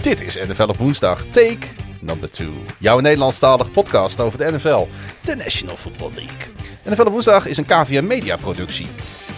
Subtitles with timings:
[0.00, 1.66] Dit is NFL op woensdag, take
[2.00, 2.48] number 2.
[2.78, 4.88] Jouw Nederlandstalige podcast over de NFL,
[5.20, 6.52] de National Football League.
[6.84, 8.86] NFL op woensdag is een KVM Media productie.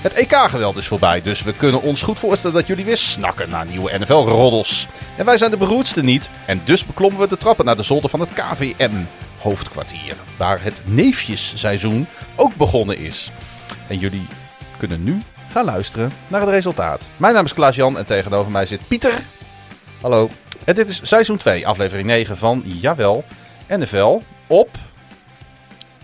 [0.01, 3.67] Het EK-geweld is voorbij, dus we kunnen ons goed voorstellen dat jullie weer snakken naar
[3.67, 4.87] nieuwe NFL-roddels.
[5.17, 8.11] En wij zijn de beroerdste niet, en dus beklommen we de trappen naar de zolder
[8.11, 8.33] van het
[9.39, 10.17] KVM-hoofdkwartier.
[10.37, 12.07] Waar het neefjesseizoen
[12.37, 13.31] ook begonnen is.
[13.89, 14.27] En jullie
[14.79, 17.11] kunnen nu gaan luisteren naar het resultaat.
[17.17, 19.23] Mijn naam is Klaas-Jan en tegenover mij zit Pieter.
[20.01, 20.29] Hallo.
[20.65, 23.25] En dit is seizoen 2, aflevering 9 van Jawel,
[23.69, 24.71] NFL op...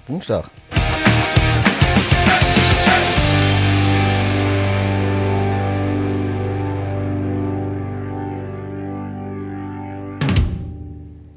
[0.06, 0.50] Woensdag.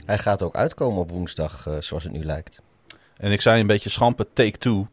[0.07, 2.61] Hij gaat ook uitkomen op woensdag, eh, zoals het nu lijkt.
[3.17, 4.87] En ik zei een beetje schampen take two.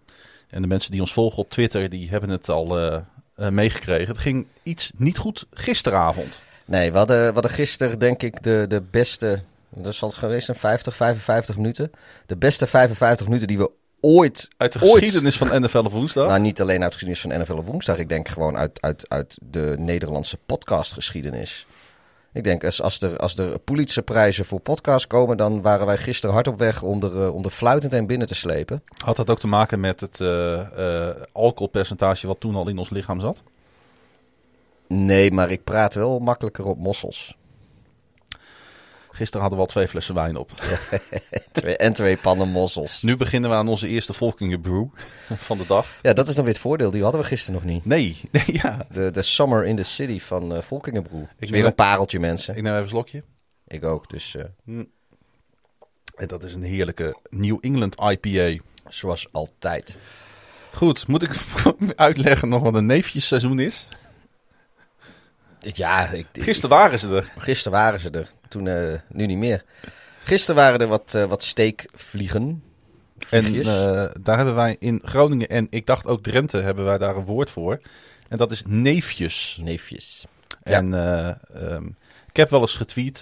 [0.50, 2.98] En de mensen die ons volgen op Twitter, die hebben het al eh,
[3.36, 4.08] eh, meegekregen.
[4.08, 6.40] Het ging iets niet goed gisteravond.
[6.64, 10.44] Nee, we hadden, we hadden gisteren denk ik de, de beste, dat zal het geweest
[10.44, 11.90] zijn, 50, 55 minuten.
[12.26, 14.48] De beste 55 minuten die we ooit...
[14.56, 16.28] Uit de ooit- geschiedenis van NFL op woensdag.
[16.28, 17.98] Nou, niet alleen uit de geschiedenis van NFL op woensdag.
[17.98, 21.66] Ik denk gewoon uit, uit, uit de Nederlandse podcastgeschiedenis.
[22.34, 25.36] Ik denk, als, als, er, als er Pulitzerprijzen voor podcast komen...
[25.36, 28.26] dan waren wij gisteren hard op weg om er, eh, om er fluitend en binnen
[28.26, 28.82] te slepen.
[29.04, 32.90] Had dat ook te maken met het eh, eh, alcoholpercentage wat toen al in ons
[32.90, 33.42] lichaam zat?
[34.86, 37.36] Nee, maar ik praat wel makkelijker op mossels.
[39.14, 40.50] Gisteren hadden we al twee flessen wijn op.
[41.52, 43.02] Twee, en twee pannen mossels.
[43.02, 44.84] Nu beginnen we aan onze eerste Volkingen Brew
[45.36, 45.86] van de dag.
[46.02, 46.90] Ja, dat is dan weer het voordeel.
[46.90, 47.84] Die hadden we gisteren nog niet.
[47.84, 48.86] Nee, nee ja.
[48.90, 51.22] De, de Summer in the City van eh Volkingenbroe.
[51.22, 52.56] Is neem- weer een pareltje, mensen.
[52.56, 53.22] Ik neem even een slokje.
[53.66, 54.44] Ik ook, dus eh,
[56.16, 58.62] En dat is een heerlijke New England IPA.
[58.88, 59.98] zoals altijd.
[60.72, 61.34] Goed, moet ik
[61.96, 63.88] uitleggen nog wat een neefjesseizoen is?
[65.58, 67.32] Ja, ik, ik- Gisteren waren ze er.
[67.38, 69.64] Gisteren waren ze er, toen eh, nu niet meer.
[70.22, 72.62] Gisteren waren er wat, eh, wat steekvliegen.
[73.30, 73.66] En Vliegjes.
[73.66, 77.24] eh, daar hebben wij in Groningen en ik dacht ook Drenthe hebben wij daar een
[77.24, 77.80] woord voor.
[78.28, 79.58] En dat is neefjes.
[79.62, 80.26] Neefjes.
[80.62, 81.86] En eh, ehm,
[82.28, 83.18] ik heb wel eens getweet,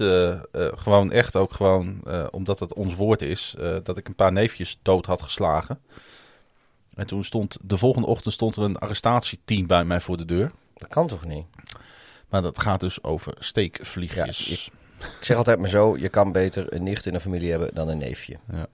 [0.74, 5.06] gewoon echt ook gewoon, omdat het ons woord is, dat ik een paar neefjes dood
[5.06, 5.80] had geslagen.
[6.94, 10.50] En toen stond, de volgende ochtend stond er een arrestatieteam bij mij voor de deur.
[10.76, 11.44] Dat kan toch niet?
[12.28, 14.46] Maar dat gaat dus over steekvliegjes.
[14.46, 14.70] Ja, Ik
[15.20, 17.98] zeg altijd maar zo, je kan beter een nicht in een familie hebben dan een
[17.98, 18.36] neefje.
[18.52, 18.66] Ja.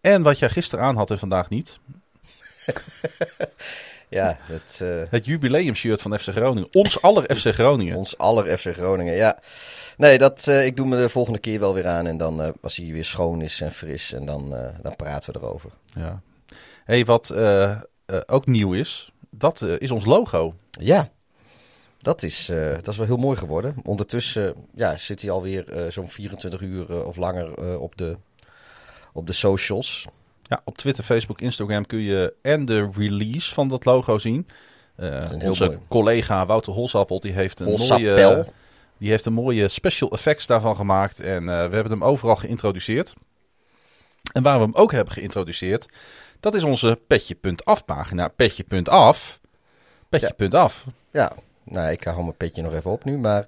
[0.00, 1.78] En wat jij gisteren aan had en vandaag niet,
[4.10, 4.38] Ja,
[4.78, 6.68] eh, het jubileumshirt van FC Groningen.
[6.72, 7.96] Ons aller FC Groningen.
[7.96, 9.38] ons aller FC Groningen, ja.
[9.96, 12.06] Nee, dat, eh, ik doe me de volgende keer wel weer aan.
[12.06, 15.38] En dan, eh, als hij weer schoon is en fris, en dan, dan praten we
[15.38, 15.70] erover.
[15.94, 16.20] Ja.
[16.84, 17.34] Hey, wat
[18.26, 20.54] ook nieuw is, dat is ons logo.
[20.70, 21.10] Ja,
[22.08, 23.74] dat is, eh, dat is wel heel mooi geworden.
[23.84, 28.16] Ondertussen ja, zit hij alweer eh zo'n 24 uur eh, of langer eh, op, de,
[29.12, 30.06] op de socials.
[30.42, 34.46] Ja, op Twitter, Facebook, Instagram kun je en de release van dat logo zien.
[34.96, 35.78] Eh, onze mooi.
[35.88, 38.06] collega Wouter Holsappel die heeft, een Holsappel.
[38.06, 38.46] mooie,
[38.98, 41.20] die heeft een mooie special effects daarvan gemaakt.
[41.20, 43.12] En eh, we hebben hem overal geïntroduceerd.
[44.32, 45.86] En waar we hem ook hebben geïntroduceerd,
[46.40, 48.28] dat is onze petje.af pagina.
[48.28, 49.40] Petje.af.
[50.08, 50.84] Petje.af.
[51.10, 51.32] Ja,
[51.70, 53.18] nou, ik hou mijn petje nog even op nu.
[53.18, 53.46] Maar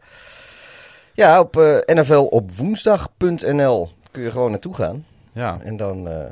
[1.14, 5.06] ja, op eh nflopwoensdag.nl kun je gewoon naartoe gaan.
[5.32, 5.58] Ja.
[5.62, 6.25] En dan, eh,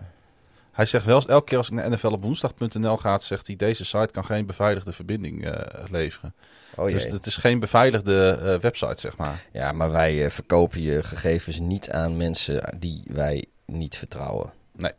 [0.73, 3.57] Hij zegt wel eens, elke keer als ik naar NFL op woensdag.nl ga, zegt hij,
[3.57, 6.35] deze site kan geen beveiligde verbinding eh, leveren.
[6.77, 9.45] oh Dus het is geen beveiligde website, zeg maar.
[9.53, 14.53] Ja, maar wij verkopen je gegevens niet aan mensen die wij niet vertrouwen.
[14.73, 14.93] Nee.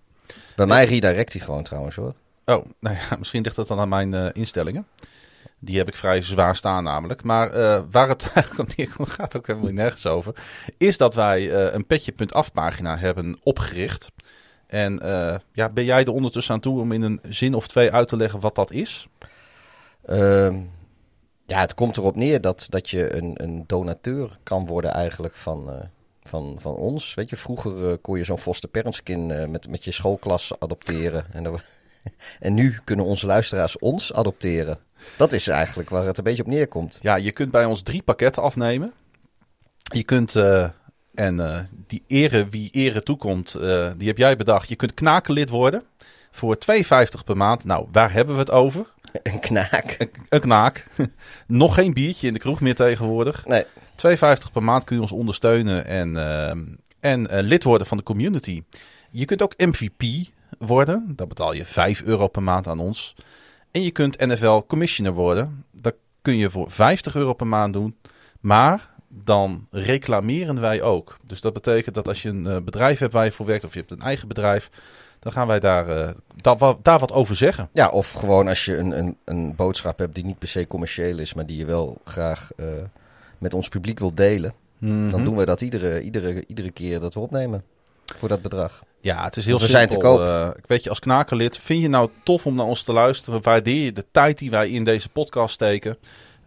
[0.56, 2.14] Bij mij redirect hij gewoon trouwens hoor.
[2.46, 4.88] Oh, nou ja, misschien ligt dat dan aan mijn instellingen.
[5.59, 7.24] Die heb ik vrij zwaar staan namelijk.
[7.24, 10.36] Maar eh, waar het eigenlijk om gaat ook helemaal nergens over.
[10.78, 14.12] Is dat wij eh, een petje.af pagina hebben opgericht.
[14.68, 17.92] En eh, ja, ben jij er ondertussen aan toe om in een zin of twee
[17.92, 19.07] uit te leggen wat dat is?
[20.06, 20.62] Ehm,
[21.45, 25.89] ja, het komt erop neer dat, dat je een, een donateur kan worden eigenlijk van,
[26.24, 27.13] van, van ons.
[27.13, 31.25] Weet je, vroeger kon je zo'n foster parentskin met, met je schoolklas adopteren.
[31.31, 31.60] En, dan-
[32.40, 34.80] en nu kunnen onze luisteraars ons adopteren.
[35.18, 37.00] Dat is eigenlijk waar het een beetje op neerkomt.
[37.02, 38.94] Ja, je kunt bij ons drie pakketten afnemen.
[39.94, 40.70] Je kunt, eh,
[41.14, 44.70] en eh, die ere wie ere toekomt, eh, die heb jij bedacht.
[44.70, 45.84] Je kunt knakenlid worden
[46.32, 47.66] voor 2,50 per maand.
[47.66, 48.86] Nou, waar hebben we het over?
[49.24, 49.96] Een knaak.
[50.00, 50.88] Een, een knaak.
[51.48, 53.46] Nog geen biertje in de kroeg meer tegenwoordig.
[53.46, 53.66] Nee,
[53.96, 56.18] 2,50 per maand kun je ons ondersteunen en,
[57.00, 58.64] en lid worden van de community.
[59.12, 60.30] Je kunt ook MVP
[60.60, 61.14] worden.
[61.16, 63.16] Daar betaal je 5 euro per maand aan ons.
[63.72, 65.66] En je kunt NFL Commissioner worden.
[65.72, 67.98] Dat kun je voor 50 euro per maand doen.
[68.40, 71.18] Maar dan reclameren wij ook.
[71.26, 73.74] Dus dat betekent dat als je een eh, bedrijf hebt waar je voor werkt of
[73.74, 74.70] je hebt een eigen bedrijf,
[75.20, 77.70] dan gaan wij daar, uh, daar, daar, wat over zeggen.
[77.72, 81.18] Ja, of gewoon als je een, een, een boodschap hebt die niet per se commercieel
[81.18, 82.68] is, maar die je wel graag uh,
[83.38, 84.54] met ons publiek wil delen.
[84.78, 85.10] Mm -hmm.
[85.10, 87.64] Dan doen wij dat iedere, iedere, iedere keer dat we opnemen
[88.18, 88.84] voor dat bedrag.
[89.02, 89.78] Ja, het is heel we simpel.
[89.78, 90.20] zijn te koop.
[90.20, 93.42] Uh, ik weet je, als knakerlid, vind je nou tof om naar ons te luisteren?
[93.42, 95.98] Waardeer je de tijd die wij in deze podcast steken?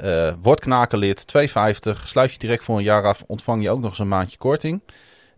[0.00, 2.02] Uh, word knakerlid, 2,50.
[2.04, 4.80] Sluit je direct voor een jaar af, ontvang je ook nog eens een maandje korting.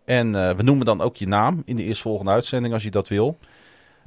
[0.05, 3.09] En uh, we noemen dan ook je naam in de eerstvolgende uitzending als je dat
[3.09, 3.39] wil.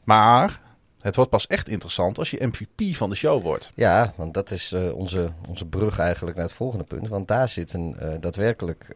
[0.04, 0.62] Maar
[1.00, 3.72] het wordt pas echt interessant als je MVP van de show wordt.
[3.76, 7.08] Ja, want dat is onze, onze brug eigenlijk naar het volgende punt.
[7.08, 8.96] Want daar zitten daadwerkelijk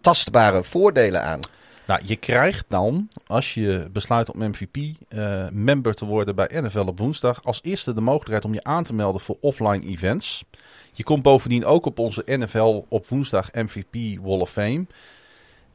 [0.00, 1.40] tastbare voordelen aan.
[1.86, 7.44] Nou, je krijgt dan, als je besluit om MVP-member te worden bij NFL op woensdag,
[7.44, 10.44] als eerste de mogelijkheid om je aan te melden voor offline events.
[10.92, 14.86] Je komt bovendien ook op onze NFL op woensdag MVP Wall of Fame.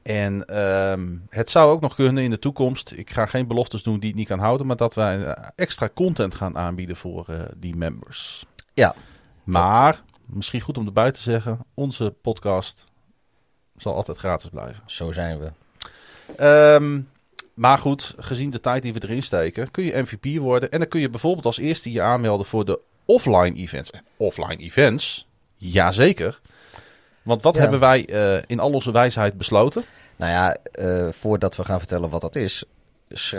[0.02, 2.92] En um, het zou ook nog kunnen in de toekomst.
[2.92, 4.68] Ik ga geen beloftes doen die ik niet kan houden.
[4.68, 8.46] Maar dat wij extra content gaan aanbieden voor uh, die members.
[8.74, 8.96] Ja.
[9.44, 10.04] Maar, dat...
[10.26, 11.60] misschien goed om erbij te zeggen.
[11.74, 12.88] Onze podcast
[13.78, 14.84] zal altijd gratis blijven.
[14.86, 15.52] Zo zijn we.
[16.40, 17.10] Um,
[17.54, 20.72] maar goed, gezien de tijd die we erin steken, kun je MVP worden.
[20.72, 23.92] En dan kun je bijvoorbeeld als eerste je aanmelden voor de offline events.
[24.18, 25.28] Offline events?
[25.56, 26.40] Jazeker.
[27.22, 27.62] Want wat ja.
[27.62, 29.84] hebben wij uh, in al onze wijsheid besloten?
[30.16, 32.64] Nou ja, uh, voordat we gaan vertellen wat dat is,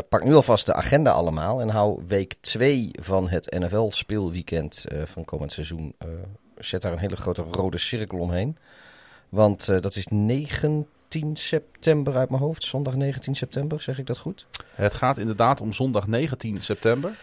[0.08, 5.02] pak nu alvast de agenda allemaal en hou week 2 van het NFL speelweekend uh,
[5.04, 5.94] van komend seizoen.
[6.56, 8.56] zet daar een hele grote rode cirkel omheen.
[9.28, 10.86] Want dat is 19
[11.32, 12.64] september uit mijn hoofd.
[12.64, 14.46] Zondag 19 september, zeg ik dat goed?
[14.74, 17.18] Het gaat inderdaad om zondag 19 september.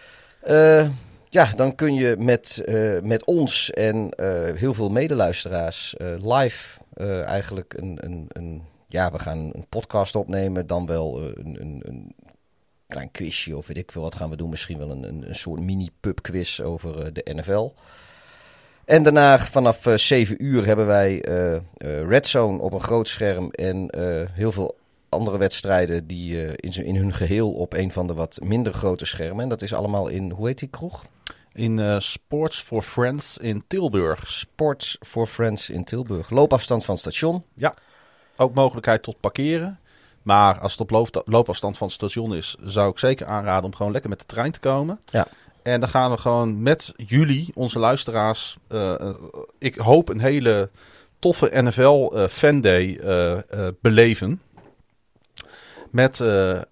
[1.32, 6.78] Ja, dan kun je met, uh, met ons en uh, heel veel medeluisteraars live
[7.24, 12.14] eigenlijk een, een, een, Ja, we gaan een podcast opnemen, dan wel een, een, een
[12.90, 14.50] klein quizje of weet ik veel wat gaan we doen.
[14.50, 17.68] Misschien wel een, een, een soort mini-pub quiz over de NFL.
[18.90, 21.24] En daarna vanaf 7 uur hebben wij
[22.08, 23.90] Red Zone op een groot scherm en
[24.32, 24.78] heel veel
[25.10, 29.04] andere wedstrijden die uh, in, in hun geheel op een van de wat minder grote
[29.04, 29.42] schermen.
[29.42, 31.04] En dat is allemaal in, hoe heet die kroeg?
[31.52, 34.30] In uh, Sports for Friends in Tilburg.
[34.30, 36.30] Sports for Friends in Tilburg.
[36.30, 37.44] Loopafstand van het station.
[37.54, 37.74] Ja,
[38.36, 39.78] ook mogelijkheid tot parkeren.
[40.22, 43.74] Maar als het op loop, loopafstand van het station is, zou ik zeker aanraden om
[43.74, 45.00] gewoon lekker met de trein te komen.
[45.10, 45.26] Ja.
[45.62, 49.10] En dan gaan we gewoon met jullie, onze luisteraars, uh, uh,
[49.58, 50.70] ik hoop een hele
[51.18, 53.00] toffe NFL uh, fanday
[53.80, 54.40] beleven.
[55.90, 56.20] Met,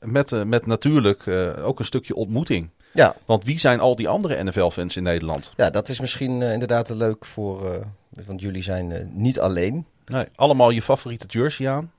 [0.00, 1.26] met, met natuurlijk
[1.62, 2.70] ook een stukje ontmoeting.
[2.92, 3.16] Ja.
[3.24, 5.52] Want wie zijn al die andere NFL-fans in Nederland?
[5.56, 7.74] Ja, dat is misschien uh, inderdaad leuk voor.
[7.74, 7.80] Uh,
[8.26, 9.86] want jullie zijn uh, niet alleen.
[10.06, 11.92] Nee, allemaal je favoriete jersey aan.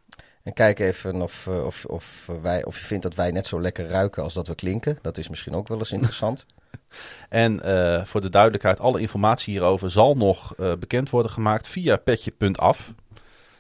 [0.44, 3.88] En kijk even of, of, of, wij, of je vindt dat wij net zo lekker
[3.88, 5.00] ruiken als dat we klinken.
[5.02, 6.46] Dat is misschien ook wel eens interessant.
[7.30, 7.60] en
[8.08, 12.94] voor de duidelijkheid, alle informatie hierover zal nog bekend worden gemaakt via petje.af.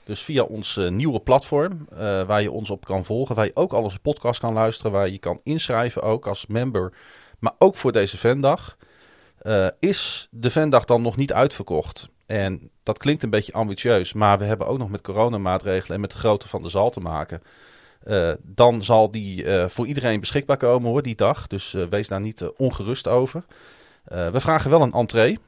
[0.03, 1.87] Dus via ons uh, nieuwe platform,
[2.27, 3.35] waar je ons op kan volgen.
[3.35, 4.91] Waar je ook al onze podcast kan luisteren.
[4.91, 6.93] Waar je kan inschrijven ook als member.
[7.39, 8.77] Maar ook voor deze vendag.
[9.79, 12.09] Is de vendag dan nog niet uitverkocht?
[12.25, 14.13] En dat klinkt een beetje ambitieus.
[14.13, 16.99] Maar we hebben ook nog met coronamaatregelen en met de grootte van de zaal te
[16.99, 17.41] maken.
[18.41, 21.47] Dan zal die voor iedereen beschikbaar komen hoor, die dag.
[21.47, 23.43] Dus wees daar niet ongerust over.
[24.03, 25.39] we vragen wel een entree.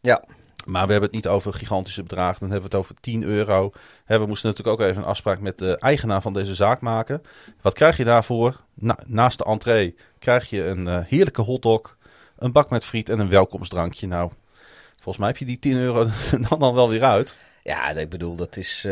[0.00, 0.24] Ja.
[0.68, 2.40] Maar we hebben het niet over gigantische bedragen.
[2.40, 3.72] Dan hebben we het over 10 euro.
[4.06, 7.22] we moesten natuurlijk ook even een afspraak met de eigenaar van deze zaak maken.
[7.60, 8.60] Wat krijg je daarvoor?
[8.74, 11.96] Na, naast de entree krijg je een heerlijke hotdog,
[12.38, 14.06] een bak met friet en een welkomstdrankje.
[14.06, 14.30] Nou,
[14.94, 16.06] volgens mij heb je die 10 euro
[16.48, 17.36] dan, dan wel weer uit.
[17.62, 18.86] Ja, ik bedoel, dat is,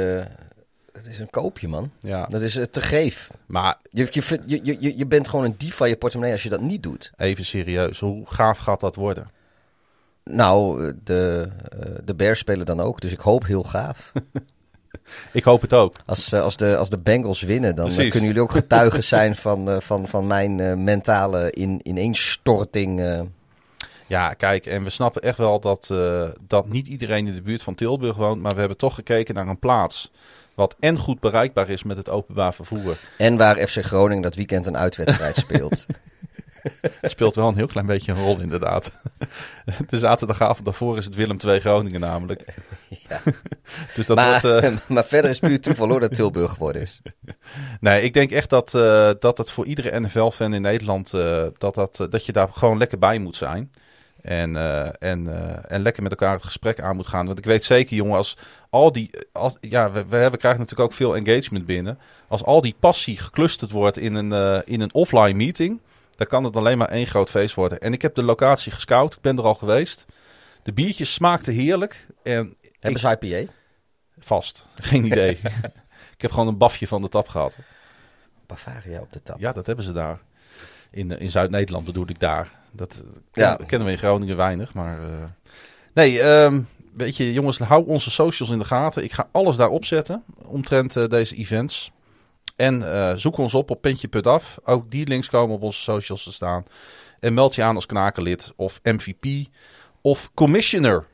[0.97, 1.91] dat is een koopje, man.
[2.01, 2.27] Ja.
[2.27, 3.31] Dat is uh, te geef.
[3.47, 6.49] Maar je, je, je, je, je bent gewoon een dief van je portemonnee als je
[6.49, 7.13] dat niet doet.
[7.17, 9.31] Even serieus, hoe gaaf gaat dat worden?
[10.25, 11.49] Nou, de,
[12.05, 14.13] de Bears spelen dan ook, dus ik hoop heel gaaf.
[15.33, 15.97] ik hoop het ook.
[16.07, 18.11] Als, als, de, als de Bengals winnen, dan Precies.
[18.11, 23.25] kunnen jullie ook getuigen zijn van, van, van mijn mentale in, ineenstorting.
[24.07, 27.63] Ja, kijk, en we snappen echt wel dat, uh, dat niet iedereen in de buurt
[27.63, 30.11] van Tilburg woont, maar we hebben toch gekeken naar een plaats
[30.57, 32.97] wat en goed bereikbaar is met het openbaar vervoer.
[33.19, 35.87] En waar FC Groningen dat weekend een uitwedstrijd speelt.
[37.01, 38.93] Het speelt wel een heel klein beetje een rol, inderdaad.
[39.91, 42.45] De zaterdagavond daarvoor is het Willem II Groningen namelijk.
[43.09, 43.21] Ja.
[43.95, 44.65] Dus dat maar, wordt...
[44.65, 47.03] eh, maar verder is puur toeval hoor dat Tilburg geworden is.
[47.81, 51.15] Nee, ik denk echt dat, eh, dat het voor iedere NFL-fan in Nederland...
[51.15, 53.73] eh, dat, dat, dat je daar gewoon lekker bij moet zijn.
[54.27, 57.27] En, eh, en, eh, en lekker met elkaar het gesprek aan moet gaan.
[57.27, 58.37] Want ik weet zeker, jongen, als
[58.71, 59.11] al die...
[59.33, 61.99] Als, ja, we, we, hebben, krijgen natuurlijk ook veel engagement binnen.
[62.29, 65.81] Als al die passie geclusterd wordt in een, eh, in een offline meeting...
[66.17, 67.79] dan kan het alleen maar één groot feest worden.
[67.79, 69.15] En ik heb de locatie gescout.
[69.15, 70.07] Ik ben er al geweest.
[70.63, 72.07] De biertjes smaakten heerlijk.
[72.23, 73.53] En Hebben ze IPA?
[74.19, 74.67] vast.
[74.75, 75.31] Geen idee.
[76.17, 77.59] ik heb gewoon een bafje van de tap gehad.
[78.47, 79.39] Bavaria op de tap.
[79.39, 80.21] Ja, dat hebben ze daar.
[80.91, 82.51] In, in Zuid-Nederland bedoel ik daar.
[82.77, 83.59] Dat eh, Ja.
[83.67, 84.75] kennen we in Groningen weinig.
[84.75, 85.25] Maar eh,
[85.95, 86.61] nee, ehm,
[86.93, 89.05] weet je jongens, hou onze socials in de gaten.
[89.05, 91.91] Ik ga alles daarop zetten omtrent eh, deze events.
[92.57, 92.83] En
[93.19, 94.59] zoek ons op op Pentje.af.
[94.65, 96.65] Ook die links komen op onze socials te staan.
[97.19, 99.49] En meld je aan als knakenlid of MVP
[100.01, 101.07] of commissioner.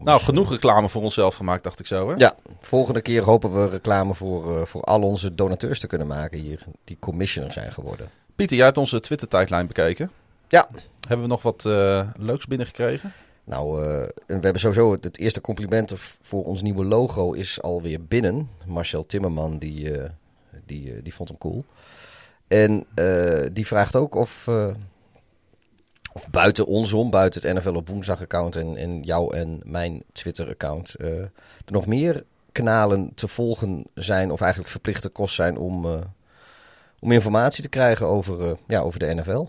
[0.00, 2.08] Nou, genoeg reclame voor onszelf gemaakt, dacht ik zo.
[2.08, 2.14] Hè?
[2.16, 6.64] Ja, volgende keer hopen we reclame voor, voor al onze donateurs te kunnen maken hier.
[6.84, 8.10] Die commissioner zijn geworden.
[8.36, 10.10] Pieter, jij hebt onze Twitter-tijdlijn bekeken.
[10.48, 10.68] Ja.
[11.00, 13.12] Hebben we nog wat eh, leuks binnengekregen?
[13.44, 18.04] Nou, eh, we hebben sowieso het, het eerste compliment voor ons nieuwe logo is alweer
[18.04, 18.50] binnen.
[18.66, 20.10] Marcel Timmerman, die, eh,
[20.66, 21.64] die, die vond hem cool.
[22.48, 22.86] En
[23.52, 24.48] die vraagt ook of,
[26.12, 30.02] of buiten ons om, buiten het NFL op woensdag account en, en jou en mijn
[30.12, 31.30] Twitter account, eh, er
[31.72, 35.86] nog meer kanalen te volgen zijn of eigenlijk verplichte kost zijn om,
[37.02, 39.46] om informatie te krijgen over, eh, ja, over de NFL.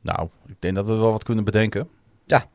[0.00, 1.88] Nou, ik denk dat we wel wat kunnen bedenken.
[2.24, 2.46] Ja.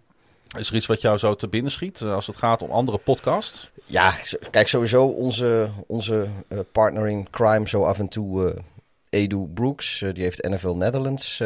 [0.57, 2.97] Is er iets wat jou zo te binnen schiet eh, als het gaat om andere
[2.97, 3.71] podcasts?
[3.85, 4.13] Ja,
[4.51, 8.61] kijk, sowieso onze, onze eh, partner in crime zo af en toe,
[9.09, 11.43] Edu Brooks, die heeft NFL Netherlands,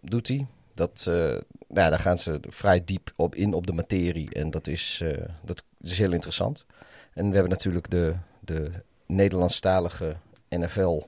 [0.00, 0.46] doet hij.
[0.74, 4.66] Dat, nou ja, daar gaan ze vrij diep op in op de materie en dat
[4.66, 5.04] is,
[5.44, 6.66] dat is heel interessant.
[7.12, 8.70] En we hebben natuurlijk de, de
[9.06, 10.16] Nederlandstalige
[10.48, 11.02] NFL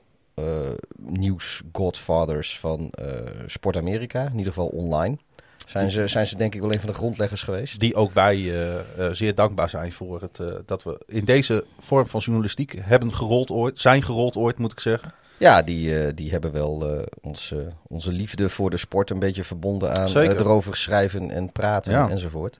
[0.97, 3.07] nieuws godfathers van eh,
[3.45, 5.17] Sport Amerika, in ieder geval online.
[5.65, 7.79] Zijn ze, zijn ze denk ik wel een van de grondleggers geweest.
[7.79, 11.65] Die ook wij eh, eh, zeer dankbaar zijn voor het eh, dat we in deze
[11.79, 15.13] vorm van journalistiek hebben gerold ooit, zijn gerold ooit, moet ik zeggen.
[15.37, 19.43] Ja, die, eh, die hebben wel eh, onze, onze liefde voor de sport een beetje
[19.43, 22.09] verbonden aan eh, erover schrijven en praten Ja.
[22.09, 22.59] enzovoort.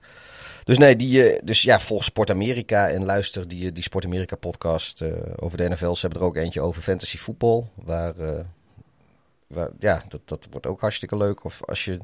[0.66, 4.06] Dus nee, die, eh, dus ja, volg Sport Amerika en luister die, eh, die Sport
[4.06, 5.94] Amerika podcast eh, over de NFL.
[5.94, 8.14] Ze hebben er ook eentje over fantasy voetbal, waar,
[9.48, 11.44] waar ja, dat, dat wordt ook hartstikke leuk.
[11.44, 12.00] Of als je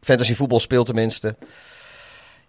[0.00, 1.36] fantasy voetbal speelt tenminste.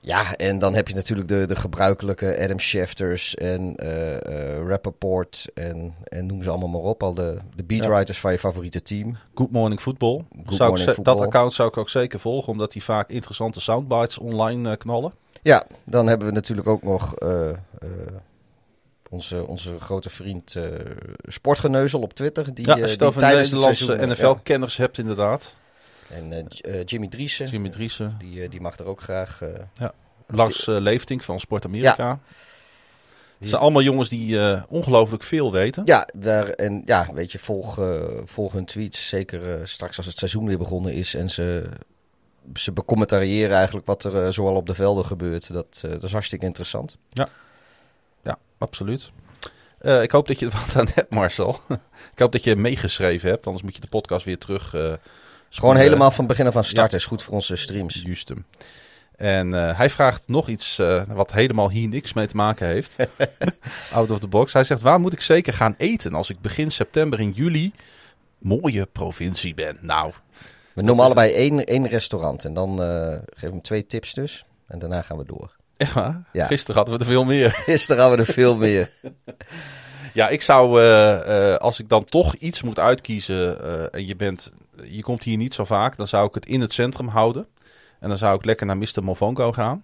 [0.01, 5.93] Ja, en dan heb je natuurlijk de, de gebruikelijke Adam Schefters en eh, Rappaport en,
[6.03, 7.03] en noem ze allemaal maar op.
[7.03, 9.17] Al de, de beatwriters van je favoriete team.
[9.33, 10.15] Good Morning Football.
[10.15, 11.15] Good Zou ik Morning ze- Football.
[11.15, 15.13] Dat account zou ik ook zeker volgen, omdat die vaak interessante soundbites online knallen.
[15.49, 17.55] Ja, dan hebben we natuurlijk ook nog eh, eh,
[19.09, 20.63] onze, onze grote vriend eh,
[21.23, 22.53] Sportgeneuzel op Twitter.
[22.53, 25.53] Die, ja, als je het die het Nederlandse NFL-kenners hebt inderdaad.
[26.09, 26.15] ja.
[26.15, 26.47] En
[26.85, 29.41] Jimmy Driessen, Jimmy Driessen, die, die mag er ook graag...
[29.41, 29.87] eh,
[30.27, 32.09] Lars Leeftink van Sport Amerika.
[32.09, 32.19] Het
[33.37, 35.81] die zijn allemaal jongens die ongelooflijk veel weten.
[35.85, 37.79] Ja, daar, en ja, weet je, volg,
[38.23, 39.07] volg hun tweets.
[39.07, 41.13] Zeker straks als het seizoen weer begonnen is.
[41.13, 41.69] En ze,
[42.53, 45.53] ze becommentariëren eigenlijk wat er eh, zoal op de velden gebeurt.
[45.53, 46.97] Dat, eh, dat is hartstikke interessant.
[47.11, 47.27] Ja,
[48.57, 49.11] absoluut.
[49.79, 51.59] Eh, ik hoop dat je er wat aan hebt, Marcel.
[52.13, 54.75] ik hoop dat je meegeschreven hebt, anders moet je de podcast weer terug.
[55.49, 58.01] Gewoon helemaal van begin af aan starten is goed voor onze streams.
[58.05, 58.45] Justum.
[59.15, 62.95] En hij vraagt nog iets wat helemaal hier niks mee te maken heeft.
[63.91, 64.53] Out of the box.
[64.53, 67.71] Hij zegt, waar moet ik zeker gaan eten als ik begin september in juli
[68.37, 69.77] mooie provincie ben?
[69.81, 70.13] Nou,
[70.73, 72.45] We noemen allebei één, één restaurant.
[72.45, 74.45] En dan eh geven we hem twee tips dus.
[74.67, 75.55] En daarna gaan we door.
[76.31, 76.45] Ja.
[76.45, 77.51] Gisteren hadden we er veel meer.
[77.65, 78.91] Gisteren hadden we er veel meer.
[80.13, 83.61] Ja, ik zou, eh, eh, als ik dan toch iets moet uitkiezen
[83.91, 84.51] en je, bent,
[84.83, 87.47] je komt hier niet zo vaak, dan zou ik het in het centrum houden.
[87.99, 89.03] En dan zou ik lekker naar Mr.
[89.03, 89.83] Mofongo gaan.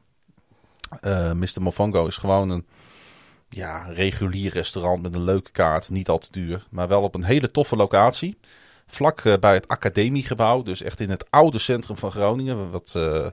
[1.34, 1.62] Mr.
[1.62, 2.66] Mofongo is gewoon een
[3.50, 7.24] ja, regulier restaurant met een leuke kaart, niet al te duur, maar wel op een
[7.24, 8.38] hele toffe locatie.
[8.88, 12.72] Vlak eh, bij het academiegebouw, dus echt in het oude centrum van Groningen.
[12.72, 13.28] Wat, eh,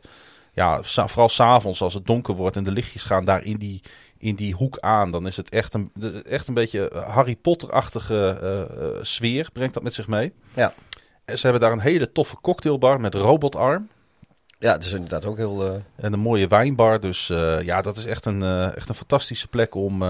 [0.52, 3.80] ja, vooral s'avonds als het donker wordt en de lichtjes gaan daar in die,
[4.18, 5.10] in die hoek aan.
[5.10, 5.92] Dan is het echt een,
[6.28, 10.32] echt een beetje Harry Potter-achtige eh, sfeer, brengt dat met zich mee.
[10.54, 10.74] Ja.
[11.24, 13.88] En ze hebben daar een hele toffe cocktailbar met robotarm.
[14.62, 15.66] Ja, het is inderdaad ook heel...
[15.66, 17.00] eh, En een mooie wijnbar.
[17.00, 20.02] Dus eh, ja, dat is echt een, eh, echt een fantastische plek om,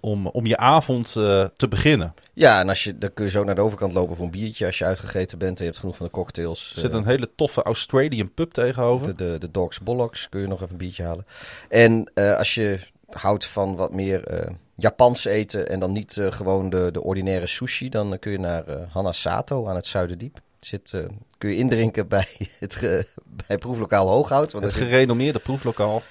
[0.00, 1.12] om, om je avond
[1.56, 2.14] te beginnen.
[2.34, 4.66] Ja, en als je, dan kun je zo naar de overkant lopen voor een biertje
[4.66, 6.72] als je uitgegeten bent en je hebt genoeg van de cocktails.
[6.74, 9.06] Er zit een hele toffe Australian pub tegenover.
[9.16, 11.26] de, de, de Dogs Bollocks kun je nog even een biertje halen.
[11.68, 12.78] En als je
[13.10, 18.18] houdt van wat meer Japans eten en dan niet gewoon de, de ordinaire sushi, dan
[18.18, 20.40] kun je naar eh Hanasato aan het Zuiderdiep.
[20.64, 21.04] Zit, eh,
[21.38, 22.26] kun je indrinken bij
[22.60, 23.06] het ge-
[23.46, 24.52] bij proeflokaal Hooghout.
[24.52, 26.02] Want Het gerenommeerde proeflokaal.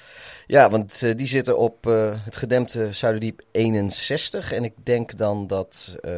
[0.48, 4.54] ja, want eh, die zitten op eh, het gedempte Zuiderdiep 61.
[4.54, 6.10] En ik denk dan dat Ja.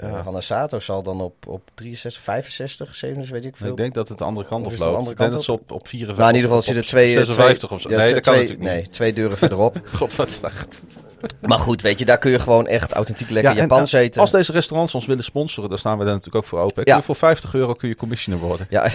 [0.00, 3.70] eh, Hanasato zal dan op, op 63, 65, 67, weet ik veel.
[3.70, 5.10] Ik denk dat het de andere kant Of op loopt.
[5.10, 7.06] Ik denk dat ze op, op 54 Nou, in ieder geval zitten twee...
[7.06, 7.90] eh, 56 twee, of zo.
[7.90, 8.68] ja, nee, dat kan natuurlijk niet.
[8.70, 9.80] Nee, twee deuren verderop.
[9.98, 10.80] God, wat slecht.
[11.40, 14.20] Maar goed, weet je, daar kun je gewoon echt authentiek lekker Ja, Japans eh, eten.
[14.20, 16.82] Als deze restaurants ons willen sponsoren, dan staan we daar natuurlijk ook voor open.
[16.84, 17.02] Ja.
[17.02, 18.66] voor 50 euro kun je commissioner worden.
[18.70, 18.82] Ja,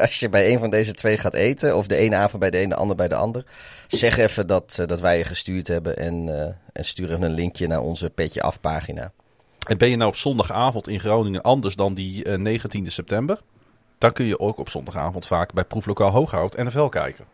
[0.00, 2.62] als je, bij een van deze twee gaat eten, of de ene avond bij de
[2.62, 3.44] een, de ander bij de ander,
[3.86, 7.34] zeg even dat, eh, dat wij je gestuurd hebben en, eh, en stuur even een
[7.34, 9.12] linkje naar onze Petje Af pagina.
[9.68, 13.40] En ben je nou op zondagavond in Groningen anders dan die eh, 19 september?
[13.98, 17.24] Dan kun je ook op zondagavond vaak bij proeflokaal Hooghout NFL kijken.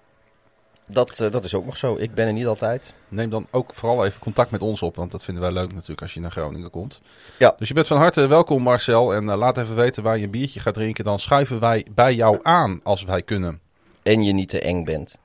[0.86, 1.96] Dat, eh, dat is ook nog zo.
[1.98, 2.94] Ik ben er niet altijd.
[3.08, 6.02] Neem dan ook vooral even contact met ons op, want dat vinden wij leuk natuurlijk
[6.02, 7.00] als je naar Groningen komt.
[7.38, 7.54] Ja.
[7.58, 10.30] Dus je bent van harte welkom Marcel en eh, laat even weten waar je een
[10.30, 11.04] biertje gaat drinken.
[11.04, 13.60] Dan schuiven wij bij jou aan als wij kunnen.
[14.02, 15.18] En je niet te eng bent.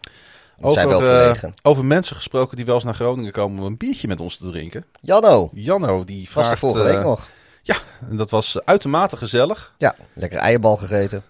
[0.58, 1.54] We zijn wel eh, verlegen.
[1.62, 4.50] over mensen gesproken die wel eens naar Groningen komen om een biertje met ons te
[4.50, 4.86] drinken.
[5.02, 6.52] Janno, Janno die was vraagt...
[6.52, 7.30] er vorige week nog.
[8.10, 9.74] En dat was uitermate gezellig.
[9.78, 11.24] Ja, lekker eierbal gegeten.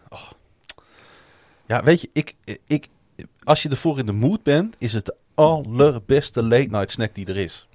[1.67, 2.87] Ja, weet je, ik, ik,
[3.47, 7.25] als je ervoor in de mood bent, is het de allerbeste late night snack die
[7.25, 7.67] er is.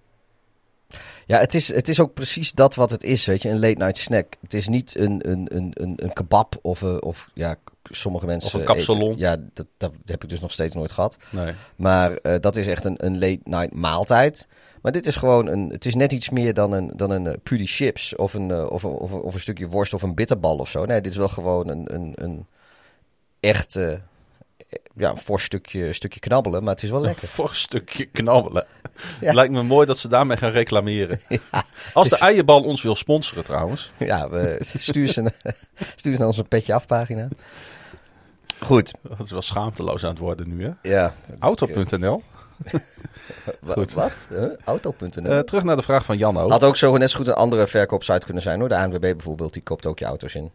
[1.27, 3.79] Ja, het is, het is ook precies dat wat het is, weet je, een late
[3.79, 4.37] night snack.
[4.41, 8.49] Het is niet een, een, een, een, een kebab of, een- of ja, sommige mensen...
[8.55, 9.17] Of een kapsalon.
[9.17, 11.17] Ja, dat, dat heb ik dus nog steeds nooit gehad.
[11.31, 11.53] Nee.
[11.77, 14.49] Maar eh, dat is echt een, een late night maaltijd.
[14.83, 17.67] Maar dit is gewoon een, het is net iets meer dan een, dan een uh,
[17.67, 20.85] chips of een, of, of, of een stukje worst of een bitterbal of zo.
[20.85, 22.47] Nee, dit is wel gewoon een, een, een
[23.41, 23.95] echt, eh,
[24.95, 27.29] ja, een fors stukje, stukje knabbelen, maar het is wel lekker.
[27.39, 28.67] Een stukje knabbelen.
[29.21, 29.33] Ja.
[29.33, 31.21] Lijkt me mooi dat ze daarmee gaan reclameren.
[31.95, 33.91] Als de dus- eierbal ons wil sponsoren trouwens.
[33.99, 35.55] Ja, we, stuur, ze, naar-
[35.97, 37.29] stuur ze naar onze petje afpagina.
[38.61, 40.91] Goed, Dat is wel schaamteloos aan het worden nu hè.
[40.91, 41.15] ja.
[41.39, 42.23] Auto.nl.
[43.67, 43.93] Goed.
[43.93, 44.13] Wat?
[44.29, 44.45] Huh?
[44.65, 45.31] Auto.nl?
[45.31, 46.49] Eh, terug naar de vraag van Janno.
[46.51, 48.69] Had ook zo net zo goed een andere verkoopsite kunnen zijn hoor.
[48.69, 50.51] De ANWB bijvoorbeeld, die koopt ook je auto's in.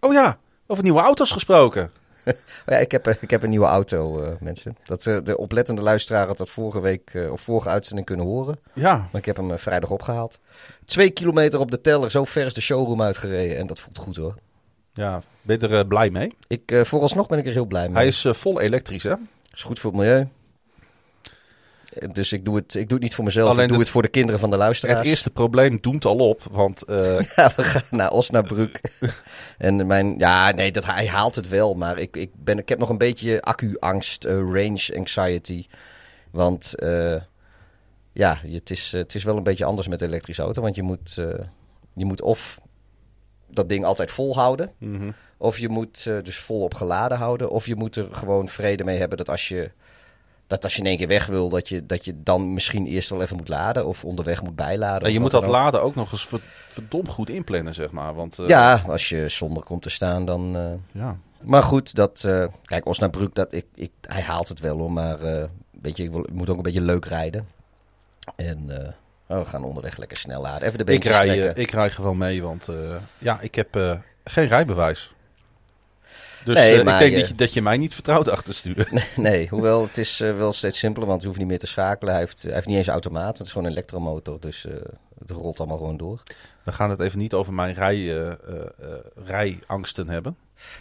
[0.00, 1.90] Oh ja, over nieuwe auto's gesproken.
[2.26, 4.76] Oh ja, ik heb, eh, ik heb een nieuwe auto, eh, mensen.
[4.84, 8.58] Dat, eh, de oplettende luisteraar had dat vorige week of vorige uitzending kunnen horen.
[8.74, 10.40] Ja, Maar ik heb hem vrijdag opgehaald.
[10.84, 13.56] Twee kilometer op de teller, zo ver is de showroom uitgereden.
[13.56, 14.34] En dat voelt goed hoor.
[14.94, 15.22] ja.
[15.42, 16.34] ben je er blij mee?
[16.46, 17.96] Ik, vooralsnog ben ik er heel blij mee.
[17.96, 19.14] Hij is vol elektrisch hè.
[19.52, 20.28] is goed voor het milieu.
[22.12, 23.92] Dus ik doe, het, ik doe het niet voor mezelf, Alleen ik doe het- het
[23.94, 24.98] voor de kinderen van de luisteraars.
[24.98, 28.80] Het eerste probleem doemt al op, want eh, Ja, we gaan naar Osnabrück.
[29.58, 31.74] en mijn, ja, nee, dat, hij haalt het wel.
[31.74, 35.66] Maar ik, ik, ben, ik heb nog een beetje accu-angst, eh, range anxiety.
[36.30, 37.20] Want eh,
[38.12, 40.62] ja, het is, het is wel een beetje anders met de elektrische auto.
[40.62, 41.14] Want je moet,
[41.94, 42.60] je moet of
[43.50, 44.72] dat ding altijd vol houden.
[44.78, 45.10] mhm.
[45.38, 47.50] Of je moet dus volop geladen houden.
[47.50, 49.70] Of je moet er gewoon vrede mee hebben dat als je,
[50.46, 53.08] dat als je in één keer weg wil, dat je, dat je dan misschien eerst
[53.10, 53.86] wel even moet laden.
[53.86, 55.00] Of onderweg moet bijladen.
[55.00, 55.50] En of je moet dat ook.
[55.50, 58.14] laden ook nog eens ver- verdomd goed inplannen, zeg maar.
[58.14, 60.56] Want, eh, Ja, als je zonder komt te staan, dan.
[60.56, 61.16] eh, ja.
[61.40, 62.24] Maar goed, dat.
[62.24, 64.92] eh, kijk, Osnabrück, dat ik, ik, hij haalt het wel hoor.
[64.92, 65.18] Maar
[65.80, 67.48] weet je, ik, wil, ik moet ook een beetje leuk rijden.
[68.36, 68.70] En
[69.28, 70.68] oh, we gaan onderweg lekker snel laden.
[70.68, 72.68] Even de Ik, rij, ik rij gewoon mee, want
[73.18, 75.14] ja, ik heb geen rijbewijs.
[76.46, 78.86] Dus Nee, eh, ik denk je- dat, je, dat je mij niet vertrouwt achter sturen.
[79.16, 82.12] Nee, hoewel het is eh, wel steeds simpeler, want je hoeft niet meer te schakelen.
[82.12, 84.40] Hij heeft, hij heeft niet eens automaat, want het is gewoon een elektromotor.
[84.40, 84.74] Dus eh,
[85.18, 86.22] het rolt allemaal gewoon door.
[86.62, 88.34] We gaan het even niet over mijn rij, eh, eh,
[88.80, 88.88] eh,
[89.24, 90.36] rijangsten hebben.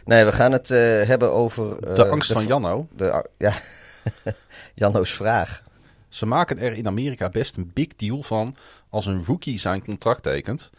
[0.05, 1.79] Nee, we gaan het eh, hebben over...
[1.89, 2.87] eh, De angst de- van Janno.
[2.95, 3.53] De, ja,
[4.75, 5.63] Janno's vraag.
[6.09, 8.55] Ze maken er in Amerika best een big deal van
[8.89, 10.69] als een rookie zijn contract tekent.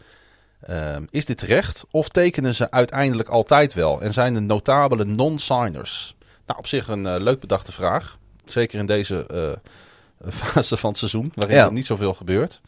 [0.61, 6.15] Ehm, is dit terecht of tekenen ze uiteindelijk altijd wel en zijn er notabele non-signers?
[6.45, 8.17] Nou, op zich een eh, leuk bedachte vraag.
[8.45, 11.65] Zeker in deze eh, fase van het seizoen, waarin Ja.
[11.65, 12.61] er niet zoveel gebeurt.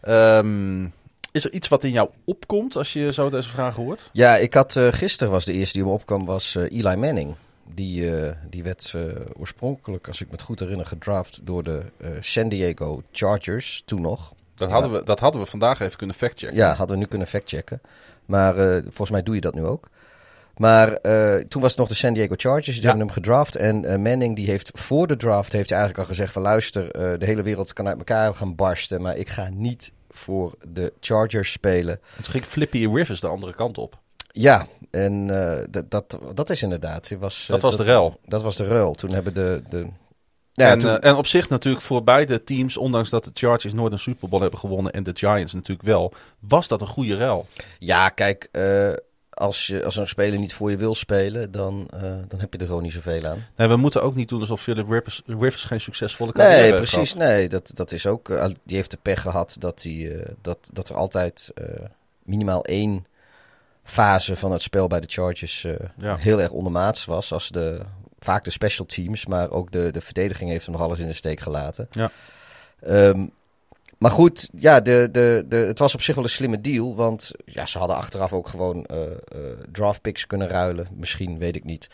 [0.00, 0.84] Ehm,
[1.32, 4.10] is er iets wat in jou opkomt als je zo deze vraag hoort?
[4.12, 7.34] Ja, ik had eh, gisteren was de eerste die me opkwam, was Eli Manning.
[7.74, 8.10] Die,
[8.50, 8.94] die werd
[9.38, 11.82] oorspronkelijk, als ik me het goed herinner, gedraft door de
[12.20, 14.32] San Diego Chargers, toen nog.
[14.60, 14.74] Dat, Ja.
[14.74, 16.56] hadden we, dat hadden we vandaag even kunnen factchecken.
[16.56, 17.80] Ja, hadden we nu kunnen factchecken.
[18.26, 19.88] Maar eh, volgens mij doe je dat nu ook.
[20.56, 22.66] Maar eh, toen was het nog de San Diego Chargers.
[22.66, 22.88] Die Ja.
[22.88, 23.56] hebben hem gedraft.
[23.56, 26.42] En eh, Manning die heeft voor de draft heeft hij eigenlijk al gezegd van...
[26.42, 29.02] luister, de hele wereld kan uit elkaar gaan barsten...
[29.02, 31.94] maar ik ga niet voor de Chargers spelen.
[32.16, 33.98] En toen ging Flippy Rivers de andere kant op.
[34.32, 35.26] Ja, en
[35.70, 37.08] dat, dat, dat is inderdaad.
[37.08, 38.20] Het Was, Dat was de rel.
[38.26, 38.94] Dat was de ruil.
[38.94, 39.62] Toen hebben de...
[39.68, 39.86] de
[40.52, 43.72] ja, en, toen, eh, en op zich natuurlijk voor beide teams, ondanks dat de Chargers
[43.72, 47.16] nooit een Super Bowl hebben gewonnen en de Giants natuurlijk wel, was dat een goede
[47.16, 47.46] rel.
[47.78, 48.92] ja, kijk, eh,
[49.30, 51.52] als, je, als een speler niet voor je wil spelen...
[51.52, 53.46] dan, eh, dan heb je er gewoon niet zoveel aan.
[53.56, 56.76] Nee, we moeten ook niet doen alsof Philip Rivers, Rivers geen succesvolle carrière Nee, heeft
[56.90, 57.12] precies.
[57.12, 57.28] gehad.
[57.28, 58.28] Nee, dat, dat is ook.
[58.64, 61.52] die heeft de pech gehad dat, eh, dat, dat er altijd
[62.22, 63.06] minimaal één
[63.84, 65.66] fase van het spel bij de Chargers
[65.98, 66.16] Ja.
[66.16, 67.32] heel erg ondermaats was.
[67.32, 67.80] Als de,
[68.20, 71.12] vaak de special teams, maar ook de, de verdediging heeft hem nog alles in de
[71.12, 71.88] steek gelaten.
[71.90, 72.10] Ja.
[72.80, 73.26] Ehm,
[73.98, 76.96] maar goed, ja, de, de, de, het was op zich wel een slimme deal.
[76.96, 78.98] Want ja, ze hadden achteraf ook gewoon eh,
[79.72, 80.88] draft picks kunnen ruilen.
[80.92, 81.88] Misschien, weet ik niet.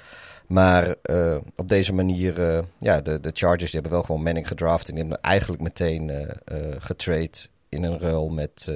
[0.47, 4.89] Maar eh, op deze manier, ja, de, de Chargers die hebben wel gewoon Manning gedraft.
[4.89, 6.31] En die hebben eigenlijk meteen
[6.79, 8.73] getrade in een ruil met,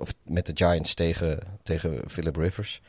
[0.00, 2.82] of met de Giants tegen, tegen Philip Rivers.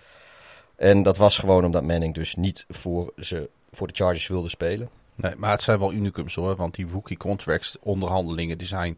[0.76, 4.90] En dat was gewoon omdat Manning dus niet voor, ze, voor de Chargers wilde spelen.
[5.16, 8.98] Nee, maar het zijn wel unicums hoor, want die rookie contracts onderhandelingen die zijn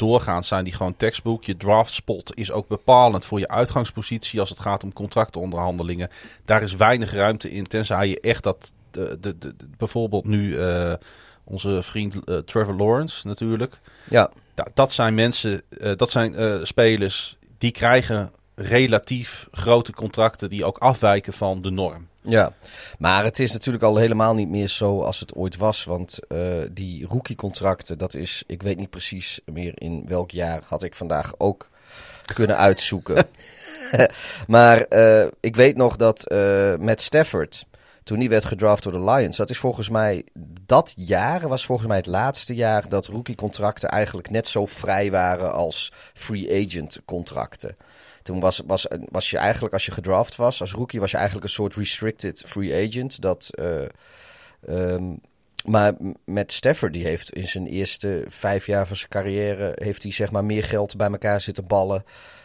[0.00, 1.44] doorgaans zijn die gewoon tekstboek.
[1.44, 6.10] Je draft spot is ook bepalend voor je uitgangspositie als het gaat om contractonderhandelingen.
[6.44, 10.92] Daar is weinig ruimte in, tenzij je echt dat, de, de, de, bijvoorbeeld nu eh,
[11.44, 13.80] onze vriend eh, Trevor Lawrence natuurlijk.
[14.10, 14.30] Ja,
[14.74, 21.32] dat zijn mensen, eh, dat zijn spelers die krijgen relatief grote contracten die ook afwijken
[21.32, 22.08] van de norm.
[22.22, 22.52] Ja,
[22.98, 25.84] maar het is natuurlijk al helemaal niet meer zo als het ooit was.
[25.84, 26.38] Want eh,
[26.72, 31.34] die rookie-contracten, dat is, ik weet niet precies meer in welk jaar, had ik vandaag
[31.38, 31.68] ook
[32.34, 33.26] kunnen uitzoeken.
[34.46, 37.64] maar eh, ik weet nog dat eh Matt Stafford,
[38.02, 40.24] toen die werd gedraft door de Lions, dat is volgens mij,
[40.66, 45.52] dat jaar was volgens mij het laatste jaar dat rookie-contracten eigenlijk net zo vrij waren
[45.52, 47.76] als free agent contracten.
[48.22, 51.46] Toen was, was, was je eigenlijk, als je gedraft was als rookie, was je eigenlijk
[51.46, 53.20] een soort restricted free agent.
[53.20, 53.84] Dat, eh,
[54.66, 55.14] ehm,
[55.64, 60.12] maar met Stafford, die heeft in zijn eerste vijf jaar van zijn carrière, heeft hij
[60.12, 62.04] zeg maar meer geld bij elkaar zitten ballen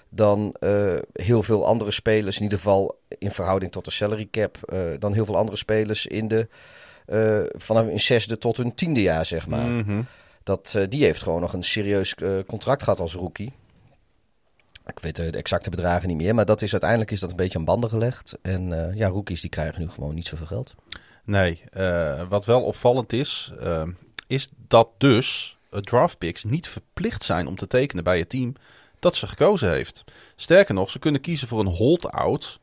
[0.10, 2.38] dan eh, heel veel andere spelers.
[2.38, 4.58] In ieder geval in verhouding tot de salary cap.
[4.66, 6.48] eh, dan heel veel andere spelers in de,
[7.58, 9.70] vanaf hun zesde tot hun tiende jaar, zeg maar.
[9.70, 10.02] Mhm.
[10.44, 13.54] Dat, die heeft gewoon nog een serieus contract gehad als rookie.
[14.86, 17.58] Ik weet de exacte bedragen niet meer, maar dat is, uiteindelijk is dat een beetje
[17.58, 18.38] aan banden gelegd.
[18.42, 20.76] En eh, ja, rookies die krijgen nu gewoon niet zoveel geld.
[21.26, 23.84] Nee, eh, wat wel opvallend is, eh,
[24.28, 28.54] is dat dus eh, draft picks niet verplicht zijn om te tekenen bij het team
[29.00, 30.04] dat ze gekozen heeft.
[30.36, 32.60] Sterker nog, ze kunnen kiezen voor een hold-out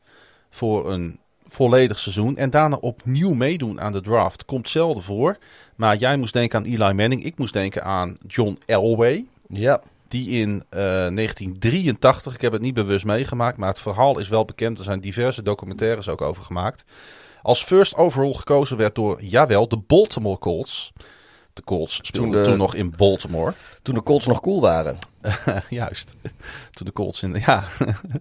[0.49, 4.45] voor een volledig seizoen en daarna opnieuw meedoen aan de draft.
[4.45, 5.37] Komt zelden voor,
[5.75, 9.25] maar jij moest denken aan Eli Manning, ik moest denken aan John Elway.
[9.49, 9.81] Ja,
[10.13, 14.45] Die in eh, 1983, ik heb het niet bewust meegemaakt, maar het verhaal is wel
[14.45, 14.77] bekend.
[14.77, 16.85] Er zijn diverse documentaires ook over gemaakt.
[17.41, 20.93] Als first overall gekozen werd door, jawel, de Baltimore Colts.
[21.53, 23.53] De Colts speelden Toen nog in Baltimore.
[23.81, 24.97] toen de Colts nog cool waren.
[25.69, 26.13] Juist.
[26.71, 27.33] Toen de Colts in.
[27.45, 27.63] Ja.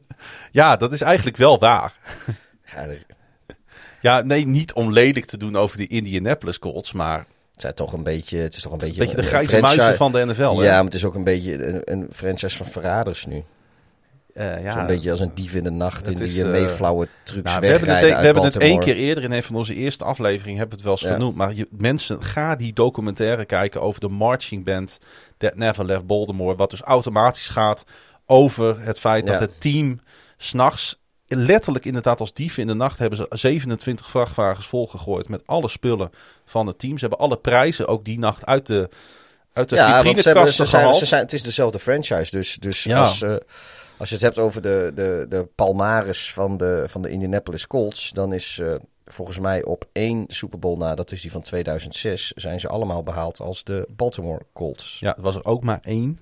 [0.61, 1.95] ja, dat is eigenlijk wel waar.
[4.01, 7.93] Ja, nee, niet om lelijk te doen over de Indianapolis Colts, maar het, zijn toch
[7.93, 10.25] een beetje, het is toch een beetje, een beetje de een grijze muizen van de
[10.27, 10.57] NFL.
[10.57, 10.65] hè?
[10.65, 13.45] Ja, maar het is ook een beetje een, een franchise van verraders nu.
[14.35, 14.73] Eh, ja.
[14.73, 17.61] Zo'n beetje als een dief in de nacht in die eh, uh, Mayflower trucs Nou,
[17.61, 20.59] we hebben het, we hebben het één keer eerder in een van onze eerste afleveringen
[20.59, 21.13] hebben het wel eens Ja.
[21.13, 21.37] genoemd.
[21.37, 24.99] Maar je, mensen, ga die documentaire kijken over de marching band
[25.39, 26.57] that never left Baltimore.
[26.57, 27.85] Wat dus automatisch gaat
[28.27, 30.01] over het feit dat het team
[30.37, 31.02] s'nachts,
[31.37, 36.11] letterlijk inderdaad als dieven in de nacht, hebben ze 27 vrachtwagens volgegooid met alle spullen
[36.45, 36.95] van het team.
[36.99, 38.89] Ze hebben alle prijzen ook die nacht uit de,
[39.53, 42.31] uit de Ja, want ze hebben, ze zijn, ze zijn, het is dezelfde franchise.
[42.31, 43.01] Dus, dus Ja.
[43.01, 43.37] als, eh,
[43.97, 48.11] als je het hebt over de, de, de palmares van de, van de Indianapolis Colts,
[48.11, 48.75] dan is eh,
[49.07, 53.03] volgens mij op één Super Bowl na, dat is die van 2006, zijn ze allemaal
[53.03, 54.97] behaald als de Baltimore Colts.
[55.01, 56.19] Ja, het was er ook maar één.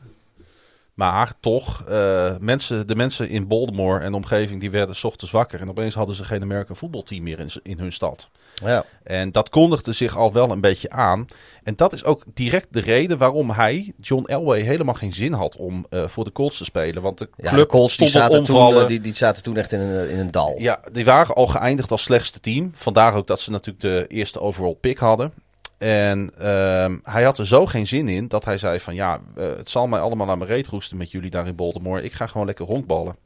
[1.01, 5.33] Maar toch, eh, mensen, de mensen in Baltimore en de omgeving die werden 's ochtends
[5.33, 5.61] wakker.
[5.61, 8.29] En opeens hadden ze geen American voetbalteam meer in, in hun stad.
[8.65, 11.27] Ja, En dat kondigde zich al wel een beetje aan.
[11.63, 15.57] En dat is ook direct de reden waarom hij, John Elway, helemaal geen zin had
[15.57, 17.03] om eh, voor de Colts te spelen.
[17.03, 19.73] Want de ja club de Colts die zaten, toen, eh, die, die zaten toen echt
[19.73, 20.55] in een, in een dal.
[20.59, 22.71] Ja, die waren al geëindigd als slechtste team.
[22.75, 25.33] Vandaar ook dat ze natuurlijk de eerste overall pick hadden.
[25.81, 29.47] En ehm, hij had er zo geen zin in dat hij zei van ja, eh,
[29.57, 32.03] het zal mij allemaal aan mijn reet roesten met jullie daar in Baltimore.
[32.03, 33.17] Ik ga gewoon lekker honkballen.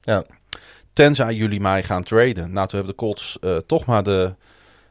[0.00, 0.24] Ja.
[0.92, 2.52] tenzij jullie mij gaan traden.
[2.52, 4.34] Nou, toen hebben de Colts eh, toch maar de,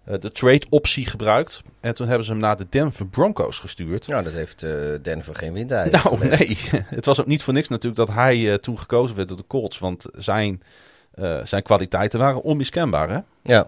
[0.04, 1.62] eh, de trade-optie gebruikt.
[1.80, 4.08] En toen hebben ze hem naar de Denver Broncos gestuurd.
[4.08, 4.60] Nou, dat heeft
[5.02, 5.92] Denver geen wind uit.
[5.92, 6.58] Nou, nee.
[6.86, 9.80] Het was ook niet voor niks natuurlijk dat hij toen gekozen werd door de Colts.
[9.80, 10.62] Want zijn,
[11.44, 13.20] zijn kwaliteiten waren onmiskenbaar, hè?
[13.42, 13.68] Ja.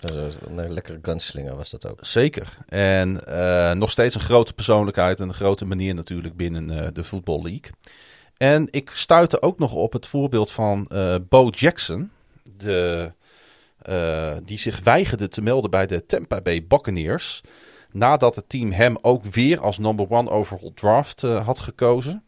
[0.00, 1.98] Een lekkere gunslinger was dat ook.
[2.00, 2.56] Zeker.
[2.68, 7.04] En eh, nog steeds een grote persoonlijkheid en een grote manier natuurlijk binnen eh, de
[7.04, 7.70] Football League.
[8.36, 12.10] En ik stuitte ook nog op het voorbeeld van eh, Bo Jackson,
[12.56, 13.12] de,
[14.44, 17.40] die zich weigerde te melden bij de Tampa Bay Buccaneers.
[17.92, 22.24] Nadat het team hem ook weer als number one overall draft had gekozen.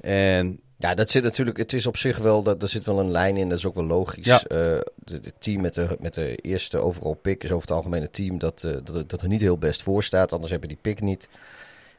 [0.00, 1.56] En Ja, dat zit natuurlijk.
[1.56, 2.42] Het is op zich wel.
[2.42, 3.48] Dat, er zit wel een lijn in.
[3.48, 4.26] Dat is ook wel logisch.
[4.26, 4.42] Ja.
[4.42, 8.02] Eh, het het team met de, met de eerste overall pick is over het algemeen
[8.02, 10.32] een team dat, eh, dat, dat er niet heel best voor staat.
[10.32, 11.28] Anders heb je die pick niet.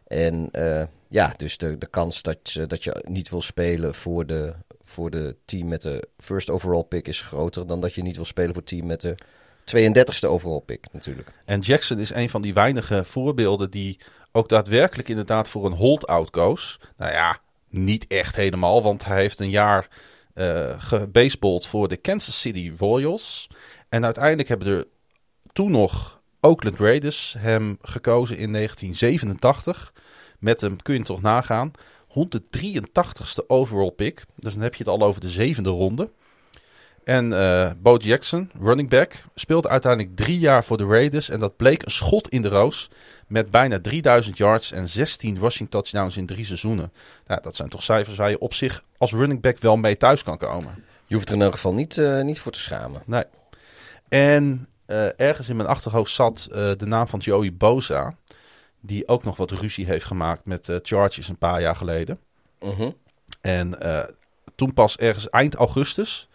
[0.08, 4.26] En eh, ja, dus de, de kans dat je, dat je niet wil spelen voor
[4.26, 8.16] de, voor de team met de first overall pick is groter dan dat je niet
[8.16, 9.16] wil spelen voor het team met de
[9.66, 11.32] 32e overall pick natuurlijk.
[11.46, 14.00] En Jackson is een van die weinige voorbeelden die
[14.32, 16.80] ook daadwerkelijk inderdaad voor een hold-out koos.
[16.98, 19.88] Nou ja, niet echt helemaal, want hij heeft een jaar
[20.78, 23.48] gebaseballed voor de Kansas City Royals.
[23.90, 24.86] En uiteindelijk hebben er
[25.54, 29.94] toen nog Oakland Raiders hem gekozen in 1987.
[30.40, 31.72] Met hem kun je toch nagaan.
[32.10, 34.26] 183ste overall pick.
[34.36, 36.10] Dus dan heb je het al over de zevende ronde.
[37.04, 41.30] En eh Bo Jackson, running back, speelt uiteindelijk drie jaar voor de Raiders.
[41.30, 42.90] En dat bleek een schot in de roos.
[43.28, 46.92] Met bijna 3000 yards en 16 rushing touchdowns in drie seizoenen.
[47.28, 50.24] Nou, dat zijn toch cijfers waar je op zich als running back wel mee thuis
[50.24, 50.84] kan komen.
[51.08, 53.02] Je hoeft er in elk geval niet, eh, niet voor te schamen.
[53.06, 53.24] Nee.
[54.10, 58.16] En eh, ergens in mijn achterhoofd zat eh, de naam van Joey Boza.
[58.80, 62.20] Die ook nog wat ruzie heeft gemaakt met Chargers een paar jaar geleden.
[62.60, 62.92] Mhm.
[63.42, 63.78] En
[64.56, 66.30] toen pas ergens eind augustus,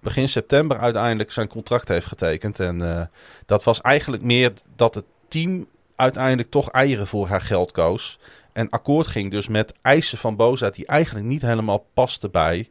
[0.00, 2.60] begin september uiteindelijk zijn contract heeft getekend.
[2.60, 3.10] En
[3.46, 8.18] dat was eigenlijk meer dat het team uiteindelijk toch eieren voor haar geld koos.
[8.52, 12.68] En akkoord ging dus met eisen van Boza die eigenlijk niet helemaal pasten bij...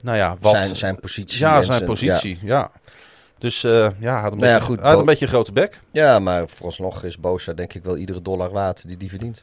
[0.00, 0.52] Nou ja, wat...
[0.52, 1.38] Zijn, zijn positie.
[1.38, 2.70] ja, zijn positie, ja.
[3.38, 5.52] Dus eh, ja, hij had een, Nou ja, beetje, goed, had een beetje een grote
[5.52, 5.80] bek.
[5.90, 9.42] Ja, maar vooralsnog is Bosa denk ik wel iedere dollar waard die die verdient.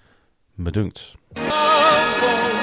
[0.55, 1.15] Bedunkt.
[1.33, 2.54] Soon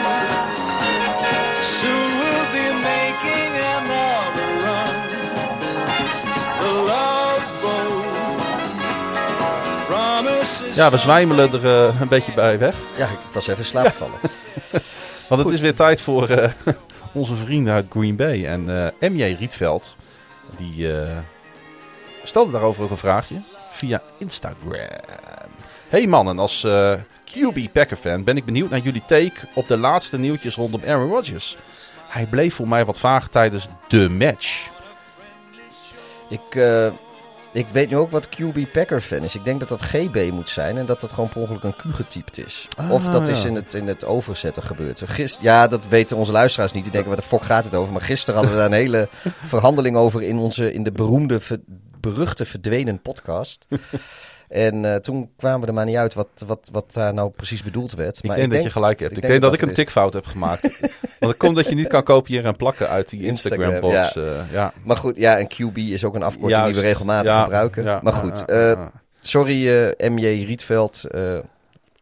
[10.74, 12.76] Ja, we zwijmelen er eh, een beetje bij weg.
[12.96, 14.18] Ja, ik was even in slaap gevallen.
[15.28, 16.50] Want het is weer tijd voor eh,
[17.12, 18.46] onze vrienden uit Green Bay.
[18.46, 19.96] En eh, MJ Rietveld,
[20.56, 21.18] die eh,
[22.22, 24.88] stelde daarover ook een vraagje via Instagram.
[25.88, 29.76] Hey mannen, als eh, QB Packer fan ben ik benieuwd naar jullie take op de
[29.76, 31.56] laatste nieuwtjes rondom Aaron Rodgers.
[32.08, 34.70] Hij bleef voor mij wat vaag tijdens de match.
[36.28, 36.86] Ik, eh,
[37.52, 39.34] ik weet nu ook wat QB Packer fan is.
[39.34, 41.94] Ik denk dat dat GB moet zijn en dat dat gewoon per ongeluk een Q
[41.94, 42.68] getypt is.
[42.76, 45.02] Ah, of dat is in het, in het overzetten gebeurd.
[45.06, 46.82] Gist, ja, dat weten onze luisteraars niet.
[46.82, 47.92] Die denken, waar de fok gaat het over?
[47.92, 49.08] Maar gisteren hadden we daar een hele
[49.44, 51.60] verhandeling over in, onze, in de beroemde, ver-
[52.00, 53.66] beruchte verdwenen podcast.
[54.52, 57.62] En eh, toen kwamen we er maar niet uit wat, wat, wat daar nou precies
[57.62, 58.18] bedoeld werd.
[58.18, 59.10] Ik maar denk dat je gelijk hebt.
[59.10, 60.62] ik Ik, denk denk dat, dat ik een tikfout heb gemaakt.
[61.20, 64.14] Want het komt dat je niet kan kopiëren en plakken uit die Instagram, Instagram-box.
[64.14, 64.44] Ja.
[64.52, 64.72] ja.
[64.84, 68.00] Maar goed, ja, en QB is ook een afkorting die we regelmatig Ja, gebruiken.
[68.02, 68.86] maar goed, eh,
[69.20, 71.04] sorry eh, MJ Rietveld.
[71.04, 71.38] eh,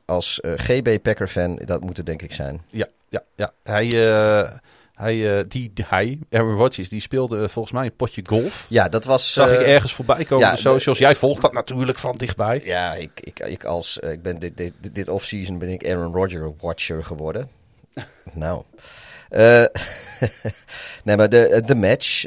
[0.04, 2.62] als eh, GB Packer fan, dat moet het denk ik zijn.
[2.70, 3.50] Ja, ja, ja.
[3.62, 4.48] Hij, eh,
[5.00, 8.66] hij, eh, die, hij, Aaron Rodgers, die speelde eh, volgens mij een potje golf.
[8.68, 9.32] Ja, dat was...
[9.32, 10.98] Zag ik eh, ergens voorbij komen ja, op de socials.
[10.98, 12.60] Jij volgt dat natuurlijk van dichtbij.
[12.64, 16.52] Ja, ik, ik, ik, als, ik ben dit, dit, dit, offseason ben ik Aaron Rodgers
[16.60, 17.48] watcher geworden.
[18.32, 18.62] nou.
[21.04, 22.26] Nee, maar de, de match,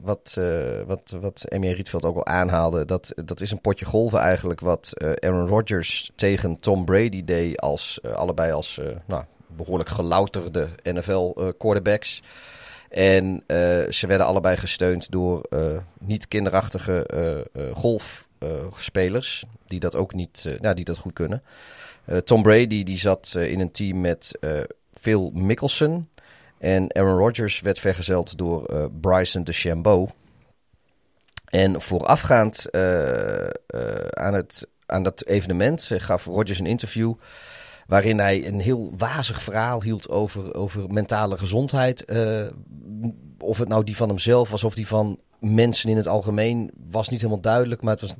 [0.00, 4.18] wat, eh wat, wat MJ Rietveld ook al aanhaalde, dat, dat is een potje golven
[4.18, 9.24] eigenlijk wat Aaron Rodgers tegen Tom Brady deed als allebei als nou,
[9.56, 12.22] behoorlijk gelouterde NFL eh, quarterbacks.
[12.92, 17.06] En eh, ze werden allebei gesteund door eh, niet kinderachtige
[17.52, 21.42] eh, golfspelers, die dat ook niet, nou, die dat goed kunnen.
[22.24, 24.38] Tom Brady die zat in een team met
[25.00, 26.08] Phil Mickelson.
[26.58, 30.08] En Aaron Rodgers werd vergezeld door eh, Bryson DeChambeau.
[31.44, 32.72] En voorafgaand
[34.10, 37.14] aan, het, aan dat evenement gaf Rodgers een interview.
[37.92, 42.04] Waarin hij een heel wazig verhaal hield over, over mentale gezondheid.
[42.04, 42.46] Eh,
[43.38, 47.08] of het nou die van hemzelf was of die van mensen in het algemeen, was
[47.08, 47.82] niet helemaal duidelijk.
[47.82, 48.14] Maar het was.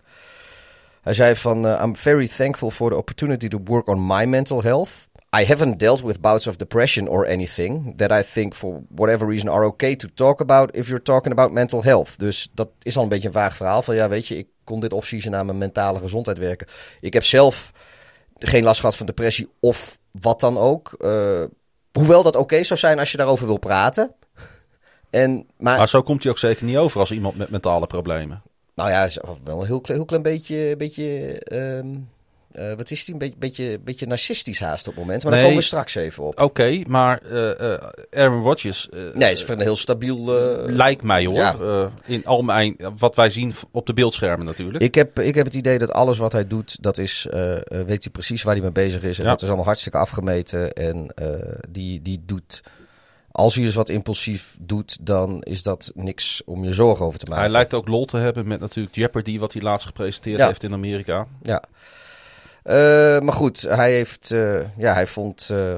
[1.02, 4.62] Hij zei van: eh, I'm very thankful for the opportunity to work on my mental
[4.62, 4.90] health.
[5.40, 9.48] I haven't dealt with bouts of depression or anything that I think for whatever reason
[9.48, 12.18] are okay to talk about if you're talking about mental health.
[12.18, 14.80] Dus dat is al een beetje een vaag verhaal van ja, weet je, ik kon
[14.80, 16.66] dit off-season aan mijn mentale gezondheid werken.
[17.00, 17.72] Ik heb zelf
[18.42, 20.92] geen last gehad van depressie of wat dan ook.
[20.98, 21.44] Eh,
[21.92, 24.14] hoewel dat oké zou zijn als je daarover wil praten.
[25.10, 28.42] En, maar, Maar zo komt hij ook zeker niet over als iemand met mentale problemen.
[28.74, 29.08] nou ja,
[29.44, 31.86] wel een heel, klein- heel klein beetje, beetje ehm,
[32.52, 33.12] eh, wat is die?
[33.14, 35.22] Een beetje, beetje, beetje narcistisch haast op het moment.
[35.22, 35.40] Maar Nee.
[35.40, 36.40] daar komen we straks even op.
[36.40, 40.24] Oké, maar eh, eh, Aaron Rodgers Nee, is van een heel stabiel...
[40.66, 41.36] lijkt mij hoor.
[41.36, 41.90] Ja.
[42.06, 44.84] in al mijn, wat wij zien op de beeldschermen natuurlijk.
[44.84, 47.26] Ik heb, ik heb het idee dat alles wat hij doet, dat is,
[47.68, 49.18] weet hij precies waar hij mee bezig is.
[49.18, 49.30] En Ja.
[49.30, 50.72] dat is allemaal hartstikke afgemeten.
[50.72, 51.14] En
[51.70, 52.62] die, die doet,
[53.30, 57.24] als hij dus wat impulsief doet, dan is dat niks om je zorgen over te
[57.26, 57.42] maken.
[57.42, 60.46] Hij lijkt ook lol te hebben met natuurlijk Jeopardy, wat hij laatst gepresenteerd Ja.
[60.46, 61.26] heeft in Amerika.
[61.42, 61.62] Ja.
[62.62, 65.74] Eh, maar goed, hij, heeft, eh, ja, hij, vond, eh,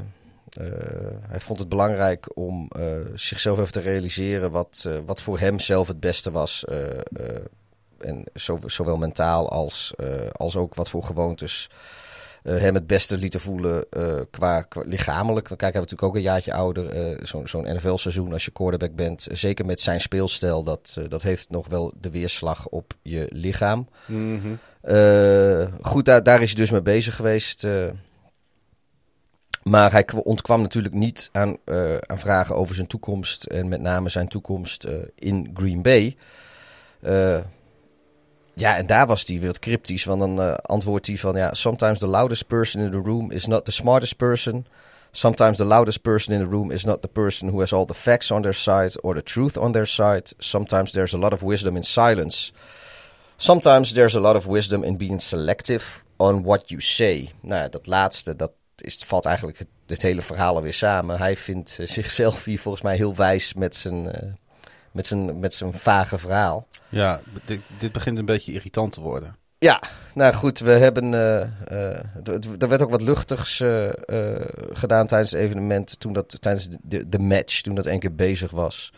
[1.28, 2.68] hij vond het belangrijk om
[3.14, 6.64] zichzelf even te realiseren wat, wat voor hem zelf het beste was.
[7.98, 9.94] en zo, zowel mentaal als,
[10.32, 11.70] als ook wat voor gewoontes
[12.42, 13.86] hem het beste lieten voelen
[14.30, 15.46] qua, lichamelijk.
[15.46, 17.16] Kijk, hij is natuurlijk ook een jaartje ouder.
[17.44, 19.26] Zo'n NFL-seizoen als je quarterback bent.
[19.32, 23.88] Zeker met zijn speelstijl, dat, dat heeft nog wel de weerslag op je lichaam.
[24.08, 24.50] Eh,
[25.82, 27.64] goed, daar, daar is hij dus mee bezig geweest.
[27.64, 27.86] eh.
[29.62, 33.44] maar hij kwa- ontkwam natuurlijk niet aan, eh, aan vragen over zijn toekomst.
[33.44, 36.16] En met name zijn toekomst eh, in Green Bay.
[37.00, 37.38] Eh,
[38.54, 40.04] ja, en daar was hij weer cryptisch.
[40.04, 41.36] Want dan eh, antwoordt hij van...
[41.36, 44.66] Ja, sometimes the loudest person in the room is not the smartest person.
[45.10, 47.94] Sometimes the loudest person in the room is not the person who has all the
[47.94, 49.00] facts on their side...
[49.02, 50.32] or the truth on their side.
[50.38, 52.52] Sometimes there's a lot of wisdom in silence.
[53.36, 55.84] Sometimes there's a lot of wisdom in being selective
[56.16, 57.32] on what you say.
[57.40, 61.18] Nou, ja, dat laatste, dat is, valt eigenlijk het, het hele verhaal alweer samen.
[61.18, 64.28] Hij vindt eh, zichzelf hier volgens mij heel wijs met zijn, eh,
[64.92, 66.66] met zijn, met zijn vage verhaal.
[66.88, 69.36] Ja, dit, dit begint een beetje irritant te worden.
[69.58, 69.82] Ja,
[70.14, 71.10] nou goed, we hebben.
[72.22, 73.62] d- er werd ook wat luchtigs
[74.72, 76.00] gedaan tijdens het evenement.
[76.00, 78.92] Toen dat, tijdens de, de, match, toen dat één keer bezig was.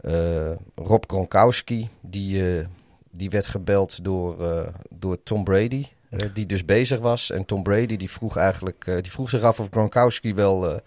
[0.00, 2.66] Eh, Rob Gronkowski, die,
[3.12, 5.86] die werd gebeld door, eh, door Tom Brady.
[6.10, 7.30] eh, die dus bezig was.
[7.30, 8.84] En Tom Brady die vroeg eigenlijk.
[8.86, 10.70] eh, die vroeg zich af of Gronkowski wel.
[10.70, 10.78] eh,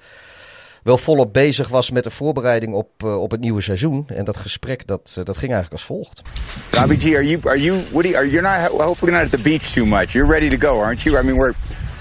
[0.84, 4.04] wel volop bezig was met de voorbereiding op, op het nieuwe seizoen.
[4.08, 6.22] En dat gesprek dat, dat ging eigenlijk als volgt.
[6.70, 9.38] Bobby G, are you are you you, are you're not ho- hopefully not at the
[9.50, 10.12] beach too much.
[10.12, 11.20] You're ready to go, aren't you?
[11.20, 11.54] I mean, we're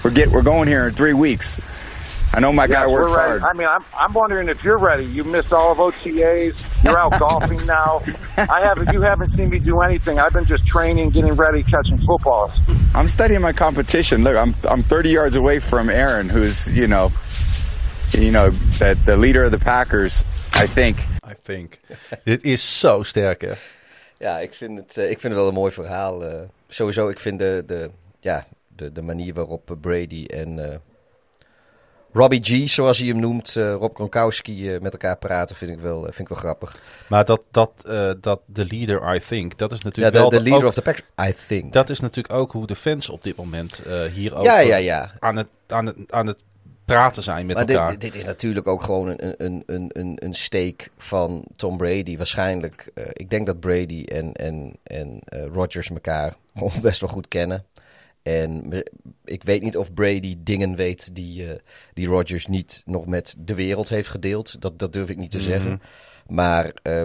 [0.03, 1.59] we're get we're going here in three weeks.
[2.35, 3.43] I know my guy works we're hard.
[3.43, 5.05] I mean, I'm, I'm wondering if you're ready.
[5.05, 6.55] You missed all of OTAs.
[6.83, 8.01] You're out golfing now.
[8.37, 8.93] I haven't.
[8.93, 10.19] You haven't seen me do anything.
[10.19, 12.51] I've been just training, getting ready, catching footballs.
[12.93, 14.23] I'm studying my competition.
[14.23, 17.11] Look, I'm I'm 30 yards away from Aaron, who's you know,
[18.11, 20.25] you know, the, the leader of the Packers.
[20.53, 20.97] I think.
[21.23, 21.79] I think.
[22.25, 23.53] dit is zo sterk hè.
[24.17, 26.23] Ja, ik vind het, eh, ik vind het wel een mooi verhaal.
[26.25, 26.41] eh.
[26.67, 30.77] sowieso, ik vind de, de, ja, de, de manier waarop Brady en eh,
[32.15, 35.79] Robbie G, zoals hij hem noemt, eh, Rob Gronkowski, eh, met elkaar praten, vind ik
[35.79, 36.81] wel, eh, vind ik wel grappig.
[37.09, 37.71] Maar dat, dat,
[38.21, 40.69] dat de leader, I think, dat is Ja, natuurlijk de, wel de de- leader ook-
[40.69, 41.73] of the Packers, I think.
[41.73, 43.81] Dat is natuurlijk ook hoe de fans op dit moment
[44.13, 45.11] hier ook ja, ja, ja.
[45.19, 46.37] Aan, het, aan, het, aan het
[46.85, 47.89] praten zijn met Maar elkaar.
[47.91, 52.17] dit, dit is natuurlijk ook gewoon een, een, een, een, een steek van Tom Brady.
[52.17, 55.19] Waarschijnlijk, ik denk dat Brady en, en, en
[55.53, 57.65] Rodgers elkaar gewoon best wel goed kennen.
[58.25, 58.83] En
[59.25, 61.59] ik weet niet of Brady dingen weet die, eh,
[61.93, 64.61] die Rodgers niet nog met de wereld heeft gedeeld.
[64.61, 65.81] Dat, dat durf ik niet te zeggen.
[66.27, 67.01] Maar eh,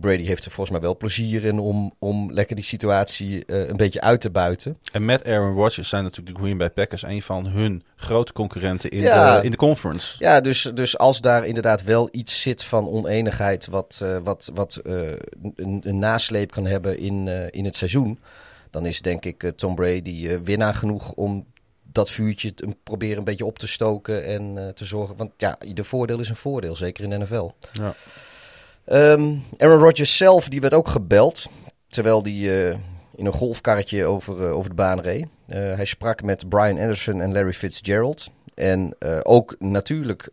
[0.00, 3.76] Brady heeft er volgens mij wel plezier in om, om lekker die situatie eh, een
[3.76, 4.78] beetje uit te buiten.
[4.92, 8.90] En met Aaron Rodgers zijn natuurlijk de Green Bay Packers een van hun grote concurrenten
[8.90, 9.36] in, Ja.
[9.38, 10.16] de, in de conference.
[10.18, 15.80] Ja, dus, dus als daar inderdaad wel iets zit van oneenigheid, wat, wat, wat een,
[15.84, 18.18] een nasleep kan hebben in, in het seizoen,
[18.72, 21.46] dan is denk ik eh, Tom Brady eh, winnaar genoeg om
[21.82, 25.16] dat vuurtje te proberen een beetje op te stoken en eh, te zorgen.
[25.16, 27.50] Want ja, ieder voordeel is een voordeel, zeker in de NFL.
[27.72, 27.94] Ja.
[28.84, 31.48] Ehm, Aaron Rodgers zelf, die werd ook gebeld.
[31.88, 32.70] Terwijl die
[33.14, 35.26] in een golfkarretje over, over de baan reed.
[35.46, 38.30] Hij sprak met Brian Anderson en Larry Fitzgerald.
[38.54, 40.30] En ook natuurlijk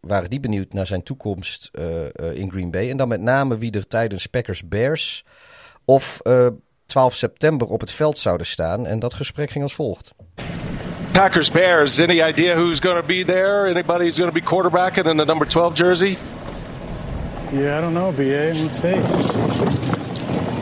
[0.00, 1.70] waren die benieuwd naar zijn toekomst
[2.32, 2.90] in Green Bay.
[2.90, 5.24] En dan met name wie er tijdens Packers Bears
[5.84, 6.20] of
[6.94, 8.86] 12 september op het veld zouden staan.
[8.86, 10.12] En dat gesprek ging als volgt.
[11.12, 12.00] Packers Bears.
[12.00, 13.68] Any idea who's going to be there?
[13.70, 16.16] Anybody who's going to be quarterbacking in the number 12 jersey?
[17.52, 18.52] Yeah, I don't know, BA.
[18.54, 18.94] We'll see.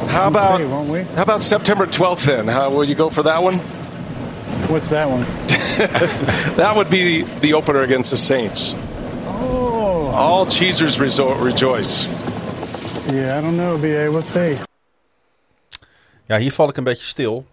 [0.09, 1.03] How We'll about see, won't we?
[1.14, 2.49] how about September 12th then?
[2.49, 3.59] How will you go for that one?
[4.68, 5.24] What's that one?
[6.57, 8.74] That would be the, the opener against the Saints.
[9.26, 12.09] Oh, All cheesers rejoice.
[13.12, 14.11] yeah, I don't know, BA.
[14.11, 14.57] We'll see.
[16.33, 17.47] Ja, hier val ik een beetje stil.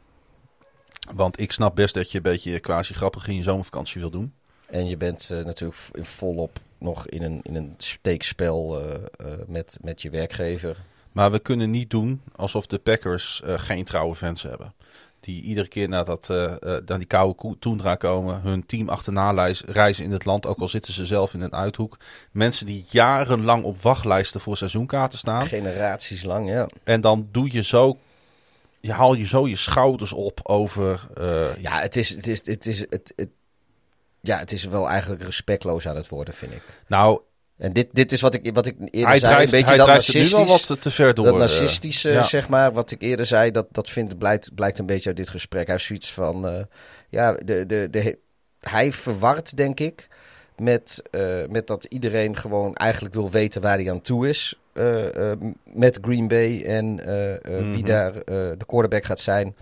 [1.11, 4.34] Want ik snap best dat je een beetje quasi grappig in je zomervakantie wil doen.
[4.69, 9.77] En je bent eh, natuurlijk volop nog in een, in een steekspel eh, eh, met,
[9.82, 10.77] met je werkgever.
[11.11, 14.73] Maar we kunnen niet doen alsof de Packers geen trouwe fans hebben.
[15.19, 18.41] Die iedere keer naar, dat, eh, naar die koude toendra komen.
[18.41, 20.45] Hun team achterna reizen in het land.
[20.45, 21.97] Ook al zitten ze zelf in een uithoek.
[22.32, 25.47] Mensen die jarenlang op wachtlijsten voor seizoenkaarten staan.
[25.47, 26.67] Generaties lang, ja.
[26.84, 27.97] En dan doe je zo...
[28.82, 31.07] Je haal je zo je schouders op over...
[31.13, 33.30] eh, Ja, het is, het is, het is, het, het,
[34.21, 36.61] ja, het is wel eigenlijk respectloos aan het worden, vind ik.
[36.88, 37.21] nou,
[37.57, 39.86] En dit, dit is wat ik, wat ik eerder hij zei, drijft, een beetje hij
[39.86, 40.67] dat het nu wel narcistisch.
[40.69, 41.25] wat te ver door.
[41.25, 42.23] dat eh, narcistische, ja.
[42.23, 45.30] zeg maar, wat ik eerder zei, dat, dat vindt, blijkt, blijkt een beetje uit dit
[45.30, 45.65] gesprek.
[45.65, 46.63] Hij heeft zoiets van, eh,
[47.09, 48.17] ja, de, de, de,
[48.59, 50.07] hij verwart, denk ik,
[50.57, 54.59] met, eh, met dat iedereen gewoon eigenlijk wil weten waar hij aan toe is.
[54.80, 57.86] Eh, eh, met Green Bay en eh, wie Mhm.
[57.86, 59.55] daar de quarterback gaat zijn.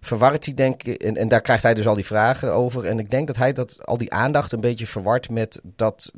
[0.00, 2.84] Verwart hij, denk ik, en, en daar krijgt hij dus al die vragen over.
[2.84, 6.12] En ik denk dat hij dat, al die aandacht een beetje verwart met dat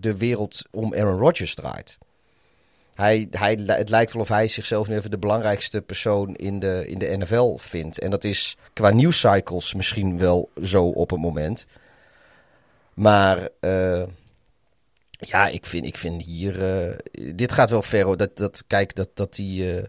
[0.00, 1.98] de wereld om Aaron Rodgers draait.
[2.94, 6.84] Hij, hij, het lijkt wel of hij zichzelf nu even de belangrijkste persoon in de,
[6.86, 7.98] in de NFL vindt.
[7.98, 11.66] En dat is qua nieuwscycles misschien wel zo op een moment.
[12.94, 13.48] Maar
[15.20, 16.84] ja, ik vind, ik vind hier...
[16.84, 16.98] eh,
[17.34, 18.16] dit gaat wel ver hoor.
[18.16, 19.76] Dat, dat, kijk, dat, dat hij...
[19.78, 19.84] eh,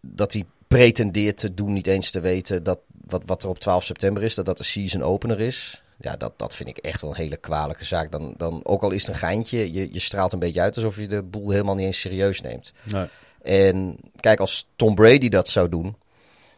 [0.00, 3.84] dat hij pretendeert te doen, niet eens te weten dat wat, wat er op 12
[3.84, 5.82] september is, dat dat de season opener is.
[6.00, 8.12] Ja, dat, dat vind ik echt wel een hele kwalijke zaak.
[8.12, 10.96] Dan, dan, ook al is het een geintje, je, je straalt een beetje uit alsof
[10.96, 12.72] je de boel helemaal niet eens serieus neemt.
[12.82, 13.06] Nee.
[13.42, 15.96] En kijk, als Tom Brady dat zou doen,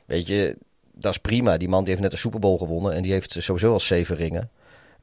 [0.05, 0.57] weet je,
[0.93, 1.57] dat is prima.
[1.57, 4.17] Die man die heeft net een Super Bowl gewonnen en die heeft sowieso al zeven
[4.17, 4.51] ringen.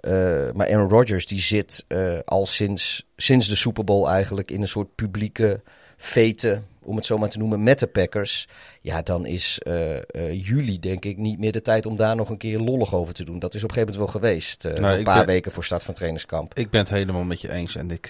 [0.04, 4.62] Eh, maar Aaron Rodgers die zit eh, al sinds, sinds de Super Bowl eigenlijk in
[4.62, 5.62] een soort publieke
[5.98, 8.48] fete, om het zo maar te noemen, met de Packers.
[8.82, 12.38] Ja, dan is eh, juli denk ik niet meer de tijd om daar nog een
[12.38, 13.40] keer lollig over te doen.
[13.40, 14.64] Dat is op een gegeven moment wel geweest.
[14.64, 16.58] Nou, een paar ben- weken voor start van trainingskamp.
[16.58, 17.76] Ik ben het helemaal met je eens.
[17.76, 18.08] En ik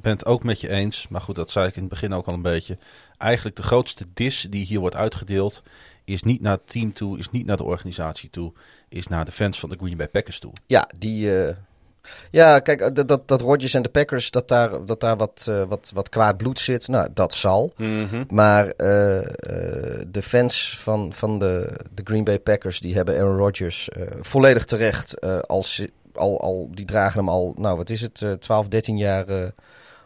[0.00, 1.08] ben het ook met je eens.
[1.08, 2.78] Maar goed, dat zei ik in het begin ook al een beetje.
[3.18, 5.62] Eigenlijk de grootste dis die hier wordt uitgedeeld...
[6.06, 8.52] is niet naar het team toe, is niet naar de organisatie toe...
[8.88, 10.52] is naar de fans van de Green Bay Packers toe.
[10.66, 11.42] Ja, die.
[11.44, 11.56] eh,
[12.30, 15.46] ja, kijk, eh, dat, dat, dat Rodgers en de Packers, dat daar, dat daar wat,
[15.48, 17.72] eh, wat, wat kwaad bloed zit, nou, dat zal.
[18.28, 23.36] Maar eh, eh, de fans van, van de, de Green Bay Packers, die hebben Aaron
[23.36, 23.88] Rodgers
[24.20, 25.20] volledig terecht.
[25.46, 29.26] als, al, al, die dragen hem al, nou wat is het, eh 12, 13 jaar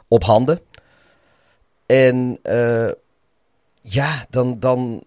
[0.08, 0.60] op handen.
[1.86, 2.38] En
[3.82, 5.02] ja, dan, dan,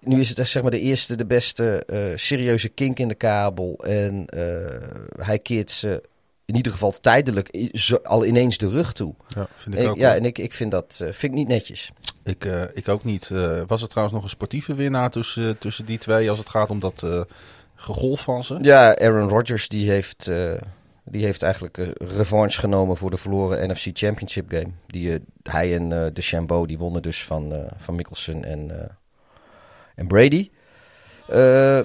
[0.00, 3.14] nu is het echt zeg maar de eerste, de beste eh, serieuze kink in de
[3.14, 3.84] kabel.
[3.84, 6.02] En eh, hij keert ze
[6.44, 9.14] in ieder geval tijdelijk zo- al ineens de rug toe.
[9.28, 9.96] Ja, vind ik En, ook.
[9.96, 10.16] ja, wel.
[10.16, 11.90] en ik, ik vind dat eh, vind ik niet netjes.
[12.24, 13.28] Ik, ik ook niet.
[13.66, 16.30] Was er trouwens nog een sportieve winnaar tussen, tussen die twee...
[16.30, 17.06] als het gaat om dat
[17.74, 18.56] gegolf van ze?
[18.60, 20.24] Ja, Aaron Rodgers die heeft,
[21.04, 24.70] die heeft eigenlijk revanche genomen voor de verloren NFC Championship game.
[24.86, 28.90] Die, hij en de Chambeau die wonnen dus van, van Mickelson en,
[30.00, 30.50] en Brady.
[31.28, 31.80] Eh,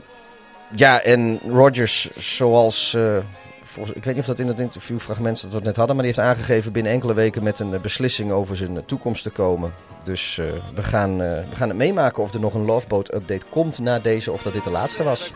[0.76, 2.94] ja, en Rodgers zoals...
[2.94, 3.18] eh,
[3.64, 5.96] volgens, ik weet niet of dat in het interviewfragment dat we het net hadden...
[5.96, 9.30] maar die heeft aangegeven binnen enkele weken met een eh, beslissing over zijn toekomst te
[9.30, 9.74] komen.
[10.04, 10.36] Dus
[10.76, 14.32] we, gaan, we gaan het meemaken of er nog een Loveboat update komt na deze...
[14.32, 15.32] of dat dit de laatste was.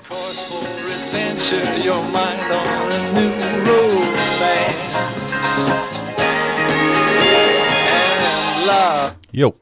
[9.30, 9.56] Jo.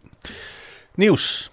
[0.95, 1.51] Nieuws.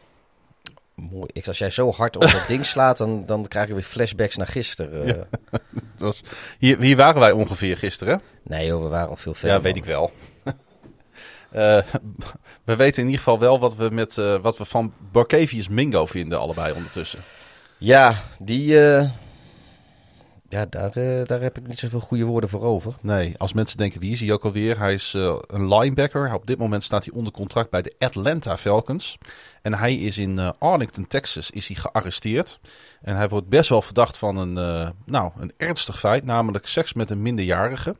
[0.95, 1.27] Mooi.
[1.33, 4.37] Ik, als jij zo hard op dat ding slaat, dan, dan krijg je weer flashbacks
[4.37, 5.07] naar gisteren.
[5.07, 5.23] eh.
[5.99, 6.21] Dat was,
[6.59, 8.23] hier, hier waren wij ongeveer gisteren.
[8.43, 9.57] Nee joh, we waren al veel verder.
[9.57, 10.11] Ja, weet ik wel.
[11.51, 11.79] Eh,
[12.65, 16.07] we weten in ieder geval wel wat we, met, eh, wat we van Barkevius Mingo
[16.07, 17.19] vinden, allebei ondertussen.
[17.79, 18.77] Ja, die...
[20.49, 22.95] ja, daar, eh, daar heb ik niet zoveel goede woorden voor over.
[23.01, 24.79] Nee, als mensen denken, wie is hij ook alweer?
[24.79, 26.35] Hij is eh, een linebacker.
[26.35, 29.19] Op dit moment staat hij onder contract bij de Atlanta Falcons.
[29.63, 32.61] En hij is in eh, Arlington, Texas, is hij gearresteerd.
[33.03, 34.53] En hij wordt best wel verdacht van een,
[35.05, 37.97] nou, een ernstig feit, namelijk seks met een minderjarige.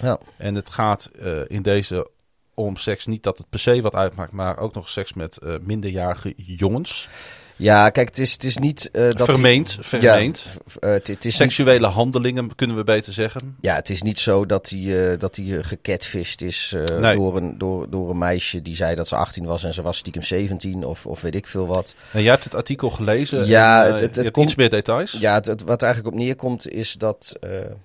[0.00, 0.18] Ja.
[0.36, 1.10] En het gaat
[1.46, 2.10] in deze
[2.54, 6.32] om seks niet dat het per se wat uitmaakt, maar ook nog seks met minderjarige
[6.36, 7.08] jongens.
[7.56, 8.90] Ja, kijk, het is, het is niet...
[8.90, 10.42] eh, dat vermeend, vermeend.
[10.80, 13.56] Ja, eh, is niet, Seksuele handelingen, kunnen we beter zeggen.
[13.60, 17.16] ja, het is niet zo dat hij, eh, dat hij gecatfished is Nee.
[17.16, 19.96] door, een, door, door een meisje die zei dat ze 18 was en ze was
[19.96, 21.94] stiekem 17 of, of weet ik veel wat.
[22.12, 23.46] En jij hebt het artikel gelezen.
[23.46, 25.12] Ja, en, het- het- komt- iets meer details.
[25.12, 27.36] Ja, het, het- wat er eigenlijk op neerkomt is dat...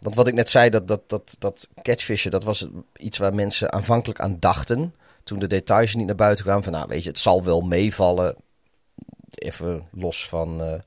[0.01, 2.67] want wat ik net zei, dat, dat, dat, dat catfishen, dat was
[2.97, 4.93] iets waar mensen aanvankelijk aan dachten.
[5.23, 6.63] Toen de details niet naar buiten kwamen.
[6.63, 8.35] Van nou, weet je, het zal wel meevallen.
[9.35, 10.79] Even los van, eh,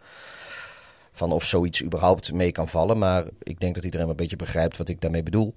[1.12, 2.99] van of zoiets überhaupt mee kan vallen.
[2.99, 5.55] Maar ik denk dat iedereen een beetje begrijpt wat ik daarmee bedoel.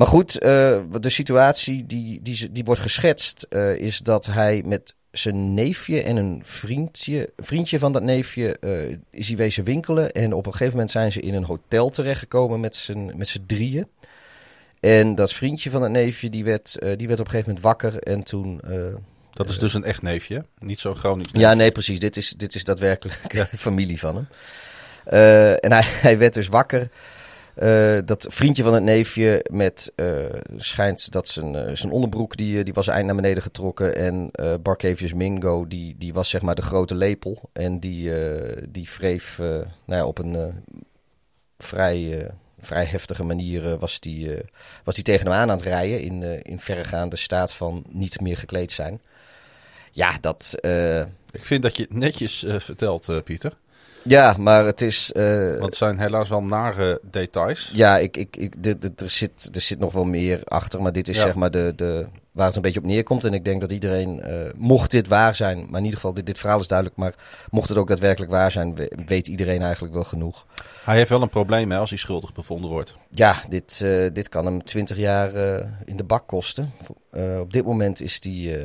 [0.00, 4.94] Maar goed, eh, de situatie die, die, die wordt geschetst eh, is dat hij met
[5.10, 10.12] zijn neefje en een vriendje, vriendje van dat neefje eh, is hij wezen winkelen.
[10.12, 13.44] En op een gegeven moment zijn ze in een hotel terechtgekomen met z'n, met z'n
[13.46, 13.86] drieën.
[14.80, 17.98] En dat vriendje van het neefje die werd, die werd op een gegeven moment wakker
[17.98, 18.60] en toen...
[19.30, 21.98] eh, Dat is dus een echt neefje, niet zo'n Gronings ja, nee, precies.
[21.98, 23.20] Dit is, dit is daadwerkelijk
[23.56, 24.28] familie van hem.
[25.04, 26.88] Eh, en hij, hij werd dus wakker.
[27.54, 30.24] Eh, dat vriendje van het neefje met eh,
[30.56, 34.28] schijnt dat zijn, eh, zijn onderbroek die, eh, die was eind naar beneden getrokken en
[34.32, 38.88] eh Barkevius Mingo die, die was zeg maar de grote lepel en die, eh, die
[38.96, 40.54] wreef eh, nou ja, op een eh,
[41.58, 44.44] vrij, eh, vrij heftige manier eh, was die, eh,
[44.84, 48.20] was die tegen hem aan aan het rijden in, eh, in verregaande staat van niet
[48.20, 49.00] meer gekleed zijn.
[49.90, 53.52] Ja, dat, eh, Ik vind dat je het netjes eh, vertelt, eh, Pieter.
[54.02, 55.12] ja, maar het is.
[55.12, 57.70] eh, Want het zijn helaas wel nare details.
[57.74, 60.82] ja, ik, ik, ik, dit- dit- er, zit, er zit nog wel meer achter.
[60.82, 61.22] Maar dit is Ja.
[61.22, 63.24] zeg maar de, de, waar het een beetje op neerkomt.
[63.24, 64.22] En ik denk dat iedereen,
[64.56, 65.58] mocht dit waar zijn.
[65.58, 66.98] Maar in ieder geval, dit, dit verhaal is duidelijk.
[66.98, 67.14] Maar
[67.50, 70.46] mocht het ook daadwerkelijk waar zijn, we- weet iedereen eigenlijk wel genoeg.
[70.84, 72.94] Hij heeft wel een probleem hè, als hij schuldig bevonden wordt.
[73.10, 73.78] Ja, dit,
[74.12, 75.34] dit kan hem 20 jaar
[75.84, 76.72] in de bak kosten.
[77.40, 78.56] Op dit moment is die,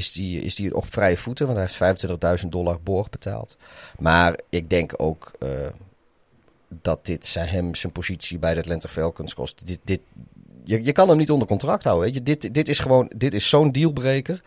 [0.00, 3.56] is, die, is die op vrije voeten, want hij heeft 25.000 dollar borg betaald.
[3.98, 5.48] Maar ik denk ook eh,
[6.68, 9.66] dat dit zijn, hem zijn positie bij de Atlanta Falcons kost.
[9.66, 10.00] Dit, dit,
[10.64, 12.04] je, je kan hem niet onder contract houden.
[12.04, 12.22] Weet je?
[12.22, 14.42] Dit, dit is gewoon dit is zo'n dealbreaker.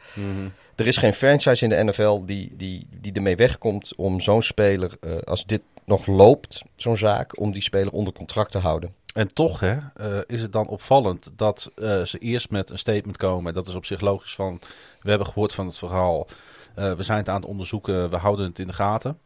[0.76, 4.98] Er is geen franchise in de NFL die, die, die ermee wegkomt om zo'n speler,
[5.02, 8.94] eh, als dit nog loopt, zo'n zaak, om die speler onder contract te houden.
[9.14, 11.72] En toch hè, eh, is het dan opvallend dat
[12.04, 13.54] ze eerst met een statement komen.
[13.54, 14.60] Dat is op zich logisch van,
[15.04, 16.28] we hebben gehoord van het verhaal.
[16.76, 19.18] eh, we zijn het aan het onderzoeken, we houden het in de gaten.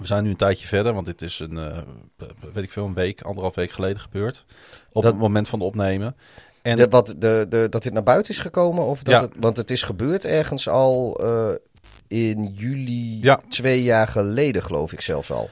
[0.00, 1.78] We zijn nu een tijdje verder, want dit is een, eh,
[2.52, 4.44] weet ik veel, een week, anderhalf week geleden gebeurd.
[4.92, 6.16] Op Dat- het moment van de opnemen.
[6.62, 8.84] En De, wat, de, de, dat dit naar buiten is gekomen?
[8.84, 9.20] Of dat Ja.
[9.20, 11.48] het, want het is gebeurd ergens al eh,
[12.08, 13.40] in juli Ja.
[13.48, 15.50] twee jaar geleden, geloof ik zelfs al.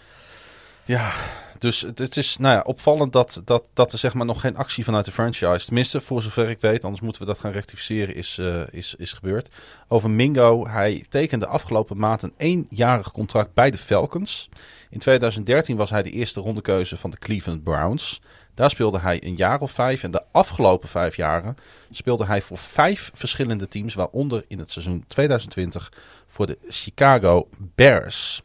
[0.84, 1.10] Ja,
[1.58, 4.56] dus het, het is nou ja, opvallend dat, dat, dat er zeg maar nog geen
[4.56, 8.14] actie vanuit de franchise, tenminste voor zover ik weet, anders moeten we dat gaan rectificeren,
[8.14, 9.48] is, eh, is, is gebeurd.
[9.88, 14.48] Over Mingo, hij tekende afgelopen maand een eenjarig contract bij de Falcons.
[14.90, 18.20] In 2013 was hij de eerste rondekeuze van de Cleveland Browns.
[18.54, 21.56] Daar speelde hij een jaar of vijf en de afgelopen vijf jaren
[21.90, 25.92] speelde hij voor vijf verschillende teams, waaronder in het seizoen 2020
[26.26, 28.42] voor de Chicago Bears.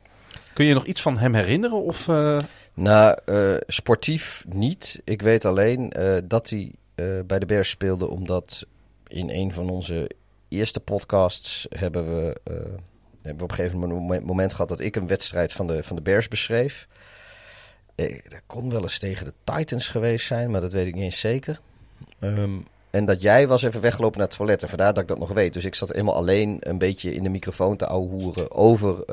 [0.54, 1.84] Kun je nog iets van hem herinneren?
[1.84, 2.38] Of, eh,
[2.74, 3.18] Nou,
[3.68, 5.02] sportief niet.
[5.04, 8.66] Ik weet alleen eh, dat hij eh, bij de Bears speelde omdat
[9.08, 10.10] in een van onze
[10.48, 12.40] eerste podcasts hebben we,
[13.24, 13.80] op een gegeven
[14.26, 16.88] moment, gehad dat ik een wedstrijd van de, van de Bears beschreef.
[17.96, 21.20] Dat kon wel eens tegen de Titans geweest zijn, maar dat weet ik niet eens
[21.20, 21.62] zeker.
[22.20, 22.58] Ehm,
[22.90, 24.64] en dat jij was even weggelopen naar het toilet.
[24.64, 25.54] En vandaar dat ik dat nog weet.
[25.54, 29.06] Dus ik zat helemaal alleen een beetje in de microfoon te ouwehoeren over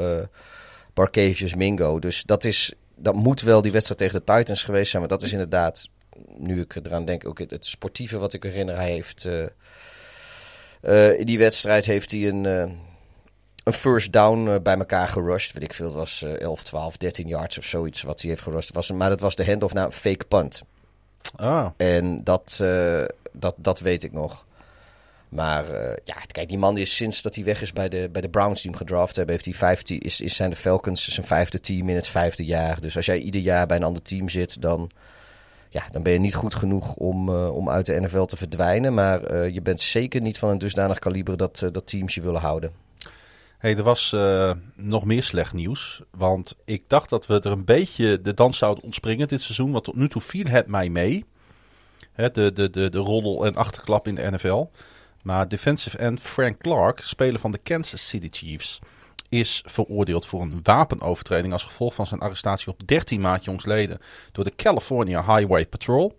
[0.95, 1.99] Barcavius Mingo.
[1.99, 5.03] Dus dat, is, dat moet wel die wedstrijd tegen de Titans geweest zijn.
[5.03, 5.89] Maar dat is inderdaad,
[6.37, 8.77] nu ik eraan denk, ook het, het sportieve wat ik herinner.
[8.77, 9.47] Hij heeft eh,
[10.81, 12.73] eh, in die wedstrijd heeft hij een, eh,
[13.65, 15.53] een first down bij elkaar gerushed.
[15.53, 18.43] Weet ik veel, het was eh 11, 12, 13 yards of zoiets wat hij heeft
[18.43, 18.75] gerushed.
[18.75, 20.63] Was, maar dat was de handoff naar een fake punt.
[21.37, 22.65] ah, En dat,
[23.33, 24.47] dat, dat weet ik nog.
[25.29, 28.23] Maar eh, ja, kijk, die man is sinds dat hij weg is bij de, bij
[28.23, 31.61] de Browns team gedraft hebben, heeft hij vijftien, is, is zijn de Falcons zijn vijfde
[31.61, 32.81] team in het vijfde jaar.
[32.81, 34.91] Dus als jij ieder jaar bij een ander team zit, dan,
[35.69, 38.95] ja, dan ben je niet goed genoeg om, eh, om uit de NFL te verdwijnen.
[38.95, 42.41] Maar eh, je bent zeker niet van een dusdanig kaliber dat, dat teams je willen
[42.41, 42.73] houden.
[43.59, 44.17] hey, er was
[44.75, 46.03] nog meer slecht nieuws.
[46.11, 49.73] Want ik dacht dat we er een beetje de dans zouden ontspringen dit seizoen.
[49.73, 51.25] Want tot nu toe viel het mij mee.
[52.13, 54.67] Hè, de, de, de, de roddel en achterklap in de NFL.
[55.23, 58.79] Maar defensive end Frank Clark, speler van de Kansas City Chiefs,
[59.29, 63.99] is veroordeeld voor een wapenovertreding als gevolg van zijn arrestatie op 13 maart jongsleden
[64.33, 66.17] door de California Highway Patrol.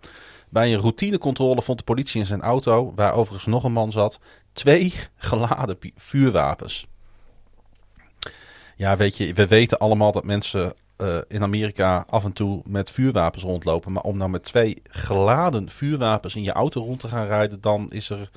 [0.48, 4.18] Bij een routinecontrole vond de politie in zijn auto, waar overigens nog een man zat,
[4.52, 6.86] twee geladen vuurwapens.
[8.76, 12.90] Ja, weet je, we weten allemaal dat mensen eh, in Amerika af en toe met
[12.90, 13.92] vuurwapens rondlopen.
[13.92, 17.90] Maar om nou met twee geladen vuurwapens in je auto rond te gaan rijden, dan
[17.90, 18.30] is er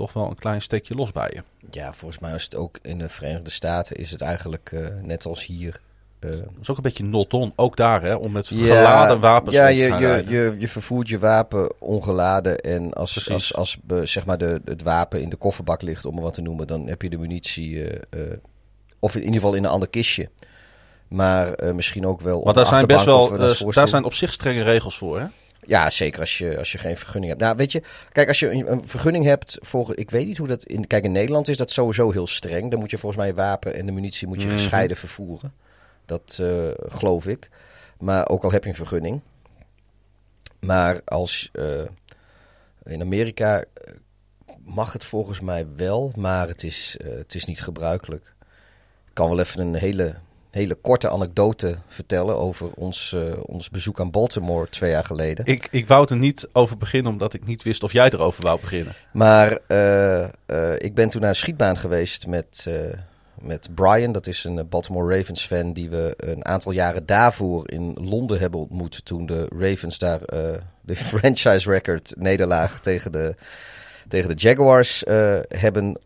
[0.00, 1.42] toch wel een klein steekje los bij je.
[1.70, 5.26] Ja, volgens mij is het ook in de Verenigde Staten is het eigenlijk eh, net
[5.26, 5.80] als hier.
[6.18, 9.66] Dat is ook een beetje not on, ook daar hè, om met geladen wapens ja,
[9.66, 10.32] rond te je, gaan je, rijden.
[10.32, 12.58] je, je vervoert je wapen ongeladen.
[12.58, 13.54] En als, Precies.
[13.54, 16.42] als, als zeg maar de, het wapen in de kofferbak ligt, om maar wat te
[16.42, 17.84] noemen, dan heb je de munitie.
[18.10, 18.20] eh,
[18.98, 20.28] of in ieder geval in een ander kistje.
[21.08, 22.42] Maar misschien ook wel.
[22.44, 23.36] Maar daar zijn best wel,
[23.70, 25.26] daar zijn op zich strenge regels voor hè.
[25.62, 27.44] Ja, zeker als je, als je geen vergunning hebt.
[27.44, 27.82] Nou, weet je,
[28.12, 29.92] kijk, als je een, vergunning hebt voor.
[29.98, 30.64] Ik weet niet hoe dat.
[30.64, 32.70] In, kijk, in Nederland is dat sowieso heel streng.
[32.70, 34.56] Dan moet je volgens mij je wapen en de munitie moet je Mhm.
[34.56, 35.54] gescheiden vervoeren.
[36.06, 37.48] Dat eh, geloof ik.
[37.98, 39.20] Maar ook al heb je een vergunning.
[40.60, 41.48] Maar als.
[41.52, 41.82] eh,
[42.84, 43.92] in Amerika eh,
[44.64, 48.34] mag het volgens mij wel, maar het is, het is niet gebruikelijk.
[49.08, 50.14] Ik kan wel even een hele,
[50.50, 55.44] hele korte anekdote vertellen over ons, eh, ons bezoek aan Baltimore twee jaar geleden.
[55.44, 58.60] Ik, ik wou er niet over beginnen omdat ik niet wist of jij erover wou
[58.60, 58.94] beginnen.
[59.12, 60.30] Maar eh, eh,
[60.78, 62.66] ik ben toen naar een schietbaan geweest met,
[63.40, 64.12] met Brian.
[64.12, 68.60] Dat is een Baltimore Ravens fan die we een aantal jaren daarvoor in Londen hebben
[68.60, 69.04] ontmoet.
[69.04, 70.20] Toen de Ravens daar
[70.80, 73.34] de franchise record nederlaag tegen de,
[74.08, 75.02] tegen de Jaguars
[75.48, 75.98] hebben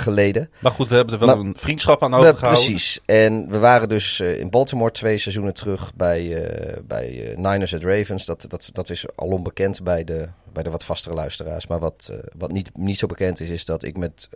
[0.00, 0.50] geleden.
[0.58, 2.64] Maar goed, we hebben er wel Maar- een vriendschap aan overgehouden.
[2.64, 3.00] precies.
[3.06, 7.74] En we waren dus eh, in Baltimore twee seizoenen terug bij, eh, bij eh, Niners
[7.74, 8.24] at Ravens.
[8.24, 11.66] Dat, dat, dat is al onbekend bij de, bij de wat vastere luisteraars.
[11.66, 14.28] Maar wat, wat niet, niet zo bekend is, is dat ik met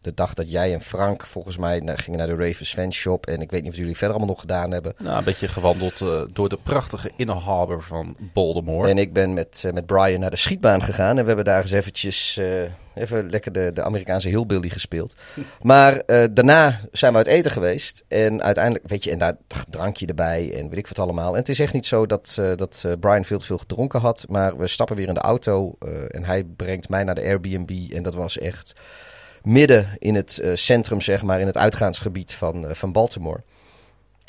[0.00, 3.26] de dag dat jij en Frank volgens mij naar, gingen naar de Ravens fanshop.
[3.26, 4.94] En ik weet niet of jullie verder allemaal nog gedaan hebben.
[4.98, 6.02] Nou, een beetje gewandeld
[6.32, 8.88] door de prachtige inner harbor van Baltimore.
[8.88, 11.16] En ik ben met, met Brian naar de schietbaan gegaan.
[11.16, 12.40] En we hebben daar eens eventjes
[12.98, 15.14] even lekker de, de Amerikaanse hillbilly gespeeld.
[15.62, 18.04] Maar eh, daarna zijn we uit eten geweest.
[18.08, 19.36] En uiteindelijk, weet je, en daar
[19.70, 21.32] drankje erbij en weet ik wat allemaal.
[21.32, 24.00] En het is echt niet zo dat, eh, dat eh, Brian veel te veel gedronken
[24.00, 24.24] had.
[24.28, 25.76] Maar we stappen weer in de auto
[26.08, 27.92] en hij brengt mij naar de Airbnb.
[27.92, 28.72] En dat was echt
[29.42, 33.42] midden in het centrum, zeg maar, in het uitgaansgebied van, van Baltimore.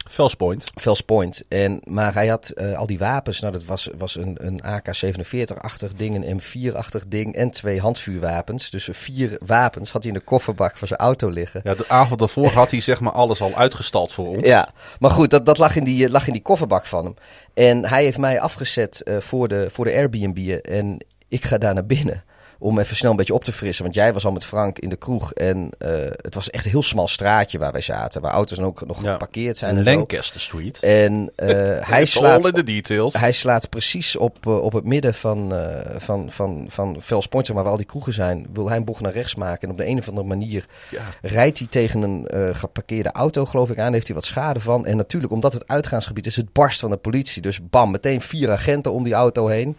[0.10, 0.64] Fells Point.
[0.76, 1.44] Fells Point.
[1.48, 3.40] En, maar hij had eh, al die wapens.
[3.40, 8.70] Nou, dat was, was een, een AK-47-achtig ding, een M4-achtig ding en twee handvuurwapens.
[8.70, 11.62] Dus vier wapens had hij in de kofferbak van zijn auto liggen.
[11.64, 14.46] Ja, de avond daarvoor had hij zeg maar alles al uitgestald voor ons.
[14.46, 17.16] Ja, maar goed, dat, dat lag, in die, eh, lag in die kofferbak van hem.
[17.54, 20.60] En hij heeft mij afgezet eh, voor, de, voor de Airbnb.
[20.62, 22.24] En ik ga daar naar binnen.
[22.62, 23.84] Om even snel een beetje op te frissen.
[23.84, 25.34] Want jij was al met Frank in de kroeg.
[25.34, 25.90] En eh,
[26.22, 28.22] het was echt een heel smal straatje waar wij zaten.
[28.22, 29.12] Waar auto's dan ook nog Ja.
[29.12, 29.78] geparkeerd zijn.
[29.78, 29.90] En, zo.
[29.92, 30.80] Lancaster Street.
[30.80, 31.48] en eh,
[31.94, 33.14] hij slaat all in the details.
[33.14, 35.54] hij slaat precies op, eh, op het midden van,
[35.98, 38.48] van, van, van Fells Point, zeg maar, waar al die kroegen zijn.
[38.54, 39.62] Wil hij een bocht naar rechts maken.
[39.62, 41.02] En op de een of andere manier Ja.
[41.22, 43.94] rijdt hij tegen een geparkeerde auto, geloof ik, aan.
[43.94, 44.86] Heeft hij wat schade van.
[44.86, 47.42] En natuurlijk, omdat het uitgaansgebied is, het barst van de politie.
[47.42, 49.78] Dus bam, meteen vier agenten om die auto heen.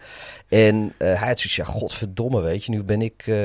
[0.51, 2.71] En eh, hij had zoiets, ja, godverdomme, weet je.
[2.71, 3.35] Nu ben ik, eh,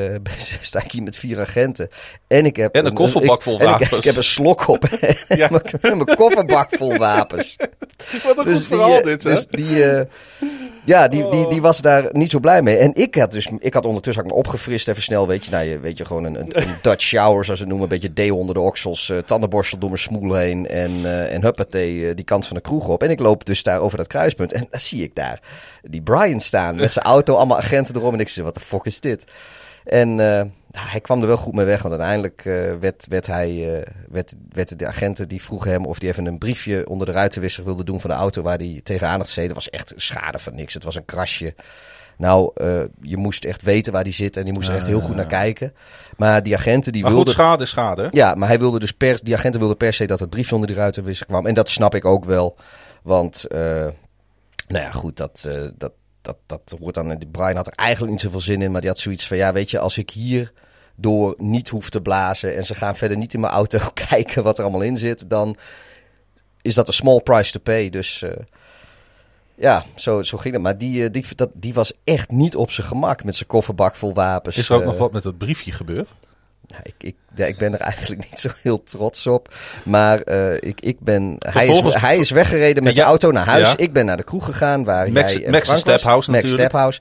[0.63, 1.89] sta ik hier met vier agenten.
[2.27, 3.91] En ik heb En een kofferbak vol en ik- wapens.
[3.99, 4.85] Ik, heb een slok op.
[5.29, 5.51] Ja.
[5.81, 7.57] en mijn kofferbak vol wapens.
[8.25, 9.31] Wat een Dus goed die, verhaal eh, dit, hè?
[9.31, 9.85] Dus die,
[10.87, 12.77] ja, die, die, die was daar niet zo blij mee.
[12.77, 15.51] En ik had dus, ik had ondertussen had ik me opgefrist even snel, weet je.
[15.51, 17.83] Nou, je, weet je, gewoon een, een, een Dutch shower, zoals ze het noemen.
[17.83, 20.67] Een beetje deo onder de oksels, eh, tandenborstel door mijn smoel heen.
[20.67, 23.03] En, eh en huppatee, eh, die kant van de kroeg op.
[23.03, 24.53] En ik loop dus daar over dat kruispunt.
[24.53, 25.41] En dan zie ik daar
[25.83, 28.15] die Brian staan met zijn auto, allemaal agenten erom.
[28.15, 29.25] En ik zeg, wat de fuck is dit?
[29.85, 30.21] En
[30.79, 34.35] hij kwam er wel goed mee weg, want uiteindelijk eh, werd, werd hij, eh, werd,
[34.49, 37.85] werd de agenten die vroegen hem of hij even een briefje onder de ruitenwisser wilde
[37.85, 39.55] doen van de auto waar hij tegenaan had gezeten.
[39.55, 40.75] Was echt schade van niks.
[40.75, 41.55] Het was een krasje.
[42.19, 45.01] Nou, eh, je moest echt weten waar die zit en je moest er echt heel
[45.01, 45.75] goed naar kijken.
[46.17, 47.43] Maar die agenten die Maar goed, wilden...
[47.43, 48.03] schade is schade.
[48.03, 48.09] hè?
[48.11, 50.71] Ja, maar hij wilde dus per, die agenten wilden per se dat het briefje onder
[50.71, 51.47] die ruitenwisser kwam.
[51.47, 52.57] En dat snap ik ook wel.
[53.03, 53.93] Want, nou
[54.69, 57.23] ja, goed, dat, dat, dat, dat hoort dan.
[57.31, 59.71] Brian had er eigenlijk niet zoveel zin in, maar die had zoiets van: ja, weet
[59.71, 60.53] je, als ik hier
[60.97, 63.79] door niet hoef te blazen en ze gaan verder niet in mijn auto
[64.09, 65.57] kijken wat er allemaal in zit, dan
[66.63, 67.91] is dat een small price to pay.
[67.91, 68.31] Dus eh,
[69.55, 70.63] ja, zo, zo ging het.
[70.63, 73.97] Maar die, eh, die, dat, die was echt niet op zijn gemak met zijn kofferbak
[73.97, 74.57] vol wapens.
[74.57, 76.15] Is er ook Eh, nog wat met dat briefje gebeurd?
[76.67, 79.55] ja, ik, ik, ja, ik ben er eigenlijk niet zo heel trots op.
[79.85, 83.47] Maar eh, ik, ik ben, hij, is, hij is weggereden met Ja, de auto naar
[83.47, 83.71] huis.
[83.71, 83.77] ja.
[83.77, 85.95] Ik ben naar de kroeg gegaan waar Max- jij en Max Frank was.
[85.95, 86.71] Stephouse Max natuurlijk.
[86.71, 87.01] Stephouse.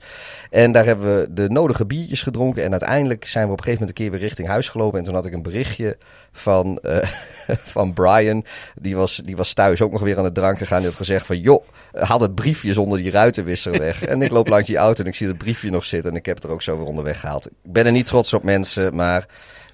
[0.50, 2.64] En daar hebben we de nodige biertjes gedronken.
[2.64, 4.98] En uiteindelijk zijn we op een gegeven moment een keer weer richting huis gelopen.
[4.98, 5.96] En toen had ik een berichtje
[6.32, 7.08] van, eh,
[7.74, 8.44] van Brian.
[8.74, 10.78] Die was, die was thuis ook nog weer aan het drank gegaan.
[10.78, 14.02] Die had gezegd van, joh, haal het briefje zonder die ruitenwisser weg.
[14.04, 16.10] en ik loop langs die auto en ik zie het briefje nog zitten.
[16.10, 17.46] En ik heb het er ook zo weer onderweg gehaald.
[17.46, 19.26] Ik ben er niet trots op mensen, maar...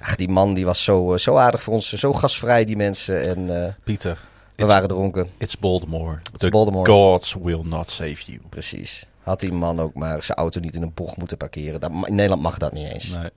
[0.05, 3.25] Ach, die man die was zo, eh, zo aardig voor ons, zo gastvrij die mensen.
[3.25, 4.19] En eh, Pieter,
[4.57, 6.19] we waren dronken, it's Baltimore.
[6.37, 6.91] The Baltimore.
[6.91, 8.39] gods will not save you.
[8.49, 9.07] precies.
[9.23, 11.81] Had die man ook maar zijn auto niet in een bocht moeten parkeren.
[11.81, 13.09] Dat, in Nederland mag dat niet eens.
[13.09, 13.31] Nee.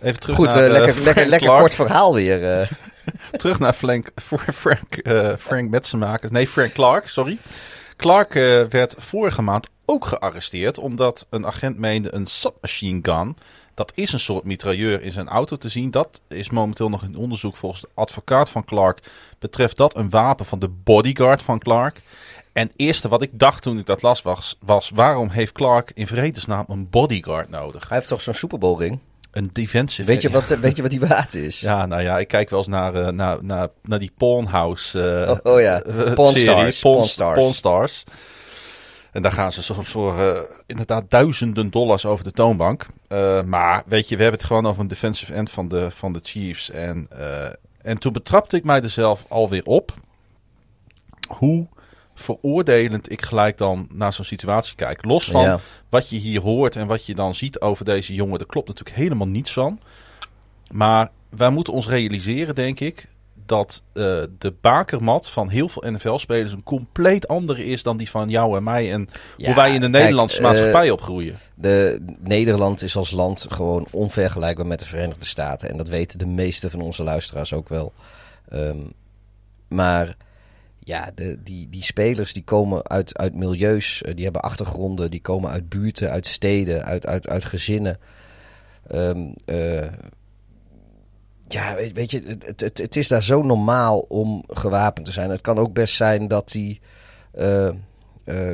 [0.00, 1.60] Even terug Goed, naar eh, lekker, Frank lekker, lekker Clark.
[1.60, 2.38] kort verhaal weer.
[3.36, 4.10] Terug naar Frank,
[4.54, 5.02] Frank,
[5.38, 6.32] Frank Metsenmakers.
[6.32, 7.38] Nee, Frank Clark, sorry.
[7.96, 8.32] Clark
[8.70, 13.36] werd vorige maand ook gearresteerd omdat een agent meende een submachine gun.
[13.76, 15.90] Dat is een soort mitrailleur in zijn auto te zien.
[15.90, 19.02] Dat is momenteel nog in onderzoek volgens de advocaat van Clark.
[19.38, 22.02] Betreft dat een wapen van de bodyguard van Clark.
[22.52, 25.90] En het eerste wat ik dacht toen ik dat las was, was waarom heeft Clark
[25.94, 27.88] in vredesnaam een bodyguard nodig?
[27.88, 28.98] Hij heeft toch zo'n Super Bowl ring?
[29.30, 30.08] Een defensive...
[30.08, 31.60] Weet je wat, eh, weet je wat die waard is?
[31.60, 35.30] Ja, nou ja, ik kijk wel eens naar, eh, naar, naar, naar die Pornhouse eh,
[35.30, 37.38] Oh, oh ja, eh, Pawn serie, Stars, Pawn, Pawn Stars.
[37.38, 38.04] Pawn Stars.
[39.16, 42.86] En daar gaan ze soms voor eh, inderdaad duizenden dollars over de toonbank.
[43.08, 46.12] Eh, maar weet je, we hebben het gewoon over een defensive end van de, van
[46.12, 46.70] de Chiefs.
[46.70, 47.48] En, eh,
[47.82, 49.94] en toen betrapte ik mij er zelf alweer op
[51.28, 51.66] hoe
[52.14, 55.04] veroordelend ik gelijk dan naar zo'n situatie kijk.
[55.04, 55.60] Los van Ja.
[55.88, 58.96] wat je hier hoort en wat je dan ziet over deze jongen, daar klopt natuurlijk
[58.96, 59.80] helemaal niets van.
[60.70, 63.08] Maar wij moeten ons realiseren, denk ik,
[63.46, 64.02] dat eh,
[64.38, 68.62] de bakermat van heel veel NFL-spelers een compleet andere is dan die van jou en
[68.62, 68.92] mij.
[68.92, 71.38] En Ja, hoe wij in de Nederlandse eh, maatschappij opgroeien.
[71.54, 75.68] De, Nederland is als land gewoon onvergelijkbaar met de Verenigde Staten.
[75.68, 77.92] En dat weten de meeste van onze luisteraars ook wel.
[78.48, 78.78] Ehm,
[79.68, 80.16] maar
[80.78, 85.20] ja, de, die, die spelers die komen uit, uit milieus, eh, die hebben achtergronden, die
[85.20, 87.98] komen uit buurten, uit steden, uit, uit, uit gezinnen.
[88.86, 89.86] Ehm, eh,
[91.48, 95.30] ja, weet, weet je, het, het, het is daar zo normaal om gewapend te zijn.
[95.30, 96.80] Het kan ook best zijn dat die.
[97.32, 97.74] eh, eh,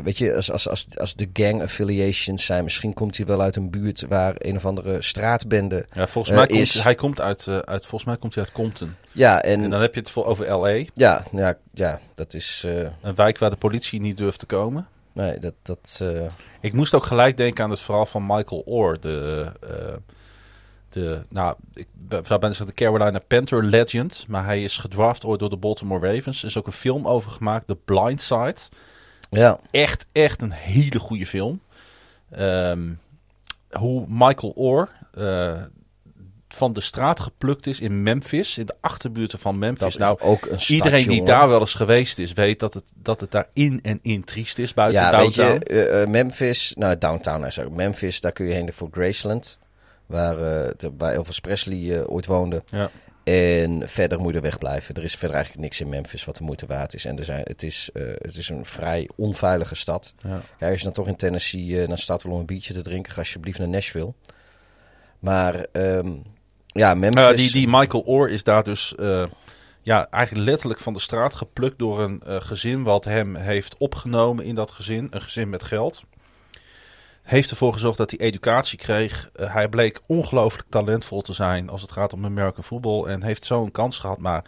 [0.04, 3.56] weet je, als, als, als, als de gang affiliations zijn, misschien komt hij wel uit
[3.56, 5.86] een buurt waar een of andere straatbende.
[5.92, 8.44] Ja, volgens eh, mij komt is- hij komt uit, eh, uit, volgens mij komt hij
[8.44, 8.94] uit Compton.
[9.12, 12.62] Ja, en, En dan heb je het over LA, ja, ja, ja, dat is.
[12.66, 14.86] eh, een wijk waar de politie niet durft te komen.
[15.12, 15.54] nee, dat.
[15.62, 16.08] dat eh,
[16.60, 19.94] Ik moest ook gelijk denken aan het verhaal van Michael Orr, de, eh,
[20.92, 25.40] de nou, ik zou bijna zeggen de Carolina Panther legend, maar hij is gedraft ooit
[25.40, 26.40] door de Baltimore Ravens.
[26.42, 28.56] Er is ook een film over gemaakt, The Blind Side.
[29.30, 31.60] ja, Echt, echt een hele goede film.
[32.30, 32.92] Ehm,
[33.70, 35.62] hoe Michael Orr eh,
[36.48, 39.86] van de straat geplukt is in Memphis, in de achterbuurten van Memphis.
[39.86, 42.84] is Nou, ook een stad, iedereen die daar wel eens geweest is, weet dat het,
[42.94, 45.52] dat het daar in en in triest is buiten Ja, weet downtown.
[45.74, 47.70] je, eh, eh, Memphis, nou downtown is ook.
[47.70, 49.58] Memphis, daar kun je heen voor Graceland,
[50.12, 52.62] waar, eh, de- waar Elvis Presley eh, ooit woonde.
[52.66, 52.90] Ja.
[53.24, 54.94] En verder moet je er wegblijven.
[54.94, 57.04] Er is verder eigenlijk niks in Memphis wat de moeite waard is.
[57.04, 60.14] En er zijn, het, is, eh, het is een vrij onveilige stad.
[60.22, 60.40] Ja.
[60.58, 62.82] Ja, als je dan toch in Tennessee eh, naar stad wil om een biertje te
[62.82, 64.12] drinken, ga alsjeblieft naar Nashville.
[65.18, 66.12] Maar ehm,
[66.66, 67.36] ja, Memphis...
[67.36, 68.94] Die, die Michael Orr is daar dus
[69.82, 74.54] ja, eigenlijk letterlijk van de straat geplukt door een gezin wat hem heeft opgenomen in
[74.54, 75.06] dat gezin.
[75.10, 76.02] Een gezin met geld.
[77.22, 79.30] Heeft ervoor gezorgd dat hij educatie kreeg.
[79.32, 83.04] Eh, hij bleek ongelooflijk talentvol te zijn als het gaat om American football.
[83.04, 84.18] En heeft zo een kans gehad.
[84.18, 84.44] Maar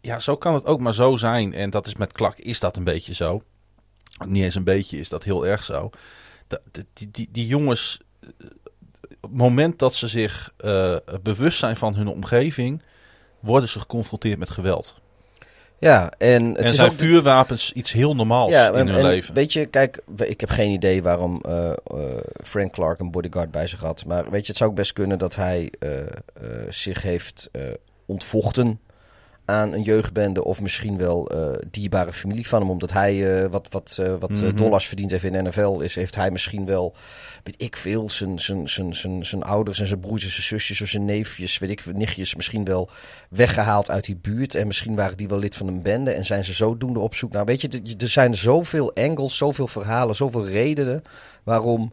[0.00, 1.54] ja, zo kan het ook maar zo zijn.
[1.54, 3.42] En dat is met Klak is dat een beetje zo.
[4.26, 5.90] Niet eens een beetje, is dat heel erg zo.
[6.92, 8.00] Die, die, die jongens
[9.20, 12.82] op het moment dat ze zich eh, bewust zijn van hun omgeving,
[13.40, 14.99] worden ze geconfronteerd met geweld.
[15.80, 16.96] Ja, en het en is zijn ook...
[16.96, 19.34] vuurwapens iets heel normaals ja, in en- hun en leven.
[19.34, 21.76] Weet je, kijk, ik heb geen idee waarom eh, eh,
[22.44, 24.04] Frank Clark een bodyguard bij zich had.
[24.06, 25.90] Maar weet je, het zou ook best kunnen dat hij eh,
[26.68, 27.50] zich heeft
[28.06, 28.80] ontvochten
[29.50, 30.44] aan een jeugdbende.
[30.44, 32.70] Of misschien wel eh dierbare familie van hem.
[32.70, 34.56] Omdat hij eh, wat, wat, eh, wat Mhm.
[34.56, 35.80] dollars verdient heeft in de NFL.
[35.80, 36.94] Is, heeft hij misschien wel,
[37.42, 40.80] weet ik veel, zijn, zijn, zijn, zijn, zijn ouders en zijn broers en zijn zusjes
[40.80, 42.90] of zijn neefjes, weet ik nichtjes misschien wel
[43.30, 44.54] weggehaald uit die buurt.
[44.54, 47.32] En misschien waren die wel lid van een bende en zijn ze zodoende op zoek.
[47.32, 51.02] Nou, weet je, er zijn zoveel angles, zoveel verhalen, zoveel redenen
[51.44, 51.92] waarom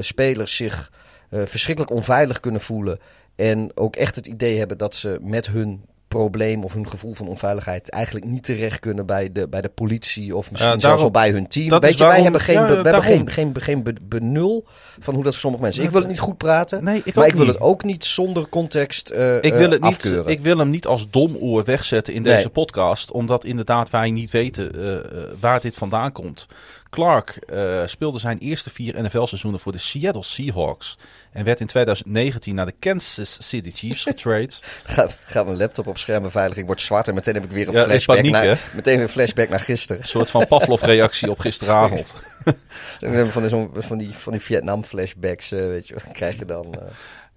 [0.00, 0.92] spelers zich
[1.30, 2.98] verschrikkelijk onveilig kunnen voelen.
[3.36, 7.28] En ook echt het idee hebben dat ze met hun probleem of hun gevoel van
[7.28, 11.10] onveiligheid eigenlijk niet terecht kunnen bij de, bij de politie of misschien Ja, zelfs wel
[11.10, 11.80] bij hun team.
[11.80, 14.64] Weet je, wij hebben geen, ja, we hebben geen, geen, geen be- benul
[14.98, 15.82] van hoe dat voor sommige mensen.
[15.82, 17.52] Ik wil het niet goed praten, Nee, ik maar ik wil niet.
[17.54, 20.32] het ook niet zonder context eh, ik wil, eh, niet, afkeuren.
[20.32, 22.34] ik wil hem niet als domoor wegzetten in Nee.
[22.36, 25.02] deze podcast, omdat inderdaad wij niet weten eh, eh,
[25.40, 26.46] waar dit vandaan komt.
[26.90, 30.98] Clark eh, speelde zijn eerste vier NFL-seizoenen voor de Seattle Seahawks
[31.32, 34.50] en werd in 2019 naar de Kansas City Chiefs getrade.
[34.84, 37.84] Gaat gaat mijn laptop op schermbeveiliging, wordt zwart en meteen heb ik weer een Ja,
[37.84, 40.02] flashback paniek, naar, meteen weer een flashback naar gisteren.
[40.02, 42.14] Een soort van Pavlov-reactie op gisteravond.
[42.98, 46.74] Van die, van die, van die Vietnam flashbacks, eh, weet je, krijg je dan.
[46.74, 46.80] eh.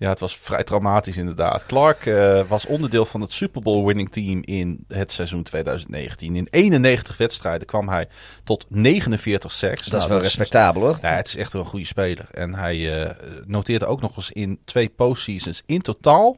[0.02, 1.66] Ja, het was vrij traumatisch inderdaad.
[1.66, 6.36] Clark eh, was onderdeel van het Super Bowl winning team in het seizoen 2019.
[6.36, 8.08] In 91 wedstrijden kwam hij
[8.44, 9.86] tot 49 sacks.
[9.86, 10.98] Dat is Nou, wel respectabel hoor.
[11.02, 12.28] Ja, het is echt wel een goede speler.
[12.32, 13.10] En hij eh,
[13.46, 16.38] noteerde ook nog eens in twee postseasons in totaal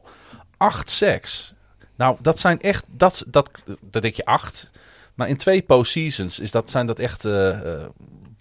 [0.56, 1.54] acht sacks.
[1.96, 3.50] Nou, dat zijn echt, dat, dat,
[3.80, 4.70] dat denk je acht.
[5.14, 7.48] Maar in twee postseasons is dat, zijn dat echt eh,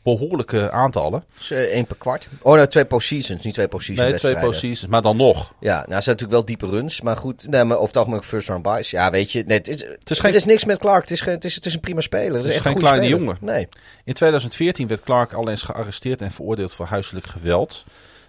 [0.04, 1.24] behoorlijke aantallen.
[1.38, 2.30] Dus, één per kwart.
[2.42, 5.54] Oh, nou, twee postseasons, niet twee postseason Nee, twee postseasons, maar dan nog.
[5.60, 7.48] Ja, nou, het zijn natuurlijk wel diepe runs, maar goed.
[7.48, 8.92] Nee, maar over het algemeen first round buys.
[8.92, 11.02] Ja, weet je, nee, het is, is geen- is niks met Clark.
[11.02, 12.34] Het is, geen, het is, het is een prima speler.
[12.36, 13.38] Het is, is echt een geen goede kleine speler.
[13.40, 13.56] jongen.
[13.56, 13.68] Nee.
[14.04, 17.84] In 2014 werd Clark al eens gearresteerd en veroordeeld voor huiselijk geweld.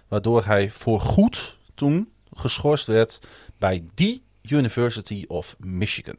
[0.07, 3.19] Waardoor hij voorgoed toen geschorst werd
[3.57, 6.15] bij die University of Michigan.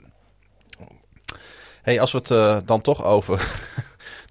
[1.83, 3.49] Hey, als we het eh, dan toch over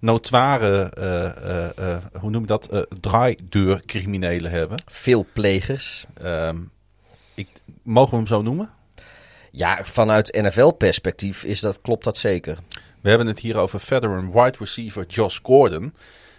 [0.05, 4.83] notoire, eh, eh, eh, hoe noem je dat, draaideurcriminelen hebben.
[4.85, 6.05] Veel plegers.
[6.21, 6.57] Ehm,
[7.33, 7.47] ik,
[7.83, 8.69] mogen we hem zo noemen?
[9.51, 12.57] Ja, vanuit NFL-perspectief is dat, klopt dat zeker.
[13.01, 15.93] We hebben het hier over veteran wide receiver Josh Gordon.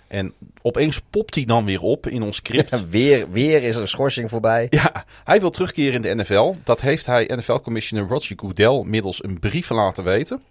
[0.06, 2.70] En opeens popt hij dan weer op in ons script.
[2.70, 4.66] Ja, weer, weer is er een schorsing voorbij.
[4.70, 6.54] Ja, hij wil terugkeren in de NFL.
[6.64, 10.42] Dat heeft hij NFL-commissioner Roger Goodell middels een brief laten weten.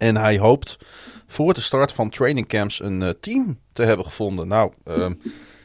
[0.00, 0.78] En hij hoopt
[1.26, 4.48] voor de start van training camps een eh, team te hebben gevonden.
[4.48, 5.12] Nou, ehm,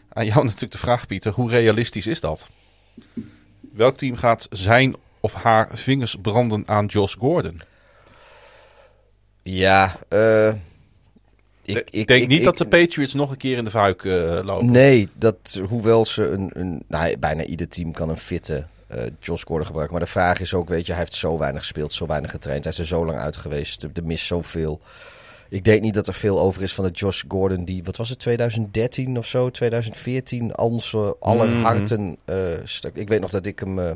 [0.09, 1.31] aan jou natuurlijk de vraag, Pieter.
[1.31, 2.47] Hoe realistisch is dat?
[3.73, 7.61] Welk team gaat zijn of haar vingers branden aan Josh Gordon?
[9.43, 10.53] Ja, eh...
[11.89, 14.71] Ik, denk niet dat de Patriots nog een keer in de vuik eh, lopen.
[14.71, 19.43] Nee, dat, hoewel ze een, een nou, bijna ieder team kan een fitte eh Josh
[19.43, 19.95] Gordon gebruiken.
[19.97, 22.63] Maar de vraag is ook, weet je, hij heeft zo weinig gespeeld, zo weinig getraind.
[22.63, 24.81] Hij is er zo lang uit geweest, er, mist zoveel.
[25.49, 28.09] Ik denk niet dat er veel over is van de Josh Gordon die, wat was
[28.09, 31.61] het, 2013 of zo, 2014, onze aller Mhm.
[31.61, 32.95] harten eh, stuk.
[32.95, 33.91] Ik weet nog dat ik hem eh,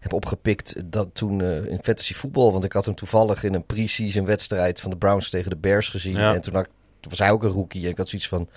[0.00, 2.52] heb opgepikt dat toen in fantasy voetbal.
[2.52, 5.88] Want ik had hem toevallig in een pre-season wedstrijd van de Browns tegen de Bears
[5.88, 6.16] gezien.
[6.16, 6.34] Ja.
[6.34, 6.66] En toen, had,
[7.00, 7.84] toen was hij ook een rookie.
[7.84, 8.48] En ik had zoiets van,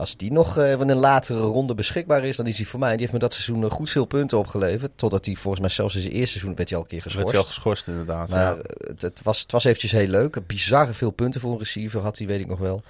[0.00, 2.90] als die nog eh, in een latere ronde beschikbaar is, dan is hij voor mij.
[2.90, 4.90] Die heeft me dat seizoen eh, goed veel punten opgeleverd.
[4.96, 7.12] Totdat hij volgens mij zelfs in zijn eerste seizoen werd hij al een keer Werd
[7.12, 7.32] geschorst.
[7.32, 8.30] hij al geschorst inderdaad.
[8.30, 8.56] Maar ja.
[8.56, 10.46] eh, het, het, was, het was eventjes heel leuk.
[10.46, 12.82] Bizarre veel punten voor een receiver had hij, weet ik nog wel.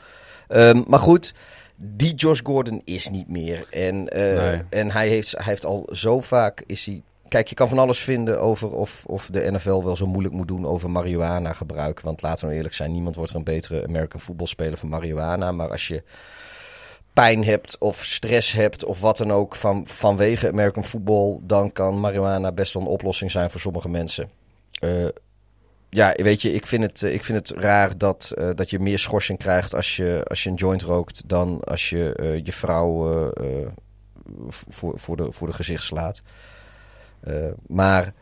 [0.48, 1.34] Ehm, maar goed,
[1.76, 3.66] die Josh Gordon is niet meer.
[3.70, 4.62] En, Nee.
[4.68, 6.62] en hij, heeft, hij heeft al zo vaak...
[6.66, 10.07] Is hij, kijk, je kan van alles vinden over of, of de NFL wel zo
[10.07, 12.01] moeilijk moet doen over marihuana gebruik.
[12.01, 15.53] Want laten we nou eerlijk zijn, niemand wordt er een betere American voetbalspeler van marihuana.
[15.53, 16.03] Maar als je
[17.12, 22.00] pijn hebt of stress hebt of wat dan ook van, vanwege American football, dan kan
[22.00, 24.30] marihuana best wel een oplossing zijn voor sommige mensen.
[24.80, 25.08] Eh,
[25.88, 28.78] ja, weet je, ik vind het, eh, ik vind het raar dat, eh, dat je
[28.78, 33.32] meer schorsing krijgt als je, als je een joint rookt dan als je je vrouw
[34.68, 36.22] voor, voor, de, voor de gezicht slaat.
[37.66, 38.12] Maar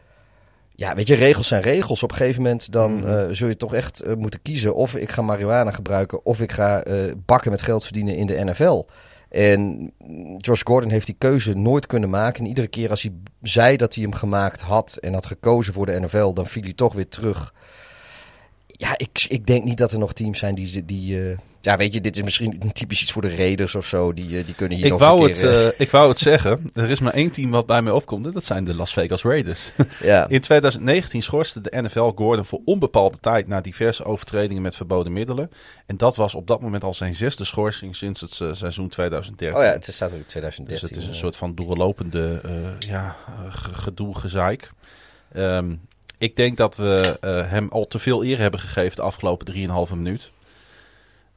[0.78, 2.02] ja, weet je, regels zijn regels.
[2.02, 5.10] Op een gegeven moment dan eh, zul je toch echt eh, moeten kiezen of ik
[5.10, 8.84] ga marihuana gebruiken of ik ga eh, bakken met geld verdienen in de NFL.
[9.28, 9.92] En
[10.36, 12.40] Josh Gordon heeft die keuze nooit kunnen maken.
[12.40, 13.12] En iedere keer als hij
[13.42, 16.72] zei dat hij hem gemaakt had en had gekozen voor de NFL, dan viel hij
[16.72, 17.54] toch weer terug.
[18.66, 20.84] Ja, ik, ik denk niet dat er nog teams zijn die...
[20.84, 24.12] die ja, weet je, dit is misschien typisch iets voor de Raiders of zo.
[24.14, 25.50] Die, eh, die kunnen hier Ik nog wou, het, een keer...
[25.50, 26.70] eh, eh, ik wou het zeggen.
[26.74, 28.26] Er is maar één team wat bij mij opkomt.
[28.26, 29.70] En dat zijn de Las Vegas Raiders.
[30.02, 30.28] ja.
[30.28, 35.50] In 2019 schorste de NFL Gordon voor onbepaalde tijd na diverse overtredingen met verboden middelen.
[35.86, 39.56] En dat was op dat moment al zijn zesde schorsing sinds het seizoen 2013.
[39.58, 40.88] Oh ja, het staat ook dus 2013.
[40.88, 43.16] het is een soort van doorlopende eh, ja,
[43.48, 44.70] ge- gedoe, gezeik.
[45.32, 45.74] Ehm,
[46.18, 47.16] ik denk dat we
[47.48, 49.54] hem al te veel eer hebben gegeven de afgelopen
[49.88, 50.30] 3,5 minuut.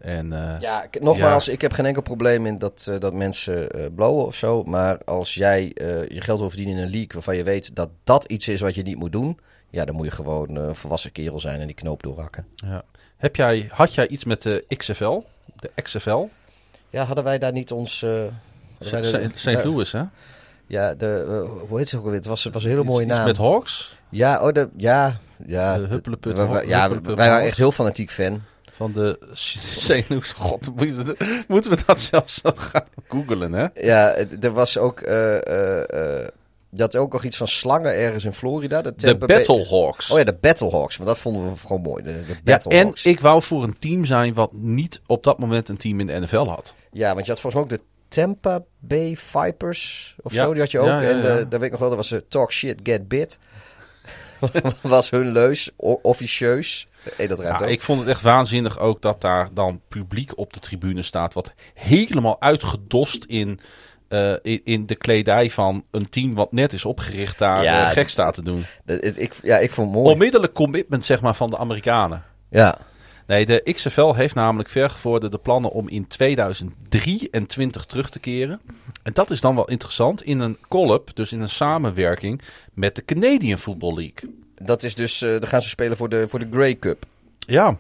[0.02, 3.86] En eh, Ja, nogmaals, ik heb geen enkel probleem in dat, eh, dat mensen eh
[3.96, 4.64] blowen of zo.
[4.64, 5.72] Maar als jij
[6.10, 8.76] je geld wil verdienen in een league waarvan je weet dat dat iets is wat
[8.76, 9.40] je niet moet doen.
[9.70, 12.46] Ja, dan moet je gewoon een volwassen kerel zijn en die knoop doorhakken.
[12.56, 12.84] ja.
[13.18, 15.22] Heb jij, had jij iets met de XFL?
[15.56, 16.26] De XFL?
[16.90, 18.06] Ja, hadden wij daar niet ons...
[19.34, 19.64] St.
[19.64, 20.04] Louis, hè?
[20.68, 22.18] Ja, de, hoe heet ze ook alweer?
[22.18, 23.28] Het was, het was een hele mooie Iets- iets naam.
[23.28, 23.98] met Hawks?
[24.10, 25.78] Ja, oh, de, ja, ja.
[25.78, 26.02] De
[26.66, 28.42] ja, wij waren echt heel fanatiek fan.
[28.82, 29.18] Van de.
[30.10, 30.32] Louis.
[30.32, 30.70] God,
[31.48, 33.68] moeten we, dat zelfs zo gaan googelen, hè?
[33.76, 35.00] Ja, er was ook...
[35.02, 35.16] eh,
[36.74, 38.82] je had ook nog iets van slangen ergens in Florida.
[38.82, 40.12] De, Bay- Battlehawks.
[40.12, 40.98] Oh ja, de Battlehawks.
[40.98, 42.04] Maar dat vonden we gewoon mooi.
[42.04, 43.06] De, de Ja, en Battlehawks.
[43.06, 46.20] ik wou voor een team zijn wat niet op dat moment een team in de
[46.20, 46.74] NFL had.
[46.92, 50.44] Ja, want je had volgens mij ook de Tampa Bay Vipers of Ja.
[50.44, 50.52] zo.
[50.52, 50.88] Die had je ook.
[50.88, 53.40] Ja, En daar weet ik nog wel, dat was de Talk Shit Get Bit.
[54.82, 56.88] was hun leus, o- officieus.
[57.16, 60.54] Hey, dat ruimt Ja, ik vond het echt waanzinnig ook dat daar dan publiek op
[60.54, 61.34] de tribune staat.
[61.34, 63.60] Wat helemaal uitgedost in
[64.08, 67.88] eh, in, in de kledij van een team wat net is opgericht daar Ja, eh,
[67.88, 68.66] gek dat- staat te doen.
[68.86, 70.12] Dat- ik, ja, ik vond het mooi.
[70.14, 72.24] Onmiddellijk commitment zeg maar van de Amerikanen.
[72.50, 72.78] Ja,
[73.28, 78.62] Nee, de XFL heeft namelijk vergevorderde plannen om in 2023 terug te keren.
[79.04, 82.42] En dat is dan wel interessant in een collab, dus in een samenwerking
[82.74, 84.41] met de Canadian Football League.
[84.66, 85.22] Dat is dus...
[85.22, 87.06] eh, dan gaan ze spelen voor de, voor de Grey Cup.
[87.40, 87.78] Ja.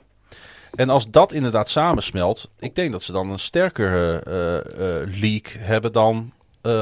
[0.75, 5.61] En als dat inderdaad samensmelt, ik denk dat ze dan een sterkere eh, eh, league
[5.61, 6.33] hebben dan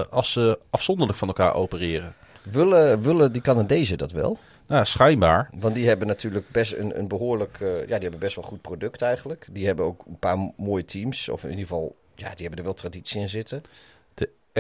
[0.10, 2.14] als ze afzonderlijk van elkaar opereren.
[2.44, 4.38] Willen, willen die Canadezen dat wel?
[4.68, 5.50] Nou, schijnbaar.
[5.54, 7.58] Want die hebben natuurlijk best een, een behoorlijk...
[7.60, 9.48] eh, ja, die hebben best wel goed product eigenlijk.
[9.52, 11.30] Die hebben ook een paar mooie teams.
[11.30, 11.96] Of in ieder geval...
[12.16, 13.64] Ja, die hebben er wel traditie in zitten.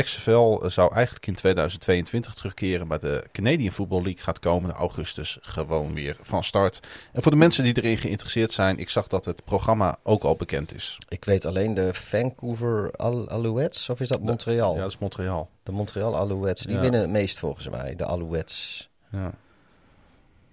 [0.03, 5.93] XFL zou eigenlijk in 2022 terugkeren, maar de Canadian Football League gaat komende augustus gewoon
[5.93, 6.79] weer van start.
[7.13, 10.35] En voor de mensen die erin geïnteresseerd zijn, ik zag dat het programma ook al
[10.35, 10.97] bekend is.
[11.09, 13.89] Ik weet alleen de Vancouver Al- Alouettes.
[13.89, 14.73] Of is dat Montreal?
[14.75, 15.49] Ja, dat is Montreal.
[15.63, 16.65] De Montreal Alouettes.
[16.65, 16.81] Die Ja.
[16.81, 17.95] winnen het meest volgens mij.
[17.95, 18.89] De Alouettes.
[19.11, 19.31] Ja.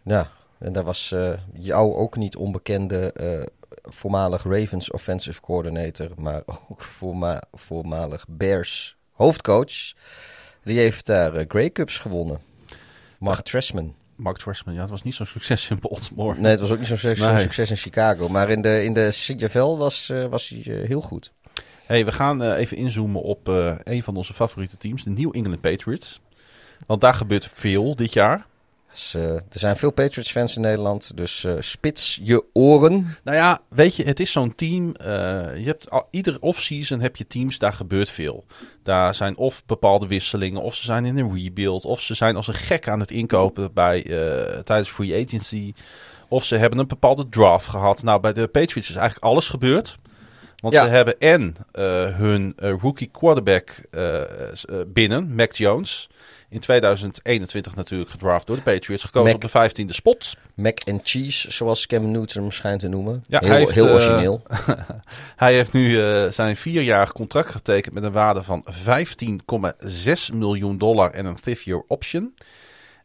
[0.03, 3.47] Ja, en daar was eh jou ook niet onbekende eh,
[3.82, 9.92] voormalig Ravens offensive coordinator, maar ook voorma voormalig Bears hoofdcoach.
[10.62, 12.40] Die heeft daar eh, Grey Cups gewonnen.
[13.18, 13.94] Mark Trestman.
[14.16, 16.40] Mark Trestman, ja, het was niet zo'n succes in Baltimore.
[16.40, 18.28] Nee, het was ook niet zo'n succes, succes in Chicago.
[18.28, 21.32] Maar in de, in de CFL was, eh, was hij eh, heel goed.
[21.86, 23.48] Hey, we gaan even inzoomen op
[23.82, 26.20] een van onze favoriete teams, de New England Patriots.
[26.86, 28.46] Want daar gebeurt veel dit jaar.
[28.97, 33.16] Dus, eh, er zijn veel Patriots-fans in Nederland, dus eh, spits je oren.
[33.24, 34.94] Nou ja, weet je, het is zo'n team.
[34.94, 35.07] eh,
[35.57, 38.44] je hebt al, iedere off-season heb je teams, daar gebeurt veel.
[38.82, 42.49] Daar zijn of bepaalde wisselingen, of ze zijn in een rebuild, of ze zijn als
[42.49, 44.03] een gek aan het inkopen bij,
[44.64, 45.72] tijdens free agency.
[46.28, 48.03] Of ze hebben een bepaalde draft gehad.
[48.03, 49.97] Nou, bij de Patriots is eigenlijk alles gebeurd.
[50.57, 50.82] Want Ja.
[50.82, 51.57] ze hebben en
[52.16, 53.80] hun rookie quarterback
[54.86, 56.09] binnen, Mac Jones.
[56.49, 59.05] In 2021 natuurlijk gedraft door de Patriots.
[59.05, 60.36] Gekozen Mac- op de 15e spot.
[60.55, 63.24] Mac and cheese, zoals Cam Newton hem schijnt te noemen.
[63.28, 64.42] Ja, heel hij heeft, heel eh, origineel.
[65.36, 71.11] Hij heeft nu eh, zijn vierjarig contract getekend met een waarde van 15,6 miljoen dollar
[71.11, 72.34] en een fifth year option.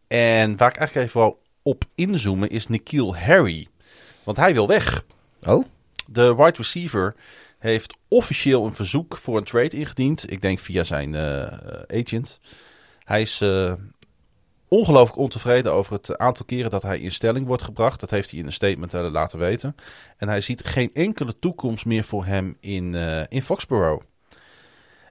[0.08, 3.68] En waar ik eigenlijk even wou op inzoomen is Nikhil Harry.
[4.24, 5.04] Want hij wil weg.
[5.44, 5.66] Oh,
[6.08, 7.16] De wide receiver
[7.60, 10.32] heeft officieel een verzoek voor een trade ingediend.
[10.32, 11.44] Ik denk via zijn eh,
[11.88, 12.40] agent.
[13.12, 13.74] Hij is eh,
[14.68, 18.00] ongelooflijk ontevreden over het aantal keren dat hij in stelling wordt gebracht.
[18.00, 19.76] Dat heeft hij in een statement eh, laten weten.
[20.18, 24.06] En hij ziet geen enkele toekomst meer voor hem in, eh, in Foxborough.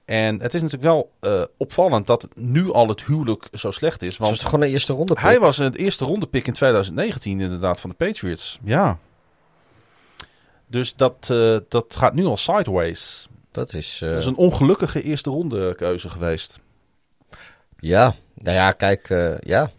[0.05, 1.11] En het is natuurlijk wel
[1.57, 4.09] opvallend dat nu al het huwelijk zo slecht is.
[4.09, 5.23] het was Want toch gewoon een eerste ronde pick?
[5.23, 8.59] hij was het eerste ronde pick in 2019 inderdaad van de Patriots.
[8.63, 8.97] Ja.
[10.67, 11.25] Dus dat,
[11.69, 13.27] dat gaat nu al sideways.
[13.51, 13.97] Dat is...
[13.99, 16.59] Dat is een ongelukkige eerste ronde keuze geweest.
[17.81, 19.71] Ja, nou ja, kijk, eh, ja.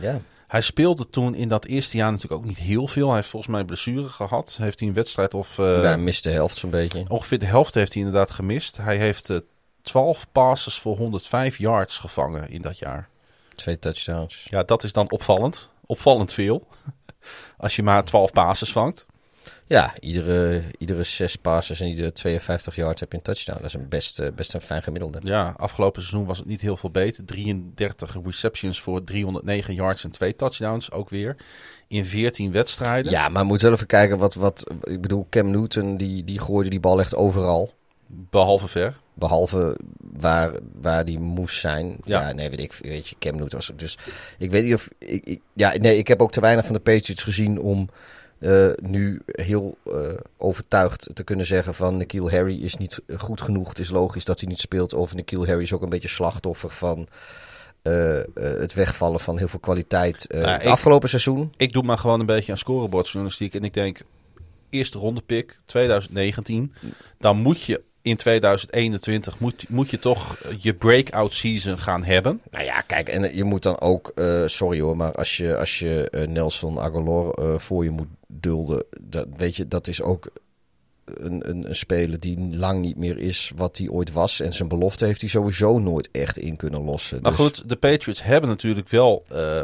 [0.00, 3.06] Ja, Hij speelde toen in dat eerste jaar natuurlijk ook niet heel veel.
[3.06, 4.56] Hij heeft volgens mij blessure gehad.
[4.60, 5.58] Heeft hij een wedstrijd of...
[5.58, 7.04] eh, ja miste de helft zo'n beetje.
[7.08, 8.76] Ongeveer de helft heeft hij inderdaad gemist.
[8.76, 9.36] Hij heeft eh
[9.82, 13.08] 12 passes voor 105 yards gevangen in dat jaar.
[13.54, 14.46] Twee touchdowns.
[14.50, 15.68] Ja, dat is dan opvallend.
[15.86, 16.66] Opvallend veel.
[17.56, 19.06] Als je maar 12 passes vangt.
[19.68, 23.58] Ja, iedere, iedere zes passes en iedere 52 yards heb je een touchdown.
[23.58, 25.18] Dat is een best, eh, best een fijn gemiddelde.
[25.22, 27.24] Ja, afgelopen seizoen was het niet heel veel beter.
[27.24, 31.36] 33 receptions voor 309 yards en twee touchdowns ook weer.
[31.88, 33.12] In 14 wedstrijden.
[33.12, 34.66] Ja, maar we moeten wel even kijken wat, wat...
[34.82, 37.74] Ik bedoel, Cam Newton, die, die gooide die bal echt overal.
[38.06, 38.96] Behalve ver.
[39.14, 39.76] Behalve
[40.12, 41.96] waar, waar die moest zijn.
[42.04, 42.20] Ja.
[42.28, 42.32] Ja.
[42.34, 42.72] nee, weet ik.
[42.82, 43.72] Weet je, Cam Newton was...
[43.76, 43.98] Dus
[44.38, 44.88] ik weet niet of...
[44.98, 47.88] Ik, ik- ja, nee, ik heb ook te weinig van de Patriots gezien om...
[48.38, 49.92] eh, nu heel eh,
[50.36, 53.68] overtuigd te kunnen zeggen van Nikhil Harry is niet goed genoeg.
[53.68, 54.94] Het is logisch dat hij niet speelt.
[54.94, 57.08] Of Nikhil Harry is ook een beetje slachtoffer van
[57.82, 60.26] eh, het wegvallen van heel veel kwaliteit.
[60.28, 61.52] Nou, het ik- afgelopen seizoen.
[61.56, 63.54] Ik doe maar gewoon een beetje aan scorebordjournalistiek.
[63.54, 64.00] En ik denk,
[64.70, 66.74] eerste ronde pick 2019.
[67.18, 72.40] Dan moet je in 2021 moet, moet je toch je breakout season gaan hebben.
[72.50, 74.12] Nou ja, kijk, en je moet dan ook,
[74.46, 79.26] sorry hoor, maar als je, als je Nelson Aguilar eh, voor je moet dulden, dat,
[79.36, 80.30] weet je, dat is ook
[81.04, 84.40] een, een, een speler die lang niet meer is wat hij ooit was.
[84.40, 87.18] En zijn belofte heeft hij sowieso nooit echt in kunnen lossen.
[87.22, 89.56] Maar Dus- goed, de Patriots hebben natuurlijk wel eh,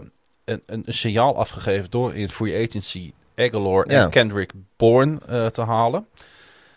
[0.45, 4.07] een, een, een signaal afgegeven door in free agency Aguilar en Ja.
[4.09, 6.07] Kendrick Bourne eh, te halen.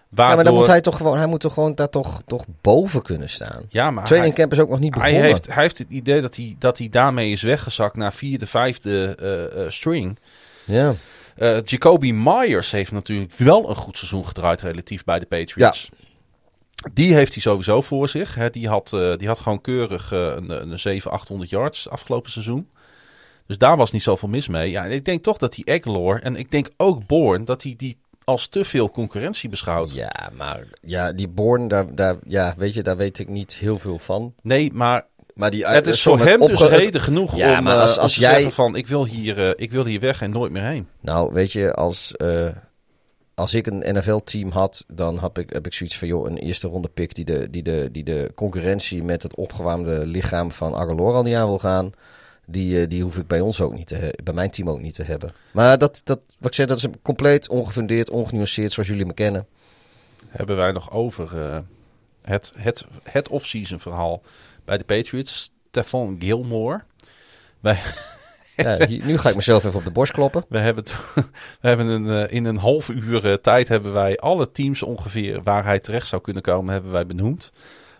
[0.10, 2.46] Ja, maar dan Waardoor- moet hij toch gewoon, hij moet toch gewoon daar toch, toch
[2.62, 3.64] boven kunnen staan.
[3.70, 5.30] Ja, maar Training hij, camp is ook nog niet hij, begonnen.
[5.32, 9.16] heeft, hij heeft het idee dat hij, dat hij daarmee is weggezakt naar vierde, vijfde
[9.56, 10.20] eh, string.
[10.66, 10.96] Ja.
[11.38, 15.90] Eh, Jacoby Myers heeft natuurlijk wel een goed seizoen gedraaid relatief bij de Patriots.
[16.94, 18.36] Die heeft hij sowieso voor zich.
[18.36, 18.50] Hè.
[18.50, 22.70] Die, had, eh, die had gewoon keurig eh, een, een 700, 800 yards afgelopen seizoen.
[23.46, 24.70] Dus daar was niet zoveel mis mee.
[24.70, 27.74] Ja, en ik denk toch dat die Aguilar en ik denk ook Bourne, dat hij
[27.78, 29.94] die als te veel concurrentie beschouwt.
[29.94, 33.80] Ja, maar ja, die Born, daar, daar, ja, weet je, daar weet ik niet heel
[33.80, 34.34] veel van.
[34.42, 35.06] Nee, maar
[35.38, 37.82] Maar die, het is eh, voor met hem dus reden genoeg Ja, om, maar eh,
[37.82, 40.32] als- om als jij- zeggen van ik wil, hier, eh, ik wil hier weg en
[40.32, 40.88] nooit meer heen.
[41.00, 42.48] Nou, weet je, als, eh,
[43.36, 46.68] als ik een NFL-team had, dan heb ik, heb ik zoiets van, joh, een eerste
[46.68, 51.14] ronde pick die de, die, de, die de concurrentie met het opgewarmde lichaam van Aguilar
[51.14, 51.92] al niet aan wil gaan.
[52.46, 54.96] Die, eh, die hoef ik bij ons ook niet te bij mijn team ook niet
[54.96, 55.34] te hebben.
[55.52, 59.48] Maar dat, dat, wat ik zeg, dat is compleet ongefundeerd, ongenuanceerd zoals jullie me kennen.
[60.28, 61.58] Hebben wij nog over eh,
[62.24, 64.22] het, het, het off-season verhaal
[64.68, 65.52] bij de Patriots.
[65.70, 66.84] Stefan Gilmore.
[67.60, 67.82] Wij,
[68.56, 70.46] Ja, nu ga ik mezelf even op de borst kloppen.
[70.50, 70.84] we hebben,
[71.62, 75.44] we hebben een, eh, in een half uur eh, tijd hebben wij alle teams ongeveer
[75.44, 77.52] waar hij terecht zou kunnen komen, hebben wij benoemd.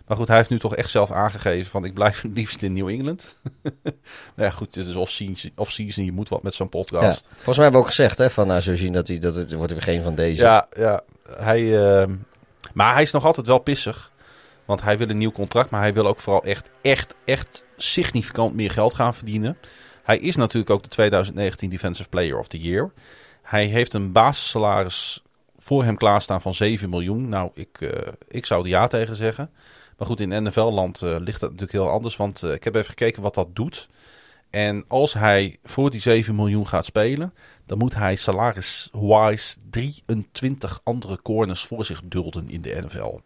[0.06, 2.72] Maar goed, hij heeft nu toch echt zelf aangegeven van ik blijf het liefst in
[2.72, 3.36] New England.
[3.62, 3.94] nou
[4.34, 4.94] ja, goed, dit is
[5.54, 7.28] off-season, je moet wat met zo'n Ja, podcast.
[7.32, 9.52] volgens mij hebben we ook gezegd, hè, van nou, zo zien dat, hij, dat het
[9.52, 10.42] wordt weer geen van deze.
[10.42, 11.02] Ja, ja.
[11.36, 12.14] Hij, ehm,
[12.72, 14.10] maar hij is nog altijd wel pissig.
[14.68, 15.70] Want hij wil een nieuw contract.
[15.70, 19.58] Maar hij wil ook vooral echt, echt, echt significant meer geld gaan verdienen.
[20.02, 22.92] Hij is natuurlijk ook de 2019 Defensive Player of the Year.
[23.42, 25.22] Hij heeft een basissalaris
[25.58, 27.28] voor hem klaarstaan van 7 miljoen.
[27.28, 29.50] Nou, ik, eh, ik zou er ja tegen zeggen.
[29.96, 32.16] Maar goed, in NFL-land eh, ligt dat natuurlijk heel anders.
[32.16, 33.88] Want eh, ik heb even gekeken wat dat doet.
[34.50, 37.34] En als hij voor die 7 miljoen gaat spelen,
[37.66, 43.18] dan moet hij salaris-wise 23 andere corners voor zich dulden in de NFL.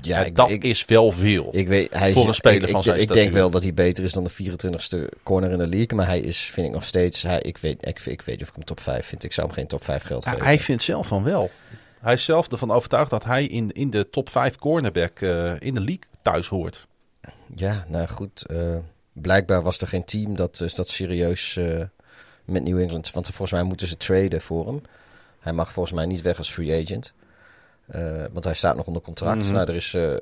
[0.00, 1.48] Ja, ik- dat ik- is wel veel.
[1.52, 3.62] Ik weet, hij Voor is- een speler ik, van ik, zijn Ik denk wel dat
[3.62, 5.96] hij beter is dan de 24ste corner in de league.
[5.96, 7.22] Maar hij is, vind ik nog steeds...
[7.22, 9.24] Hij, ik, weet, ik, ik weet niet of ik hem top 5 vind.
[9.24, 10.46] Ik zou hem geen top 5 geld Ja, geven.
[10.46, 11.50] hij vindt zelf van wel.
[12.00, 15.74] Hij is zelf ervan overtuigd dat hij in, in de top 5 cornerback eh, in
[15.74, 16.86] de league thuis hoort.
[17.54, 18.46] Ja, nou goed.
[18.46, 18.76] eh,
[19.12, 21.80] blijkbaar was er geen team dat, is dat serieus eh,
[22.44, 23.10] met New England...
[23.12, 24.82] Want volgens mij moeten ze traden voor hem.
[25.40, 27.12] Hij mag volgens mij niet weg als free agent.
[27.86, 29.44] Eh, want hij staat nog onder contract.
[29.44, 29.52] Mhm.
[29.52, 30.14] Nou, er is eh,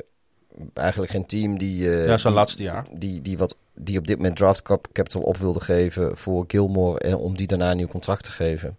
[0.75, 1.91] eigenlijk geen team die...
[1.91, 2.87] eh, Ja, zijn die- laatste jaar.
[2.93, 6.99] Die, die, wat, die op dit moment draft cap- capital op wilde geven voor Gilmore...
[6.99, 8.77] en om die daarna een nieuw contract te geven.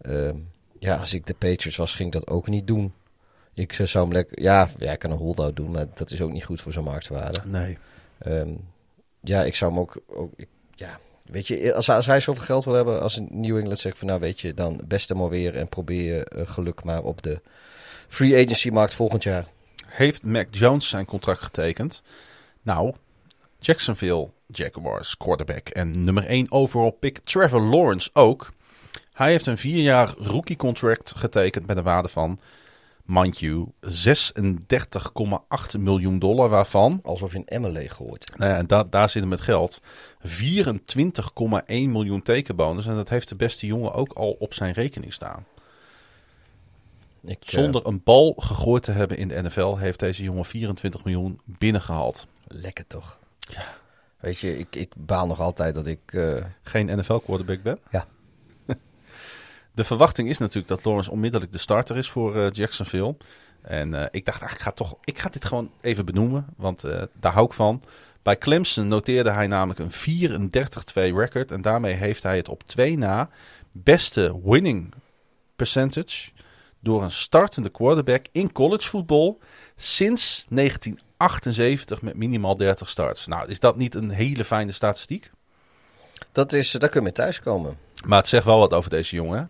[0.00, 0.36] Ehm,
[0.78, 2.92] ja, als ik de Patriots was, ging ik dat ook niet doen.
[3.54, 4.42] Ik zou hem lekker...
[4.42, 6.84] Ja, ja, ik kan een holdout doen, maar dat is ook niet goed voor zijn
[6.84, 7.40] marktwaarde.
[7.44, 7.78] Nee.
[8.18, 8.50] Ehm,
[9.20, 9.96] ja, ik zou hem ook...
[10.06, 13.28] ook ik- ja, weet je, als, hij- als hij zoveel geld wil hebben als een
[13.30, 14.06] New England zegt van...
[14.08, 17.40] Nou, weet je, dan best hem maar weer en probeer je geluk maar op de
[18.12, 19.46] free agency markt volgend jaar.
[19.86, 22.02] Heeft Mac Jones zijn contract getekend?
[22.62, 22.94] Nou,
[23.58, 28.52] Jacksonville Jaguars quarterback en nummer 1 overall pick Trevor Lawrence ook.
[29.12, 32.38] Hij heeft een vier jaar rookie contract getekend met een waarde van,
[33.04, 36.48] mind you, 36,8 miljoen dollar.
[36.48, 38.32] Waarvan, Alsof je een emmer leeg gooit.
[38.36, 39.80] nou ja, da- daar zit hem met geld,
[40.20, 42.86] 24,1 miljoen tekenbonus.
[42.86, 45.44] En dat heeft de beste jongen ook al op zijn rekening staan.
[47.24, 51.04] Ik, eh, Zonder een bal gegooid te hebben in de NFL heeft deze jongen 24
[51.04, 52.26] miljoen binnengehaald.
[52.46, 53.18] Lekker toch?
[54.20, 56.00] Weet je, ik, ik baal nog altijd dat ik...
[56.06, 57.78] eh, geen NFL-quarterback ben.
[57.90, 58.06] Ja.
[59.74, 63.16] De verwachting is natuurlijk dat Lawrence onmiddellijk de starter is voor eh, Jacksonville.
[63.62, 66.80] En ik dacht, ah, ik, ga toch, ik ga dit gewoon even benoemen, want
[67.20, 67.82] daar hou ik van.
[68.22, 70.52] Bij Clemson noteerde hij namelijk een 34-2
[70.94, 71.50] record.
[71.50, 73.28] En daarmee heeft hij het op twee na
[73.72, 74.94] beste winning
[75.56, 76.30] percentage
[76.82, 79.36] door een startende quarterback in college football
[79.76, 83.26] sinds 1978 met minimaal 30 starts.
[83.26, 85.30] Nou, is dat niet een hele fijne statistiek?
[86.32, 87.76] dat is, daar kun je thuiskomen.
[88.04, 89.38] Maar het zegt wel wat over deze jongen.
[89.38, 89.44] hè?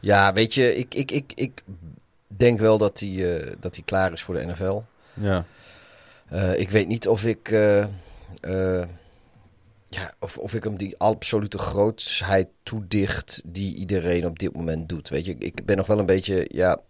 [0.00, 1.62] Ja, weet je, ik, ik, ik, ik
[2.26, 4.80] denk wel dat hij, eh, dat hij klaar is voor de NFL.
[5.14, 5.44] Ja.
[6.28, 7.82] Eh, ik weet niet of ik, eh,
[8.40, 8.86] eh,
[9.90, 15.08] ja, of, of ik hem die absolute grootsheid toedicht die iedereen op dit moment doet.
[15.08, 16.80] Weet je, ik ben nog wel een beetje, ja.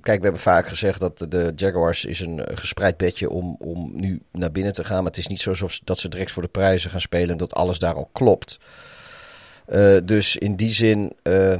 [0.00, 4.22] Kijk, we hebben vaak gezegd dat de Jaguars is een gespreid bedje om, om nu
[4.32, 4.96] naar binnen te gaan.
[4.96, 7.36] Maar het is niet zo alsof dat ze direct voor de prijzen gaan spelen en
[7.36, 8.58] dat alles daar al klopt.
[9.66, 11.58] Eh, dus in die zin eh,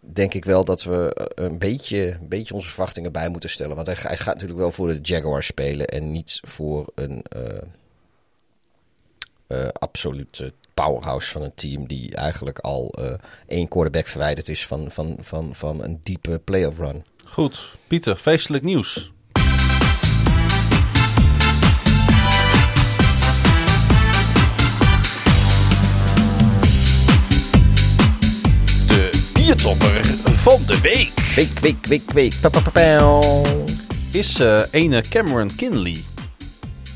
[0.00, 3.74] denk ik wel dat we eh, een beetje, een beetje onze verwachtingen bij moeten stellen.
[3.74, 7.24] Want hij, ga- hij gaat natuurlijk wel voor de Jaguars spelen en niet voor een
[9.72, 10.52] absolute
[10.84, 13.12] powerhouse van een team die eigenlijk al eh,
[13.46, 17.04] één quarterback verwijderd is van, van, van, van een diepe playoff run.
[17.24, 19.12] Goed, Pieter, feestelijk nieuws.
[28.86, 31.12] De biertopper van de week.
[31.34, 32.34] Week, week, week, week.
[32.40, 33.20] Pa, pa, pa,
[34.12, 36.04] is eh ene Cameron Kinley.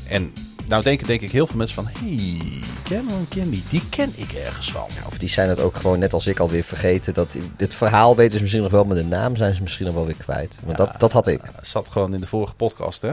[0.07, 0.33] En
[0.67, 1.87] nou denken denk ik heel veel mensen van...
[1.99, 2.39] hey,
[2.83, 4.87] Cameron Kinley, die ken ik ergens van.
[5.05, 7.13] Of die zijn het ook gewoon net als ik alweer vergeten.
[7.13, 9.95] Dat, dit verhaal weten ze misschien nog wel, maar de naam zijn ze misschien nog
[9.95, 10.59] wel weer kwijt.
[10.63, 11.41] Want dat, dat had ik.
[11.61, 13.11] Zat gewoon in de vorige podcast, hè?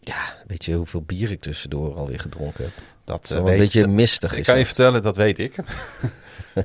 [0.00, 2.72] Ja, weet je hoeveel bier ik tussendoor alweer gedronken heb?
[3.04, 5.54] Dat eh, een weet- beetje mistig Ik is kan je vertellen, dat weet ik.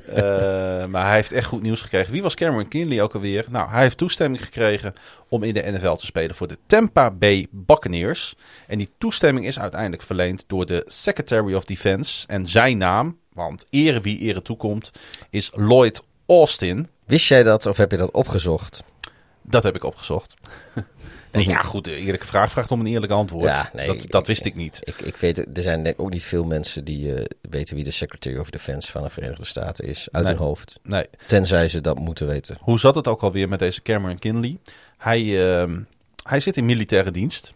[0.02, 2.12] Eh, maar hij heeft echt goed nieuws gekregen.
[2.12, 3.44] Wie was Cameron Kinley ook alweer?
[3.48, 4.94] Nou, hij heeft toestemming gekregen
[5.28, 8.34] om in de NFL te spelen voor de Tampa Bay Buccaneers.
[8.66, 12.26] En die toestemming is uiteindelijk verleend door de Secretary of Defense.
[12.26, 14.90] En zijn naam, want ere wie ere toekomt,
[15.30, 16.88] is Lloyd Austin.
[17.04, 18.82] Wist jij dat of heb je dat opgezocht?
[19.42, 20.34] Dat heb ik opgezocht.
[21.36, 23.44] nee, ja, goed, eerlijke vraag vraagt om een eerlijk antwoord.
[23.44, 24.80] Ja, nee, dat, dat wist ik niet.
[24.84, 27.84] Ik, ik weet, er zijn denk ik ook niet veel mensen die eh, weten wie
[27.84, 30.08] de Secretary of Defense van de Verenigde Staten is.
[30.12, 30.32] Uit Nee.
[30.34, 30.78] hun hoofd.
[30.82, 31.06] Nee.
[31.26, 32.56] Tenzij ze dat moeten weten.
[32.60, 34.58] Hoe zat het ook alweer met deze Cameron Kinley?
[34.98, 35.80] Hij, ehm,
[36.22, 37.54] hij zit in militaire dienst.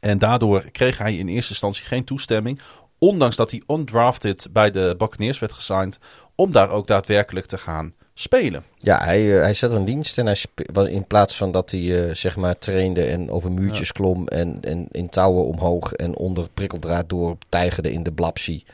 [0.00, 2.60] En daardoor kreeg hij in eerste instantie geen toestemming.
[2.98, 5.98] Ondanks dat hij undrafted bij de Buccaneers werd gesigned.
[6.34, 8.64] Om daar ook daadwerkelijk te gaan spelen.
[8.78, 11.70] Ja, hij, eh, hij zat in dienst en hij spe- wa- in plaats van dat
[11.70, 16.16] hij eh, zeg maar trainde en over muurtjes klom en, en in touwen omhoog en
[16.16, 18.64] onder prikkeldraad door tijgerde in de blapsie,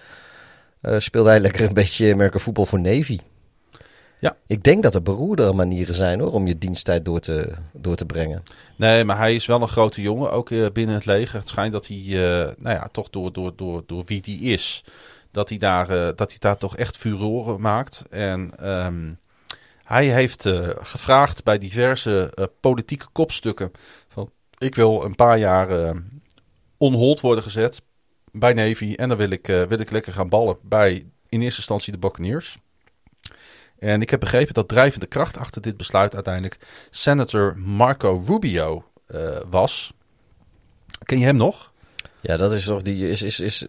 [0.81, 3.19] eh, speelde hij lekker een beetje American voetbal voor Navy.
[4.21, 4.37] Ja.
[4.47, 8.05] Ik denk dat er beroerdere manieren zijn hoor, om je diensttijd door te, door te
[8.07, 8.43] brengen.
[8.77, 11.39] Nee, maar hij is wel een grote jongen, ook binnen het leger.
[11.39, 11.97] Het schijnt dat hij,
[12.59, 14.85] nou ja, toch door, door, door, door wie die is,
[15.31, 15.87] dat hij daar,
[16.17, 18.05] dat hij daar toch echt furoren maakt.
[18.11, 19.11] En ehm,
[19.89, 23.73] hij heeft eh, gevraagd bij diverse eh, politieke kopstukken
[24.09, 25.97] van, ik wil een paar jaar eh
[26.81, 27.83] on hold worden gezet
[28.33, 31.93] bij Navy en dan wil ik, wil ik lekker gaan ballen bij in eerste instantie
[31.93, 32.57] de Buccaneers.
[33.79, 36.59] En ik heb begrepen dat drijvende kracht achter dit besluit uiteindelijk
[36.91, 38.85] Senator Marco Rubio
[39.51, 39.93] was.
[41.03, 41.73] Ken je hem nog?
[42.21, 43.67] Ja, dat is toch die is is is.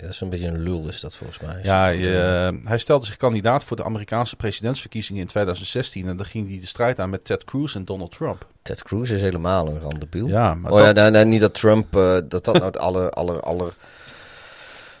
[0.00, 1.60] Dat is een beetje een lul is dat volgens mij.
[1.62, 6.08] Ja, je- hij stelde zich kandidaat voor de Amerikaanse presidentsverkiezingen in 2016.
[6.08, 8.46] En dan ging hij de strijd aan met Ted Cruz en Donald Trump.
[8.62, 10.26] Ted Cruz is helemaal een randebiel.
[10.26, 13.10] Ja, maar oh ja, nou, nou, niet dat Trump, eh, dat dat nou het aller,
[13.10, 13.74] aller, aller...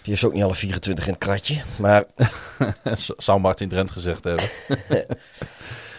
[0.02, 1.62] Die heeft ook niet alle 24 in het kratje.
[1.76, 2.04] Maar
[3.16, 4.48] zou Martin Drent gezegd hebben.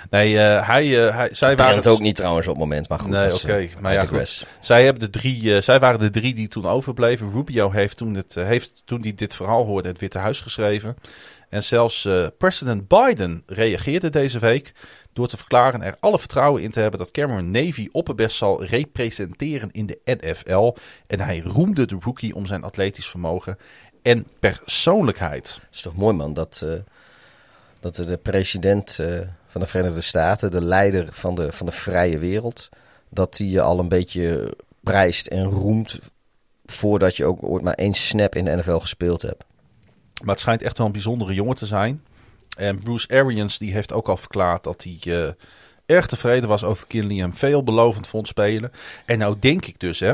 [0.09, 2.89] nee, eh, hij, eh, hij, zij waren het ook niet trouwens op het moment.
[2.89, 3.55] Maar goed, Nee, oké.
[3.55, 4.45] eh, Maar ja, goed.
[4.59, 7.31] Zij, hebben de drie, zij waren de drie die toen overbleven.
[7.31, 10.95] Rubio heeft toen, het, heeft toen hij dit verhaal hoorde het Witte Huis geschreven.
[11.49, 12.07] En zelfs
[12.37, 14.73] president Biden reageerde deze week
[15.13, 19.69] door te verklaren er alle vertrouwen in te hebben dat Cameron Navy opperbest zal representeren
[19.71, 20.75] in de NFL.
[21.07, 23.57] En hij roemde de rookie om zijn atletisch vermogen
[24.01, 25.53] en persoonlijkheid.
[25.53, 26.65] Het is toch mooi man dat,
[27.79, 28.99] dat de president
[29.57, 32.69] van de Verenigde Staten, de leider van de, van de vrije wereld,
[33.09, 35.99] dat hij je al een beetje prijst en roemt
[36.65, 39.43] voordat je ook ooit maar één snap in de NFL gespeeld hebt.
[40.23, 42.03] Maar het schijnt echt wel een bijzondere jongen te zijn.
[42.57, 45.29] En Bruce Arians die heeft ook al verklaard dat hij eh,
[45.85, 48.71] erg tevreden was over Kinley en veelbelovend vond spelen.
[49.05, 50.13] En nou denk ik dus hè,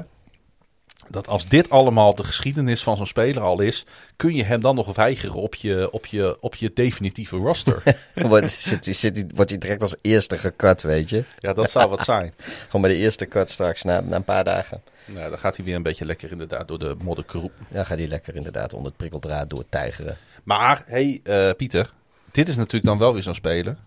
[1.10, 3.86] dat als dit allemaal de geschiedenis van zo'n speler al is,
[4.16, 7.84] kun je hem dan nog weigeren op je, op je, op je definitieve roster.
[8.16, 11.24] wordt, zit, hij- zit, wordt hij direct als eerste gecut, weet je.
[11.40, 12.34] ja, dat zou wat zijn.
[12.66, 14.82] Gewoon bij de eerste cut straks, na, na een paar dagen.
[15.06, 17.52] Nou, dan gaat hij weer een beetje lekker inderdaad door de modderkroep.
[17.72, 20.18] Ja, gaat hij lekker inderdaad onder het prikkeldraad door tijgeren.
[20.44, 21.92] Maar, hey eh, Pieter,
[22.32, 23.78] dit is natuurlijk dan wel weer zo'n speler.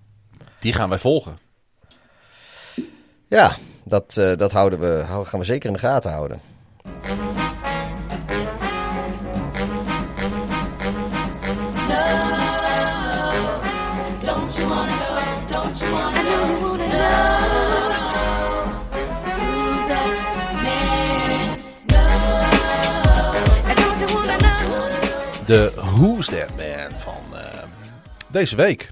[0.58, 1.38] Die gaan wij volgen.
[3.26, 6.40] Ja, dat, eh, dat houden we, gaan we zeker in de gaten houden.
[25.46, 27.62] De Who's That Man van eh,
[28.28, 28.90] deze week.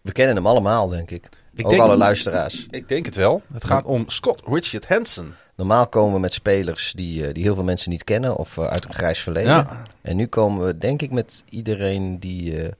[0.00, 1.28] We kennen hem allemaal, denk ik.
[1.54, 2.66] Ik Ook denk- alle luisteraars.
[2.70, 3.42] Ik denk het wel.
[3.52, 5.34] Het gaat om Scott Richard Hansen.
[5.56, 8.64] Normaal komen we met spelers die, eh, die heel veel mensen niet kennen of eh,
[8.66, 9.50] uit een grijs verleden.
[9.50, 9.82] Ja.
[10.00, 12.72] En nu komen we, denk ik, met iedereen die, eh,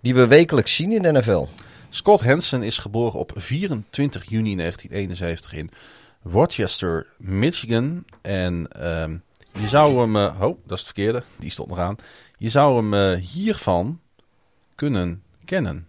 [0.00, 1.46] die we wekelijks zien in de NFL.
[1.88, 5.70] Scott Hansen is geboren op 24 juni 1971 in
[6.22, 8.04] Rochester, Michigan.
[8.22, 9.16] En ehm,
[9.60, 10.16] je zou hem...
[10.16, 11.22] eh, oh, dat is het verkeerde.
[11.36, 11.96] Die stond nog aan.
[12.38, 14.00] Je zou hem hiervan
[14.74, 15.86] kunnen kennen.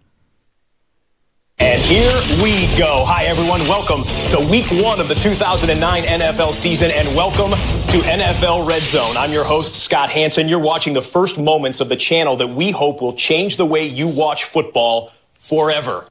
[1.60, 2.14] And here
[2.44, 3.04] we go.
[3.06, 3.62] Hi, everyone.
[3.62, 7.50] Welcome to week one of the 2009 NFL season, and welcome
[7.90, 9.18] to NFL Red Zone.
[9.18, 10.48] I'm your host, Scott Hansen.
[10.50, 13.88] You're watching the first moments of the channel that we hope will change the way
[13.88, 15.10] you watch football
[15.40, 16.08] forever.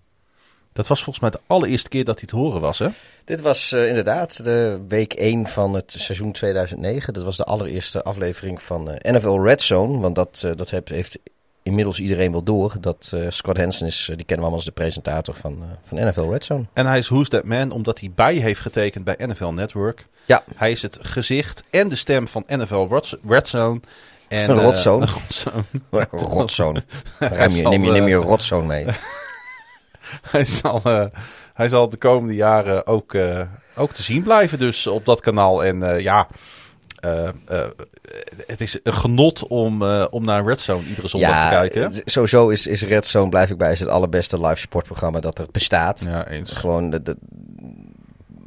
[0.73, 2.89] Dat was volgens mij de allereerste keer dat hij te horen was, hè?
[3.25, 7.15] Dit was eh, inderdaad de week 1 van het seizoen 2009.
[7.15, 9.99] Dat was de allereerste aflevering van eh, NFL Red Zone.
[9.99, 11.19] Want dat, eh, dat heeft, heeft
[11.67, 12.75] inmiddels iedereen wel door.
[12.81, 15.69] Dat eh, Scott Hansen is, eh, die kennen we allemaal als de presentator van, eh,
[15.83, 16.65] van NFL Red Zone.
[16.73, 20.07] En hij is Who's That Man omdat hij bij heeft getekend bij NFL Network.
[20.25, 23.81] Ja, Hij is het gezicht en de stem van NFL Red- Red Zone.
[24.29, 25.07] En, Een eh, rotzone.
[25.53, 25.65] een
[27.57, 28.87] je, neem, je, neem je rotzone mee.
[30.31, 30.81] hij, zal,
[31.55, 33.17] hij zal de komende jaren ook,
[33.77, 35.65] ook te zien blijven dus op dat kanaal.
[35.65, 36.29] En ja,
[37.07, 37.29] eh,
[37.63, 37.71] eh,
[38.47, 42.03] het is een genot om, eh, om naar Red Zone iedere zondag Ja, te kijken.
[42.05, 45.47] sowieso is, is Red Zone, blijf ik bij, is het allerbeste live sportprogramma dat er
[45.51, 46.05] bestaat.
[46.07, 46.53] Ja, eens.
[46.53, 47.17] Gewoon de, de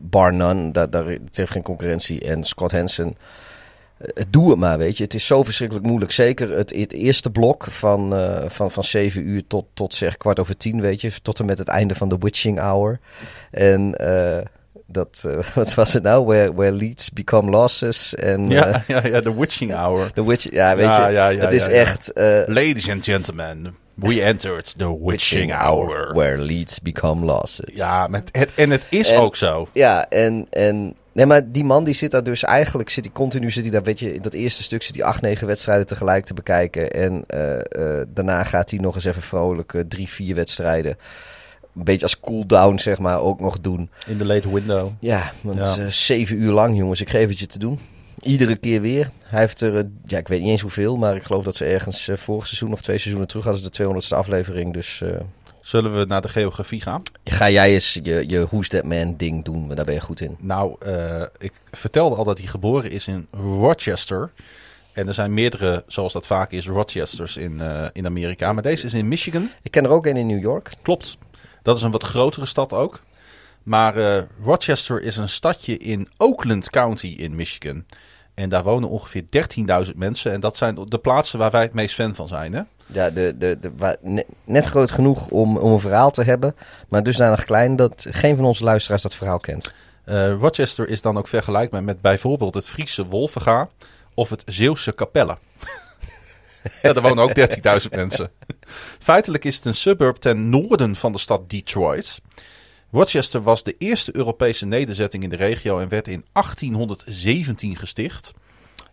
[0.02, 2.22] bar none, daar, daar, het heeft geen concurrentie.
[2.22, 3.16] En Scott Hansen,
[4.30, 5.04] doe het maar, weet je.
[5.04, 6.12] Het is zo verschrikkelijk moeilijk.
[6.12, 8.14] Zeker het, het eerste blok van,
[8.48, 11.12] van, van 7 uur tot, tot zeg kwart over tien, weet je.
[11.22, 13.00] Tot en met het einde van de witching hour.
[13.52, 14.46] En eh,
[14.92, 16.26] dat, eh, wat was het nou?
[16.26, 18.16] Where, where leads become losses.
[18.16, 20.12] En, eh, Ja, ja, ja, de Witching Hour.
[20.14, 21.78] The Witch, ja, weet Ja, je, ja, ja, het is ja, ja.
[21.78, 26.14] echt eh, Ladies and gentlemen, we entered the Witching Hour.
[26.14, 27.76] where leads become losses.
[27.76, 29.68] Ja, met het, en het is En- ook zo.
[29.74, 33.52] Ja, en, en nee, maar die man die zit daar dus eigenlijk, zit hij continu,
[33.52, 36.26] zit hij daar, weet je, in dat eerste stuk zit hij acht, negen wedstrijden tegelijk
[36.26, 36.92] te bekijken.
[36.92, 37.24] En
[38.08, 40.98] daarna gaat hij nog eens even vrolijk drie, vier wedstrijden,
[41.76, 43.90] een beetje als cool-down zeg maar, ook nog doen.
[44.08, 44.90] In de late window.
[45.00, 45.78] Ja, want Ja.
[45.84, 47.80] eh, zeven uur lang jongens, ik geef het je te doen.
[48.22, 49.10] Iedere keer weer.
[49.24, 51.66] Hij heeft er, eh, ja, ik weet niet eens hoeveel, maar ik geloof dat ze
[51.66, 54.74] ergens eh, vorig seizoen of twee seizoenen terug hadden ze de 200ste aflevering.
[54.74, 55.02] Dus
[55.62, 57.02] Zullen we naar de geografie gaan?
[57.24, 60.22] ga jij eens je, je Who's That Man ding doen, want daar ben je goed
[60.22, 60.36] in.
[60.40, 60.76] Nou,
[61.38, 64.32] ik vertelde al dat hij geboren is in Rochester.
[64.94, 67.62] En er zijn meerdere, zoals dat vaak is, Rochesters in,
[67.94, 68.54] in Amerika.
[68.54, 69.50] Maar deze is in Michigan.
[69.62, 70.72] Ik ken er ook een in New York.
[70.82, 71.18] Klopt.
[71.62, 73.02] Dat is een wat grotere stad ook.
[73.64, 77.86] Maar eh, Rochester is een stadje in Oakland County in Michigan.
[78.34, 79.24] En daar wonen ongeveer
[79.86, 80.32] 13.000 mensen.
[80.32, 82.54] En dat zijn de plaatsen waar wij het meest fan van zijn.
[82.54, 82.62] Hè?
[82.86, 86.56] Ja, de, de, de, net groot genoeg om, om een verhaal te hebben,
[86.88, 89.74] maar dusdanig klein dat geen van onze luisteraars dat verhaal kent.
[90.04, 93.70] Eh, Rochester is dan ook vergelijkbaar met bijvoorbeeld het Friese Wolvenga
[94.14, 95.38] of het Zeeuwse Capelle.
[96.82, 98.32] ja, daar wonen ook 13.000 mensen.
[99.00, 102.22] Feitelijk is het een suburb ten noorden van de stad Detroit.
[102.92, 108.34] Rochester was de eerste Europese nederzetting in de regio en werd in 1817 gesticht.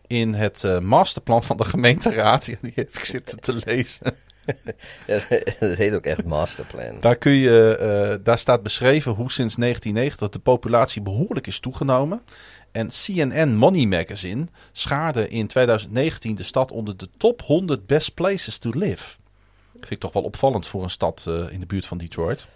[0.07, 2.47] In het eh, masterplan van de gemeenteraad.
[2.51, 4.15] Ja, die heb ik zitten te lezen.
[5.07, 5.21] Ja,
[5.61, 7.01] dat heet ook echt masterplan.
[7.01, 12.23] Daar, kun je, eh, daar staat beschreven hoe sinds 1990 de populatie behoorlijk is toegenomen.
[12.73, 18.59] En CNN Money Magazine schaarde in 2019 de stad onder de top 100 best places
[18.59, 19.17] to live.
[19.81, 22.47] Vind ik toch wel opvallend voor een stad eh, in de buurt van Detroit.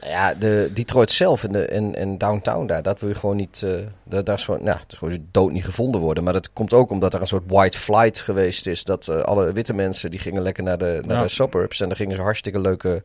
[0.00, 3.36] Nou ja, de Detroit zelf en, de, en, en downtown daar, dat wil je gewoon
[3.36, 3.70] niet, eh
[4.04, 6.24] daar, daar is gewoon, nou, het is gewoon dood niet gevonden worden.
[6.24, 8.84] Maar dat komt ook omdat er een soort white flight geweest is.
[8.84, 11.22] Dat eh, alle witte mensen, die gingen lekker naar de, naar Ja.
[11.22, 11.80] de suburbs.
[11.80, 13.02] En dan gingen ze hartstikke leuke,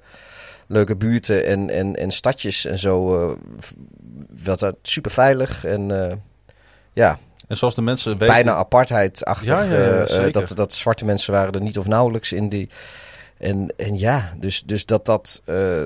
[0.68, 3.38] leuke buurten en, en, en stadjes en zo.
[4.44, 5.92] wat dat super veilig en
[6.94, 8.28] ja, En zoals de mensen weten...
[8.36, 9.48] bijna apartheidachtig.
[9.48, 12.70] Ja, dat, dat zwarte mensen waren er niet of nauwelijks in die.
[13.44, 15.42] En, en ja, dus, dus dat dat.
[15.46, 15.84] eh,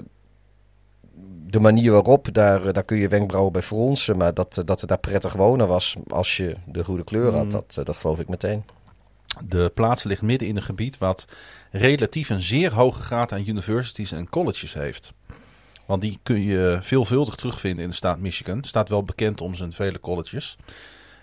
[1.50, 4.18] de manier waarop, daar, eh, daar kun je wenkbrauwen bij fronsen.
[4.18, 7.44] Maar dat, eh, dat het daar prettig wonen was als je de goede kleur had,
[7.44, 7.50] Mm.
[7.50, 8.64] dat, dat geloof ik meteen.
[9.46, 11.26] De plaats ligt midden in een gebied wat
[11.72, 15.14] relatief een zeer hoge graad aan universities en colleges heeft.
[15.86, 18.64] Want die kun je veelvuldig terugvinden in de staat Michigan.
[18.64, 20.58] Staat wel bekend om zijn vele colleges.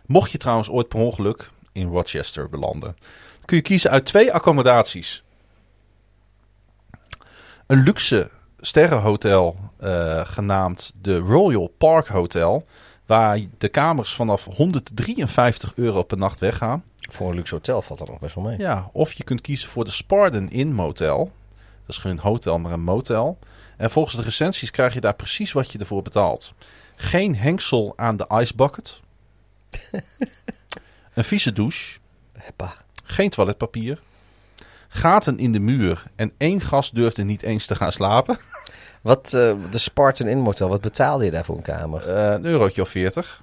[0.06, 2.96] Mocht je trouwens ooit per ongeluk in Rochester belanden,
[3.44, 5.23] kun je kiezen uit twee accommodaties.
[7.66, 8.30] Een luxe
[8.60, 12.66] sterrenhotel eh, genaamd de Royal Park Hotel,
[13.06, 16.84] waar de kamers vanaf 153 euro per nacht weggaan.
[17.10, 18.58] Voor een luxe hotel valt dat nog best wel mee.
[18.58, 21.32] Ja, of je kunt kiezen voor de Spartan Inn Motel.
[21.86, 23.38] Dat is geen hotel, maar een motel.
[23.76, 26.54] En volgens de recensies krijg je daar precies wat je ervoor betaalt.
[26.96, 29.00] Geen hengsel aan de ice bucket.
[31.14, 31.98] een vieze douche.
[32.32, 32.74] Heppa.
[33.04, 34.00] Geen toiletpapier.
[34.94, 36.02] Gaten in de muur.
[36.16, 38.38] En één gast durfde niet eens te gaan slapen.
[39.02, 42.08] Wat, eh, de Spartan Inn Motel, wat betaalde je daar voor een kamer?
[42.08, 43.42] Eh, een eurotje of 40.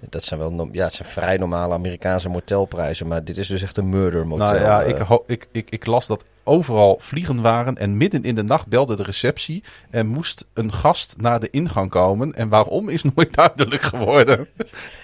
[0.00, 3.62] Dat zijn wel no- ja, het zijn vrij normale Amerikaanse motelprijzen, maar dit is dus
[3.62, 4.46] echt een murder motel.
[4.46, 5.18] Nou ja, eh.
[5.26, 7.76] ik, ik, ik las dat overal vliegen waren.
[7.76, 9.62] En midden in de nacht belde de receptie.
[9.90, 12.34] En moest een gast naar de ingang komen.
[12.34, 14.48] En waarom is nooit duidelijk geworden.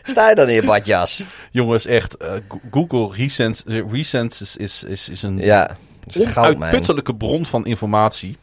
[0.03, 1.25] Sta je dan in je badjas?
[1.51, 2.17] Jongens, echt.
[2.17, 6.57] eh, Go- Google Recens- eh, Recensus is, is, is een Ja, is een goudmijn.
[6.57, 8.37] onuitputtelijke bron van informatie.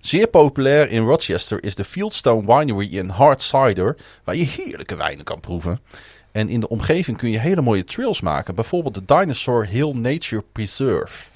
[0.00, 5.24] Zeer populair in Rochester is de Fieldstone Winery in Hard Cider, waar je heerlijke wijnen
[5.24, 5.80] kan proeven.
[6.32, 8.54] En in de omgeving kun je hele mooie trails maken.
[8.54, 11.30] Bijvoorbeeld de Dinosaur Hill Nature Preserve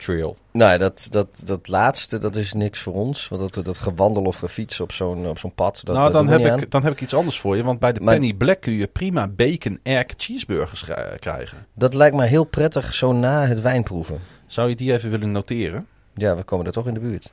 [0.00, 0.36] Trail.
[0.52, 3.28] Nou, dat, dat, dat laatste, dat is niks voor ons.
[3.28, 6.60] Want dat, dat gewandel of gefietsen op zo'n op zo'n pad, dat, nou, dan heb,
[6.62, 7.62] ik, dan heb ik iets anders voor je.
[7.62, 11.66] Want bij de Maar- Penny Black kun je prima bacon egg cheeseburgers kri- krijgen.
[11.74, 14.20] Dat lijkt me heel prettig zo na het wijnproeven.
[14.46, 15.86] Zou je die even willen noteren?
[16.14, 17.32] Ja, we komen er toch in de buurt.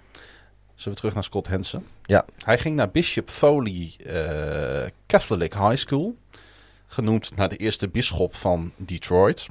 [0.76, 1.86] Zullen we terug naar Scott Hansen?
[2.04, 2.26] Ja.
[2.46, 6.16] Hij ging naar Bishop Foley eh, Catholic High School.
[6.88, 9.48] Genoemd naar de eerste bisschop van Detroit.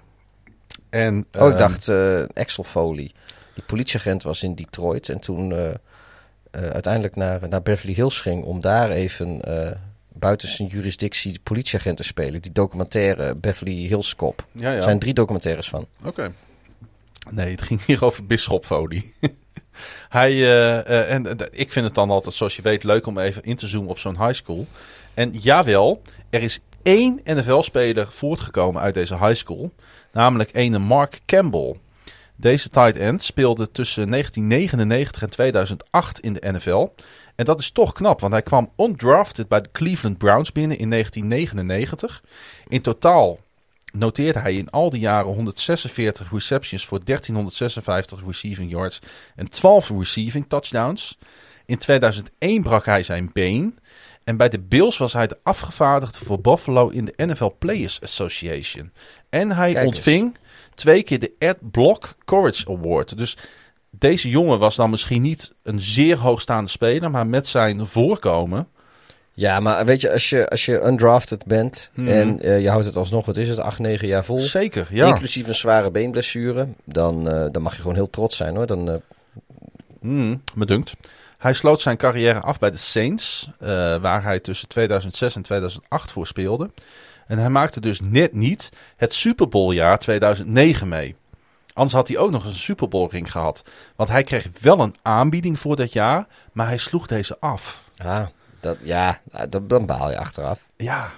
[0.97, 3.10] En, Oh, ik ehm, dacht eh Axel Foley.
[3.55, 5.74] Die politieagent was in Detroit en toen eh, eh,
[6.51, 9.40] uiteindelijk naar, naar Beverly Hills ging om daar even
[10.12, 12.43] buiten zijn jurisdictie de politieagent te spelen.
[12.43, 14.47] Die documentaire Beverly Hills Cop.
[14.52, 14.77] Ja, ja.
[14.77, 15.86] Er zijn drie documentaires van.
[16.05, 16.32] Oké.
[17.31, 19.05] Nee, het ging hier over Bisschop Foley.
[20.09, 20.64] Hij,
[21.06, 23.90] en ik vind het dan altijd, zoals je weet, leuk om even in te zoomen
[23.90, 24.66] op zo'n high school.
[25.14, 29.73] En jawel, er is één NFL-speler voortgekomen uit deze high school.
[30.17, 31.77] Namelijk ene Mark Campbell.
[32.37, 36.89] Deze tight end speelde tussen 1999 en 2008 in de NFL.
[37.35, 40.91] En dat is toch knap, want hij kwam undrafted bij de Cleveland Browns binnen in
[40.91, 42.23] 1999.
[42.69, 43.39] In totaal
[43.93, 48.99] noteerde hij in al die jaren 146 receptions voor 1356 receiving yards
[49.35, 51.19] en 12 receiving touchdowns.
[51.67, 53.79] In 2001 brak hij zijn been.
[54.27, 58.93] En bij de Bills was hij de afgevaardigde voor Buffalo in de NFL Players Association.
[59.28, 59.97] En hij Kijk eens.
[59.97, 60.36] ontving
[60.74, 63.19] twee keer de Ed Block Courage Award.
[63.19, 63.36] Dus
[63.90, 68.69] deze jongen was dan misschien niet een zeer hoogstaande speler, maar met zijn voorkomen.
[69.32, 72.09] Ja, maar weet je, als je, als je undrafted bent Mhm.
[72.09, 74.39] en eh, je houdt het alsnog, wat is het, 8, 9 jaar vol.
[74.39, 75.07] Zeker, ja.
[75.07, 76.69] Inclusief een zware beenblessure.
[76.85, 78.66] Dan, eh, dan mag je gewoon heel trots zijn hoor.
[78.66, 79.01] Dan,
[80.01, 80.93] Mm, me dunkt.
[81.39, 83.51] Hij sloot zijn carrière af bij de Saints,
[84.01, 86.70] waar hij tussen 2006 en 2008 voor speelde.
[87.27, 91.16] En hij maakte dus net niet het Super Bowl jaar 2009 mee.
[91.73, 93.65] Anders had hij ook nog een Super Bowl ring gehad.
[93.97, 97.82] Want hij kreeg wel een aanbieding voor dat jaar, maar hij sloeg deze af.
[97.97, 98.27] ah,
[98.61, 100.59] dat, ja, dat, dan baal je achteraf.
[100.77, 101.11] Ja,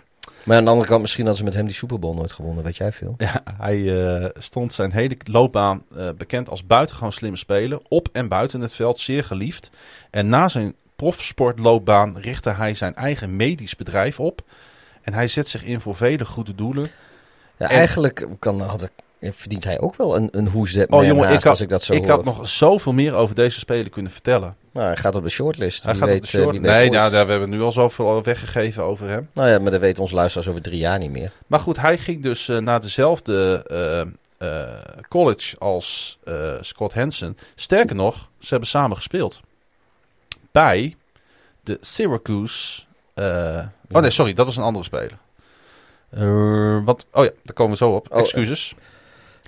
[0.44, 2.64] Maar aan de andere kant, misschien hadden ze met hem die Super Bowl nooit gewonnen,
[2.64, 3.14] weet jij veel.
[3.18, 7.80] Ja, hij eh, stond zijn hele loopbaan eh, bekend als buitengewoon slimme speler.
[7.88, 9.70] Op en buiten het veld zeer geliefd.
[10.10, 14.42] En na zijn profsportloopbaan richtte hij zijn eigen medisch bedrijf op.
[15.02, 16.90] En hij zet zich in voor vele goede doelen.
[17.56, 18.82] Ja, En- eigenlijk kan, had
[19.20, 21.82] ik, verdient hij ook wel een, een That Oh jongen, ik had, als ik dat
[21.82, 22.10] zo ik hoor.
[22.10, 24.56] had nog zoveel meer over deze speler kunnen vertellen.
[24.72, 25.84] Nou, hij gaat op de shortlist.
[25.84, 26.52] Hij Wie gaat weet, op de eh, short.
[26.56, 26.92] wie weet Nee, ooit.
[27.12, 29.28] nou, we hebben nu al zoveel weggegeven over hem.
[29.32, 31.32] Nou ja, maar dat weten onze luisteraars over drie jaar niet meer.
[31.46, 33.64] Maar goed, hij ging dus eh, naar dezelfde
[34.38, 34.48] eh,
[35.08, 36.18] college als
[36.60, 37.36] Scott Hansen.
[37.54, 39.40] Sterker nog, ze hebben samen gespeeld.
[40.52, 40.96] Bij
[41.62, 42.82] de Syracuse.
[43.18, 45.18] Eh, Oh nee, sorry, dat was een andere speler.
[46.10, 48.06] Eh, wat, oh ja, daar komen we zo op.
[48.10, 48.74] Oh, Excuses.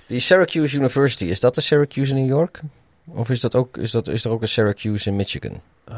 [0.07, 2.61] Die Syracuse University, is dat de Syracuse in New York?
[3.07, 5.61] Of is, dat ook, is, dat, is er ook een Syracuse in Michigan?
[5.85, 5.97] Ehm,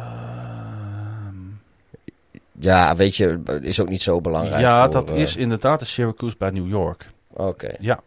[2.60, 4.62] Ja, weet je, is ook niet zo belangrijk.
[4.62, 7.10] ja, voor, dat eh, is inderdaad de Syracuse bij New York.
[7.34, 7.76] Oké.
[7.80, 8.00] Ja,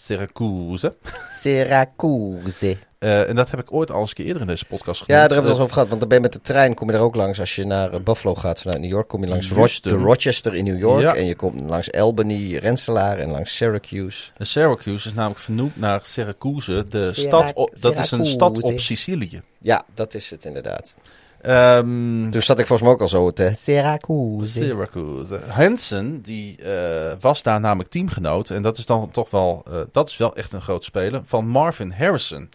[0.00, 0.94] Syracuse.
[1.30, 2.76] Syracuse.
[2.98, 5.04] Eh, en dat heb ik ooit al eens een keer eerder in deze podcast Ja,
[5.04, 5.20] genoemd.
[5.28, 5.88] daar hebben we het al eens over gehad.
[5.88, 7.40] Want dan ben je met de trein, kom je er ook langs.
[7.40, 10.54] Als je naar eh, Buffalo gaat vanuit New York, kom je langs Ro- de Rochester
[10.54, 11.02] in New York.
[11.02, 11.14] Ja.
[11.14, 14.30] En je komt langs Albany, Rensselaer en langs Syracuse.
[14.36, 18.80] En Syracuse is namelijk vernoemd naar Syracuse, de stad op, dat is een stad op.
[18.80, 19.42] Sicilië.
[19.58, 20.94] Ja, dat is het inderdaad.
[21.40, 24.58] Ehm, Toen zat ik volgens mij ook al zo te Syracuse.
[24.58, 25.40] Syracuse.
[25.48, 28.50] Hansen, die eh, was daar namelijk teamgenoot.
[28.50, 31.22] En dat is dan toch wel, eh, dat is wel echt een groot speler.
[31.24, 32.48] Van Marvin Harrison.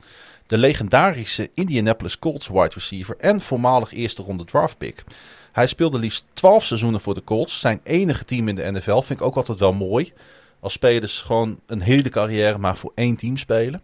[0.47, 5.03] De legendarische Indianapolis Colts wide receiver en voormalig eerste ronde draft pick.
[5.51, 7.60] Hij speelde liefst 12 seizoenen voor de Colts.
[7.60, 8.99] Zijn enige team in de NFL.
[8.99, 10.14] Vind ik ook altijd wel mooi.
[10.60, 13.81] Als spelers gewoon een hele carrière maar voor één team spelen.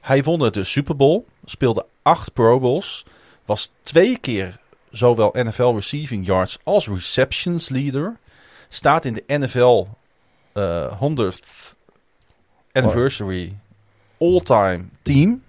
[0.00, 1.24] Hij won de Super Bowl.
[1.44, 3.04] Speelde acht Pro Bowls.
[3.52, 4.58] Was twee keer
[4.90, 8.16] zowel NFL receiving yards als receptions leader.
[8.68, 9.86] Staat in de NFL
[10.52, 11.74] eh 100th
[12.72, 13.56] anniversary
[14.18, 15.42] all-time team.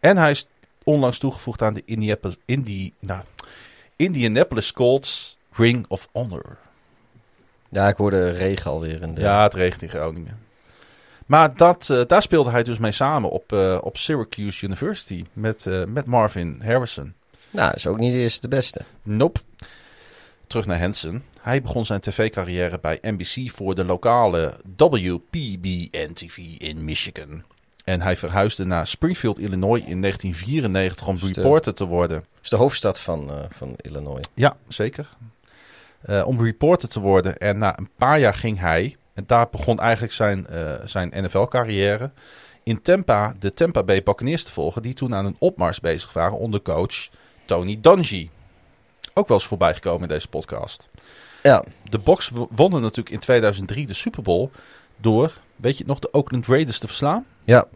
[0.00, 0.46] En hij is
[0.84, 3.22] onlangs toegevoegd aan de Indianapolis, Indi, nou,
[3.96, 6.56] Indianapolis Colts Ring of Honor.
[7.68, 9.02] Ja, ik hoorde regen alweer.
[9.02, 9.20] In de...
[9.20, 10.38] Ja, het regent in Groningen.
[11.28, 15.66] Maar dat, eh, daar speelde hij dus mee samen op, eh, op Syracuse University met,
[15.66, 17.14] eh, met Marvin Harrison.
[17.50, 18.80] Nou, is ook niet eerst de beste.
[19.02, 19.40] Nope.
[20.46, 21.22] Terug naar Hansen.
[21.40, 27.42] Hij begon zijn tv-carrière bij NBC voor de lokale WPBN-TV in Michigan.
[27.84, 32.24] En hij verhuisde naar Springfield, Illinois in 1994 om de- reporter te worden.
[32.42, 34.24] is de hoofdstad van, van Illinois.
[34.34, 35.08] Ja, zeker.
[36.24, 37.36] Om reporter te worden.
[37.38, 42.10] En na een paar jaar ging hij, en daar begon eigenlijk zijn, eh, zijn NFL-carrière,
[42.62, 46.38] in Tampa de Tampa Bay Buccaneers te volgen, die toen aan een opmars bezig waren
[46.38, 47.08] onder coach
[47.44, 48.30] Tony Dungy.
[49.14, 50.88] Ook wel eens voorbij gekomen in deze podcast.
[51.42, 54.50] Ja, De Box wonnen natuurlijk in 2003 de Super Bowl
[54.96, 57.26] door, weet je het nog, de Oakland Raiders te verslaan.
[57.44, 57.66] ja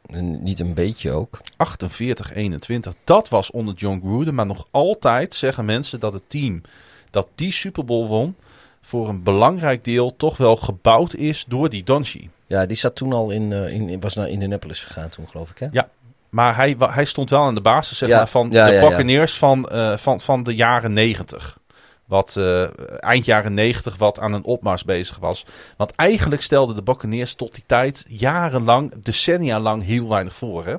[0.41, 1.39] niet een beetje ook.
[1.57, 2.93] 48-21.
[3.05, 4.35] Dat was onder John Gruden.
[4.35, 6.63] Maar nog altijd zeggen mensen dat het team
[7.11, 8.37] dat die Super Bowl won...
[8.83, 12.31] voor een belangrijk deel toch wel gebouwd is door die Donchi.
[12.47, 15.59] Ja, die zat toen al in, eh, in, was naar Indianapolis gegaan toen, geloof ik,
[15.59, 15.67] hè?
[15.71, 15.89] Ja.
[16.31, 18.89] Maar hij, hij stond wel aan de basis zeg Ja, maar, van ja, de ja.
[18.89, 21.59] Buccaneers van, eh, van, van de jaren 90.
[22.05, 25.47] Wat eh, eind jaren 90 wat aan een opmars bezig was.
[25.77, 30.67] Want eigenlijk stelden de Buccaneers tot die tijd jarenlang, decennia lang heel weinig voor.
[30.67, 30.77] Hè?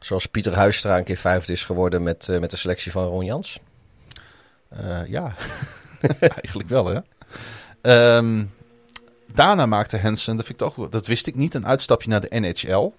[0.00, 3.58] Zoals Pieter Huistra een keer vijfde is geworden met, met de selectie van Ron Jans.
[5.06, 5.34] Ja,
[6.20, 7.00] eigenlijk wel hè.
[7.80, 8.44] Ehm,
[9.32, 12.40] daarna maakte Hansen, dat, vind ik toch, dat wist ik niet, een uitstapje naar de
[12.40, 12.90] NHL.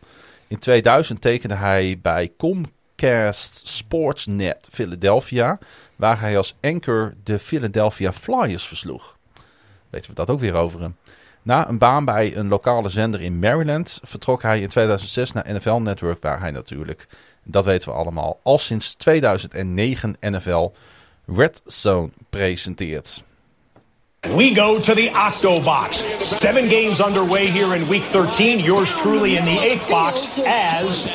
[0.47, 5.59] In 2000 tekende hij bij Comcast Sportsnet Philadelphia,
[5.95, 9.17] waar hij als anchor de Philadelphia Flyers versloeg.
[9.89, 10.95] Weten we dat ook weer over hem.
[11.41, 15.73] Na een baan bij een lokale zender in Maryland vertrok hij in 2006 naar NFL
[15.75, 17.07] Network, waar hij natuurlijk,
[17.43, 20.71] dat weten we allemaal, al sinds 2009 NFL
[21.33, 23.23] Red Zone presenteert.
[24.21, 26.03] We go to the Octobox.
[26.19, 28.59] Seven games underway here in week 13.
[28.59, 31.07] Yours truly in the eighth box as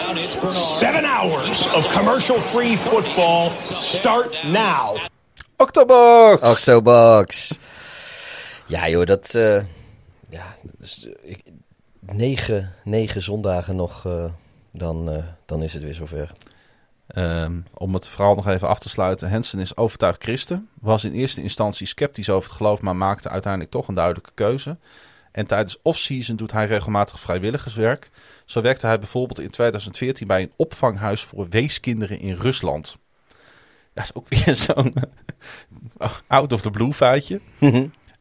[0.79, 4.97] seven hours of commercial free football start now.
[5.59, 6.41] Octobox!
[6.43, 7.59] Octobox.
[8.67, 9.35] Ja, joh, dat.
[9.35, 9.63] eh,
[10.31, 11.43] ja, dus, ik-
[12.01, 14.07] negen, negen zondagen nog.
[14.07, 14.25] eh,
[14.73, 16.31] dan, eh, dan is het weer zover.
[17.07, 19.29] Ehm, om het verhaal nog even af te sluiten.
[19.29, 20.69] Hensen is overtuigd christen.
[20.81, 24.77] Was in eerste instantie sceptisch over het geloof, maar maakte uiteindelijk toch een duidelijke keuze.
[25.33, 28.11] En tijdens off-season doet hij regelmatig vrijwilligerswerk.
[28.45, 32.97] Zo werkte hij bijvoorbeeld in 2014 bij een opvanghuis voor weeskinderen in Rusland.
[33.95, 34.95] Dat is ook weer zo'n
[36.27, 37.41] out of the blue feitje.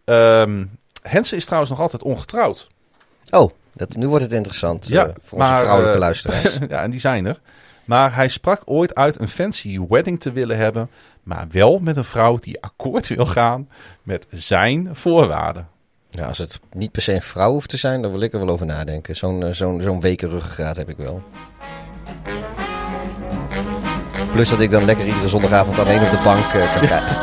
[0.04, 0.66] Ehm
[1.08, 2.68] Hensen is trouwens nog altijd ongetrouwd.
[3.30, 6.58] Oh, dat, nu wordt het interessant Ja, eh, voor onze maar, vrouwelijke eh, luisteraars.
[6.70, 7.40] ja, en die zijn er.
[7.86, 10.90] Maar hij sprak ooit uit een fancy wedding te willen hebben,
[11.24, 13.70] maar wel met een vrouw die akkoord wil gaan
[14.04, 15.68] met zijn voorwaarden.
[16.28, 18.50] Als het niet per se een vrouw hoeft te zijn, dan wil ik er wel
[18.50, 19.16] over nadenken.
[19.16, 21.24] Zo'n eh, zo'n zo'n weken ruggengraat heb ik wel.
[24.32, 27.16] Plus dat ik dan lekker iedere zondagavond alleen op de bank eh, kan kijken.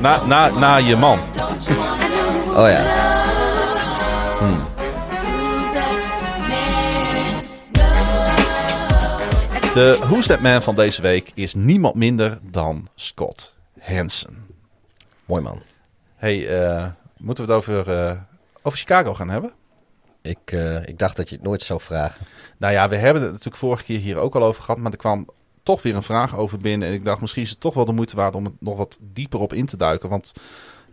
[0.00, 1.18] Na, na, na je man.
[2.56, 3.12] Oh ja.
[4.44, 4.73] who's
[9.74, 14.46] De Who's That Man van deze week is niemand minder dan Scott Hansen.
[15.24, 15.62] Mooi man.
[16.16, 16.86] Hey, eh,
[17.16, 18.16] moeten we het over, eh,
[18.62, 19.52] over Chicago gaan hebben?
[20.22, 22.26] Ik, eh, ik dacht dat je het nooit zou vragen.
[22.58, 24.98] Nou ja, we hebben het natuurlijk vorige keer hier ook al over gehad, maar er
[24.98, 25.28] kwam
[25.62, 26.88] toch weer een vraag over binnen.
[26.88, 28.98] En ik dacht, misschien is het toch wel de moeite waard om het nog wat
[29.00, 30.08] dieper op in te duiken.
[30.08, 30.32] Want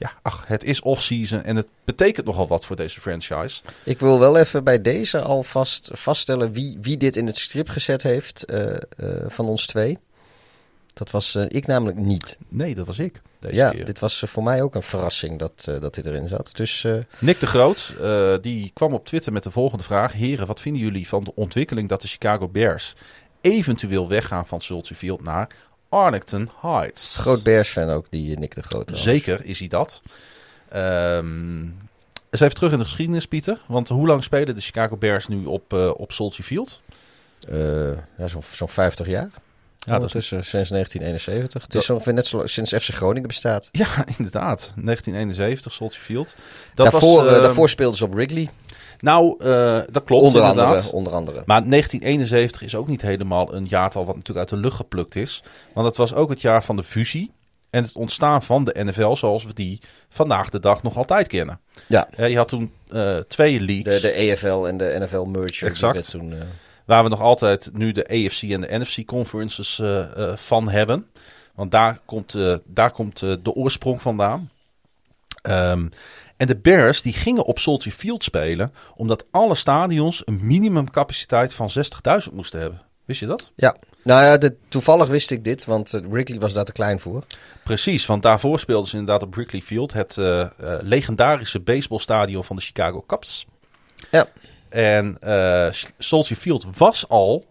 [0.02, 3.62] ja, ach, het is off-season en het betekent nogal wat voor deze franchise.
[3.84, 8.04] Ik wil wel even bij deze alvast vaststellen wie, wie dit in het strip gezet
[8.04, 8.82] heeft eh, eh,
[9.28, 9.98] van ons twee.
[10.94, 12.38] Dat was eh, ik namelijk niet.
[12.48, 13.22] Nee, dat was ik.
[13.40, 13.86] Deze ja, keer.
[13.86, 16.52] dit was voor mij ook een verrassing dat, dat dit erin zat.
[16.54, 16.86] Dus
[17.20, 17.96] Nick de Groot,
[18.42, 20.14] die kwam op Twitter met de volgende vraag.
[20.14, 22.96] Heren, wat vinden jullie van de ontwikkeling dat de Chicago Bears
[23.42, 25.50] eventueel weggaan van Soldier Field naar
[25.92, 27.16] Arlington Heights?
[27.18, 28.90] groot Bears-fan ook, die eh, Nick de Groot.
[28.90, 29.02] was.
[29.02, 30.02] Zeker is hij dat.
[30.70, 31.64] Ehm
[32.32, 33.60] eens even terug in de geschiedenis, Pieter.
[33.68, 36.82] Want hoe lang spelen de Chicago Bears nu op, eh op Soldier Field?
[37.50, 39.30] Eh, ja, zo'n zo'n 50 jaar.
[39.80, 41.62] Ja, dat is, sinds 1971.
[41.62, 43.70] Het is ongeveer net zo sinds FC Groningen bestaat.
[43.72, 44.60] ja inderdaad.
[44.60, 46.36] 1971, Soldier Field.
[46.74, 48.50] Dat daarvoor, was, eh, eh, daarvoor speelden ze op Wrigley.
[49.02, 50.76] Nou, eh, dat klopt onder, inderdaad.
[50.76, 51.44] andere, onder andere.
[51.46, 55.44] Maar 1971 is ook niet helemaal een jaartal wat natuurlijk uit de lucht geplukt is.
[55.74, 57.32] Want het was ook het jaar van de fusie
[57.70, 59.80] en het ontstaan van de NFL zoals we die
[60.10, 61.60] vandaag de dag nog altijd kennen.
[61.88, 64.02] Ja, Eh, je had toen eh, twee leagues.
[64.02, 65.68] de, de EFL en de NFL merger.
[65.68, 66.10] Exact.
[66.10, 66.34] Toen,
[66.86, 69.82] Waar we nog altijd nu de AFC en de NFC conferences
[70.36, 71.08] van hebben.
[71.56, 74.50] Want daar komt, daar komt de oorsprong vandaan.
[75.42, 75.88] Ehm,
[76.42, 78.74] en de Bears die gingen op Soldier Field spelen.
[78.96, 82.82] Omdat alle stadions een minimumcapaciteit van 60.000 moesten hebben.
[83.06, 83.52] Wist je dat?
[83.56, 87.00] ja, nou ja, de, toevallig wist ik dit, want eh, Wrigley was daar te klein
[87.00, 87.24] voor.
[87.64, 89.94] Precies, want daarvoor speelden ze inderdaad op Wrigley Field.
[89.94, 90.50] Het eh, eh,
[90.82, 93.46] legendarische baseballstadion van de Chicago Cubs.
[94.12, 94.26] Ja.
[94.70, 97.46] En eh, Soldier Field was al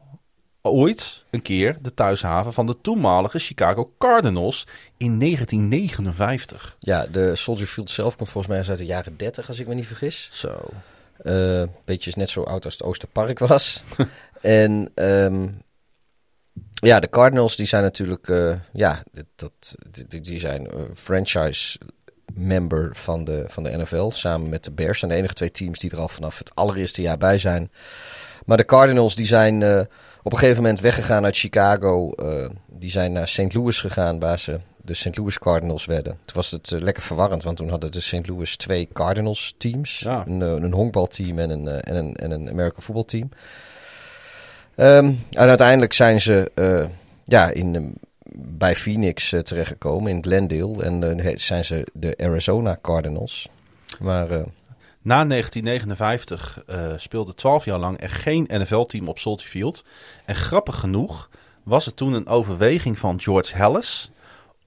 [0.63, 4.67] ooit een keer de thuishaven van de toenmalige Chicago Cardinals
[4.97, 6.75] in 1959.
[6.79, 9.75] Ja, de Soldier Field zelf komt volgens mij uit de jaren 30, als ik me
[9.75, 10.29] niet vergis.
[10.33, 10.69] Zo.
[11.17, 13.83] Eh beetje is net zo oud als het Oosterpark was.
[14.41, 15.49] en ehm,
[16.75, 19.03] ja, de Cardinals die zijn natuurlijk, eh, ja,
[19.37, 19.75] dat,
[20.09, 21.79] die, die zijn eh, franchise
[22.35, 24.99] member van de, van de NFL samen met de Bears.
[24.99, 27.71] zijn de enige twee teams die er al vanaf het allereerste jaar bij zijn.
[28.45, 29.89] Maar de Cardinals die zijn
[30.31, 32.13] op een gegeven moment weggegaan uit Chicago.
[32.13, 33.55] eh, die zijn naar St.
[33.55, 35.17] Louis gegaan, waar ze de St.
[35.17, 36.13] Louis Cardinals werden.
[36.25, 38.29] Toen was het eh, lekker verwarrend, want toen hadden de St.
[38.29, 39.99] Louis twee Cardinals teams.
[39.99, 40.25] Ja.
[40.27, 43.29] Een, eh, een honkbalteam en een, en een, en een American voetbalteam.
[44.75, 46.51] Ehm, en uiteindelijk zijn ze
[47.25, 47.99] ja, in,
[48.35, 50.83] bij Phoenix terechtgekomen, in Glendale.
[50.85, 53.49] En zijn ze de Arizona Cardinals.
[54.01, 54.29] Maar
[55.11, 59.85] Na 1959 eh, speelde 12 jaar lang er geen NFL-team op Soldier Field.
[60.25, 61.29] En grappig genoeg
[61.63, 64.11] was er toen een overweging van George Hallis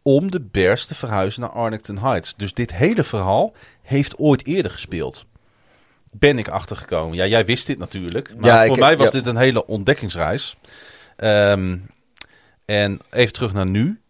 [0.01, 2.33] om de Bears te verhuizen naar Arlington Heights.
[2.37, 5.25] Dus dit hele verhaal heeft ooit eerder gespeeld.
[6.11, 7.17] Ben ik achtergekomen.
[7.17, 8.33] Ja, jij wist dit natuurlijk.
[8.37, 9.11] Maar Ja, voor ik- mij was ja.
[9.11, 10.55] dit een hele ontdekkingsreis.
[11.15, 11.77] Ehm,
[12.65, 14.01] en even terug naar nu.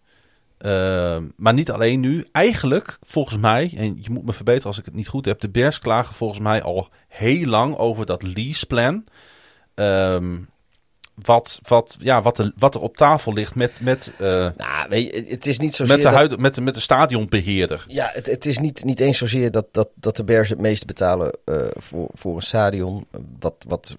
[0.64, 2.28] Ehm, maar niet alleen nu.
[2.32, 5.40] Eigenlijk, volgens mij, en je moet me verbeteren als ik het niet goed heb.
[5.40, 9.04] De Bears klagen volgens mij al heel lang over dat leaseplan.
[9.76, 10.36] Ehm
[11.16, 14.28] wat, wat, ja, wat, er, wat er op tafel ligt met, met, eh,
[14.58, 16.80] nou, weet je, het is niet zozeer met, de, dat- huid, met, de, met de
[16.80, 17.86] stadionbeheerder.
[17.88, 20.86] Ja, het, het is niet, niet eens zozeer dat, dat, dat de Bears het meeste
[20.86, 23.06] betalen eh, voor, voor een stadion.
[23.40, 23.96] Wat, wat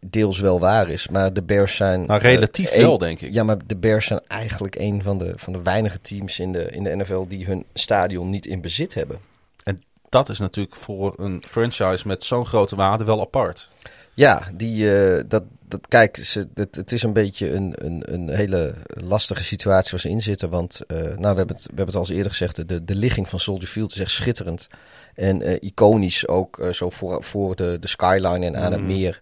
[0.00, 1.08] deels wel waar is.
[1.08, 2.06] Maar de Bears zijn...
[2.06, 3.32] Nou, relatief eh, wel, een- denk ik.
[3.32, 6.70] Ja, maar de Bears zijn eigenlijk een van de, van de weinige teams in de,
[6.70, 9.18] in de NFL die hun stadion niet in bezit hebben.
[9.64, 13.68] En dat is natuurlijk voor een franchise met zo'n grote waarde wel apart.
[14.14, 18.28] Ja, die, eh, dat, dat, kijk, ze, het, het is een beetje een, een, een
[18.28, 20.50] hele lastige situatie waar ze in zitten.
[20.50, 22.94] Want eh, nou, we, hebben het, we hebben het al eens eerder gezegd, de, de
[22.94, 24.68] ligging van Soldier Field is echt schitterend.
[25.14, 29.20] En eh, iconisch ook eh, zo voor, voor de, de skyline en aan het meer.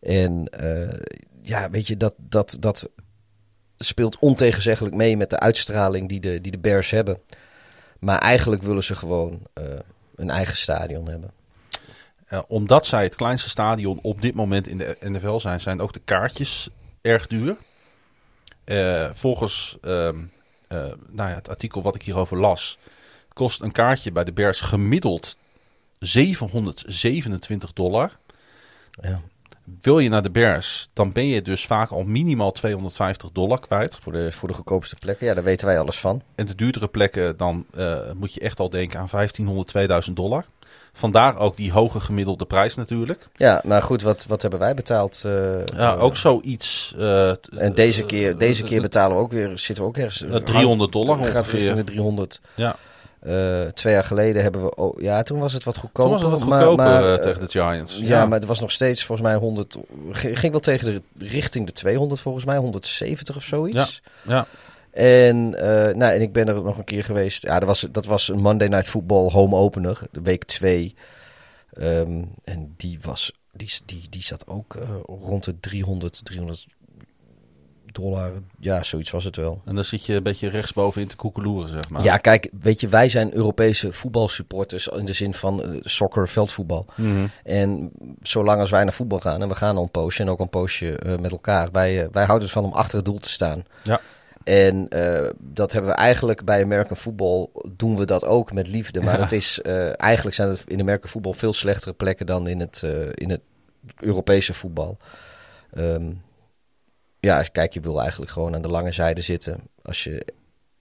[0.00, 0.50] En
[1.42, 2.88] ja, weet je, dat, dat, dat
[3.78, 7.18] speelt ontegenzeggelijk mee met de uitstraling die de, die de Bears hebben.
[7.98, 9.42] Maar eigenlijk willen ze gewoon
[10.16, 11.30] een eigen stadion hebben.
[12.28, 15.92] Eh, omdat zij het kleinste stadion op dit moment in de NFL zijn, zijn ook
[15.92, 16.68] de kaartjes
[17.00, 17.56] erg duur.
[18.64, 20.16] Eh, volgens ehm,
[20.68, 20.78] eh,
[21.08, 22.78] nou ja, het artikel wat ik hierover las,
[23.32, 25.36] kost een kaartje bij de Bears gemiddeld
[25.98, 28.18] 727 dollar.
[28.90, 29.20] Ja.
[29.80, 33.98] Wil je naar de Bears, dan ben je dus vaak al minimaal 250 dollar kwijt.
[34.00, 36.22] Voor de, voor de goedkoopste plekken, ja, daar weten wij alles van.
[36.34, 37.66] En de duurdere plekken, dan
[38.14, 40.44] moet je echt al denken aan 1500, 2000 dollar.
[40.98, 43.28] Vandaar ook die hoge gemiddelde prijs natuurlijk.
[43.36, 45.22] Ja, maar goed, wat, wat hebben wij betaald?
[45.24, 45.32] eh,
[45.76, 46.94] Ja, eh, ook zoiets.
[46.98, 50.24] eh, En deze keer, deze keer betalen we ook weer, zitten we ook ergens...
[50.24, 52.40] Eh, 300 dollar Het gaat richting de 300.
[52.54, 52.76] Ja,
[53.74, 54.74] twee jaar geleden hebben we...
[54.74, 56.10] Oh, ja, toen was het wat toen goedkoper.
[56.12, 57.98] was het wat goedkoper maar, tegen de Giants.
[58.02, 59.76] ja, maar het was nog steeds volgens mij 100...
[60.10, 64.02] Ging ging wel tegen de richting de 200 volgens mij, 170 of zoiets.
[64.22, 64.46] ja.
[64.98, 67.42] En, eh, nou, en ik ben er nog een keer geweest.
[67.42, 70.94] Ja, dat was, dat was een Monday Night Football home opener, de week 2.
[71.72, 76.66] Ehm, en die, was, die, die, die zat ook eh, rond de 300, 300
[77.86, 78.32] dollar.
[78.58, 79.62] Ja, zoiets was het wel.
[79.64, 82.02] En dan zit je een beetje rechtsboven in te koekeloeren, zeg maar.
[82.02, 86.86] Ja, kijk, weet je, wij zijn Europese voetbalsupporters in de zin van eh, soccer, veldvoetbal.
[86.94, 87.26] Mhm.
[87.44, 87.90] En
[88.22, 90.48] zolang als wij naar voetbal gaan, en we gaan al een poosje en ook een
[90.48, 93.64] poosje met elkaar, wij, wij houden ervan om achter het doel te staan.
[93.82, 94.00] Ja.
[94.48, 99.00] En eh, dat hebben we eigenlijk bij American Football doen we dat ook met liefde.
[99.00, 99.22] Maar Ja.
[99.22, 102.82] het is, eh, eigenlijk zijn het in American Football veel slechtere plekken dan in het,
[102.82, 103.40] eh, in het
[103.96, 104.96] Europese voetbal.
[105.70, 106.12] Ehm,
[107.20, 109.60] ja, kijk, je wil eigenlijk gewoon aan de lange zijde zitten.
[109.82, 110.26] Als je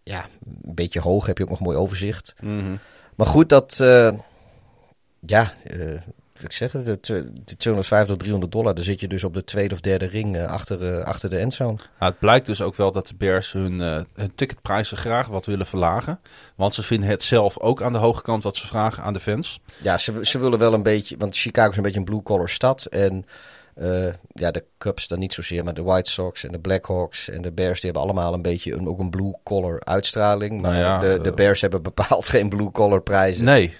[0.03, 0.27] ja,
[0.65, 2.35] een beetje hoog heb je ook nog mooi overzicht.
[2.41, 2.76] Mhm.
[3.15, 3.76] Maar goed, dat.
[5.19, 5.53] ja,
[6.44, 7.12] ik zeg, de, tw-
[7.46, 8.76] de 250 of 300 dollar.
[8.76, 11.38] Dan zit je dus op de tweede of derde ring eh, achter, eh, achter de
[11.38, 11.76] endzone.
[11.76, 15.46] Nou, het blijkt dus ook wel dat de Bears hun, eh, hun ticketprijzen graag wat
[15.46, 16.20] willen verlagen.
[16.56, 19.20] Want ze vinden het zelf ook aan de hoge kant wat ze vragen aan de
[19.20, 19.60] fans.
[19.78, 21.18] Ja, ze, ze willen wel een beetje.
[21.18, 22.86] Want Chicago is een beetje een blue-collar stad.
[22.86, 23.26] En
[24.34, 25.64] ja, de Cubs dan niet zozeer.
[25.64, 27.82] Maar de White Sox en de Blackhawks en de Bears.
[27.82, 30.62] die hebben allemaal een beetje een, ook een blue-collar uitstraling.
[30.62, 33.46] Maar Nou ja, de, de Bears hebben bepaald geen blue-collar prijzen.
[33.46, 33.76] Nee.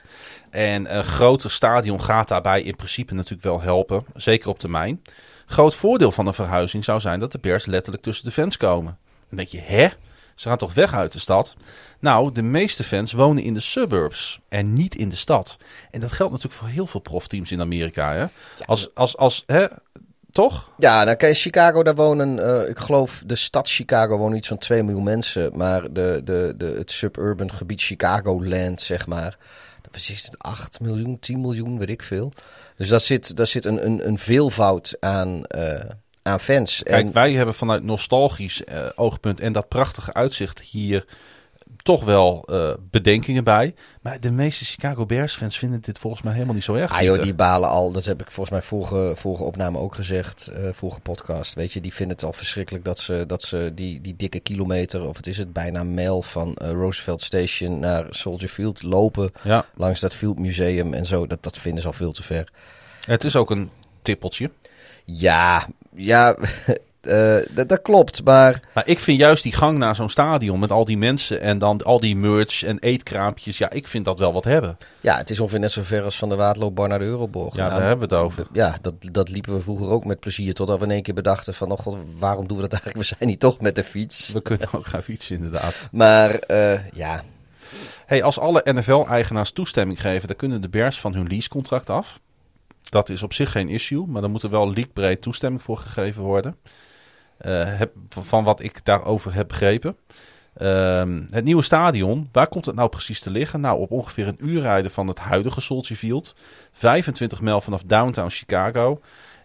[0.58, 4.06] En een groter stadion gaat daarbij in principe natuurlijk wel helpen.
[4.16, 5.02] Zeker op termijn.
[5.46, 8.98] Groot voordeel van een verhuizing zou zijn dat de Bears letterlijk tussen de fans komen.
[9.30, 9.88] Dan denk je, hè?
[10.36, 11.56] Ze gaan toch weg uit de stad?
[12.00, 15.58] Nou, de meeste fans wonen in de suburbs en niet in de stad.
[15.92, 18.14] En dat geldt natuurlijk voor heel veel profteams in Amerika.
[18.14, 18.26] Hè?
[18.66, 19.66] Als, als, als, hè?
[20.32, 20.70] Toch?
[20.78, 24.58] Ja, nou kijk, Chicago, daar wonen, eh, ik geloof, de stad Chicago wonen iets van
[24.58, 25.58] 2 miljoen mensen.
[25.58, 29.38] Maar de, de, de, het suburban gebied Chicagoland, zeg maar,
[29.92, 32.34] dat is het 8 miljoen, 10 miljoen, weet ik veel.
[32.78, 35.90] Dus daar zit, daar zit een, een, een veelvoud aan, eh,
[36.22, 36.84] aan fans.
[36.84, 41.06] Kijk, En- wij hebben vanuit nostalgisch eh, oogpunt en dat prachtige uitzicht hier
[41.88, 43.74] toch wel eh, bedenkingen bij.
[44.02, 46.92] Maar de meeste Chicago Bears fans vinden dit volgens mij helemaal niet zo erg.
[46.92, 47.92] Ah joh, die balen al.
[47.92, 50.48] Dat heb ik volgens mij vorige, vorige opname ook gezegd.
[50.48, 51.54] eh, vorige podcast.
[51.54, 55.08] Weet je, die vinden het al verschrikkelijk dat ze, dat ze die, die dikke kilometer,
[55.08, 59.32] of het is het bijna mijl van eh, Roosevelt Station naar Soldier Field lopen.
[59.44, 61.28] Ja, Langs dat Field Museum en zo.
[61.28, 62.52] Dat, dat vinden ze al veel te ver.
[63.06, 63.70] het is ook een
[64.02, 64.52] tippeltje.
[65.06, 66.38] Ja, ja,
[67.02, 68.24] eh, dat, klopt.
[68.24, 71.58] Maar Maar ik vind juist die gang naar zo'n stadion met al die mensen en
[71.58, 73.58] dan al die merch en eetkraampjes.
[73.58, 74.78] Ja, ik vind dat wel wat hebben.
[75.02, 77.56] ja, het is ongeveer net zo ver als van de Waterloopbar naar de Euroborg.
[77.56, 78.48] Ja, Nou, daar hebben we het over.
[78.52, 80.54] Ja, dat, dat liepen we vroeger ook met plezier.
[80.54, 83.02] Totdat we in één keer bedachten van, oh god, waarom doen we dat eigenlijk?
[83.02, 84.32] We zijn niet toch met de fiets.
[84.32, 85.88] We kunnen ook gaan fietsen inderdaad.
[85.92, 87.24] Maar eh, ja,
[88.06, 92.20] Hey, als alle NFL-eigenaars toestemming geven, dan kunnen de Bears van hun leasecontract af.
[92.90, 96.22] Dat is op zich geen issue, maar dan moet er wel leaguebreed toestemming voor gegeven
[96.22, 96.56] worden.
[97.38, 99.98] Eh, heb, van- wat ik daarover heb begrepen.
[100.54, 103.62] Ehm, het nieuwe stadion, waar komt het nou precies te liggen?
[103.62, 106.36] Nou, op ongeveer een uur rijden van het huidige Soldier Field.
[106.74, 109.02] 25 mijl vanaf downtown Chicago.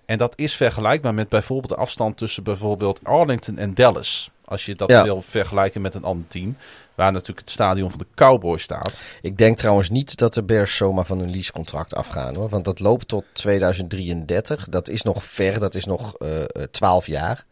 [0.06, 4.30] En dat is vergelijkbaar met bijvoorbeeld de afstand tussen bijvoorbeeld Arlington en Dallas.
[4.44, 5.02] Als je dat Ja.
[5.02, 6.56] wil vergelijken met een ander team.
[6.94, 9.00] Waar natuurlijk het stadion van de Cowboys staat.
[9.22, 12.48] ik denk trouwens niet dat de Bears zomaar van hun leasecontract afgaan hoor.
[12.48, 14.68] Want dat loopt tot 2033.
[14.68, 17.44] Dat is nog ver, dat is nog eh, eh, 12 jaar.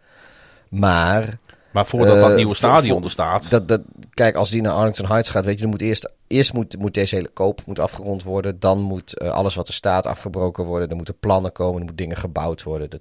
[0.71, 1.39] Maar
[1.73, 3.51] Maar voordat Eh, dat nieuwe voor- stadion voor- er staat.
[3.51, 3.81] dat, dat,
[4.15, 6.95] kijk, als die naar Arlington Heights gaat, weet je, dan moet eerst, eerst moet, moet
[6.95, 8.61] deze hele koop moet afgerond worden.
[8.61, 10.89] Dan moet eh, alles wat er staat afgebroken worden.
[10.89, 12.91] Er moeten plannen komen, er moeten dingen gebouwd worden.
[12.91, 13.01] Dat,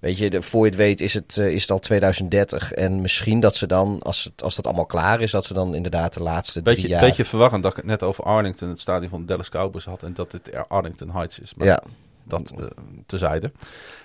[0.00, 2.72] weet je, de, voor je het weet is het, eh, is het al 2030.
[2.72, 5.74] En misschien dat ze dan, als, het, als dat allemaal klaar is, dat ze dan
[5.74, 7.00] inderdaad de laatste drie Beetje, jaar...
[7.00, 10.02] beetje verwarrend dat ik het net over Arlington, het stadion van de Dallas Cowboys had.
[10.02, 11.54] En dat het Arlington Heights is.
[11.54, 11.82] Maar ja,
[12.24, 12.64] dat eh,
[13.06, 13.52] tezijde.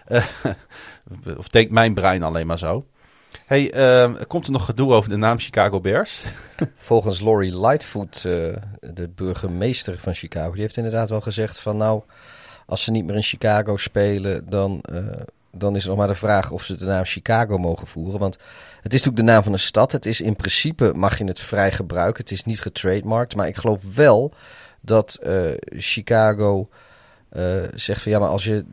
[0.05, 0.25] Eh,
[1.37, 2.85] of denkt mijn brein alleen maar zo.
[3.45, 6.23] Hey, eh, komt er nog gedoe over de naam Chicago Bears?
[6.75, 8.23] volgens Laurie Lightfoot, eh,
[8.79, 12.01] de burgemeester van Chicago, die heeft inderdaad wel gezegd van nou,
[12.65, 15.03] als ze niet meer in Chicago spelen, dan, eh,
[15.51, 18.19] dan is nog maar de vraag of ze de naam Chicago mogen voeren.
[18.19, 18.37] Want
[18.81, 19.91] het is natuurlijk de naam van een stad.
[19.91, 22.23] Het is in principe, mag je het vrij gebruiken.
[22.23, 23.35] Het is niet getrademarkt.
[23.35, 24.33] Maar ik geloof wel
[24.81, 25.35] dat eh,
[25.77, 26.69] Chicago
[27.73, 28.65] zegt van ja, maar als je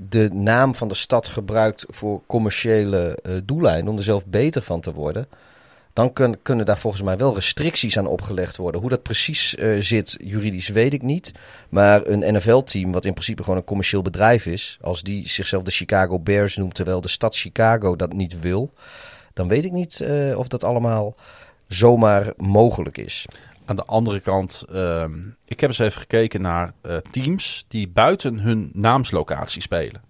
[0.00, 4.80] de naam van de stad gebruikt voor commerciële eh, doeleinden, om er zelf beter van
[4.80, 5.28] te worden,
[5.92, 8.80] dan kun- kunnen daar volgens mij wel restricties aan opgelegd worden.
[8.80, 11.32] Hoe dat precies eh, zit, juridisch, weet ik niet.
[11.68, 15.70] Maar een NFL-team, wat in principe gewoon een commercieel bedrijf is, als die zichzelf de
[15.70, 18.72] Chicago Bears noemt, terwijl de stad Chicago dat niet wil,
[19.32, 21.14] dan weet ik niet eh, of dat allemaal
[21.68, 23.26] zomaar mogelijk is.
[23.68, 25.12] Aan de andere kant, ehm,
[25.44, 30.02] ik heb eens even gekeken naar eh, teams die buiten hun naamslocatie spelen.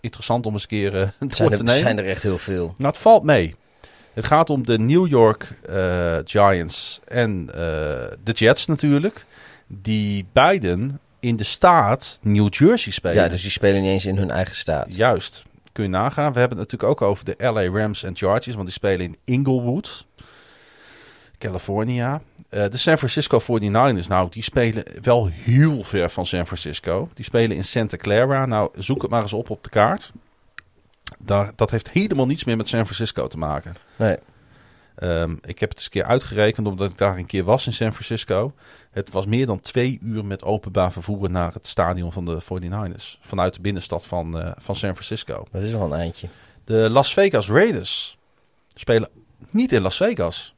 [0.00, 1.68] Interessant om eens een keer eh, te er, nemen.
[1.68, 2.74] zijn er echt heel veel.
[2.76, 3.54] Nou, het valt mee.
[4.12, 9.26] Het gaat om de New York eh, Giants en de Jets natuurlijk.
[9.66, 13.22] Die beiden in de staat New Jersey spelen.
[13.22, 14.96] Ja, dus die spelen niet eens in hun eigen staat.
[14.96, 15.44] Juist.
[15.72, 16.32] Kun je nagaan.
[16.32, 18.54] We hebben het natuurlijk ook over de LA Rams en Chargers.
[18.54, 20.06] Want die spelen in Inglewood,
[21.38, 22.20] California.
[22.48, 27.08] Eh, de San Francisco 49ers, nou, die spelen wel heel ver van San Francisco.
[27.14, 28.46] Die spelen in Santa Clara.
[28.46, 30.12] Nou, zoek het maar eens op op de kaart.
[31.18, 33.74] Daar, dat heeft helemaal niets meer met San Francisco te maken.
[33.96, 34.16] Nee.
[34.96, 37.72] Ehm, ik heb het eens een keer uitgerekend omdat ik daar een keer was in
[37.72, 38.52] San Francisco.
[38.90, 43.18] Het was meer dan twee uur met openbaar vervoer naar het stadion van de 49ers.
[43.20, 45.46] Vanuit de binnenstad van, eh, van San Francisco.
[45.50, 46.28] Dat is wel een eindje.
[46.64, 48.18] De Las Vegas Raiders
[48.74, 49.08] spelen
[49.50, 50.55] niet in Las Vegas.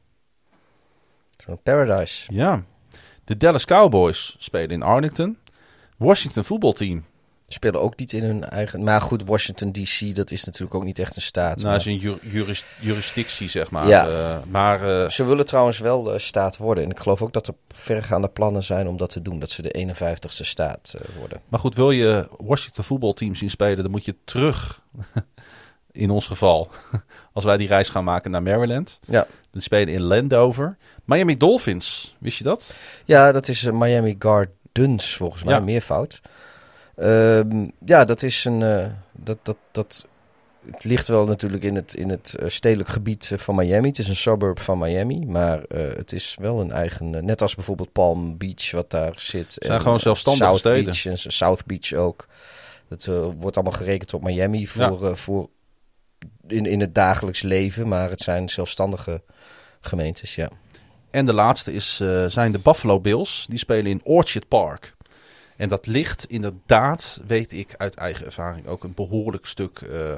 [1.57, 2.33] Paradise.
[2.33, 2.63] Ja.
[3.23, 5.37] De Dallas Cowboys spelen in Arlington.
[5.97, 7.05] Washington voetbalteam.
[7.47, 8.83] Spelen ook niet in hun eigen...
[8.83, 11.55] Maar goed, Washington D.C., dat is natuurlijk ook niet echt een staat.
[11.55, 13.87] Nou, maar- is een ju- juris- jurisdictie, zeg maar.
[13.87, 14.07] Ja.
[14.07, 16.83] Eh, maar eh, Ze willen trouwens wel eh, staat worden.
[16.83, 19.39] En ik geloof ook dat er vergaande plannen zijn om dat te doen.
[19.39, 21.41] Dat ze de 51ste staat worden.
[21.47, 24.81] Maar goed, wil je Washington voetbalteam zien spelen, dan moet je terug.
[25.91, 26.69] In ons geval,
[27.33, 28.99] als wij die reis gaan maken naar Maryland.
[29.05, 29.27] Ja.
[29.51, 30.77] Die spelen in Landover.
[31.09, 32.77] Miami Dolphins, wist je dat?
[33.05, 35.59] Ja, dat is eh, Miami Gardens volgens mij, Ja.
[35.59, 36.21] meervoud.
[36.95, 38.61] Ehm, ja, dat is een...
[38.61, 40.05] eh, dat, dat, dat
[40.71, 43.87] het ligt wel natuurlijk in het, in het eh, stedelijk gebied van Miami.
[43.87, 47.25] Het is een suburb van Miami, maar het is wel een eigen...
[47.25, 49.55] net als bijvoorbeeld Palm Beach, wat daar zit.
[49.59, 50.83] zijn en, gewoon zelfstandige South steden.
[50.83, 52.27] Beach en South Beach ook.
[52.87, 53.05] Dat
[53.39, 55.49] wordt allemaal gerekend op Miami voor, voor
[56.47, 59.21] in, in het dagelijks leven, maar het zijn zelfstandige
[59.79, 60.49] gemeentes, ja.
[61.11, 63.45] En de laatste is, eh, zijn de Buffalo Bills.
[63.49, 64.95] Die spelen in Orchard Park.
[65.57, 70.15] En dat ligt inderdaad, weet ik uit eigen ervaring, ook een behoorlijk stuk eh,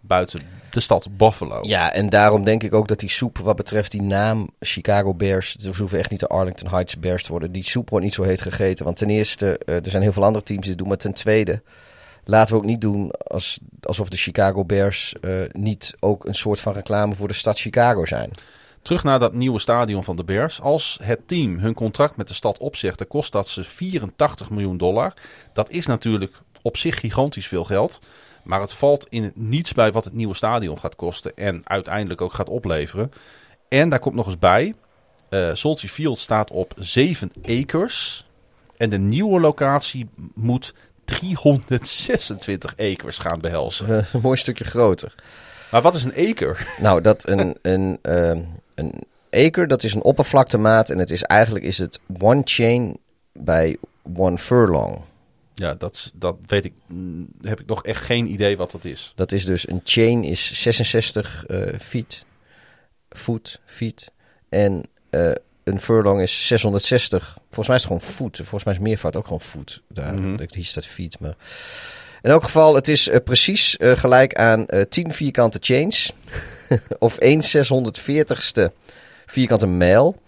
[0.00, 0.40] buiten
[0.70, 1.58] de stad Buffalo.
[1.62, 5.54] Ja, en daarom denk ik ook dat die soep, wat betreft die naam Chicago Bears,
[5.54, 7.52] ze hoeven echt niet de Arlington Heights Bears te worden.
[7.52, 8.84] Die soep wordt niet zo heet gegeten.
[8.84, 10.88] Want ten eerste, eh, er zijn heel veel andere teams die doen.
[10.88, 11.62] Maar ten tweede,
[12.24, 15.14] laten we ook niet doen als, alsof de Chicago Bears
[15.52, 18.30] niet ook een soort van reclame voor de stad Chicago zijn.
[18.82, 20.60] Terug naar dat nieuwe stadion van de Bears.
[20.60, 24.76] Als het team hun contract met de stad opzegt, dan kost dat ze 84 miljoen
[24.76, 25.14] dollar.
[25.52, 27.98] Dat is natuurlijk op zich gigantisch veel geld.
[28.42, 31.36] Maar het valt in niets bij wat het nieuwe stadion gaat kosten.
[31.36, 33.12] En uiteindelijk ook gaat opleveren.
[33.68, 34.74] En daar komt nog eens bij.
[35.52, 38.26] Soldier Field staat op 7 acres.
[38.76, 40.74] En de nieuwe locatie moet
[41.04, 43.98] 326 acres gaan behelzen.
[43.98, 45.14] Eh, een mooi stukje groter.
[45.70, 46.56] Maar wat is een acre?
[46.78, 48.40] Nou, dat een, een, ehm,
[48.80, 48.92] een
[49.30, 50.90] acre, dat is een oppervlaktemaat.
[50.90, 52.96] En het is eigenlijk is het one chain
[53.32, 53.76] bij
[54.16, 55.00] one furlong.
[55.54, 56.72] Ja, dat, dat weet ik.
[56.86, 59.12] mm, Heb ik nog echt geen idee wat dat is.
[59.14, 62.24] Dat is dus een chain is 66 eh, feet,
[63.10, 64.12] voet, feet.
[64.48, 65.30] En eh,
[65.64, 67.38] een furlong is 660.
[67.46, 68.36] Volgens mij is het gewoon voet.
[68.36, 69.82] Volgens mij is meervoud ook gewoon voet.
[69.88, 70.44] Daar, Mhm.
[70.50, 71.34] Hier staat feet, maar...
[72.22, 76.12] In elk geval, het is eh, precies gelijk aan eh 10 vierkante chains.
[76.98, 78.72] of 1 640ste
[79.26, 80.22] vierkante mijl.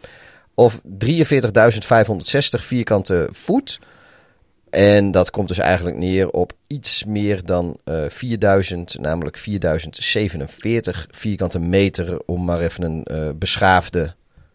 [0.55, 0.83] Of 43.560
[2.41, 3.79] vierkante voet.
[4.71, 11.59] En dat komt dus eigenlijk neer op iets meer dan eh 4000, namelijk 4047 vierkante
[11.59, 12.23] meter.
[12.27, 14.15] Om maar even een eh, beschaafde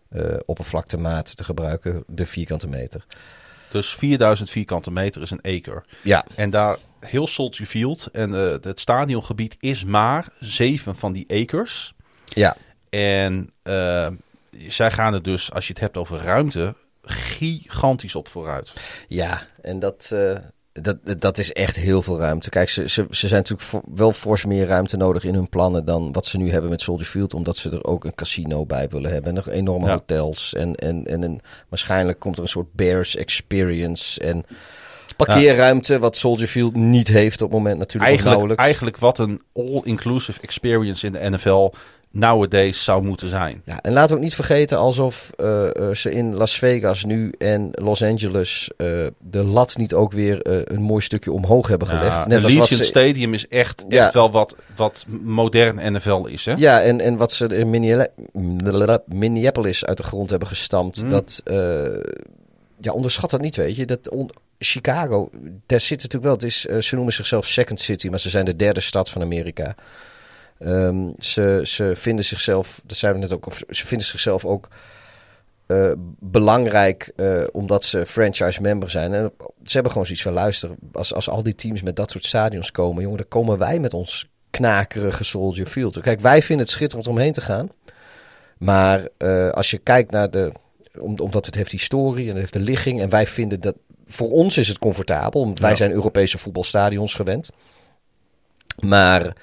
[0.09, 3.05] eh, oppervlaktemaat te gebruiken, de vierkante meter.
[3.71, 5.83] Dus 4000 vierkante meter is een acre.
[6.03, 11.25] Ja, En daar heel Soldier Field en eh, het stadiongebied is maar zeven van die
[11.43, 11.93] acres.
[12.25, 12.55] ja.
[12.89, 14.07] En eh,
[14.67, 18.73] zij gaan er dus, als je het hebt over ruimte, gigantisch op vooruit.
[19.07, 20.37] Ja, en dat, eh,
[20.71, 22.49] dat, dat is echt heel veel ruimte.
[22.49, 25.85] Kijk, ze, ze, ze zijn natuurlijk voor- wel fors meer ruimte nodig in hun plannen
[25.85, 27.33] dan wat ze nu hebben met Soldier Field.
[27.33, 29.29] Omdat ze er ook een casino bij willen hebben.
[29.29, 29.91] En nog enorme Ja.
[29.93, 30.53] hotels.
[30.53, 34.19] En, en, en een, waarschijnlijk komt er een soort Bears experience.
[34.21, 34.45] En
[35.17, 40.41] parkeerruimte, wat Soldier Field niet heeft op het moment natuurlijk Eigenlijk, eigenlijk wat een all-inclusive
[40.41, 41.69] experience in de NFL
[42.11, 43.61] nowadays zou moeten zijn.
[43.65, 47.33] Ja, en laten we ook niet vergeten alsof eh, eh, ze in Las Vegas nu
[47.37, 48.87] en Los Angeles eh,
[49.19, 50.39] de lat niet ook weer
[50.71, 52.15] een mooi stukje omhoog hebben gelegd.
[52.17, 54.03] Ja, Net als wat Legion ze, Stadium is echt, Ja.
[54.05, 56.45] echt wel wat, wat modern NFL is.
[56.45, 56.53] Hè?
[56.57, 57.69] Ja, en, en wat ze in
[59.05, 60.99] Minneapolis- uit de grond hebben gestampt.
[60.99, 61.09] Hmm.
[61.09, 61.41] Dat,
[62.79, 63.85] ja, onderschat dat niet, weet je.
[63.85, 65.29] Dat on- Chicago,
[65.65, 66.33] daar zit natuurlijk wel.
[66.33, 69.21] Het is, eh, ze noemen zichzelf Second City, maar ze zijn de derde stad van
[69.21, 69.75] Amerika.
[70.59, 74.67] Ehm, ze, ze vinden zichzelf, dat zeiden we net ook, ze vinden zichzelf ook
[75.65, 79.13] eh, belangrijk eh, omdat ze franchise member zijn.
[79.13, 79.31] En
[79.63, 82.71] ze hebben gewoon zoiets van luister, als, als al die teams met dat soort stadions
[82.71, 86.01] komen, jongen, dan komen wij met ons knakerige Soldier Field.
[86.01, 87.69] Kijk, wij vinden het schitterend om heen te gaan.
[88.57, 89.07] Maar
[89.51, 90.51] als je kijkt naar de,
[90.99, 93.75] om, omdat het heeft historie en het heeft de ligging en wij vinden dat,
[94.07, 95.75] voor ons is het comfortabel, want wij Ja.
[95.75, 97.49] zijn Europese voetbalstadions gewend.
[98.79, 99.33] Maar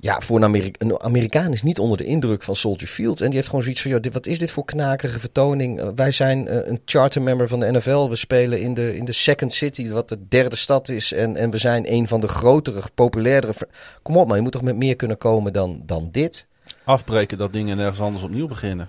[0.00, 3.20] ja, voor een, Ameri- een Amerikaan is niet onder de indruk van Soldier Field.
[3.20, 5.80] En die heeft gewoon zoiets van, joh, dit, wat is dit voor knakerige vertoning?
[5.80, 8.08] Eh, wij zijn eh, een chartermember van de NFL.
[8.08, 11.12] We spelen in de, in de Second City, wat de derde stad is.
[11.12, 13.54] En, en we zijn een van de grotere, populairdere...
[14.02, 16.46] Kom op man, je moet toch met meer kunnen komen dan, dan dit?
[16.84, 18.88] Afbreken dat dingen ergens anders opnieuw beginnen.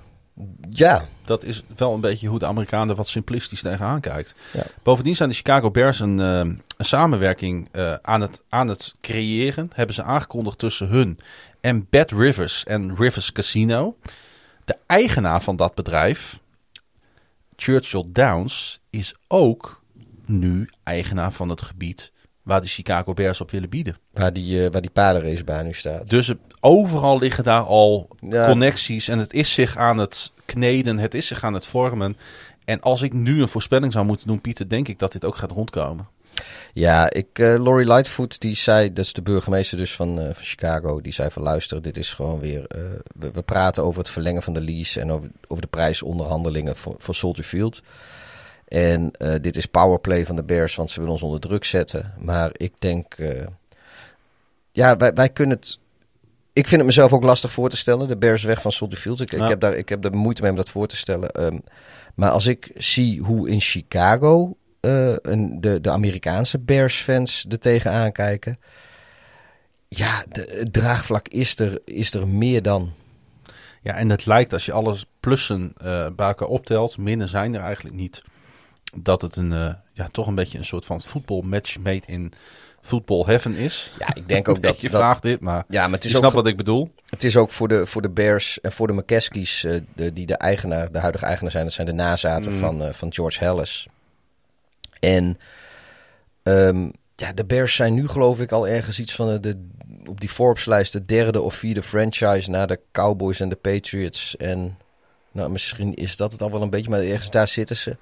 [0.70, 4.36] Ja, Dat is wel een beetje hoe de Amerikaan er wat simplistisch tegenaan kijkt.
[4.54, 4.64] Ja.
[4.84, 6.38] Bovendien zijn de Chicago Bears een, eh,
[6.78, 9.70] een samenwerking eh, aan, het, aan het creëren.
[9.74, 11.20] Hebben ze aangekondigd tussen hun
[11.62, 13.98] en Bad Rivers en Rivers Casino.
[14.66, 16.40] De eigenaar van dat bedrijf,
[17.56, 19.82] Churchill Downs, is ook
[20.26, 22.12] nu eigenaar van het gebied
[22.48, 23.98] waar de Chicago Bears op willen bieden.
[24.14, 26.10] waar die, eh, waar die paardenracebaan nu staat.
[26.10, 28.46] Dus overal liggen daar al Ja.
[28.46, 32.18] connecties en het is zich aan het kneden, het is zich aan het vormen.
[32.66, 35.36] En als ik nu een voorspelling zou moeten doen, Pieter, denk ik dat dit ook
[35.36, 36.08] gaat rondkomen.
[36.74, 40.44] Ja, ik, eh Laurie Lightfoot, die zei, dat is de burgemeester dus van, eh, van
[40.44, 42.66] Chicago, die zei van luister, dit is gewoon weer,
[43.16, 46.96] we, we praten over het verlengen van de lease en over, over de prijsonderhandelingen voor,
[46.98, 47.82] voor Soldier Field.
[48.68, 52.14] En eh, dit is powerplay van de Bears, want ze willen ons onder druk zetten.
[52.20, 53.46] Maar ik denk, eh,
[54.72, 55.80] ja, wij, wij kunnen het...
[56.54, 58.08] Ik vind het mezelf ook lastig voor te stellen.
[58.08, 59.22] De Bears weg van Soldier Field.
[59.22, 59.44] Ik, Ja.
[59.44, 61.32] ik, heb daar, ik heb er moeite mee om dat voor te stellen.
[61.32, 61.58] Ehm,
[62.16, 68.12] maar als ik zie hoe in Chicago eh, een, de, de Amerikaanse Bears-fans er tegenaan
[68.12, 68.60] kijken.
[69.88, 72.94] Ja, de, het draagvlak is er, is er meer dan.
[73.82, 75.74] Ja, en het lijkt als je alles plussen
[76.16, 78.24] bij elkaar optelt, minnen zijn er eigenlijk niet.
[79.00, 82.34] Dat het een, eh, ja, toch een beetje een soort van voetbalmatch made in
[82.82, 83.92] voetbal heaven is.
[84.00, 84.82] Ja, ik denk ook dat...
[84.82, 86.92] je dat vraagt dit, maar ja, maar het je is ook snapt wat ik bedoel.
[87.10, 90.26] Het is ook voor de, voor de Bears en voor de McCaskies, eh, de, die
[90.26, 91.64] de eigenaar, de huidige eigenaar zijn.
[91.64, 92.62] Dat zijn de nazaten Mhm.
[92.62, 93.88] van, eh, van George Hallis.
[95.00, 95.40] En
[96.44, 99.66] ehm, ja, de Bears zijn nu geloof ik al ergens iets van de,
[100.10, 104.38] op die Forbes-lijst de derde of vierde franchise na de Cowboys en de Patriots.
[104.38, 104.78] En
[105.32, 107.98] nou, misschien is dat het al wel een beetje, maar ergens daar zitten ze.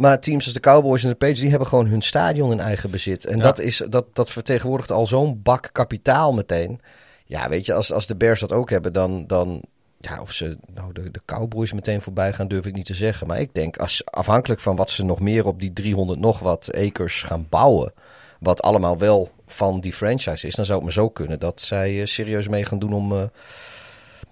[0.00, 2.90] Maar teams als de Cowboys en de Patriots, die hebben gewoon hun stadion in eigen
[2.90, 3.24] bezit.
[3.24, 3.42] En Ja.
[3.42, 6.80] dat, is, dat, dat vertegenwoordigt al zo'n bak kapitaal meteen.
[7.24, 9.62] Ja, weet je, als, als de Bears dat ook hebben, dan, dan
[9.98, 13.26] ja, of ze nou de, de Cowboys meteen voorbij gaan, durf ik niet te zeggen.
[13.26, 16.70] Maar ik denk, als, afhankelijk van wat ze nog meer op die 300 nog wat
[16.74, 17.92] acres gaan bouwen,
[18.38, 22.00] wat allemaal wel van die franchise is, dan zou het me zo kunnen dat zij
[22.00, 23.22] eh, serieus mee gaan doen om, eh,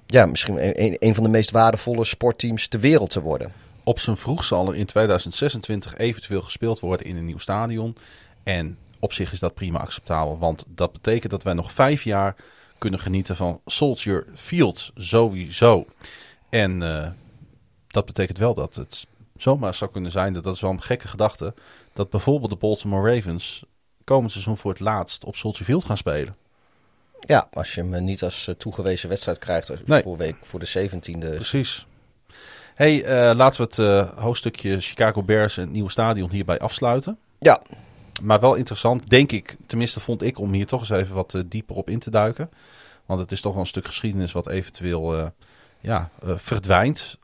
[0.07, 3.53] ja, misschien een, een, een van de meest waardevolle sportteams ter wereld te worden.
[3.89, 7.97] Op zijn vroeg zal er in 2026 eventueel gespeeld worden in een nieuw stadion.
[8.43, 12.37] En op zich is dat prima acceptabel, want dat betekent dat wij nog vijf jaar
[12.79, 15.87] kunnen genieten van Soldier Field sowieso.
[16.49, 17.09] En eh,
[17.87, 19.07] dat betekent wel dat het
[19.37, 21.55] zomaar zou kunnen zijn, dat, dat is wel een gekke gedachte,
[21.93, 23.65] dat bijvoorbeeld de Baltimore Ravens
[24.05, 26.37] komend seizoen voor het laatst op Soldier Field gaan spelen.
[27.21, 30.03] Ja, als je hem niet als eh, toegewezen wedstrijd krijgt Nee.
[30.03, 31.19] voor, week, voor de 17e.
[31.19, 31.87] Precies.
[32.79, 37.19] Hey, eh, laten we het eh, hoofdstukje Chicago Bears en het nieuwe stadion hierbij afsluiten.
[37.39, 37.63] Ja,
[38.23, 41.41] Maar wel interessant, denk ik, tenminste vond ik, om hier toch eens even wat eh,
[41.47, 42.51] dieper op in te duiken.
[43.07, 45.33] Want het is toch wel een stuk geschiedenis wat eventueel
[45.81, 47.19] ja, verdwijnt.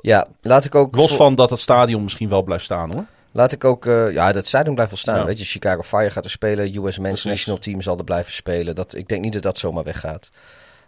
[0.00, 0.96] Ja, laat ik ook...
[0.96, 3.04] los van dat het stadion misschien wel blijft staan hoor.
[3.32, 5.18] Laat ik ook, ja, dat stadion blijft wel staan.
[5.18, 5.24] Ja.
[5.24, 6.84] Weet je, Chicago Fire gaat er spelen.
[6.84, 7.24] US Men's.
[7.24, 8.74] National Team zal er blijven spelen.
[8.74, 10.30] Dat, ik denk niet dat dat zomaar weggaat.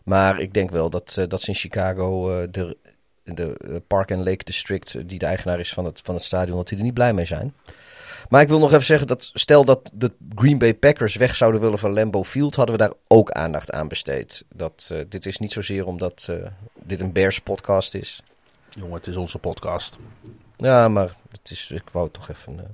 [0.04, 2.48] Maar ik denk wel dat, dat ze in Chicago eh,
[3.34, 6.24] de, eh, Park and Lake District, eh, die de eigenaar is van het, van het
[6.24, 7.54] stadion, dat die er niet blij mee zijn.
[8.28, 11.60] Maar ik wil nog even zeggen dat stel dat de Green Bay Packers weg zouden
[11.60, 14.44] willen van Lambeau Field, hadden we daar ook aandacht aan besteed.
[14.54, 16.28] Dat, eh, dit is niet zozeer omdat
[16.74, 18.22] dit een Bears podcast is.
[18.70, 19.96] Jongen, het is onze podcast.
[20.56, 22.58] Ja, maar het is, ik wou toch even...
[22.58, 22.64] eh,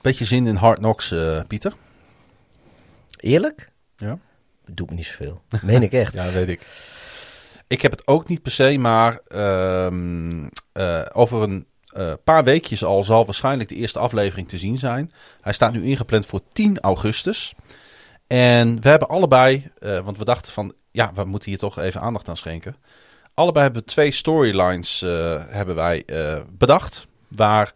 [0.00, 1.14] Beetje zin in Hard Knocks,
[1.46, 1.72] Pieter.
[3.16, 3.70] Eerlijk?
[3.96, 4.18] Ja.
[4.66, 5.42] Doe me niet zoveel.
[5.62, 6.12] Meen ik echt.
[6.18, 6.60] Ja, weet ik.
[7.66, 12.84] Ik heb het ook niet per se, maar ehm, eh, over een eh, paar weekjes
[12.84, 15.12] al zal waarschijnlijk de eerste aflevering te zien zijn.
[15.40, 17.54] Hij staat nu ingepland voor 10 augustus.
[18.26, 22.00] En we hebben allebei, eh, want we dachten van, ja, we moeten hier toch even
[22.00, 22.76] aandacht aan schenken.
[23.34, 25.00] Allebei hebben we twee storylines
[25.48, 26.04] hebben wij
[26.50, 27.74] bedacht, waar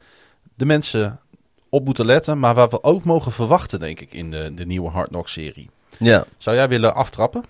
[0.55, 1.20] de mensen
[1.69, 4.90] op moeten letten, maar waar we ook mogen verwachten, denk ik, in de, de nieuwe
[4.90, 5.70] Hard Knock serie.
[5.98, 6.24] Ja.
[6.36, 7.44] Zou jij willen aftrappen?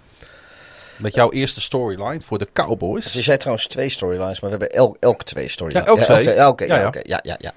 [0.99, 3.05] Met jouw eerste storyline voor de Cowboys.
[3.05, 5.87] Dus je zei trouwens twee storylines, maar we hebben elk, elk twee storylines.
[5.87, 6.35] Ja, elk twee.
[6.35, 6.87] Ja, oké, Ja, ja, ja.
[6.87, 7.53] oké, ja, ja, ja.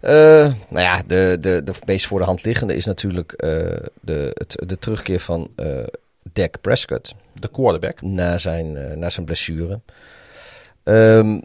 [0.00, 3.48] Eh, nou ja, de, de, de meest voor de hand liggende is natuurlijk eh,
[4.00, 5.66] de, het, de terugkeer van eh
[6.32, 8.02] Dak Prescott De quarterback.
[8.02, 9.80] na zijn, na zijn blessure.
[10.82, 11.40] Ehm,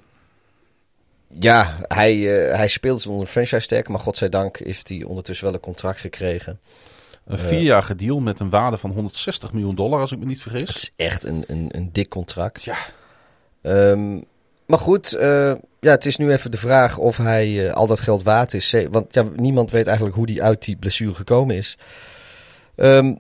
[1.28, 2.16] ja, hij,
[2.52, 6.60] hij speelt onder franchise tag, maar godzijdank heeft hij ondertussen wel een contract gekregen.
[7.28, 10.52] Een vierjarige deal met een waarde van 160 miljoen dollar, als ik me niet Het
[10.52, 10.76] vergis.
[10.76, 12.64] is echt een, een, een dik contract.
[12.64, 12.78] Ja.
[13.62, 14.20] Ehm,
[14.66, 18.00] maar goed, eh, ja, het is nu even de vraag of hij eh, al dat
[18.00, 18.76] geld waard is.
[18.92, 21.78] Want ja, niemand weet eigenlijk hoe hij uit die blessure gekomen is.
[22.76, 23.14] Ehm,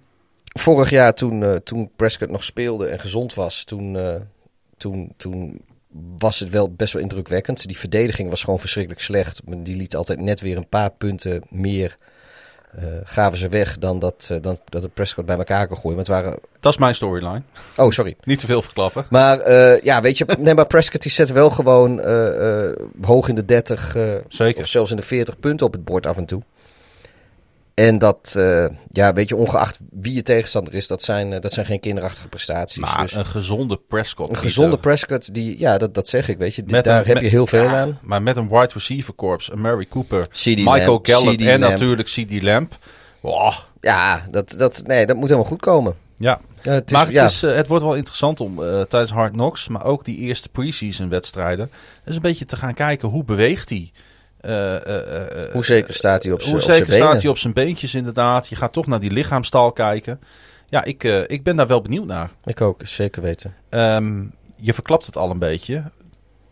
[0.59, 4.15] vorig jaar toen, eh, toen Prescott nog speelde en gezond was, toen, eh,
[4.77, 5.61] toen, toen
[6.17, 7.67] was het wel best wel indrukwekkend.
[7.67, 9.41] Die verdediging was gewoon verschrikkelijk slecht.
[9.45, 11.97] Die liet altijd net weer een paar punten meer
[12.76, 15.98] eh, gaven ze weg dan dat, eh, dan dat het Prescott bij elkaar kon gooien.
[15.98, 16.39] Maar het waren...
[16.60, 17.41] Dat is mijn storyline.
[17.76, 18.15] Oh, sorry.
[18.23, 19.06] Niet te veel verklappen.
[19.10, 21.99] Maar eh, ja, weet je, nee, maar Prescott die zet wel gewoon
[23.02, 24.61] hoog in de 30 eh, Zeker.
[24.64, 26.41] of zelfs in de 40 punten op het bord af en toe.
[27.77, 31.51] En dat, eh, ja, weet je, ongeacht wie je tegenstander is, dat zijn, eh, dat
[31.51, 32.77] zijn geen kinderachtige prestaties.
[32.77, 34.29] Maar dus een gezonde Prescott.
[34.29, 36.63] een gezonde Prescott, die, ja, dat, dat zeg ik, weet je.
[36.63, 37.99] die- daar een- heb met- je heel veel aan.
[38.01, 42.41] Maar met een wide receiver corps, een Mary Cooper, CD Michael Gallup en natuurlijk CD
[42.41, 42.77] Lamp.
[43.19, 43.53] Wow.
[43.81, 45.95] Ja, dat, dat, nee, dat moet helemaal goed komen.
[46.17, 46.39] Ja.
[46.61, 48.55] Ja, het is, maar het, ja, is, eh, het wordt wel interessant om
[48.89, 51.71] tijdens Hard Knocks, maar ook die eerste preseason wedstrijden,
[52.03, 53.91] dus een beetje te gaan kijken hoe beweegt hij
[55.51, 58.47] Hoe zeker staat hij op z'n Hoe zijn zeker staat hij op zijn beentjes inderdaad.
[58.47, 60.19] Je gaat toch naar die lichaamstaal kijken.
[60.69, 62.29] Ja, ik, eh, ik ben daar wel benieuwd naar.
[62.45, 63.53] Ik ook, zeker weten.
[63.69, 64.23] Ehm,
[64.55, 65.83] je verklapt het al een beetje.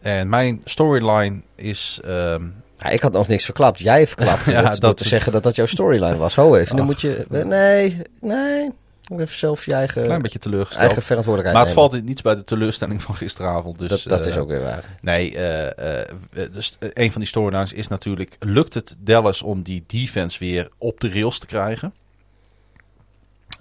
[0.02, 2.00] En mijn storyline is...
[2.06, 2.44] ehm,
[2.78, 3.80] Ja, ik had nog niks verklapt.
[3.80, 6.36] Jij verklapt Ja, het door dat- te zeggen dat dat jouw storyline was.
[6.36, 7.26] Ho even, dan Ach, moet je...
[7.30, 8.72] Nee, nee.
[9.10, 10.86] Even zelf je eigen, een klein beetje teleurgesteld.
[10.86, 11.92] eigen verantwoordelijkheid maar het nemen.
[11.92, 13.80] valt niets bij de teleurstelling van gisteravond.
[13.80, 14.98] Dus, dat, dat is eh, ook weer waar.
[15.02, 16.08] Nee, eh, eh,
[16.52, 18.36] dus een van die storylines is natuurlijk...
[18.40, 21.94] Lukt het Dallas om die defense weer op de rails te krijgen?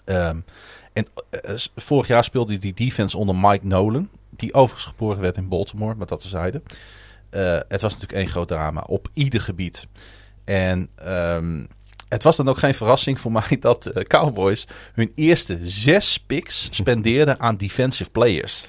[0.04, 0.38] Ehm,
[0.92, 1.06] en
[1.76, 4.08] vorig jaar speelde die defense onder Mike Nolan.
[4.30, 6.62] Die overigens geboren werd in Baltimore, maar dat tezijde.
[7.30, 9.86] Eh het was natuurlijk één groot drama op ieder gebied.
[10.44, 11.64] En ehm,
[12.08, 16.68] het was dan ook geen verrassing voor mij dat de Cowboys hun eerste zes picks
[16.70, 18.66] spendeerden aan defensive players.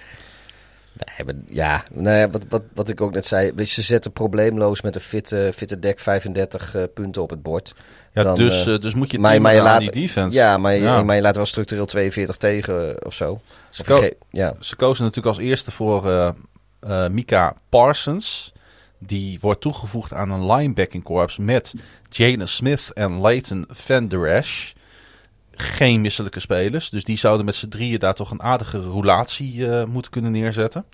[1.17, 3.65] Nee, maar ja, nou ja, wat, wat, wat ik ook net zei.
[3.65, 7.75] Ze zetten probleemloos met een fitte, fitte deck 35 eh, punten op het bord.
[8.13, 10.37] Ja, Dan, dus, eh, eh, dus moet je maar, maar je laat, die defense.
[10.37, 11.03] Ja, maar je, Ja.
[11.03, 13.41] maar je laat wel structureel 42 tegen eh, of zo.
[13.69, 14.55] Ze, Of ko- ge- ja.
[14.59, 16.29] ze kozen natuurlijk als eerste voor eh
[16.79, 18.53] eh, Mika Parsons.
[18.99, 21.73] Die wordt toegevoegd aan een linebacking corps met
[22.09, 24.73] Jalen Smith en Leighton Van Der Esch.
[25.51, 26.89] Geen misselijke spelers.
[26.89, 30.85] Dus die zouden met z'n drieën daar toch een aardige roulatie eh, moeten kunnen neerzetten.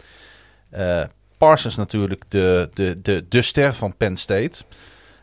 [0.69, 1.03] Eh,
[1.37, 4.63] Parsons natuurlijk de, de, de, de ster van Penn State.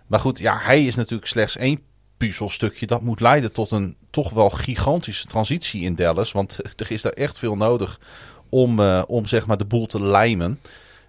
[0.06, 1.80] Maar goed, ja, hij is natuurlijk slechts één
[2.16, 2.86] puzzelstukje.
[2.86, 6.32] Dat moet leiden tot een toch wel gigantische transitie in Dallas.
[6.32, 8.00] Want er is daar echt veel nodig
[8.48, 10.60] om, eh, om zeg maar de boel te lijmen.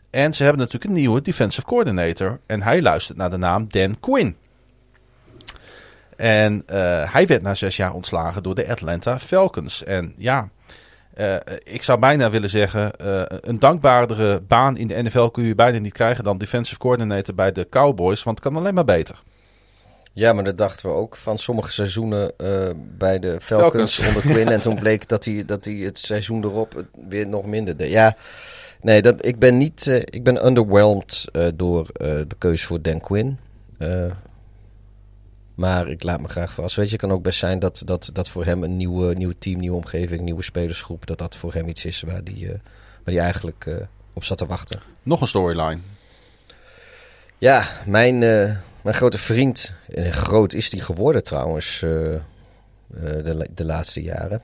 [0.10, 2.40] En ze hebben natuurlijk een nieuwe defensive coordinator.
[2.46, 4.36] En hij luistert naar de naam Dan Quinn.
[6.20, 9.84] En eh, hij werd na zes jaar ontslagen door de Atlanta Falcons.
[9.84, 10.50] En ja,
[11.14, 15.56] eh, ik zou bijna willen zeggen, eh, een dankbaardere baan in de NFL kun je
[15.56, 18.24] bijna niet krijgen dan defensive coordinator bij de Cowboys.
[18.24, 19.24] Want het kan alleen maar beter.
[20.14, 22.34] ja, maar dat dachten we ook van sommige seizoenen
[22.98, 24.00] bij de Falcons, Falcons.
[24.00, 24.52] onder Quinn.
[24.52, 27.92] en toen bleek dat hij, dat hij het seizoen erop weer nog minder deed.
[27.92, 28.16] Ja,
[28.82, 29.88] nee, dat, ik ben niet...
[29.88, 33.40] eh, ik ben underwhelmed eh, door eh, de keuze voor Dan Quinn.
[35.56, 36.80] Maar ik laat me graag verrassen.
[36.80, 39.34] Weet je, het kan ook best zijn dat, dat, dat voor hem een nieuwe, nieuw
[39.40, 41.06] team, nieuwe omgeving, nieuwe spelersgroep...
[41.06, 42.60] dat dat voor hem iets is waar hij die, waar
[43.04, 44.80] die eigenlijk op zat te wachten.
[45.04, 45.80] Nog een storyline.
[47.38, 52.22] Ja, mijn, mijn grote vriend, en groot is die geworden trouwens de,
[53.54, 54.42] de laatste jaren.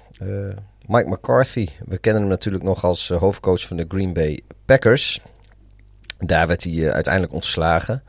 [0.87, 5.21] Mike McCarthy, we kennen hem natuurlijk nog als eh, hoofdcoach van de Green Bay Packers.
[6.19, 8.03] Daar werd hij eh, uiteindelijk ontslagen.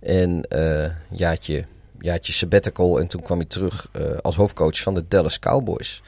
[0.00, 1.64] En eh jaartje,
[2.00, 3.88] jaartje sabbatical en toen kwam hij terug
[4.22, 6.02] als hoofdcoach van de Dallas Cowboys.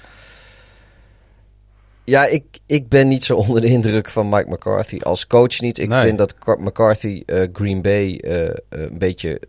[2.05, 5.79] Ja, ik, ik ben niet zo onder de indruk van Mike McCarthy als coach niet.
[5.79, 6.05] Ik Nee.
[6.05, 7.23] vind dat Car- McCarthy
[7.53, 8.25] Green Bay
[8.69, 9.41] een beetje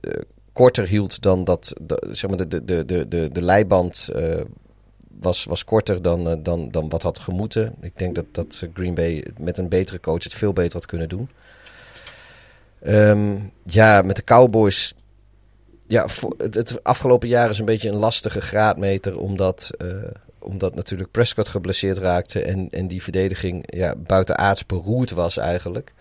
[0.53, 1.73] korter hield dan dat,
[2.11, 4.09] zeg maar de, de, de, de, de, de leiband
[5.19, 7.75] was, was korter dan, eh, dan, dan wat had gemoeten.
[7.81, 11.09] Ik denk dat, dat Green Bay met een betere coach het veel beter had kunnen
[11.09, 11.29] doen.
[12.81, 14.93] Ehm, ja, met de Cowboys.
[15.87, 16.05] Ja,
[16.37, 19.19] het afgelopen jaar is een beetje een lastige graadmeter.
[19.19, 19.87] Omdat, eh,
[20.39, 22.41] omdat natuurlijk Prescott geblesseerd raakte.
[22.43, 25.93] En, en die verdediging ja, buitenaards beroerd was eigenlijk.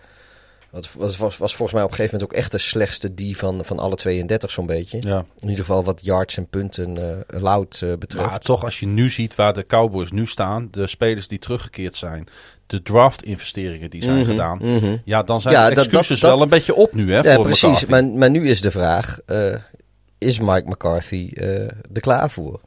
[0.71, 3.37] Dat was, was, was volgens mij op een gegeven moment ook echt de slechtste die
[3.37, 4.97] van, van alle 32 zo'n beetje.
[5.01, 5.25] Ja.
[5.39, 8.25] In ieder geval wat yards en punten eh allowed eh, betreft.
[8.29, 11.95] Maar toch, als je nu ziet waar de Cowboys nu staan, de spelers die teruggekeerd
[11.95, 12.27] zijn,
[12.67, 14.97] de draft-investeringen die zijn Mhm, gedaan, mhm.
[15.05, 17.19] ja, dan zijn Ja, de excuses dat- wel een beetje op nu, hè?
[17.19, 17.85] Ja, voor precies.
[17.85, 19.55] Maar, maar nu is de vraag: eh,
[20.17, 22.59] is Mike McCarthy er klaar voor?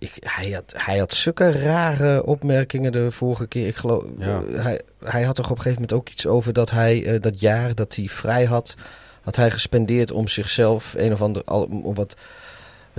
[0.00, 3.66] Ik, hij, had, hij had zulke rare opmerkingen de vorige keer.
[3.66, 4.42] Ik geloof, Ja.
[4.52, 7.20] eh, hij, hij had toch op een gegeven moment ook iets over dat hij eh,
[7.20, 8.74] dat jaar dat hij vrij had,
[9.22, 12.16] had hij gespendeerd om zichzelf een of ander om wat,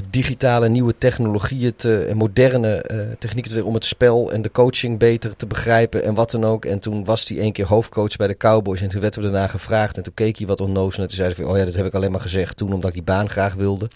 [0.10, 5.00] digitale nieuwe technologieën te, en moderne eh, technieken te om het spel en de coaching
[5.00, 6.66] beter te begrijpen en wat dan ook.
[6.66, 9.48] En toen was hij één keer hoofdcoach bij de Cowboys en toen werd er daarna
[9.48, 11.76] gevraagd en toen keek hij wat onnozel en toen zei hij van, oh ja, dat
[11.76, 13.88] heb ik alleen maar gezegd toen omdat ik die baan graag wilde.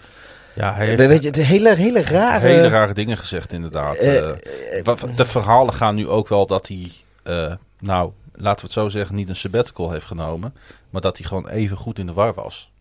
[0.55, 2.47] Ja, hij heeft Weet je, de hele, hele rare...
[2.47, 3.95] hele rare dingen gezegd, inderdaad.
[3.95, 4.35] Eh, Eh,
[5.15, 6.91] de verhalen gaan nu ook wel dat hij,
[7.23, 10.53] eh, nou, laten we het zo zeggen, niet een sabbatical heeft genomen,
[10.89, 12.73] maar dat hij gewoon even goed in de war was.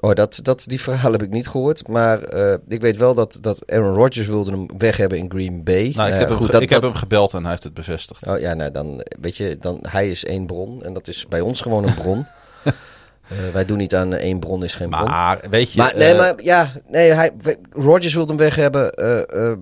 [0.00, 1.88] Oh, dat, dat, die verhalen heb ik niet gehoord.
[1.88, 5.62] Maar eh, ik weet wel dat, dat Aaron Rodgers wilde hem weg hebben in Green
[5.64, 5.92] Bay.
[5.96, 7.74] Nou, ik heb, hem, goed, dat- ik heb dat- hem gebeld en hij heeft het
[7.74, 8.26] bevestigd.
[8.26, 11.40] Oh ja, nou dan weet je, dan, hij is één bron en dat is bij
[11.40, 12.26] ons gewoon een bron.
[13.28, 15.04] Eh, wij doen niet aan eh, één bron is geen bron.
[15.08, 17.30] Maar weet je, Maar nee, eh, maar ja, nee, hij,
[17.72, 18.90] Rodgers wilde hem weg hebben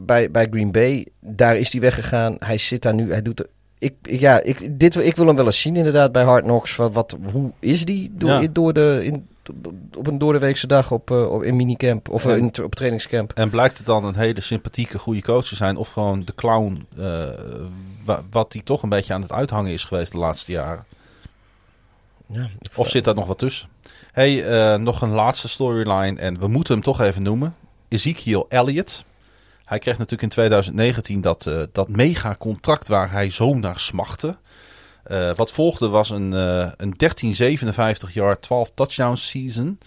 [0.07, 1.07] bij, bij Green Bay.
[1.21, 2.37] Daar is hij weggegaan.
[2.39, 3.11] Hij zit daar nu.
[3.11, 3.41] Hij doet.
[3.41, 6.77] er- Ik, ja, ik, dit, ik wil hem wel eens zien inderdaad bij Hard Knocks.
[6.77, 8.47] Wat, wat, hoe is die door, Ja.
[8.53, 9.27] door, de, in,
[9.97, 13.33] op een doordeweekse dag op, op, in minicamp of En- in, tra- op trainingscamp.
[13.33, 15.77] En blijkt het dan een hele sympathieke, goede coach te zijn?
[15.77, 16.87] Of gewoon de clown,
[18.05, 20.85] wa- wat hij toch een beetje aan het uithangen is geweest de laatste jaren?
[22.77, 23.69] Of zit daar nog wat tussen?
[24.15, 27.55] hey, eh, nog een laatste storyline en we moeten hem toch even noemen.
[27.89, 29.05] Ezekiel Elliott.
[29.65, 34.37] Hij kreeg natuurlijk in 2019 dat, eh, dat mega contract waar hij zo naar smachtte.
[35.05, 39.79] Eh, wat volgde was een, eh een 1357 yard 12 touchdown season.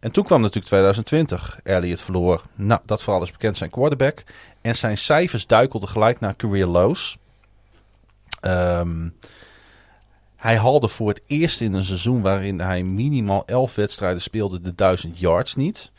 [0.00, 1.58] En toen kwam natuurlijk 2020.
[1.62, 4.24] Elliott verloor, nou dat vooral is bekend, zijn quarterback.
[4.60, 7.18] En zijn cijfers duikelden gelijk naar career lows.
[8.40, 9.08] Ehm,
[10.36, 14.74] hij haalde voor het eerst in een seizoen waarin hij minimaal 11 wedstrijden speelde de
[14.74, 15.90] 1000 yards niet.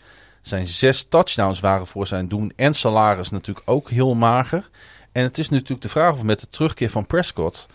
[0.42, 4.70] Zijn zes touchdowns waren voor zijn doen en salaris natuurlijk ook heel mager.
[5.12, 7.68] En het is natuurlijk de vraag of met de terugkeer van Prescott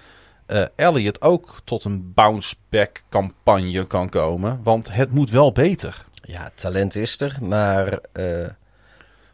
[0.46, 4.60] eh Elliott ook tot een bounce-back campagne kan komen.
[4.62, 6.06] Want het moet wel beter.
[6.22, 8.48] ja, talent is er, maar eh,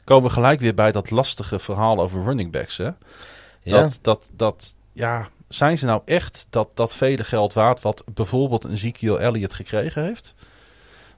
[0.08, 2.76] Komen we gelijk weer bij dat lastige verhaal over running backs.
[2.76, 2.90] Hè?
[3.62, 8.04] ja, Dat, dat, dat, ja, zijn ze nou echt dat, dat vele geld waard wat
[8.14, 10.34] bijvoorbeeld een Ezekiel Elliott gekregen heeft?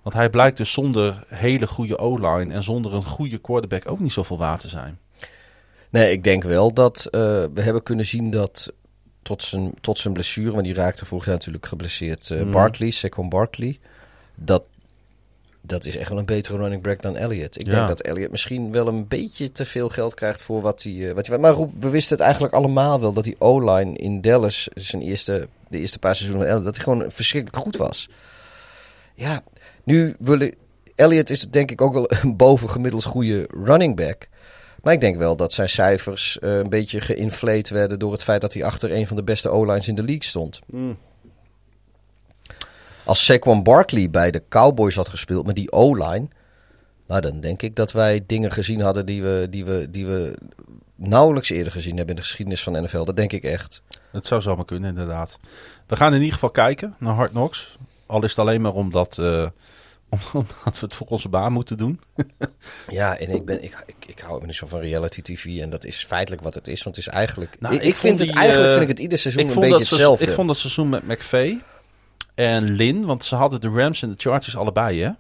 [0.03, 4.13] Want hij blijkt dus zonder hele goede O-line en zonder een goede quarterback ook niet
[4.13, 4.99] zoveel waard te zijn.
[5.91, 7.21] Nee, ik denk wel dat eh,
[7.55, 8.73] we hebben kunnen zien dat
[9.23, 12.51] tot zijn, tot zijn blessure, want die raakte vorig jaar natuurlijk geblesseerd, eh Mm.
[12.51, 13.79] Barkley, Saquon Barkley,
[14.35, 14.63] dat,
[15.61, 17.61] dat is echt wel een betere running back dan Elliott.
[17.61, 17.73] Ik Ja.
[17.73, 21.09] denk dat Elliott misschien wel een beetje te veel geld krijgt voor wat hij...
[21.09, 24.21] eh, wat hij maar Roep, we wisten het eigenlijk allemaal wel, dat die O-line in
[24.21, 28.09] Dallas, zijn eerste, de eerste paar seizoenen van Elliott, dat hij gewoon verschrikkelijk goed was.
[29.15, 29.43] Ja,
[29.85, 30.55] nu willen...
[30.95, 34.29] Elliott is denk ik ook wel een bovengemiddeld goede running back.
[34.83, 38.41] Maar ik denk wel dat zijn cijfers eh, een beetje geïnflate werden door het feit
[38.41, 40.61] dat hij achter een van de beste O-lines in de league stond.
[43.11, 46.29] Als Saquon Barkley bij de Cowboys had gespeeld met die O-line,
[47.07, 50.39] nou dan denk ik dat wij dingen gezien hadden die we, die we, die we
[50.95, 53.05] nauwelijks eerder gezien hebben in de geschiedenis van NFL.
[53.05, 53.83] Dat denk ik echt.
[54.13, 55.39] Het zou zomaar kunnen, inderdaad.
[55.87, 57.77] We gaan in ieder geval kijken naar Hard Knocks.
[58.07, 59.49] Al is het alleen maar omdat, eh,
[60.33, 62.01] omdat we het voor onze baan moeten doen.
[62.89, 65.85] Ja, en ik, ben, ik, ik, ik hou niet zo van reality TV en dat
[65.85, 67.57] is feitelijk wat het is, want het is eigenlijk...
[67.61, 70.25] Nou, ik, vind het eigenlijk eh, vind ik het ieder seizoen een beetje hetzelfde.
[70.25, 71.61] ik vond dat seizoen met McVay
[72.35, 75.11] en Lin, want ze hadden de Rams en de Chargers allebei, hè?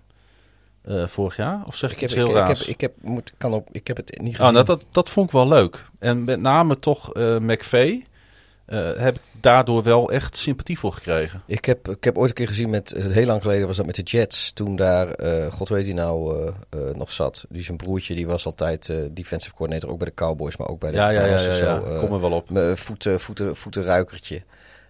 [0.82, 1.62] Eh, vorig jaar.
[1.66, 2.66] Of zeg ik, Ik heb, iets heel ik, ik, heb, raars?
[2.66, 4.46] ik, heb, moet, kan op, ik heb het niet gezien.
[4.46, 5.84] Oh, nou, dat, dat vond ik wel leuk.
[5.98, 8.04] En met name toch McVay
[8.70, 11.42] eh, heb ik daardoor wel echt sympathie voor gekregen.
[11.46, 13.94] Ik heb, ik heb ooit een keer gezien met, heel lang geleden was dat met
[13.94, 14.52] de Jets.
[14.52, 16.52] Toen daar, eh, god weet hij nou,
[16.94, 17.44] nog zat.
[17.48, 20.90] Die zijn broertje, die was altijd defensive coordinator, ook bij de Cowboys, maar ook bij
[20.90, 21.54] de Ja, ja, ja, ja, ja.
[21.54, 21.98] zo.
[21.98, 22.48] kom er wel op.
[22.74, 24.42] voeten, voeten, voetenruikertje.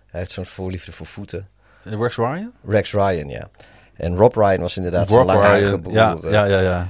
[0.06, 1.48] Hij heeft zo'n voorliefde voor voeten.
[1.84, 2.52] Eh, Rex Ryan?
[2.64, 3.48] Rex Ryan, ja.
[3.94, 5.94] En Rob Ryan was inderdaad zijn Rob langharige Ryan, broer.
[5.94, 6.30] Ja, eh.
[6.30, 6.88] ja, ja, ja.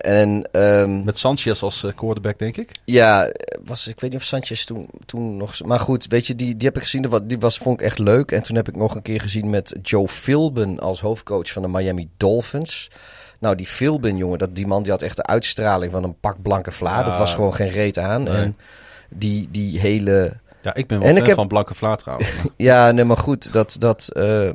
[0.00, 2.70] En ehm, Met Sanchez als eh, quarterback, denk ik.
[2.84, 3.30] Ja,
[3.64, 5.64] was, ik weet niet of Sanchez toen, toen nog...
[5.64, 7.02] Maar goed, weet je, die, die heb ik gezien.
[7.02, 8.32] Die was, die was, vond ik echt leuk.
[8.32, 11.68] En toen heb ik nog een keer gezien met Joe Philbin als hoofdcoach van de
[11.68, 12.90] Miami Dolphins.
[13.38, 16.42] Nou, die Philbin, jongen, dat, die man die had echt de uitstraling van een pak
[16.42, 16.98] blanke vla.
[16.98, 17.02] Ja.
[17.02, 18.22] dat was gewoon geen reet aan.
[18.22, 18.34] Nee.
[18.34, 18.56] En
[19.08, 20.36] die, die hele...
[20.64, 22.28] Ja, ik ben wel En fan heb- van Blanke Vlaat trouwens.
[22.56, 23.76] Ja, nee, maar goed, dat...
[23.78, 24.50] dat eh,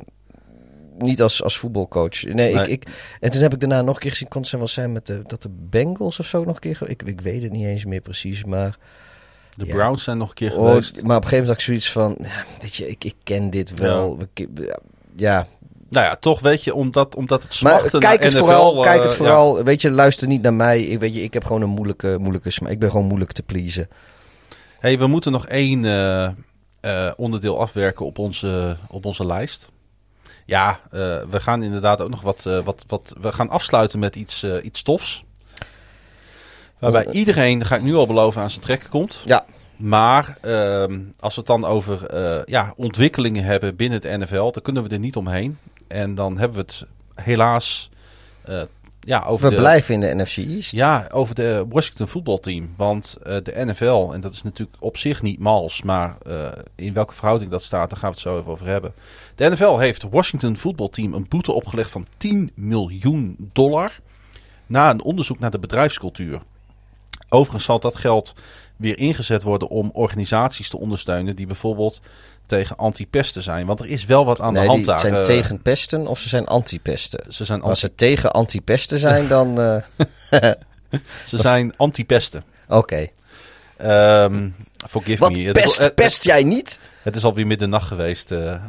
[0.98, 2.22] niet als, als voetbalcoach.
[2.22, 2.54] Nee, Nee.
[2.54, 2.88] Ik, ik,
[3.20, 5.06] en toen heb ik daarna nog een keer gezien, kon het zijn wel zijn met
[5.06, 6.78] de, dat de Bengals of zo nog een keer.
[6.86, 8.78] Ik, ik weet het niet eens meer precies, maar...
[9.54, 9.74] De Ja.
[9.74, 11.02] Browns zijn nog een keer Oh, geweest.
[11.02, 12.16] maar op een gegeven moment had ik zoiets van,
[12.60, 14.18] weet je, ik, ik ken dit wel.
[15.16, 15.46] Ja,
[15.88, 18.76] Nou ja, toch weet je, omdat, omdat het maar smachten kijk naar het NFL, vooral,
[18.76, 19.16] eh, kijk het ja.
[19.16, 19.64] vooral.
[19.64, 20.82] Weet je, luister niet naar mij.
[20.82, 22.70] Ik, weet je, ik heb gewoon een moeilijke, moeilijke smaak.
[22.70, 23.88] Ik ben gewoon moeilijk te pleasen.
[24.80, 26.24] Hey, we moeten nog één eh,
[26.80, 29.70] eh, onderdeel afwerken op onze, op onze lijst.
[30.46, 31.00] Ja, eh,
[31.30, 33.14] we gaan inderdaad ook nog wat, wat, wat...
[33.20, 35.24] We gaan afsluiten met iets, iets tofs.
[36.78, 39.22] Waarbij iedereen, ga ik nu al beloven, aan zijn trekken komt.
[39.24, 39.44] Ja.
[39.76, 42.14] Maar ehm, als we het dan over
[42.50, 45.58] ja, ontwikkelingen hebben binnen de NFL, dan kunnen we er niet omheen.
[45.88, 47.90] En dan hebben we het helaas
[49.00, 49.60] ja, over We de...
[49.60, 50.72] blijven in de NFC East.
[50.72, 52.74] Ja, over de Washington voetbalteam.
[52.76, 56.92] Want eh, de NFL, en dat is natuurlijk op zich niet mals, maar eh, in
[56.92, 58.94] welke verhouding dat staat, daar gaan we het zo even over hebben.
[59.34, 64.00] De NFL heeft Washington voetbalteam een boete opgelegd van 10 miljoen dollar
[64.66, 66.42] na een onderzoek naar de bedrijfscultuur.
[67.28, 68.34] Overigens zal dat geld
[68.76, 72.00] weer ingezet worden om organisaties te ondersteunen die bijvoorbeeld
[72.50, 73.66] tegen antipesten zijn.
[73.66, 75.00] Want er is wel wat aan nee, de hand daar.
[75.00, 77.32] zijn Eh, tegen pesten of ze zijn anti-pesten.
[77.32, 79.60] Ze zijn, Als ze tegen anti-pesten zijn, dan...
[79.60, 80.50] eh,
[81.26, 82.44] ze zijn antipesten.
[82.68, 83.06] Oké.
[83.76, 84.48] Ehm
[84.88, 85.52] forgive Wat me.
[85.52, 86.80] Pest, het- pest jij niet?
[87.02, 88.28] Het is alweer middernacht geweest.
[88.28, 88.60] Het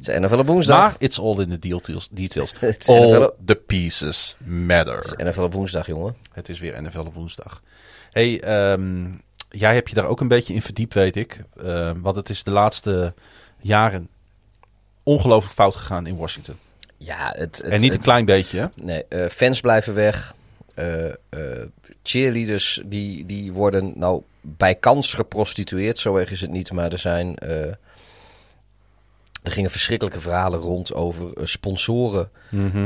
[0.00, 0.78] is NFL op woensdag.
[0.78, 2.08] Maar it's all in the details.
[2.10, 2.54] details.
[2.86, 4.96] All NFL the pieces matter.
[4.96, 6.16] Het is NFL op woensdag, jongen.
[6.32, 7.62] Het is weer NFL op woensdag.
[8.10, 9.10] Hey, ehm,
[9.56, 11.40] jij hebt je daar ook een beetje in verdiept, weet ik.
[11.56, 13.14] Ehm, want het is de laatste
[13.60, 14.08] jaren
[15.02, 16.56] ongelooflijk fout gegaan in Washington.
[16.96, 18.66] Ja, het, het, en niet het- een klein beetje, hè?
[18.74, 20.34] Nee, eh, fans blijven weg.
[20.74, 21.14] Eh, eh,
[22.02, 25.98] cheerleaders die, die worden nou bij kans geprostitueerd.
[25.98, 27.38] Zo erg is het niet, maar er zijn...
[27.38, 27.78] er
[29.50, 32.30] gingen verschrikkelijke verhalen rond over sponsoren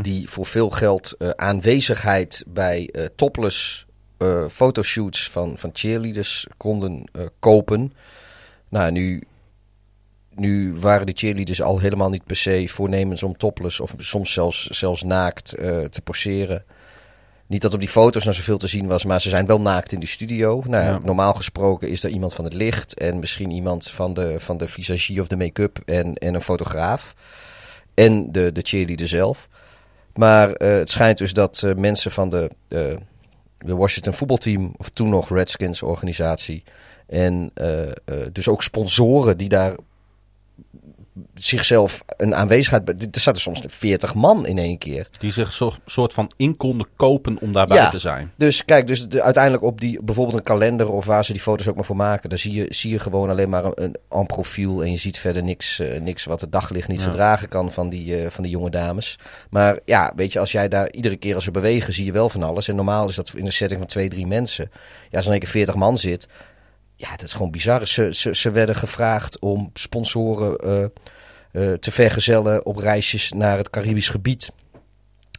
[0.02, 3.86] die voor veel geld aanwezigheid bij topless
[4.50, 7.92] fotoshoots van, van cheerleaders konden eh, kopen.
[8.68, 9.22] Nou, nu,
[10.34, 14.66] nu waren de cheerleaders al helemaal niet per se voornemens om topless of soms zelfs,
[14.66, 16.64] zelfs naakt eh, te poseren.
[17.46, 19.92] Niet dat op die foto's nou zoveel te zien was, maar ze zijn wel naakt
[19.92, 20.62] in de studio.
[20.66, 20.98] Nou, ja.
[21.04, 24.68] Normaal gesproken is er iemand van het licht en misschien iemand van de, van de
[24.68, 27.14] visagie of de make-up en, en een fotograaf.
[27.94, 29.48] En de, de cheerleader zelf.
[30.14, 32.96] Maar eh, het schijnt dus dat eh, mensen van de, eh,
[33.58, 36.62] de Washington voetbalteam, of toen nog Redskins organisatie,
[37.06, 37.92] en eh, eh,
[38.32, 39.74] dus ook sponsoren die daar
[41.34, 42.88] zichzelf een aanwezigheid...
[43.14, 45.08] Er zaten soms 40 man in één keer.
[45.18, 47.90] Die zich zo, soort van in konden kopen om daarbij Ja.
[47.90, 48.32] te zijn.
[48.36, 51.68] Dus kijk, dus de- uiteindelijk op die, bijvoorbeeld een kalender of waar ze die foto's
[51.68, 54.26] ook maar voor maken, daar zie je, zie je gewoon alleen maar een, een, een
[54.26, 57.04] profiel en je ziet verder niks, eh, niks wat het daglicht niet Ja.
[57.04, 59.18] verdragen kan van die, eh, van die jonge dames.
[59.50, 62.28] Maar ja, weet je, als jij daar iedere keer als ze bewegen, zie je wel
[62.28, 62.68] van alles.
[62.68, 64.70] En normaal is dat in een setting van twee, drie mensen.
[65.10, 66.28] Ja, als er in één keer 40 man zit,
[66.98, 67.86] ja, dat is gewoon bizar.
[67.86, 70.84] Ze, ze, ze werden gevraagd om sponsoren eh,
[71.52, 74.50] eh, te vergezellen op reisjes naar het Caribisch gebied.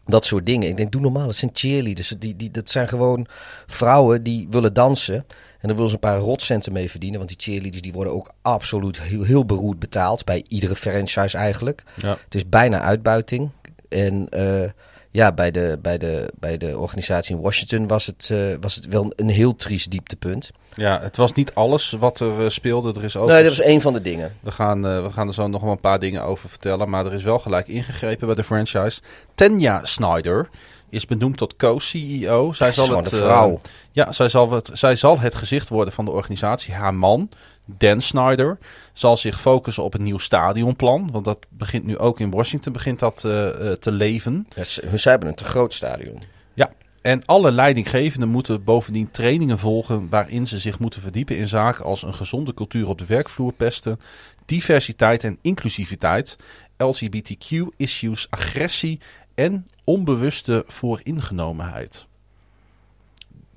[0.05, 0.69] Dat soort dingen.
[0.69, 1.25] Ik denk, doe normaal.
[1.25, 2.13] Dat zijn cheerleaders.
[2.19, 3.27] Die, die, dat zijn gewoon
[3.67, 5.15] vrouwen die willen dansen.
[5.15, 7.17] En daar willen ze een paar rotcenten mee verdienen.
[7.17, 10.25] Want die cheerleaders die worden ook absoluut heel, heel beroerd betaald.
[10.25, 11.83] Bij iedere franchise eigenlijk.
[11.95, 12.17] Ja.
[12.23, 13.51] Het is bijna uitbuiting.
[13.89, 14.69] En eh,
[15.11, 18.87] ja, bij de, bij, de, bij de organisatie in Washington was het, eh, was het
[18.87, 20.51] wel een heel triest dieptepunt.
[20.73, 22.93] Ja, het was niet alles wat er eh, speelde.
[22.93, 24.35] Er is ook Nee, dat was één van de dingen.
[24.39, 26.89] We gaan, eh, we gaan er zo nog wel een paar dingen over vertellen.
[26.89, 29.01] Maar er is wel gelijk ingegrepen bij de franchise.
[29.35, 30.49] Tanya Snyder
[30.89, 32.53] is benoemd tot co-CEO.
[32.53, 33.59] Zij zal het, vrouw.
[33.91, 36.73] ja, zij zal, het, zij zal het gezicht worden van de organisatie.
[36.73, 37.29] Haar man,
[37.77, 38.57] Dan Snyder,
[38.93, 41.11] zal zich focussen op een nieuw stadionplan.
[41.11, 44.47] Want dat begint nu ook in Washington begint dat, eh, eh, te leven.
[44.55, 46.21] Ja, ze- zij hebben een te groot stadion.
[46.53, 46.71] Ja,
[47.01, 52.03] en alle leidinggevenden moeten bovendien trainingen volgen waarin ze zich moeten verdiepen in zaken als
[52.03, 53.99] een gezonde cultuur op de werkvloer pesten,
[54.45, 56.37] diversiteit en inclusiviteit,
[56.77, 58.99] LGBTQ-issues, agressie
[59.35, 62.05] en onbewuste vooringenomenheid.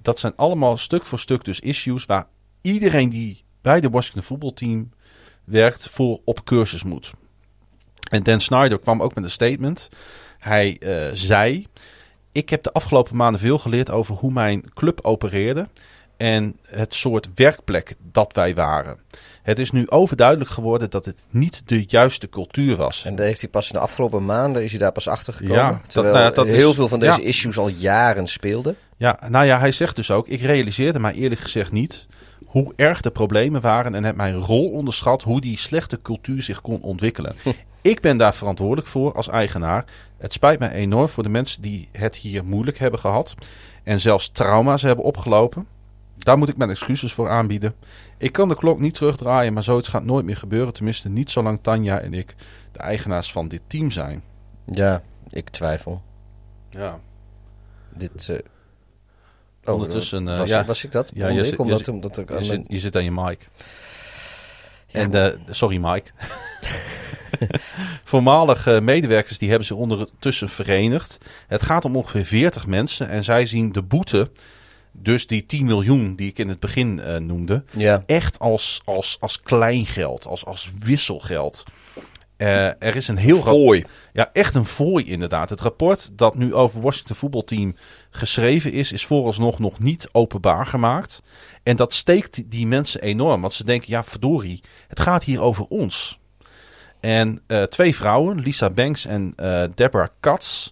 [0.03, 2.27] Dat zijn allemaal stuk voor stuk dus issues waar
[2.61, 4.91] iedereen die bij de Washington voetbalteam
[5.45, 7.13] werkt voor op cursus moet.
[8.11, 9.89] En Dan Snyder kwam ook met een statement.
[10.39, 11.67] Hij eh, zei:
[12.33, 15.69] Ik heb de afgelopen maanden veel geleerd over hoe mijn club opereerde
[16.17, 18.99] en het soort werkplek dat wij waren.
[19.43, 23.05] Het is nu overduidelijk geworden dat het niet de juiste cultuur was.
[23.05, 25.57] En daar heeft hij pas in de afgelopen maanden is hij daar pas achter gekomen.
[25.57, 27.27] Ja, dat- terwijl nou ja, dat is- heel veel van deze ja.
[27.27, 28.77] issues al jaren speelden.
[28.97, 32.07] Ja, nou ja, hij zegt dus ook: Ik realiseerde mij eerlijk gezegd niet
[32.53, 36.61] hoe erg de problemen waren en heb mijn rol onderschat hoe die slechte cultuur zich
[36.61, 37.35] kon ontwikkelen.
[37.81, 39.85] Ik ben daar verantwoordelijk voor als eigenaar.
[40.19, 43.35] Het spijt mij enorm voor de mensen die het hier moeilijk hebben gehad
[43.83, 45.67] en zelfs trauma's hebben opgelopen.
[46.19, 47.75] Daar moet ik mijn excuses voor aanbieden.
[48.19, 50.73] Ik kan de klok niet terugdraaien, maar zoiets gaat nooit meer gebeuren.
[50.73, 52.35] Tenminste, niet zolang Tanja en ik
[52.73, 54.23] de eigenaars van dit team zijn.
[54.65, 56.03] Ja, ik twijfel.
[56.69, 57.01] Ja.
[57.95, 58.39] Dit, eh,
[59.65, 60.65] oh, Ondertussen, eh, was, ja.
[60.65, 61.11] was ik dat?
[61.15, 63.49] Ja, je ik, omdat, je omdat ik Je aan zit, je zit aan je mic.
[64.93, 66.11] Ja, en eh, sorry Mike.
[68.05, 71.19] Voormalige medewerkers die hebben zich ondertussen verenigd.
[71.47, 74.31] Het gaat om ongeveer 40 mensen en zij zien de boete,
[74.93, 78.03] dus die 10 miljoen die ik in het begin eh, noemde, ja.
[78.07, 81.65] echt als, als, als kleingeld, als, als wisselgeld.
[82.43, 83.85] Eh, er is een heel Fooi.
[84.13, 85.51] Ja, echt een fooi inderdaad.
[85.51, 87.77] Het rapport dat nu over Washington voetbalteam
[88.11, 91.23] geschreven is, is vooralsnog nog niet openbaar gemaakt.
[91.63, 95.67] En dat steekt die mensen enorm, want ze denken, ja verdorie, het gaat hier over
[95.69, 96.21] ons.
[97.01, 100.71] En eh, twee vrouwen, Lisa Banks en eh, Deborah Katz,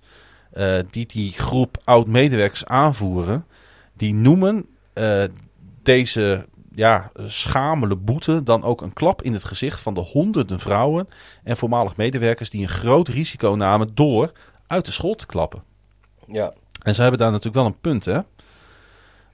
[0.90, 3.46] die die groep oud-medewerkers aanvoeren,
[3.96, 4.66] die noemen
[5.82, 11.08] deze ja, schamele boete dan ook een klap in het gezicht van de honderden vrouwen
[11.44, 14.32] en voormalig medewerkers die een groot risico namen door
[14.66, 15.62] uit de school te klappen.
[16.26, 16.52] Ja.
[16.82, 18.18] En ze hebben daar natuurlijk wel een punt, hè?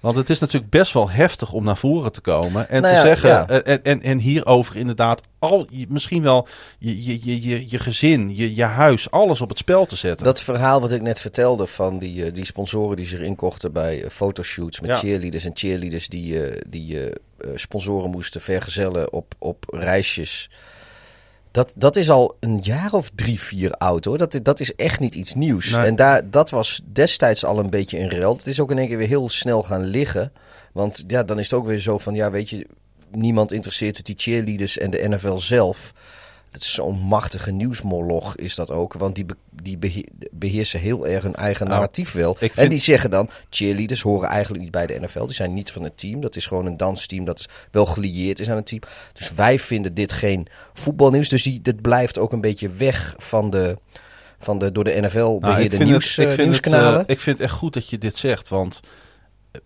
[0.01, 2.69] Want het is natuurlijk best wel heftig om naar voren te komen.
[2.69, 3.29] En Nou te ja, zeggen.
[3.29, 3.49] ja.
[3.49, 5.23] eh, En, en, en hierover inderdaad.
[5.39, 6.49] Al, misschien wel
[6.79, 10.25] je, je, je, je, je gezin, je, je huis, alles op het spel te zetten.
[10.25, 14.03] Dat verhaal wat ik net vertelde van die, eh, die sponsoren die zich inkochten bij
[14.05, 14.97] eh, fotoshoots met Ja.
[14.97, 17.11] cheerleaders en cheerleaders die, die
[17.55, 20.51] sponsoren moesten vergezellen op, op reisjes.
[21.51, 24.19] Dat, dat is al een jaar of drie, vier oud hoor.
[24.19, 25.71] Dat, is- dat is echt niet iets nieuws.
[25.71, 25.87] Nee.
[25.87, 28.37] En daar, dat was destijds al een beetje een rel.
[28.37, 30.33] Het is ook in één keer weer heel snel gaan liggen.
[30.73, 32.67] Want ja, dan is het ook weer zo van, ja weet je,
[33.11, 35.93] niemand interesseert het, die cheerleaders en de NFL zelf.
[36.65, 38.93] Zo'n machtige nieuwsmoloch is dat ook.
[38.93, 42.35] Want die, be- die behe- beheersen heel erg hun eigen Nou, narratief wel.
[42.35, 45.25] vind- En die zeggen dan, cheerleaders horen eigenlijk niet bij de NFL.
[45.27, 46.21] Die zijn niet van het team.
[46.21, 48.81] Dat is gewoon een dansteam dat wel gelieerd is aan het team.
[49.13, 51.29] Dus wij vinden dit geen voetbalnieuws.
[51.29, 53.79] Dus die, dit blijft ook een beetje weg van de,
[54.39, 57.01] van de door de NFL Nou, beheerde nieuws, het- ik eh, het, nieuwskanalen.
[57.07, 58.49] eh, ik vind het echt goed dat je dit zegt.
[58.49, 58.81] Want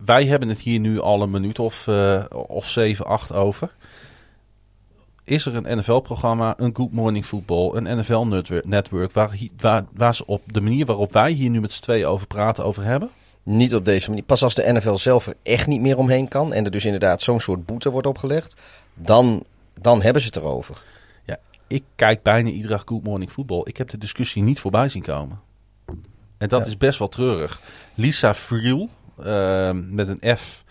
[0.05, 3.69] wij hebben het hier nu al een minuut of, eh, of zeven, acht over.
[5.31, 9.11] Is er een NFL-programma, een Good Morning Football, een NFL-network...
[9.13, 12.27] Waar, waar, waar ze op de manier waarop wij hier nu met z'n tweeën over
[12.27, 13.09] praten, over hebben?
[13.43, 14.23] Niet op deze manier.
[14.23, 16.53] Pas als de NFL zelf er echt niet meer omheen kan.
[16.53, 18.55] En er dus inderdaad zo'n soort boete wordt opgelegd.
[18.93, 19.43] Dan,
[19.81, 20.83] dan hebben ze het erover.
[21.25, 21.37] Ja,
[21.67, 23.61] ik kijk bijna iedere dag Good Morning Football.
[23.63, 25.39] Ik heb de discussie niet voorbij zien komen.
[26.37, 26.65] En dat Ja.
[26.65, 27.61] is best wel treurig.
[27.95, 28.89] Lisa Friel,
[29.23, 30.63] eh, met een F,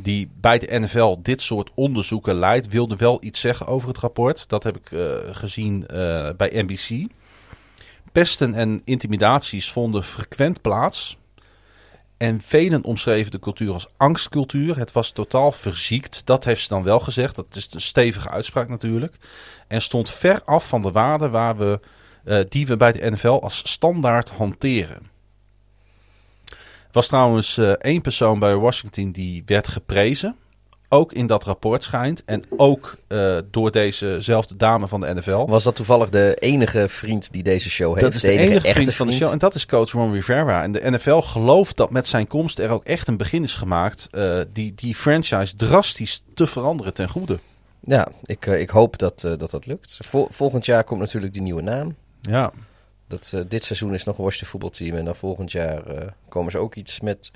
[0.00, 4.48] die bij de NFL dit soort onderzoeken leidt, wilde wel iets zeggen over het rapport.
[4.48, 7.10] Dat heb ik eh, gezien eh, bij NBC.
[8.12, 11.18] Pesten en intimidaties vonden frequent plaats.
[12.16, 14.78] En velen omschreven de cultuur als angstcultuur.
[14.78, 16.22] Het was totaal verziekt.
[16.26, 17.34] Dat heeft ze dan wel gezegd.
[17.34, 19.16] Dat is een stevige uitspraak natuurlijk.
[19.68, 21.80] En stond ver af van de waarden waar we,
[22.24, 25.17] eh, die we bij de NFL als standaard hanteren.
[26.98, 30.36] Was trouwens eh, één persoon bij Washington die werd geprezen.
[30.88, 32.24] Ook in dat rapport schijnt.
[32.24, 35.46] En ook eh, door dezezelfde dame van de NFL.
[35.46, 38.00] Was dat toevallig de enige vriend die deze show heeft?
[38.04, 39.32] Dat is de enige, echte vriend van de show.
[39.32, 40.62] En dat is coach Ron Rivera.
[40.62, 44.08] En de NFL gelooft dat met zijn komst er ook echt een begin is gemaakt.
[44.10, 47.38] eh, die, die franchise drastisch te veranderen ten goede.
[47.80, 49.96] Ja, ik, ik hoop dat, dat dat lukt.
[50.08, 51.96] Vol- volgend jaar komt natuurlijk die nieuwe naam.
[52.20, 52.52] Ja.
[53.08, 54.96] Dat, eh, dit seizoen is nog een Washington voetbalteam.
[54.96, 57.30] En dan volgend jaar eh, komen ze ook iets met...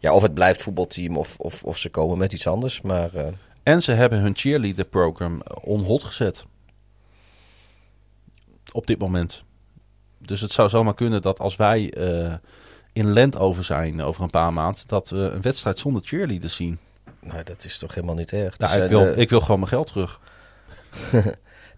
[0.00, 2.80] Ja, of het blijft voetbalteam of, of, of ze komen met iets anders.
[2.80, 3.26] Maar eh,
[3.62, 6.44] En ze hebben hun cheerleader program on hold gezet.
[8.72, 9.42] Op dit moment.
[10.18, 11.92] Dus het zou zomaar kunnen dat als wij
[12.92, 16.78] in Landover zijn over een paar maanden, dat we een wedstrijd zonder cheerleaders zien.
[17.20, 18.58] nou, dat is toch helemaal niet erg.
[18.58, 20.20] Nou, ik, wil, ik wil gewoon mijn geld terug.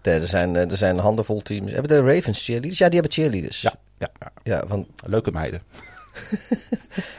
[0.01, 1.71] de- er, zijn, eh, er zijn een handenvol teams.
[1.71, 2.77] Hebben de Ravens cheerleaders?
[2.77, 3.61] Ja, die hebben cheerleaders.
[3.61, 4.31] Ja, ja, ja.
[4.43, 5.61] Ja, want leuke meiden.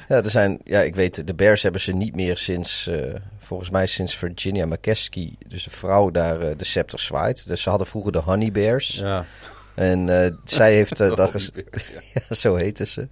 [0.09, 3.71] Ja, er zijn, ja, ik weet, de Bears hebben ze niet meer sinds, eh, volgens
[3.71, 7.49] mij sinds Virginia McKeskey, dus de vrouw daar, eh, de scepter zwaait.
[7.49, 8.89] Dus ze hadden vroeger de Honey Bears.
[8.89, 9.25] Ja.
[9.75, 11.51] En eh, zij heeft uh, dat Bears,
[12.29, 13.09] ja, zo heten ze.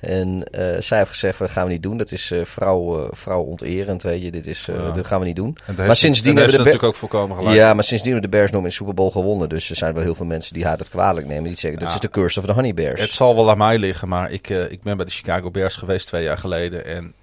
[0.00, 1.96] En eh, zij heeft gezegd, dat gaan we niet doen.
[1.96, 4.30] Dat is eh vrouw, eh, vrouw onterend, weet je.
[4.30, 4.90] Dit is, Ja.
[4.90, 5.56] dat gaan we niet doen.
[5.76, 7.56] Maar sindsdien hebben de natuurlijk ook volkomen gelijk.
[7.56, 9.48] Ja, maar sindsdien hebben de Bears nog in de Super Bowl gewonnen.
[9.48, 11.44] Dus er zijn wel heel veel mensen die haar dat kwalijk nemen.
[11.44, 11.94] Die zeggen, dat Ja.
[11.94, 13.00] is de curse of the Honey Bears.
[13.00, 16.06] Het zal wel aan mij liggen, maar ik, ik ben bij de Chicago Bears geweest
[16.06, 16.84] twee jaar geleden.
[16.86, 17.14] En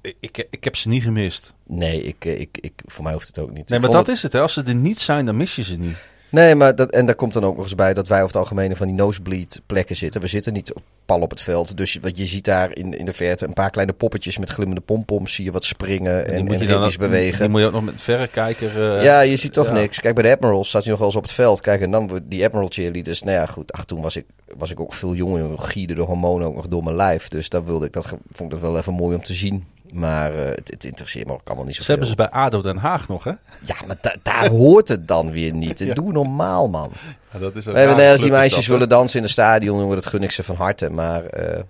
[0.00, 1.52] ik, ik, ik heb ze niet gemist.
[1.66, 3.68] Nee, ik, ik, ik, voor mij hoeft het ook niet.
[3.68, 4.32] Nee, maar dat is het.
[4.32, 4.40] Hè.
[4.40, 5.96] Als ze er niet zijn, dan mis je ze niet.
[6.30, 8.42] Nee, maar dat, en daar komt dan ook nog eens bij dat wij over het
[8.42, 10.20] algemeen van die nosebleed plekken zitten.
[10.20, 11.76] We zitten niet op, pal op het veld.
[11.76, 14.50] Dus je, wat je ziet daar in, in de verte een paar kleine poppetjes met
[14.50, 15.34] glimmende pompoms.
[15.34, 17.40] Zie je wat springen en, en je ritmisch ook- bewegen.
[17.40, 18.96] Die moet je ook nog met verrekijker...
[18.96, 19.72] eh, ja, je ziet toch ja.
[19.72, 20.00] niks.
[20.00, 21.60] Kijk, bij de Admirals staat hij nog wel eens op het veld.
[21.60, 23.22] Kijk, en dan die Admiral cheerleaders.
[23.22, 23.72] Nou ja, goed.
[23.72, 24.24] Ach, toen was ik,
[24.56, 25.58] was ik ook veel jonger.
[25.58, 27.28] Gierde de hormonen ook nog door mijn lijf.
[27.28, 29.64] Dus dat wilde ik, dat vond ik dat wel even mooi om te zien.
[29.92, 31.96] Maar eh, het, het interesseert me ook allemaal niet Ze zoveel.
[31.96, 33.30] hebben ze bij ADO Den Haag nog, hè?
[33.60, 35.78] Ja, maar da- daar hoort het dan weer niet.
[35.90, 35.94] Ja.
[35.94, 36.92] Doe normaal, man.
[37.32, 39.78] Ja, dat is We hebben net als die meisjes dat, willen dansen in het stadion,
[39.80, 40.90] jongen, dat gun ik ze van harte.
[40.90, 41.62] Maar eh,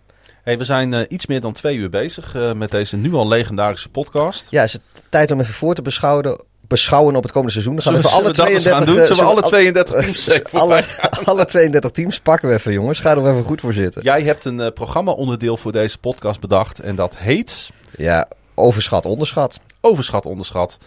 [0.43, 3.29] Hey, we zijn eh, iets meer dan twee uur bezig eh, met deze nu al
[3.29, 4.47] legendarische podcast.
[4.51, 6.41] ja, is het tijd om even voor te beschouwen,
[6.71, 7.75] beschouwen op het komende seizoen.
[7.75, 8.77] Dan gaan we Zullen even we- alle zullen we dat 32...
[8.77, 8.99] eens gaan doen?
[8.99, 10.85] eh, Zullen we alle al- 32 teams even alle,
[11.31, 13.01] alle 32 teams pakken we even, jongens.
[13.01, 14.03] Ga er even goed voor zitten.
[14.03, 16.81] Jij hebt een eh, programma-onderdeel voor deze podcast bedacht.
[16.81, 19.61] En dat heet Ja, overschat, onderschat.
[19.81, 20.79] Overschat, Onderschat.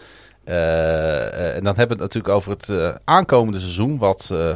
[0.44, 0.54] Eh,
[1.26, 3.98] eh, en dan hebben we het natuurlijk over het eh, aankomende seizoen.
[3.98, 4.52] Wat, eh,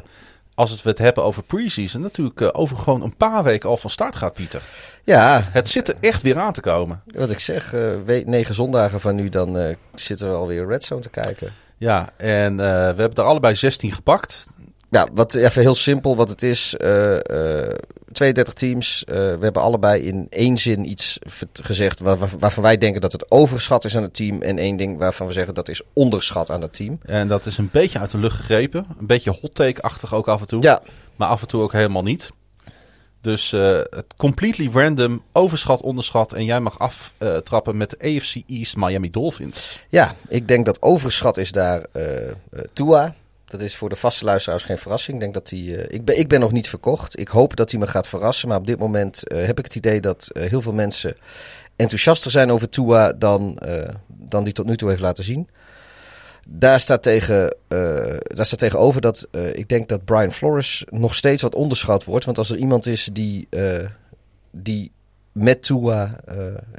[0.59, 3.91] als we het hebben over pre-season, natuurlijk eh, over gewoon een paar weken al van
[3.91, 4.63] start gaat, Pieter.
[5.05, 7.03] Ja, Het zit er echt weer aan te komen.
[7.15, 11.01] wat ik zeg, eh, negen zondagen van nu, dan eh, zitten we alweer Red Zone
[11.01, 11.53] te kijken.
[11.77, 14.47] Ja, en we hebben er allebei 16 gepakt.
[14.91, 16.75] Ja, wat, even heel simpel wat het is.
[18.09, 19.05] Eh, eh, 32 teams.
[19.05, 21.19] eh, we hebben allebei in één zin iets
[21.53, 24.43] gezegd waar- waar- waarvan wij denken dat het overschat is aan het team.
[24.43, 26.99] En één ding waarvan we zeggen dat is onderschat aan het team.
[27.03, 28.87] En dat is een beetje uit de lucht gegrepen.
[28.99, 30.63] Een beetje hot take-achtig ook af en toe.
[30.63, 30.81] Ja,
[31.17, 32.31] Maar af en toe ook helemaal niet.
[33.21, 36.33] Dus het completely random, overschat, onderschat.
[36.33, 39.85] En jij mag aftrappen met de AFC East Miami Dolphins.
[39.89, 42.31] ja, ik denk dat overschat is daar eh,
[42.73, 43.15] Tua.
[43.49, 45.17] Dat is voor de vaste luisteraars geen verrassing.
[45.17, 47.19] Ik, denk dat die, eh, ik, ben, ik ben nog niet verkocht.
[47.19, 48.49] Ik hoop dat hij me gaat verrassen.
[48.49, 51.17] Maar op dit moment eh, heb ik het idee dat eh, heel veel mensen
[51.77, 53.59] enthousiaster zijn over Tua dan,
[54.07, 55.49] dan die tot nu toe heeft laten zien.
[56.49, 57.57] Daar staat, tegen,
[58.21, 62.25] daar staat tegenover dat ik denk dat Brian Flores nog steeds wat onderschat wordt.
[62.25, 63.49] Want als er iemand is die,
[64.51, 64.93] die
[65.33, 66.21] met Tua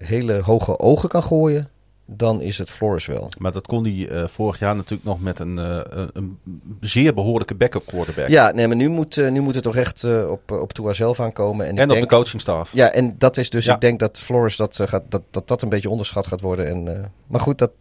[0.04, 1.70] hele hoge ogen kan gooien,
[2.12, 3.30] dan is het Flores wel.
[3.38, 6.40] Maar dat kon hij eh, vorig jaar natuurlijk nog met een, eh, een, een
[6.80, 8.28] zeer behoorlijke backup quarterback.
[8.28, 11.20] Ja, nee, maar nu moet, eh, nu moet het toch echt op, op Tua zelf
[11.20, 11.66] aankomen.
[11.66, 12.74] En, ik en op denk, de coachingstaf.
[12.74, 13.74] Ja, en dat is dus, Ja.
[13.74, 16.68] ik denk dat Flores dat, gaat, dat, dat dat een beetje onderschat gaat worden.
[16.68, 17.72] En, maar goed, dat,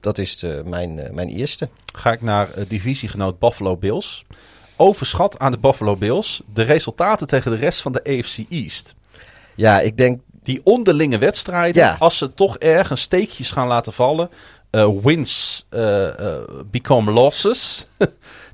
[0.00, 1.68] dat is mijn, mijn eerste.
[1.94, 4.24] Ga ik naar divisiegenoot Buffalo Bills.
[4.76, 8.94] Overschat aan de Buffalo Bills de resultaten tegen de rest van de AFC East.
[9.54, 11.96] Ja, ik denk, Die onderlinge wedstrijden, Ja.
[11.98, 14.30] als ze toch ergens steekjes gaan laten vallen,
[14.70, 16.36] eh, wins eh, eh,
[16.70, 17.86] become losses,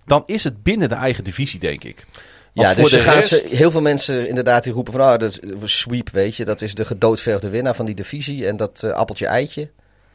[0.07, 2.07] dan is het binnen de eigen divisie, denk ik.
[2.55, 5.01] Want ja, voor dus de gaan rest, ze, heel veel mensen inderdaad die roepen van,
[5.03, 6.45] ah, dat sweep, weet je.
[6.45, 9.71] Dat is de gedoodverfde winnaar van die divisie en dat appeltje-eitje.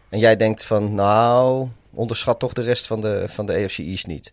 [0.09, 4.07] En jij denkt van, nou, onderschat toch de rest van de, van de AFC East
[4.07, 4.31] niet.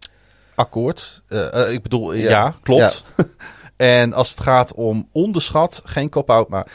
[0.54, 1.22] akkoord.
[1.70, 2.30] Ik bedoel, Ja.
[2.30, 3.04] ja, klopt.
[3.76, 6.66] en als het gaat om onderschat, geen cop-out, maar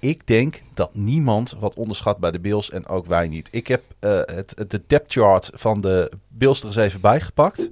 [0.00, 3.48] ik denk dat niemand wat onderschat bij de Bills en ook wij niet.
[3.50, 7.70] Ik heb eh, het, de depth chart van de Bills er eens even bijgepakt.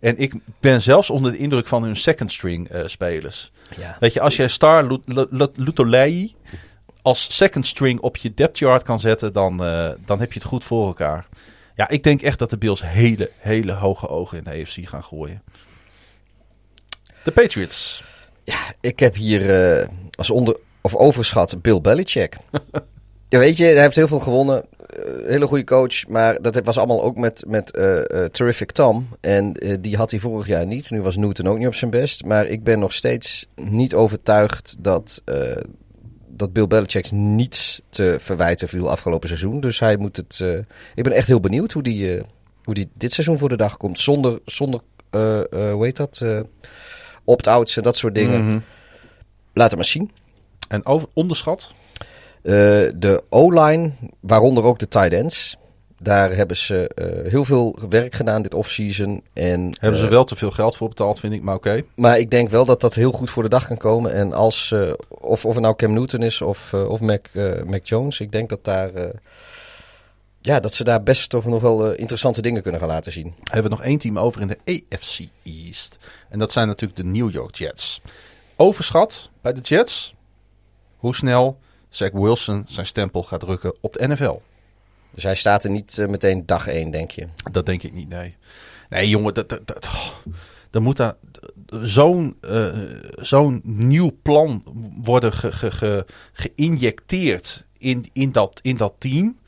[0.00, 3.52] En ik ben zelfs onder de indruk van hun second string eh, spelers.
[3.76, 3.96] Ja.
[4.00, 6.34] Weet je, als jij Star Lut- Lut- Lut- Lutolei
[7.02, 10.48] als second string op je depth chart kan zetten, dan, eh, dan heb je het
[10.48, 11.26] goed voor elkaar.
[11.74, 15.04] Ja, ik denk echt dat de Bills hele, hele hoge ogen in de AFC gaan
[15.04, 15.42] gooien.
[17.24, 18.04] De Patriots.
[18.80, 20.56] Ik heb hier eh, als onder
[20.86, 22.36] of overschat Bill Belichick.
[23.28, 24.64] ja, weet je, hij heeft heel veel gewonnen.
[24.78, 29.08] Eh, hele goede coach, maar dat was allemaal ook met, met eh, eh, Terrific Tom.
[29.20, 30.90] En die had hij vorig jaar niet.
[30.90, 32.24] Nu was Newton ook niet op zijn best.
[32.24, 35.22] Maar ik ben nog steeds niet overtuigd dat,
[36.26, 39.60] dat Bill Belichick niets te verwijten viel afgelopen seizoen.
[39.60, 40.40] Dus hij moet het.
[40.94, 42.20] ik ben echt heel benieuwd hoe die,
[42.64, 44.00] hoe die dit seizoen voor de dag komt.
[44.00, 44.80] Zonder, zonder
[45.50, 46.24] hoe heet dat?
[47.24, 48.46] opt-outs en dat soort dingen.
[48.46, 48.58] Mhm.
[49.52, 50.10] Laat het maar zien.
[50.68, 51.72] En over, onderschat.
[52.42, 52.52] Eh,
[52.94, 55.56] de O-line, waaronder ook de tight ends.
[55.98, 59.22] Daar hebben ze eh, heel veel werk gedaan dit offseason.
[59.32, 61.82] En, Hebben ze eh, wel te veel geld voor betaald, vind ik, maar oké.
[61.94, 64.12] Maar ik denk wel dat dat heel goed voor de dag kan komen.
[64.12, 64.74] En als,
[65.08, 67.26] of, of het nou Cam Newton is of, of Mac,
[67.66, 68.20] Mac Jones.
[68.20, 68.90] Ik denk dat, daar,
[70.40, 73.34] ja, dat ze daar best toch nog wel interessante dingen kunnen gaan laten zien.
[73.42, 75.98] Hebben we nog één team over in de AFC East.
[76.28, 78.00] En dat zijn natuurlijk de New York Jets.
[78.56, 80.15] Overschat bij de Jets.
[81.06, 81.58] Hoe snel
[81.88, 84.40] Zach Wilson zijn stempel gaat drukken op de NFL.
[85.10, 87.26] Dus hij staat er niet eh, meteen dag één, denk je.
[87.52, 88.36] Dat denk ik niet, nee.
[88.88, 90.32] Nee, jongen, dat, dat, dat, oh,
[90.70, 91.14] dan moet daar
[91.68, 92.68] zo'n eh,
[93.14, 94.62] zo'n nieuw plan
[95.02, 99.38] worden ge, ge, ge- geïnjecteerd in, in, dat, in dat team.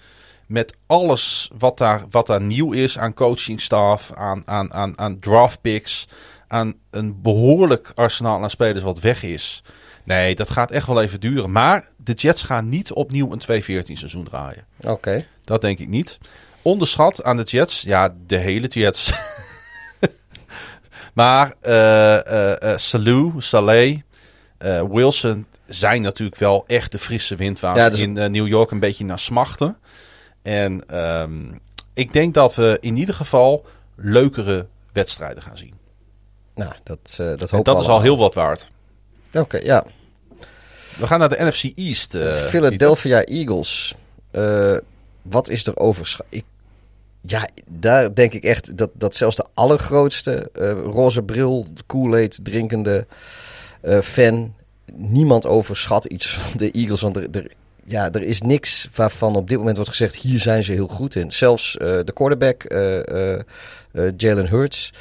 [0.46, 5.60] Met alles wat daar, wat daar nieuw is aan coachingstaf, aan, aan, aan, aan draft
[5.60, 6.08] picks,
[6.48, 9.62] aan een behoorlijk arsenaal aan spelers wat weg is.
[10.08, 11.52] Nee, dat gaat echt wel even duren.
[11.52, 14.64] Maar de Jets gaan niet opnieuw een 2-14 seizoen draaien.
[14.86, 15.24] Oké.
[15.44, 16.18] Dat denk ik niet.
[16.62, 19.12] Onderschat aan de Jets, ja, de hele Jets.
[21.20, 24.00] maar eh eh eh, Salou, Saleh,
[24.58, 28.70] eh, Wilson zijn natuurlijk wel echt de frisse wind waar Ja, dus- in New York
[28.70, 29.76] een beetje naar smachten.
[30.42, 31.54] En ehm,
[31.94, 33.66] ik denk dat we in ieder geval
[33.96, 35.74] leukere wedstrijden gaan zien.
[36.54, 38.68] Nou, dat, dat En hoop dat is al heel wat waard.
[39.32, 39.84] Oké, ja.
[40.98, 42.14] We gaan naar de NFC East.
[42.14, 43.94] eh, Philadelphia Eagles.
[44.30, 44.76] Eh,
[45.22, 45.74] wat is er?
[46.28, 46.44] Ik,
[47.20, 53.06] ja, daar denk ik echt dat, dat zelfs de allergrootste eh, roze bril, Kool-Aid drinkende
[54.02, 54.54] fan,
[54.92, 57.00] niemand overschat iets van de Eagles.
[57.00, 57.50] Want er, er,
[57.84, 61.14] ja, er is niks waarvan op dit moment wordt gezegd, hier zijn ze heel goed
[61.14, 61.30] in.
[61.30, 62.62] Zelfs de quarterback,
[64.16, 64.92] Jalen Hurts,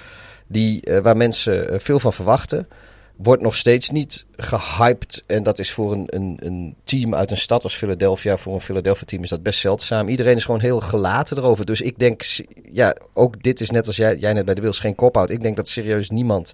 [0.47, 2.67] die, waar mensen veel van verwachten.
[3.17, 5.23] Wordt nog steeds niet gehyped.
[5.27, 8.61] En dat is voor een, een, een team uit een stad als Philadelphia, voor een
[8.61, 10.07] Philadelphia team is dat best zeldzaam.
[10.07, 11.65] Iedereen is gewoon heel gelaten erover.
[11.65, 12.23] Dus ik denk,
[12.71, 15.29] ja, ook dit is net als jij, jij net bij de Wils geen kop-out.
[15.29, 16.53] Ik denk dat serieus niemand,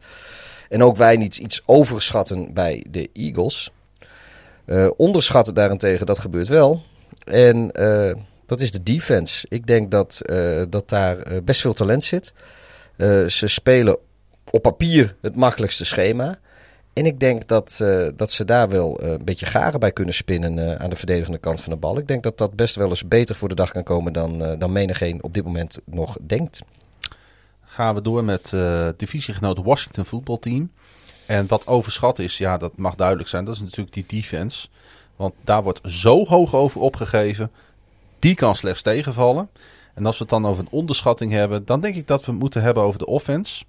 [0.69, 3.72] en ook wij niet, iets overschatten bij de Eagles.
[4.65, 6.81] Eh, onderschatten daarentegen, dat gebeurt wel.
[7.23, 8.14] En eh,
[8.45, 9.45] dat is de defense.
[9.49, 12.34] Ik denk dat, eh, dat daar best veel talent zit.
[13.27, 13.98] Ze spelen
[14.52, 16.40] op papier het makkelijkste schema.
[16.94, 20.14] En ik denk dat, eh, dat ze daar wel eh, een beetje garen bij kunnen
[20.14, 21.98] spinnen eh, aan de verdedigende kant van de bal.
[21.98, 24.72] Ik denk dat dat best wel eens beter voor de dag kan komen dan, dan
[24.72, 26.61] menigeen op dit moment nog denkt.
[27.65, 28.53] Gaan we door met
[28.98, 30.72] divisiegenoot Washington voetbalteam.
[31.26, 33.45] En wat overschat is, ja, dat mag duidelijk zijn.
[33.45, 34.68] Dat is natuurlijk die defense.
[35.15, 37.52] Want daar wordt zo hoog over opgegeven.
[38.20, 39.49] Die kan slechts tegenvallen.
[39.94, 42.40] En als we het dan over een onderschatting hebben, dan denk ik dat we het
[42.40, 43.64] moeten hebben over de offense.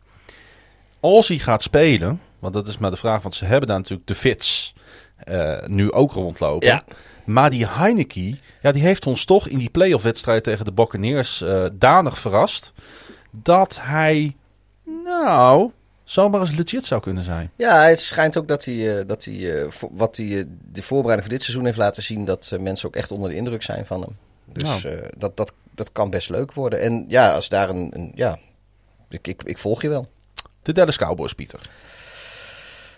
[1.01, 4.09] Als hij gaat spelen, want dat is maar de vraag, want ze hebben daar natuurlijk
[4.09, 4.75] de Fits
[5.16, 6.69] eh, nu ook rondlopen.
[6.69, 6.83] Ja.
[7.25, 11.41] Maar die Heineke, ja, die heeft ons toch in die playoff wedstrijd tegen de Buccaneers
[11.41, 12.73] eh danig verrast.
[13.31, 14.37] Dat hij,
[15.05, 15.71] nou,
[16.05, 17.51] zomaar eens legit zou kunnen zijn.
[17.55, 21.43] Ja, het schijnt ook dat hij, eh, dat hij wat hij de voorbereiding voor dit
[21.43, 24.16] seizoen heeft laten zien, dat mensen ook echt onder de indruk zijn van hem.
[24.53, 25.01] Dus Nou.
[25.16, 26.81] dat, dat, dat kan best leuk worden.
[26.81, 28.39] En ja, als daar een, een ja,
[29.09, 30.07] ik, ik, ik volg je wel.
[30.62, 31.61] De Dallas Cowboys, Pieter.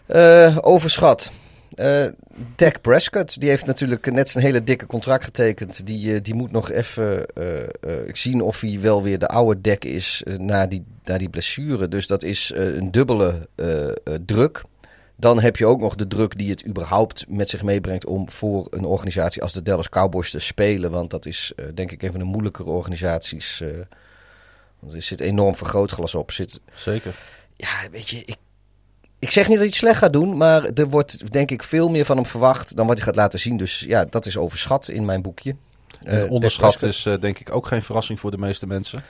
[0.06, 1.32] Eh, overschat.
[1.74, 2.06] Eh
[2.56, 5.86] Dak Prescott, die heeft natuurlijk net zijn hele dikke contract getekend.
[5.86, 7.26] Die, eh, die moet nog even
[8.12, 11.88] zien of hij wel weer de oude Dak is na, die, na die blessure.
[11.88, 13.48] Dus dat is een dubbele
[14.26, 14.62] druk.
[15.16, 18.66] Dan heb je ook nog de druk die het überhaupt met zich meebrengt om voor
[18.70, 20.90] een organisatie als de Dallas Cowboys te spelen.
[20.90, 23.62] Want dat is denk ik een van de moeilijkere organisaties.
[24.78, 26.32] want er zit enorm vergrootglas op.
[26.32, 27.14] Zit, Zeker.
[27.56, 28.36] ja, weet je, ik,
[29.18, 31.88] ik zeg niet dat hij het slecht gaat doen, maar er wordt denk ik veel
[31.88, 33.56] meer van hem verwacht dan wat hij gaat laten zien.
[33.56, 35.56] Dus ja, dat is overschat in mijn boekje.
[36.02, 39.02] Eh, onderschat is eh, denk ik ook geen verrassing voor de meeste mensen.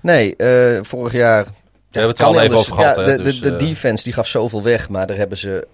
[0.00, 1.44] Nee, eh, vorig jaar.
[1.44, 4.04] We hebben het er al even over gehad, Ja, de, dus, de, de eh, defense
[4.04, 5.66] die gaf zoveel weg, maar daar hebben ze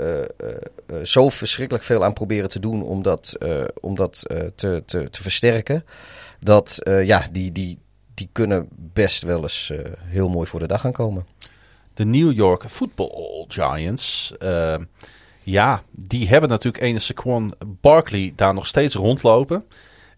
[1.03, 3.37] zo verschrikkelijk veel aan proberen te doen om dat,
[3.81, 4.23] om dat
[4.55, 5.85] te, te, te versterken.
[6.41, 7.79] Dat ja, die, die,
[8.15, 9.73] die kunnen best wel eens
[10.05, 11.27] heel mooi voor de dag gaan komen.
[11.95, 14.33] De New York Football Giants.
[14.39, 14.77] eh,
[15.43, 19.65] ja, die hebben natuurlijk ene Saquon Barkley daar nog steeds rondlopen.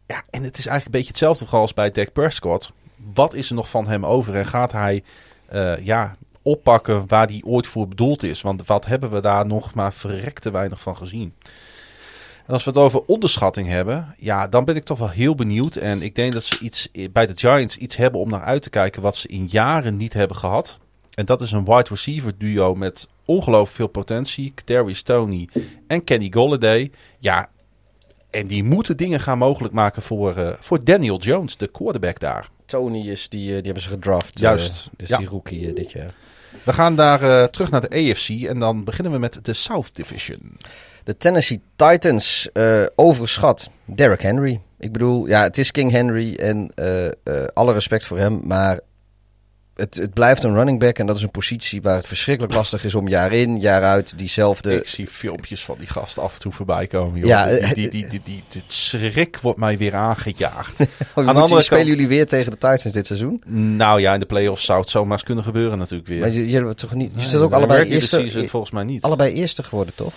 [0.06, 2.72] Ja, en het is eigenlijk een beetje hetzelfde als bij Dak Prescott.
[3.14, 5.02] Wat is er nog van hem over en gaat hij
[5.46, 8.42] eh, ja, oppakken waar hij ooit voor bedoeld is?
[8.42, 11.34] Want wat hebben we daar nog maar verrekte weinig van gezien?
[12.46, 15.76] En als we het over onderschatting hebben, ja, dan ben ik toch wel heel benieuwd.
[15.76, 18.70] En ik denk dat ze iets bij de Giants iets hebben om naar uit te
[18.70, 20.78] kijken wat ze in jaren niet hebben gehad.
[21.14, 24.54] En dat is een wide receiver duo met ongelooflijk veel potentie.
[24.64, 25.48] Terry Stoney
[25.86, 26.90] en Kenny Golladay.
[27.18, 27.48] Ja,
[28.30, 32.50] en die moeten dingen gaan mogelijk maken voor, eh, voor Daniel Jones, de quarterback daar.
[32.72, 34.38] Tony is die, eh, die hebben ze gedraft.
[34.38, 35.16] Juist, eh, dus ja.
[35.16, 36.14] die rookie dit jaar.
[36.62, 40.56] We gaan daar terug naar de AFC en dan beginnen we met de South Division.
[41.04, 44.60] De Tennessee Titans eh, overschat Derrick Henry.
[44.78, 46.74] Ik bedoel, ja, het is King Henry en
[47.54, 48.80] alle respect voor hem, maar
[49.76, 52.84] het, het blijft een running back en dat is een positie waar het verschrikkelijk lastig
[52.84, 54.76] is om jaar in, jaar uit diezelfde...
[54.76, 57.18] Ik zie filmpjes van die gast af en toe voorbij komen.
[57.18, 57.28] Joh.
[57.28, 60.80] Ja, die, eh, die, die, die, die, die schrik wordt mij weer aangejaagd.
[61.14, 63.42] Oh, Aan de spelen jullie weer tegen de Titans dit seizoen?
[63.76, 66.20] nou ja, in de playoffs zou het zomaar eens kunnen gebeuren natuurlijk weer.
[66.20, 68.84] Maar je, je, hebt toch niet, je Nee, zit ook allebei eerste, season volgens mij
[68.84, 69.02] niet.
[69.02, 70.12] allebei eerste geworden, toch?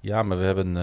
[0.00, 0.82] Ja, maar we hebben eh,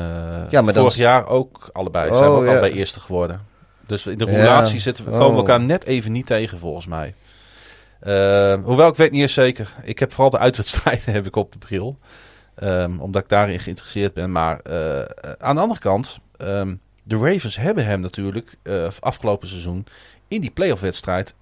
[0.50, 2.10] Ja, maar vorig jaar ook allebei.
[2.10, 2.50] Oh, zijn we ook ja.
[2.50, 3.42] allebei eerste geworden.
[3.88, 4.32] Dus in de Ja.
[4.32, 5.38] roulatie zitten we, komen we Oh.
[5.38, 7.14] elkaar net even niet tegen volgens mij.
[8.04, 9.74] Eh, hoewel ik weet niet eens zeker.
[9.84, 11.98] Ik heb vooral de uitwedstrijden heb ik op de bril.
[12.56, 14.32] Ehm, omdat ik daarin geïnteresseerd ben.
[14.32, 15.06] Maar eh, eh,
[15.38, 19.86] aan de andere kant, ehm, de Ravens hebben hem natuurlijk eh, afgelopen seizoen
[20.28, 21.36] in die playoff wedstrijd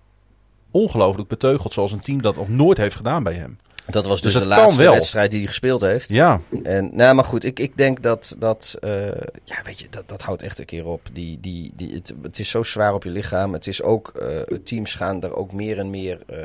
[0.71, 1.73] ongelooflijk beteugeld.
[1.73, 3.57] Zoals een team dat nog nooit heeft gedaan bij hem.
[3.91, 6.09] Dat was dus, Dus de laatste wedstrijd die hij gespeeld heeft.
[6.09, 9.05] Ja, En, nou, maar goed, ik, ik denk dat dat, eh,
[9.43, 11.01] ja, weet je, dat, dat houdt echt een keer op.
[11.13, 13.53] Die, die, die, het, het is zo zwaar op je lichaam.
[13.53, 16.37] Het is ook, eh, teams gaan daar ook meer en meer eh,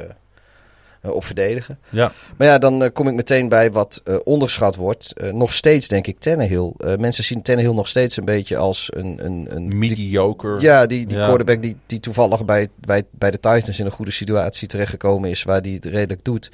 [1.13, 1.79] op verdedigen.
[1.89, 2.13] ja.
[2.37, 5.13] Maar ja, dan kom ik meteen bij wat onderschat wordt.
[5.33, 6.73] Nog steeds denk ik Tannehill.
[6.79, 9.25] Eh mensen zien Tannehill nog steeds een beetje als een...
[9.25, 10.61] een, een mediocre.
[10.61, 11.25] ja, die, die Ja.
[11.25, 15.43] quarterback die, die toevallig bij, bij, bij de Titans in een goede situatie terechtgekomen is,
[15.43, 16.51] waar hij het redelijk doet.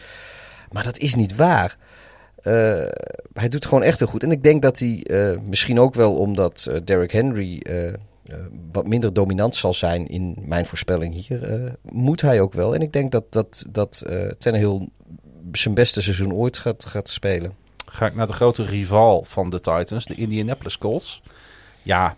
[0.72, 1.76] Maar dat is niet waar.
[2.42, 2.86] Eh,
[3.32, 4.22] hij doet gewoon echt heel goed.
[4.22, 7.62] En ik denk dat hij eh, misschien ook wel omdat eh, Derrick Henry
[8.72, 12.74] wat minder dominant zal zijn in mijn voorspelling hier, moet hij ook wel.
[12.74, 14.88] En ik denk dat, dat, dat eh Tannehill
[15.52, 17.54] zijn beste seizoen ooit gaat, gaat spelen.
[17.86, 21.22] ga ik naar de grote rival van de Titans, de Indianapolis Colts.
[21.82, 22.16] Ja,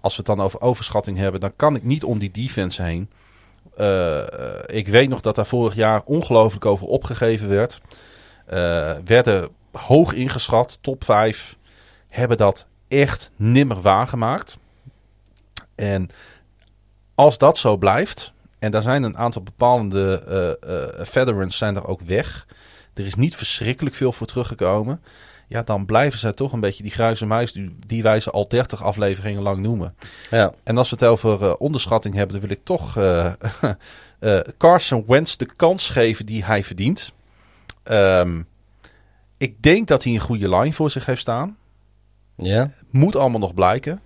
[0.00, 3.10] als we het dan over overschatting hebben, dan kan ik niet om die defense heen.
[3.80, 7.80] Eh, ik weet nog dat daar vorig jaar ongelooflijk over opgegeven werd.
[8.46, 11.56] Eh, werden hoog ingeschat, top 5.
[12.08, 14.56] Hebben dat echt nimmer waargemaakt.
[15.74, 16.08] En
[17.14, 20.22] als dat zo blijft, en daar zijn een aantal bepalende
[20.60, 22.46] eh, veterans zijn er ook weg.
[22.94, 25.02] Er is niet verschrikkelijk veel voor teruggekomen.
[25.50, 28.48] Ja, dan blijven zij toch een beetje die gruize muis die, die wij ze al
[28.48, 29.94] 30 afleveringen lang noemen.
[30.30, 30.52] Ja.
[30.62, 33.32] En als we het over eh, onderschatting hebben, dan wil ik toch eh,
[34.18, 37.12] eh, Carson Wentz de kans geven die hij verdient.
[37.82, 38.42] Ehm,
[39.36, 41.56] ik denk dat hij een goede line voor zich heeft staan.
[42.36, 42.70] ja.
[42.90, 44.00] Moet allemaal nog blijken.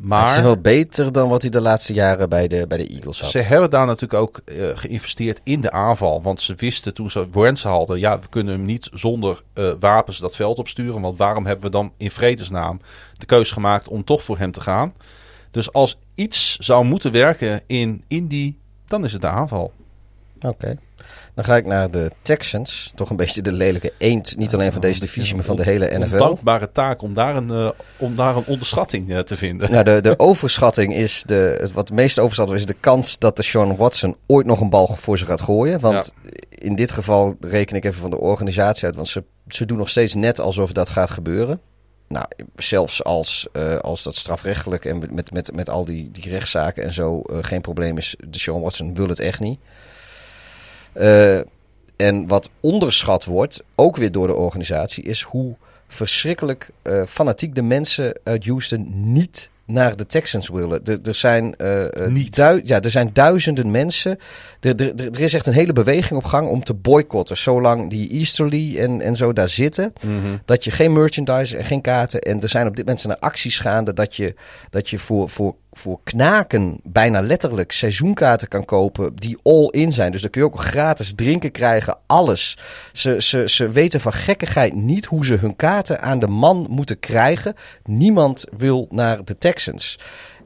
[0.00, 2.86] Maar Het is wel beter dan wat hij de laatste jaren bij de, bij de
[2.86, 3.30] Eagles had.
[3.30, 6.22] Ze hebben daar natuurlijk ook eh, geïnvesteerd in de aanval.
[6.22, 7.98] Want ze wisten toen ze Wentz hadden...
[7.98, 11.00] ja, we kunnen hem niet zonder eh, wapens dat veld opsturen.
[11.00, 12.80] Want waarom hebben we dan in vredesnaam
[13.18, 14.94] de keus gemaakt om toch voor hem te gaan?
[15.50, 18.54] Dus als iets zou moeten werken in Indy,
[18.86, 19.72] dan is het de aanval.
[20.40, 20.76] Oké.
[21.34, 22.92] Dan ga ik naar de Texans.
[22.94, 24.36] Toch een beetje de lelijke eend.
[24.36, 26.12] Niet alleen van deze divisie, maar van de hele NFL.
[26.12, 29.70] Ondankbare taak om daar een, eh, om daar een onderschatting eh, te vinden.
[29.70, 33.42] Nou, de, de overschatting is de, wat het meest overschat is de kans dat de
[33.42, 35.80] Sean Watson ooit nog een bal voor ze gaat gooien.
[35.80, 36.12] Want
[36.48, 39.88] in dit geval reken ik even van de organisatie uit, want ze, ze doen nog
[39.88, 41.60] steeds net alsof dat gaat gebeuren.
[42.08, 46.84] Nou, zelfs als, eh, als dat strafrechtelijk en met, met, met, al die, die rechtszaken
[46.84, 49.58] en zo geen probleem is, de Sean Watson wil het echt niet.
[50.92, 51.38] Eh,
[51.96, 55.54] en wat onderschat wordt, ook weer door de organisatie, is hoe
[55.88, 60.84] verschrikkelijk eh, fanatiek de mensen uit Houston niet naar de Texans willen.
[60.84, 62.36] Er, er, zijn, eh, Niet.
[62.36, 64.18] ja, er zijn duizenden mensen.
[64.60, 67.36] Er, er, er is echt een hele beweging op gang om te boycotten.
[67.36, 69.92] Zolang die Easterly en, en zo daar zitten.
[70.44, 72.20] Dat je geen merchandise en geen kaarten.
[72.20, 74.34] En er zijn op dit moment zijn er acties gaande dat je,
[74.70, 80.12] dat je voor, voor, voor knaken bijna letterlijk seizoenkaarten kan kopen die all in zijn.
[80.12, 82.58] Dus dan kun je ook gratis drinken krijgen, alles.
[82.92, 86.98] Ze, ze, ze weten van gekkigheid niet hoe ze hun kaarten aan de man moeten
[86.98, 87.54] krijgen.
[87.84, 89.98] Niemand wil naar de Texans.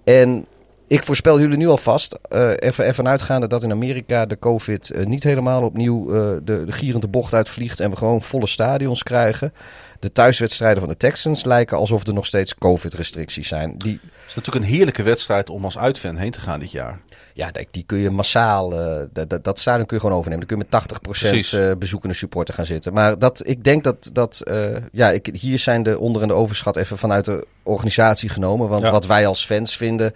[0.05, 0.47] En
[0.87, 5.07] ik voorspel jullie nu alvast, eh even, even uitgaande dat in Amerika de COVID eh,
[5.07, 9.53] niet helemaal opnieuw eh, de, de gierende bocht uitvliegt en we gewoon volle stadions krijgen.
[10.01, 13.75] De thuiswedstrijden van de Texans lijken alsof er nog steeds COVID-restricties zijn.
[13.79, 17.01] Die, is natuurlijk een heerlijke wedstrijd om als uitfan heen te gaan dit jaar.
[17.33, 20.47] ja, die- kun je massaal, eh, dat, dat, dat stadion kun je gewoon overnemen.
[20.49, 21.53] Dan kun je met 80% Precies.
[21.53, 22.93] eh, bezoekende supporter gaan zitten.
[22.93, 26.35] Maar dat, ik denk dat, dat eh, ja, ik, hier zijn de onder- en de
[26.35, 28.69] overschat even vanuit de organisatie genomen.
[28.69, 28.91] Want Ja.
[28.91, 30.13] wat wij als fans vinden,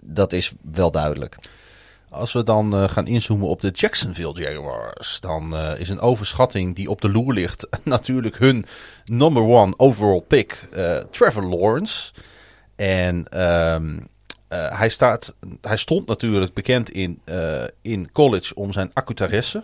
[0.00, 1.36] dat is wel duidelijk.
[2.10, 7.00] Als we dan gaan inzoomen op de Jacksonville Jaguars, dan is een overschatting die op
[7.00, 8.66] de loer ligt natuurlijk hun
[9.04, 10.68] number one overall pick,
[11.10, 12.12] Trevor Lawrence.
[12.76, 13.98] En ehm,
[14.48, 19.62] eh, hij, staat, hij stond natuurlijk bekend in, eh, in college om zijn accutaresse.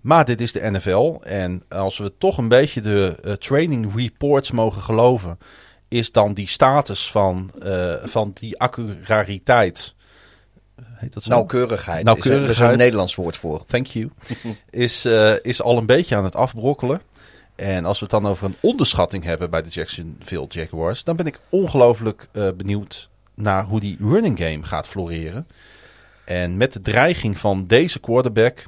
[0.00, 4.50] Maar dit is de NFL en als we toch een beetje de eh, training reports
[4.50, 5.38] mogen geloven,
[5.88, 7.50] is dan die status van,
[8.02, 9.94] van die accurariteit.
[10.82, 11.30] Heet dat zo?
[11.30, 12.04] Nauwkeurigheid.
[12.04, 12.50] Nauwkeurigheid.
[12.50, 13.64] Is er, er is een Nederlands woord voor.
[13.64, 14.10] Thank you.
[14.70, 15.04] is,
[15.42, 17.00] is al een beetje aan het afbrokkelen.
[17.54, 21.26] En als we het dan over een onderschatting hebben bij de Jacksonville Jaguars, dan ben
[21.26, 25.46] ik ongelooflijk eh, benieuwd naar hoe die running game gaat floreren.
[26.24, 28.66] En met de dreiging van deze quarterback,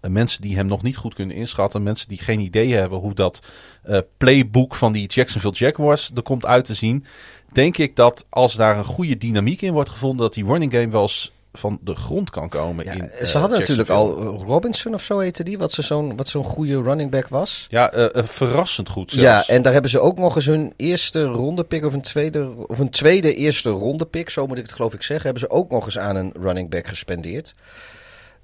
[0.00, 3.14] eh, mensen die hem nog niet goed kunnen inschatten, mensen die geen idee hebben hoe
[3.14, 3.40] dat
[3.82, 7.04] eh, playbook van die Jacksonville Jaguars er komt uit te zien,
[7.52, 10.88] denk ik dat als daar een goede dynamiek in wordt gevonden, dat die running game
[10.88, 12.84] wel eens van de grond kan komen.
[12.84, 16.16] Ja, in, eh, ze hadden natuurlijk al eh, Robinson of zo heette die, wat zo'n
[16.16, 17.66] wat zo'n goede running back was.
[17.70, 19.48] Ja, eh, eh, verrassend goed Ja, zelfs.
[19.48, 22.78] en daar hebben ze ook nog eens hun eerste ronde pick of een tweede, of
[22.78, 25.70] een tweede eerste ronde pick, zo moet ik het geloof ik zeggen, hebben ze ook
[25.70, 27.54] nog eens aan een running back gespendeerd.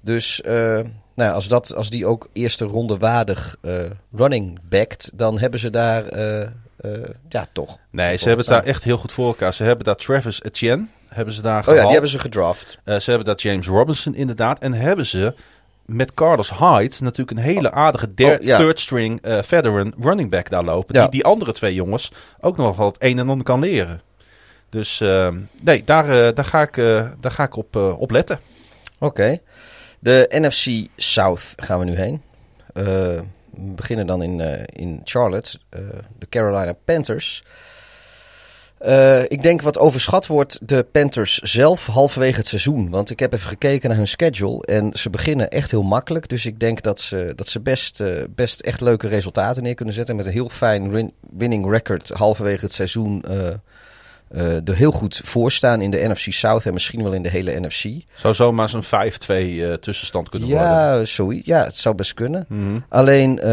[0.01, 0.53] Dus eh,
[1.15, 5.59] nou ja, als, dat, als die ook eerste ronde waardig eh, running backt, dan hebben
[5.59, 6.49] ze daar eh, eh,
[7.29, 7.77] ja toch.
[7.89, 9.53] nee, ze hebben het daar echt heel goed voor elkaar.
[9.53, 11.79] Ze hebben daar Travis Etienne, hebben ze daar Oh gehaald.
[11.79, 12.77] ja, die hebben ze gedraft.
[12.83, 14.59] Eh, ze hebben daar James Robinson inderdaad.
[14.59, 15.33] En hebben ze
[15.85, 18.57] met Carlos Hyde natuurlijk een hele aardige der- Oh, ja.
[18.57, 20.95] third string eh, veteran running back daar lopen.
[20.95, 21.01] Ja.
[21.01, 24.01] Die die andere twee jongens ook nog wel het een en ander kan leren.
[24.69, 26.75] Dus eh, nee, daar, eh, daar, ga ik,
[27.21, 28.39] daar ga ik op, op letten.
[28.99, 29.39] Oké.
[29.99, 32.21] De NFC South gaan we nu heen.
[32.73, 34.39] We beginnen dan in,
[34.73, 35.57] in Charlotte.
[36.19, 37.43] de Carolina Panthers.
[38.85, 42.89] Eh, ik denk wat overschat wordt de Panthers zelf halverwege het seizoen.
[42.89, 46.27] Want ik heb even gekeken naar hun schedule en ze beginnen echt heel makkelijk.
[46.29, 49.93] Dus ik denk dat ze, dat ze best, eh, best echt leuke resultaten neer kunnen
[49.93, 50.15] zetten.
[50.15, 53.37] Met een heel fijn win- winning record halverwege het seizoen eh,
[54.27, 57.29] eh, er heel goed voor staan in de NFC South en misschien wel in de
[57.29, 57.83] hele NFC.
[58.15, 58.87] Zou zomaar zo'n 5-2
[59.27, 60.67] eh, tussenstand kunnen worden.
[60.67, 61.47] Ja, zoiets.
[61.47, 62.45] ja, het zou best kunnen.
[62.49, 62.79] Mhm.
[62.89, 63.45] Alleen eh,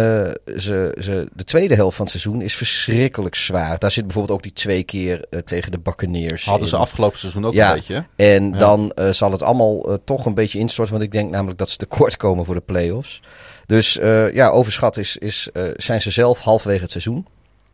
[0.56, 3.78] ze, ze, de tweede helft van het seizoen is verschrikkelijk zwaar.
[3.78, 6.44] Daar zit bijvoorbeeld ook die twee keer tegen de Buccaneers.
[6.44, 7.68] Hadden ze afgelopen seizoen ook Ja.
[7.68, 7.94] een beetje.
[8.16, 8.26] hè?
[8.34, 8.58] En Ja.
[8.58, 10.92] dan zal het allemaal toch een beetje instorten.
[10.94, 13.20] Want ik denk namelijk dat ze tekort komen voor de play-offs.
[13.66, 13.92] Dus
[14.32, 17.26] ja, overschat is, is, zijn ze zelf halverwege het seizoen.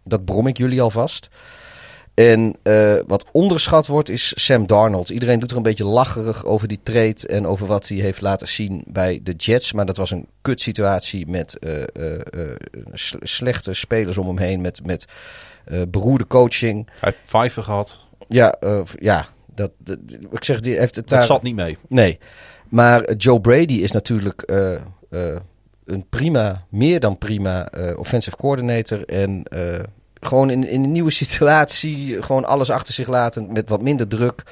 [0.05, 1.28] Dat brom ik jullie alvast.
[2.18, 5.08] En eh, wat onderschat wordt is Sam Darnold.
[5.08, 8.48] Iedereen doet er een beetje lacherig over die trade en over wat hij heeft laten
[8.48, 9.72] zien bij de Jets.
[9.72, 11.86] Maar dat was een kutsituatie met eh, eh,
[13.22, 14.60] slechte spelers om hem heen.
[14.60, 15.06] Met, met
[15.88, 16.86] beroerde coaching.
[16.90, 17.98] Hij heeft vijver gehad.
[18.28, 18.55] Ja,
[18.98, 19.98] ja dat, dat-
[20.30, 21.26] ik zeg, die heeft het Dat daar...
[21.28, 21.78] zat niet mee.
[21.88, 22.18] Nee,
[22.68, 24.42] maar Joe Brady is natuurlijk
[25.84, 29.05] een prima, meer dan prima offensive coordinator.
[29.05, 29.42] En
[30.20, 34.42] gewoon in, in een nieuwe situatie, gewoon alles achter zich laten met wat minder druk.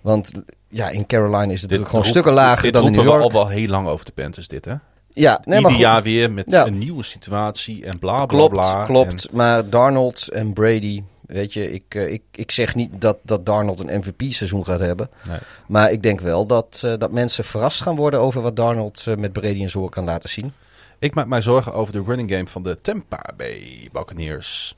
[0.00, 0.32] Want
[0.68, 3.22] ja, in Carolina is de druk gewoon roep- stukken lager dan in New York.
[3.22, 4.74] al wel heel lang over de Panthers dit, hè?
[5.12, 6.66] Ja, nee, Ieder maar jaar weer met Ja.
[6.66, 8.84] een nieuwe situatie en bla bla Klopt, bla.
[8.84, 9.24] klopt.
[9.24, 13.46] En Maar Darnold en Brady, weet je, ik, eh, ik, ik zeg niet dat, dat
[13.46, 15.10] Darnold een MVP-seizoen gaat hebben.
[15.28, 15.38] Nee.
[15.68, 19.16] Maar ik denk wel dat, eh, dat mensen verrast gaan worden over wat Darnold eh,
[19.16, 20.52] met Brady en zo kan laten zien.
[20.98, 24.76] Ik maak mij zorgen over de running game van de Tampa Bay Buccaneers.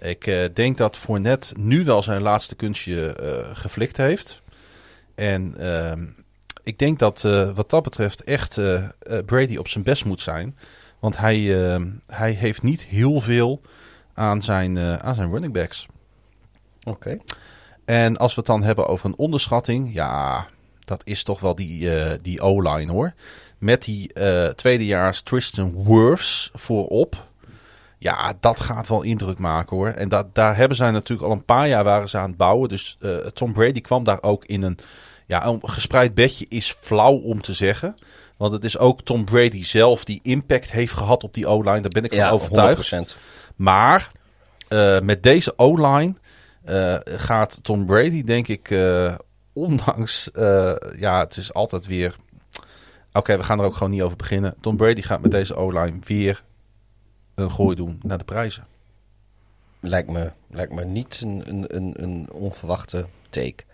[0.00, 4.42] Ik eh, denk dat Fournette nu wel zijn laatste kunstje eh, geflikt heeft.
[5.14, 6.06] En ehm,
[6.62, 8.60] ik denk dat eh, wat dat betreft echt
[9.26, 10.56] Brady op zijn best moet zijn.
[10.98, 13.60] Want hij, ehm, hij heeft niet heel veel
[14.14, 15.86] aan zijn, aan zijn running backs.
[16.84, 17.18] Oké.
[17.84, 20.46] En als we het dan hebben over een onderschatting, ja,
[20.84, 21.90] dat is toch wel die,
[22.22, 23.12] die O-line hoor.
[23.58, 24.12] Met die
[24.54, 27.26] tweedejaars Tristan Wirfs voorop.
[27.98, 29.88] Ja, dat gaat wel indruk maken hoor.
[29.88, 32.68] En dat, daar hebben zij natuurlijk al een paar jaar waren ze aan het bouwen.
[32.68, 34.78] Dus eh, Tom Brady kwam daar ook in een,
[35.26, 37.96] ja, een gespreid bedje is flauw om te zeggen.
[38.36, 41.80] Want het is ook Tom Brady zelf die impact heeft gehad op die O-line.
[41.80, 43.14] Daar ben ik van Ja, overtuigd.
[43.14, 43.16] 100%.
[43.56, 44.08] Maar
[44.68, 46.14] eh, met deze O-line
[46.64, 48.74] eh, gaat Tom Brady, denk ik,
[49.52, 50.30] ondanks,
[50.96, 52.16] ja, het is altijd weer.
[53.12, 54.54] Oké, we gaan er ook gewoon niet over beginnen.
[54.60, 56.42] Tom Brady gaat met deze O-line weer
[57.36, 58.66] een gooi doen naar de prijzen.
[59.80, 63.64] Lijkt me, lijkt me niet een, een, een, een onverwachte take.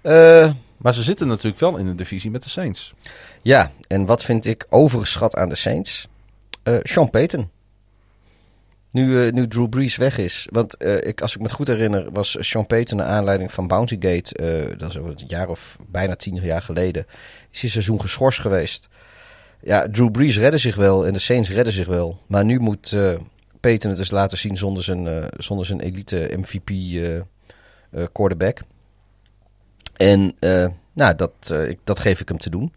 [0.00, 2.94] Eh, Maar ze zitten natuurlijk wel in een divisie met de Saints.
[3.42, 6.08] ja, en wat vind ik overgeschat aan de Saints?
[6.62, 7.50] Eh Sean Payton.
[8.90, 10.48] Nu, eh, nu Drew Brees weg is.
[10.50, 14.74] Want ik, als ik me het goed herinner, was Sean Payton naar aanleiding van Bountygate.
[14.78, 17.06] dat is een jaar of bijna tien jaar geleden.
[17.50, 18.88] Is hij seizoen geschorst geweest.
[19.64, 22.18] Ja, Drew Brees redde zich wel en de Saints redden zich wel.
[22.26, 23.14] Maar nu moet eh
[23.64, 26.70] Payton het eens laten zien zonder zijn, eh, zonder zijn elite MVP
[27.90, 28.60] eh, quarterback.
[29.96, 30.34] En
[30.92, 32.72] nou, dat, dat geef ik hem te doen.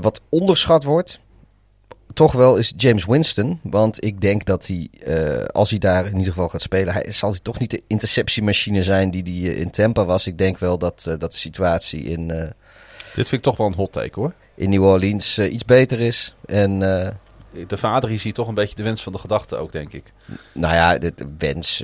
[0.00, 1.20] Wat onderschat wordt,
[2.14, 3.60] toch wel is James Winston.
[3.62, 4.90] Want ik denk dat hij,
[5.52, 8.82] als hij daar in ieder geval gaat spelen, hij, zal hij toch niet de interceptiemachine
[8.82, 10.26] zijn die eh, in Tampa was.
[10.26, 13.92] Ik denk wel dat, dat de situatie in, Dit vind ik toch wel een hot
[13.92, 14.32] take hoor.
[14.56, 16.34] In New Orleans eh, iets beter is.
[16.46, 17.10] En eh,
[17.66, 20.12] De vader is hier toch een beetje de wens van de gedachte ook, denk ik.
[20.54, 21.82] nou ja, dit wens.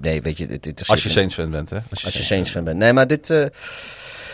[0.00, 1.78] Nee, weet je, dit, dit Als je Saints fan bent, hè?
[1.90, 2.78] Als je Saints fan bent.
[2.78, 3.30] Nee, maar dit.
[3.30, 3.46] eh,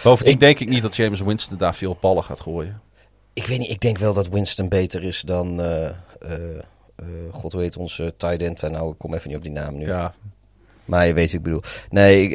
[0.03, 2.81] Bovendien Ik- denk ik niet dat James Winston daar veel ballen gaat gooien.
[3.33, 5.61] ik weet niet, ik denk wel dat Winston beter is dan.
[5.61, 5.95] eh, eh,
[7.31, 8.63] God weet onze tight end.
[8.63, 9.87] Nou, ik kom even niet op die naam nu.
[9.87, 10.15] Ja,
[10.85, 11.63] Maar je weet ik bedoel.
[11.91, 12.33] Nee, ik,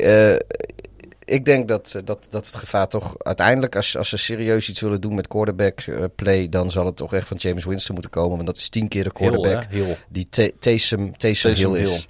[1.26, 4.80] ik denk dat, eh, dat, dat het gevaar toch uiteindelijk, als, als ze serieus iets
[4.82, 8.12] willen doen met quarterback eh, play, dan zal het toch echt van James Winston moeten
[8.12, 8.36] komen.
[8.36, 9.64] Want dat is tien keer de quarterback
[10.10, 12.08] die Ta- Taysom, Hill is.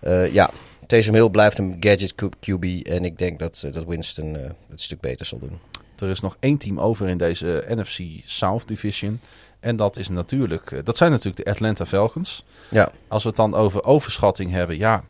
[0.00, 0.50] Eh, ja,
[0.86, 2.64] Taysom Hill blijft een gadget QB.
[2.86, 4.36] En ik denk dat, dat Winston
[4.70, 5.58] het stuk beter zal doen.
[5.98, 9.20] Er is nog één team over in deze NFC South Division.
[9.60, 12.44] En dat, is natuurlijk, dat zijn natuurlijk de Atlanta Falcons.
[12.68, 15.04] Ja, Als we het dan over overschatting hebben, ja.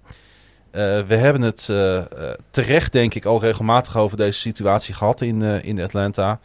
[0.72, 2.06] Eh, we hebben het eh, eh,
[2.50, 6.40] terecht, denk ik, al regelmatig over deze situatie gehad in, in Atlanta.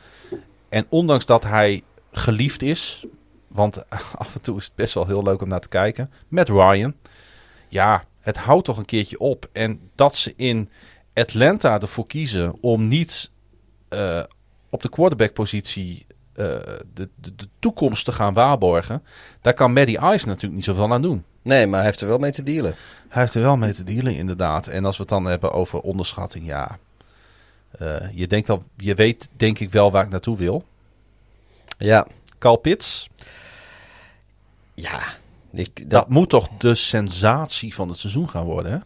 [0.70, 3.06] En ondanks dat hij geliefd is,
[3.48, 6.50] want af en toe is het best wel heel leuk om naar te kijken, met
[6.50, 6.96] Ryan.
[7.70, 9.50] Ja, het houdt toch een keertje op.
[9.52, 10.70] En dat ze in
[11.14, 13.32] Atlanta ervoor kiezen om niet
[14.70, 16.06] op de quarterback-positie
[16.38, 16.46] eh,
[16.94, 19.04] de, de, de toekomst te gaan waarborgen.
[19.42, 21.24] Daar kan Maddie Ice natuurlijk niet zoveel aan doen.
[21.48, 22.76] Nee, maar hij heeft er wel mee te dealen.
[23.10, 24.68] Hij heeft er wel mee te dealen, inderdaad.
[24.68, 26.80] En als we het dan hebben over onderschatting, ja.
[27.72, 30.64] Eh, je, denkt al, je weet denk ik wel waar ik naartoe wil.
[31.78, 32.08] Ja.
[32.38, 33.10] Carl Pitts,
[34.74, 35.04] Ja.
[35.52, 38.78] Ik, dat, dat, moet toch de sensatie van het seizoen gaan worden, hè?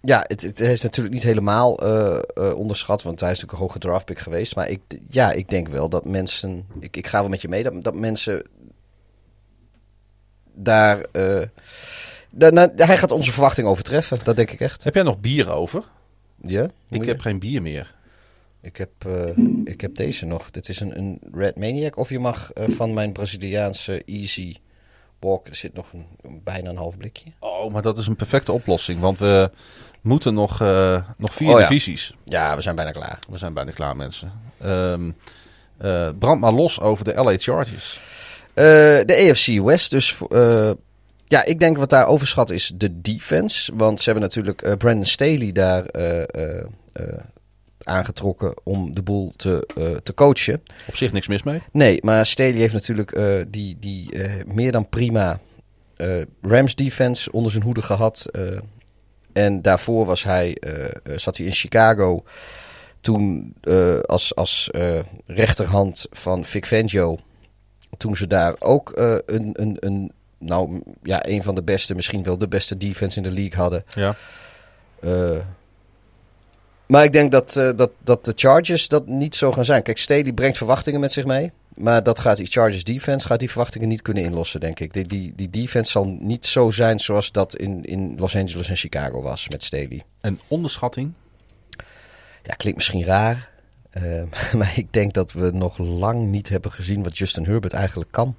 [0.00, 3.66] ja, het, het is natuurlijk niet helemaal eh, eh, onderschat, want hij is natuurlijk een
[3.66, 4.56] hoge draftpick geweest.
[4.56, 7.62] Maar ik, ja, ik denk wel dat mensen, ik, ik ga wel met je mee,
[7.62, 8.42] dat, dat mensen
[10.62, 11.40] daar, eh,
[12.30, 14.18] da- nou, hij gaat onze verwachting overtreffen.
[14.22, 14.84] Dat denk ik echt.
[14.84, 15.82] Heb jij nog bier over?
[16.42, 16.64] Ja?
[16.88, 17.08] Ik je?
[17.08, 17.94] heb geen bier meer.
[18.60, 20.50] Ik heb, eh, ik heb deze nog.
[20.50, 21.96] Dit is een, een Red Maniac.
[21.96, 24.54] Of je mag eh, van mijn Braziliaanse Easy
[25.18, 25.46] Walk.
[25.46, 26.06] Er zit nog een,
[26.44, 27.30] bijna een half blikje.
[27.38, 29.50] Oh, maar dat is een perfecte oplossing, want we
[30.00, 30.60] moeten nog,
[31.16, 31.68] nog vier Oh ja.
[31.68, 32.14] divisies.
[32.24, 33.18] Ja, we zijn bijna klaar.
[33.28, 34.32] We zijn bijna klaar, mensen.
[34.58, 35.10] Ehm,
[35.78, 38.00] eh, brand maar los over de LA Chargers.
[38.58, 38.64] Eh,
[39.04, 39.90] de AFC West.
[39.90, 40.70] Dus eh,
[41.24, 43.72] ja, ik denk wat daar overschat is de defense.
[43.74, 45.86] Want ze hebben natuurlijk eh, Brandon Staley daar
[47.82, 49.68] aangetrokken om de boel te,
[50.02, 50.62] te coachen.
[50.88, 51.62] Op zich niks mis mee.
[51.72, 54.10] Nee, maar Staley heeft natuurlijk die, die
[54.46, 55.40] meer dan prima
[56.42, 58.26] Rams defense onder zijn hoede gehad.
[58.30, 58.58] eh,
[59.32, 60.56] en daarvoor was hij,
[61.16, 62.22] zat hij in Chicago.
[63.00, 63.54] Toen
[64.02, 64.70] als, als
[65.26, 67.18] rechterhand van Vic Fangio.
[67.96, 72.22] Toen ze daar ook eh, een, een, een, nou, ja, een van de beste, misschien
[72.22, 73.84] wel de beste defense in de league hadden.
[73.88, 74.16] Ja.
[75.00, 75.38] Eh,
[76.86, 79.82] maar ik denk dat, eh, dat, dat de Chargers dat niet zo gaan zijn.
[79.82, 81.52] Kijk, Staley brengt verwachtingen met zich mee.
[81.74, 84.92] Maar dat gaat die Chargers defense gaat die verwachtingen niet kunnen inlossen, denk ik.
[84.92, 88.76] Die, die, die defense zal niet zo zijn zoals dat in, in Los Angeles en
[88.76, 90.04] Chicago was met Staley.
[90.20, 91.12] Een onderschatting.
[92.42, 93.50] Ja, klinkt misschien raar.
[93.90, 94.22] Eh,
[94.58, 98.36] maar ik denk dat we nog lang niet hebben gezien wat Justin Herbert eigenlijk kan.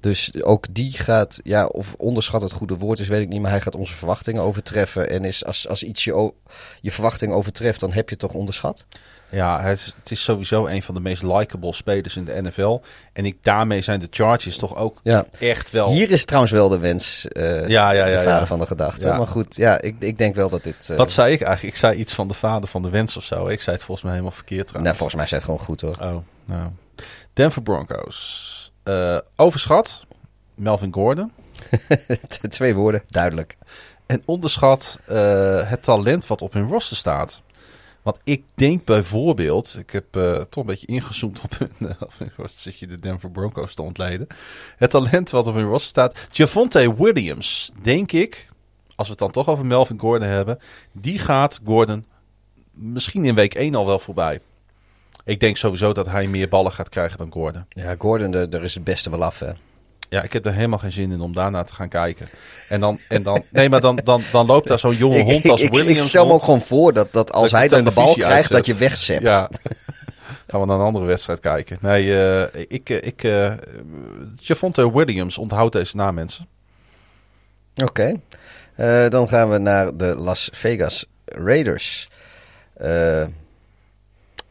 [0.00, 3.40] Dus ook die gaat, ja, of onderschat het goede woord is, weet ik niet.
[3.40, 5.10] Maar hij gaat onze verwachtingen overtreffen.
[5.10, 6.32] En is, als, als iets je,
[6.80, 8.86] je verwachting overtreft, dan heb je toch onderschat.
[9.32, 12.80] Ja, het is, het is sowieso een van de meest likable spelers in de NFL.
[13.12, 15.24] En ik, daarmee zijn de Chargers toch ook Ja.
[15.38, 15.88] echt wel...
[15.90, 19.06] Hier is trouwens wel de wens, eh, Ja, ja, ja, de vader van de gedachte.
[19.06, 19.16] Ja.
[19.16, 20.90] Maar goed, ja, ik, ik denk wel dat dit...
[20.90, 21.74] eh, Wat zei ik eigenlijk?
[21.74, 23.46] Ik zei iets van de vader van de wens of zo.
[23.46, 24.96] Ik zei het volgens mij helemaal verkeerd nou, trouwens.
[24.98, 25.96] volgens mij is het gewoon goed hoor.
[26.00, 26.70] Oh, nou.
[27.32, 28.72] Denver Broncos.
[28.82, 30.04] Eh, overschat.
[30.54, 31.32] Melvin Gordon.
[32.48, 33.56] Twee woorden, duidelijk.
[34.06, 37.40] En onderschat eh, het talent wat op hun roster staat.
[38.02, 41.96] Want ik denk bijvoorbeeld, ik heb eh, toch een beetje ingezoomd op hun,
[42.38, 44.26] eh, zit je de Denver Broncos te ontleden.
[44.76, 46.18] Het talent wat op hun roster staat.
[46.30, 48.48] Javonte Williams, denk ik,
[48.96, 50.58] als we het dan toch over Melvin Gordon hebben,
[50.92, 52.04] die gaat Gordon
[52.70, 54.40] misschien in week 1 al wel voorbij.
[55.24, 57.64] Ik denk sowieso dat hij meer ballen gaat krijgen dan Gordon.
[57.68, 59.52] Ja, Gordon, daar is het beste wel af hè.
[60.12, 62.26] Ja, ik heb er helemaal geen zin in om daarna te gaan kijken.
[62.68, 65.68] En dan, en dan nee, maar dan, dan, dan loopt daar zo'n jonge hond als
[65.68, 68.14] Williams ik stel me ook gewoon voor dat, dat als Dat hij dan de bal
[68.14, 69.22] krijgt, dat je wegzept.
[69.22, 69.50] Ja.
[70.46, 71.78] Gaan we naar een andere wedstrijd kijken.
[71.80, 73.52] Nee, eh, ik, eh, ik, eh
[74.36, 76.48] Javonte Williams, onthoud deze naam, mensen.
[77.84, 78.20] Oké.
[79.08, 82.08] Dan gaan we naar de Las Vegas Raiders.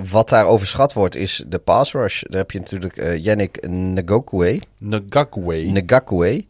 [0.09, 2.21] Wat daar overschat wordt is de pass rush.
[2.21, 4.61] Daar heb je natuurlijk eh Yannick Ngakwe.
[4.77, 5.55] Ngakwe.
[5.55, 6.45] Ngakwe.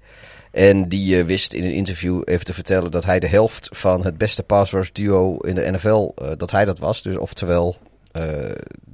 [0.52, 4.04] En die eh, wist in een interview even te vertellen dat hij de helft van
[4.04, 7.02] het beste pass rush duo in de NFL, eh, dat hij dat was.
[7.02, 7.76] Dus oftewel,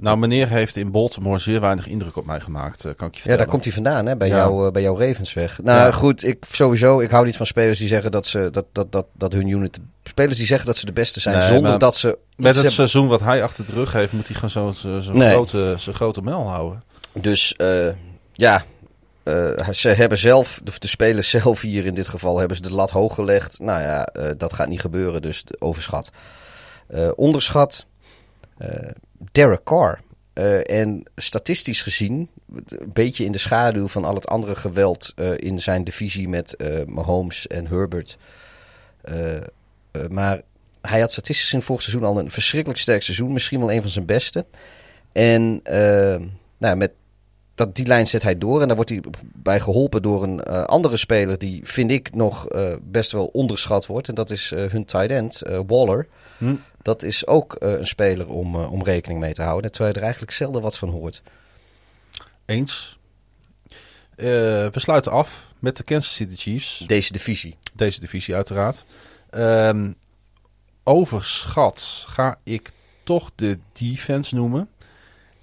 [0.00, 3.30] Nou, meneer heeft in Baltimore zeer weinig indruk op mij gemaakt, eh, kan ik je
[3.30, 4.36] ja, daar komt hij vandaan, hè, bij, Ja.
[4.36, 5.58] jou, eh, bij jouw Ravensweg.
[5.62, 5.92] Nou Ja.
[5.92, 9.06] goed, ik, sowieso, ik hou niet van spelers die zeggen dat, ze, dat, dat, dat,
[9.14, 9.78] dat hun unit...
[10.04, 12.06] Spelers die zeggen dat ze de beste zijn, Nee, zonder dat ze...
[12.08, 12.72] Met het hebben.
[12.72, 15.30] seizoen wat hij achter de rug heeft, moet hij gewoon zo'n zo, Nee.
[15.32, 16.82] grote, zo'n grote mel houden.
[17.12, 17.88] Dus eh,
[18.32, 18.64] ja,
[19.22, 22.72] eh, ze hebben zelf, de, de spelers zelf hier in dit geval, hebben ze de
[22.72, 23.58] lat hoog gelegd.
[23.58, 26.10] Nou ja, eh, dat gaat niet gebeuren, dus overschat.
[26.86, 27.86] Eh, onderschat,
[28.58, 28.90] eh
[29.32, 30.00] Derek Carr.
[30.38, 35.30] Eh, en statistisch gezien, een beetje in de schaduw van al het andere geweld eh,
[35.36, 38.18] in zijn divisie met eh, Mahomes en Herbert.
[40.10, 40.40] Maar
[40.80, 43.32] hij had statistisch gezien vorig seizoen al een verschrikkelijk sterk seizoen.
[43.32, 44.46] Misschien wel een van zijn beste.
[45.12, 45.60] En
[46.58, 46.92] nou, met
[47.54, 48.60] dat, die lijn zet hij door.
[48.60, 49.02] En daar wordt hij
[49.34, 52.46] bij geholpen door een andere speler die, vind ik, nog
[52.82, 54.08] best wel onderschat wordt.
[54.08, 56.06] En dat is hun tight end, Waller.
[56.38, 56.54] Hm.
[56.82, 59.70] Dat is ook eh, een speler om, eh, om rekening mee te houden.
[59.70, 61.22] Terwijl je er eigenlijk zelden wat van hoort.
[62.44, 62.98] Eens.
[64.16, 66.84] Eh, we sluiten af met de Kansas City Chiefs.
[66.86, 67.56] Deze divisie.
[67.74, 68.84] Deze divisie uiteraard.
[69.30, 69.92] Ehm,
[70.84, 72.70] overschat ga ik
[73.02, 74.68] toch de defense noemen.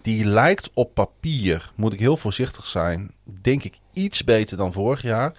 [0.01, 5.01] Die lijkt op papier, moet ik heel voorzichtig zijn, denk ik iets beter dan vorig
[5.01, 5.33] jaar.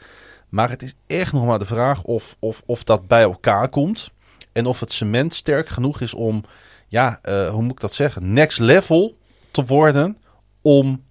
[0.48, 4.10] Maar het is echt nog maar de vraag of, of, of dat bij elkaar komt.
[4.56, 6.44] En of het cement sterk genoeg is om,
[6.88, 9.16] ja, eh, hoe moet ik dat zeggen, next level
[9.50, 10.18] te worden.
[10.62, 11.02] Om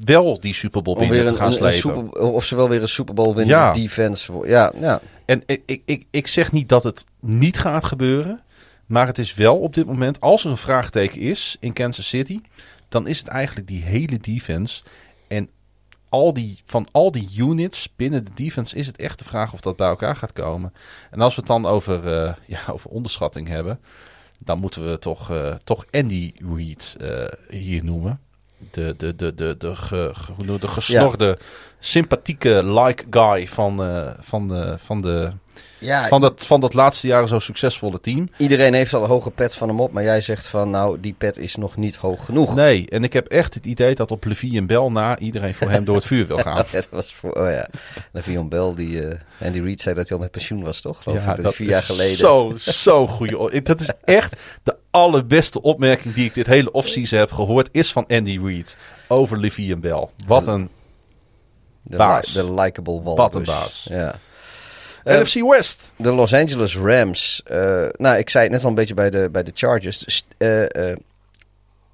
[0.00, 2.20] wel die Super Bowl binnen weer te een, gaan slepen.
[2.32, 3.72] Of ze wel weer een Super Bowl winnen Ja.
[3.72, 4.32] defense.
[4.44, 5.00] Ja, ja.
[5.24, 8.40] En ik, ik, ik, ik zeg niet dat het niet gaat gebeuren.
[8.86, 12.40] Maar het is wel op dit moment, als er een vraagteken is in Kansas City,
[12.88, 14.82] dan is het eigenlijk die hele defense.
[16.08, 19.60] Al die, van al die units binnen de defense is het echt de vraag of
[19.60, 20.72] dat bij elkaar gaat komen.
[21.10, 23.80] En als we het dan over, eh, ja, over onderschatting hebben,
[24.38, 28.20] dan moeten we toch, eh, toch Andy Reid eh, hier noemen.
[28.70, 30.10] De, de, de, de, de, ge,
[30.60, 31.38] gesnorde,
[31.78, 33.76] sympathieke like guy van,
[34.20, 35.32] van, de, van, de,
[35.78, 38.30] ja van, dat, van dat laatste jaren zo succesvolle team.
[38.36, 41.14] Iedereen heeft al een hoge pet van hem op, maar jij zegt van nou, die
[41.18, 42.54] pet is nog niet hoog genoeg.
[42.54, 45.70] Nee, en ik heb echt het idee dat op Levi en Bell na iedereen voor
[45.70, 46.56] hem door het vuur wil gaan.
[46.56, 47.68] Ja, dat was voor, oh ja.
[48.12, 51.02] Le'Veon Bell, die, eh Andy Reid zei dat hij al met pensioen was, toch?
[51.02, 52.16] Geloof ik, dat is vier jaar geleden.
[52.16, 53.62] Zo, zo goede.
[53.62, 58.06] Dat is echt de allerbeste opmerking die ik dit hele offseason heb gehoord, is van
[58.06, 58.76] Andy Reid
[59.08, 60.08] over Levi en Bell.
[60.26, 60.68] Wat een
[61.82, 62.32] de, baas.
[62.32, 63.16] de likable walrus.
[63.16, 63.86] Wat een baas.
[63.90, 64.14] Ja.
[65.14, 65.92] NFC West.
[65.96, 67.42] de Los Angeles Rams.
[67.44, 70.02] eh, nou, ik zei het net al een beetje bij de, bij de Chargers.
[70.06, 70.96] St- eh, eh,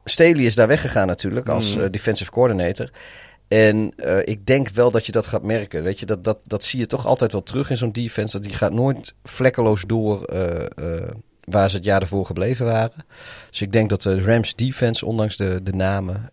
[0.05, 1.83] Staley is daar weggegaan natuurlijk als Mm.
[1.83, 2.91] eh, defensive coordinator.
[3.49, 3.93] En
[4.25, 5.83] ik denk wel dat je dat gaat merken.
[5.83, 8.33] Weet je, dat, dat, dat zie je toch altijd wel terug in zo'n defense.
[8.33, 10.25] Dat die gaat nooit vlekkeloos door
[11.45, 13.05] waar ze het jaar ervoor gebleven waren.
[13.51, 16.31] Dus ik denk dat de Rams defense, ondanks de, de namen,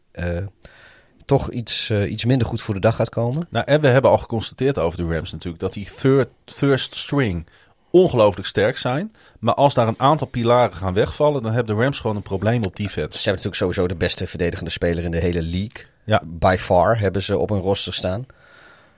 [1.29, 3.47] toch iets, eh, iets minder goed voor de dag gaat komen.
[3.49, 7.45] Nou, en we hebben al geconstateerd over de Rams natuurlijk dat die third, first string
[7.89, 9.13] ongelooflijk sterk zijn.
[9.39, 12.63] Maar als daar een aantal pilaren gaan wegvallen, dan hebben de Rams gewoon een probleem
[12.63, 13.19] op defense.
[13.19, 15.85] Ze hebben natuurlijk sowieso de beste verdedigende speler in de hele league.
[16.03, 16.21] Ja.
[16.25, 18.25] By far hebben ze op hun roster staan.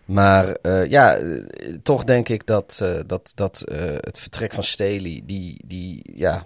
[0.05, 1.43] Maar eh, ja, eh,
[1.83, 3.63] toch denk ik dat, dat, dat
[4.01, 6.45] het vertrek van Staley, die, die ja,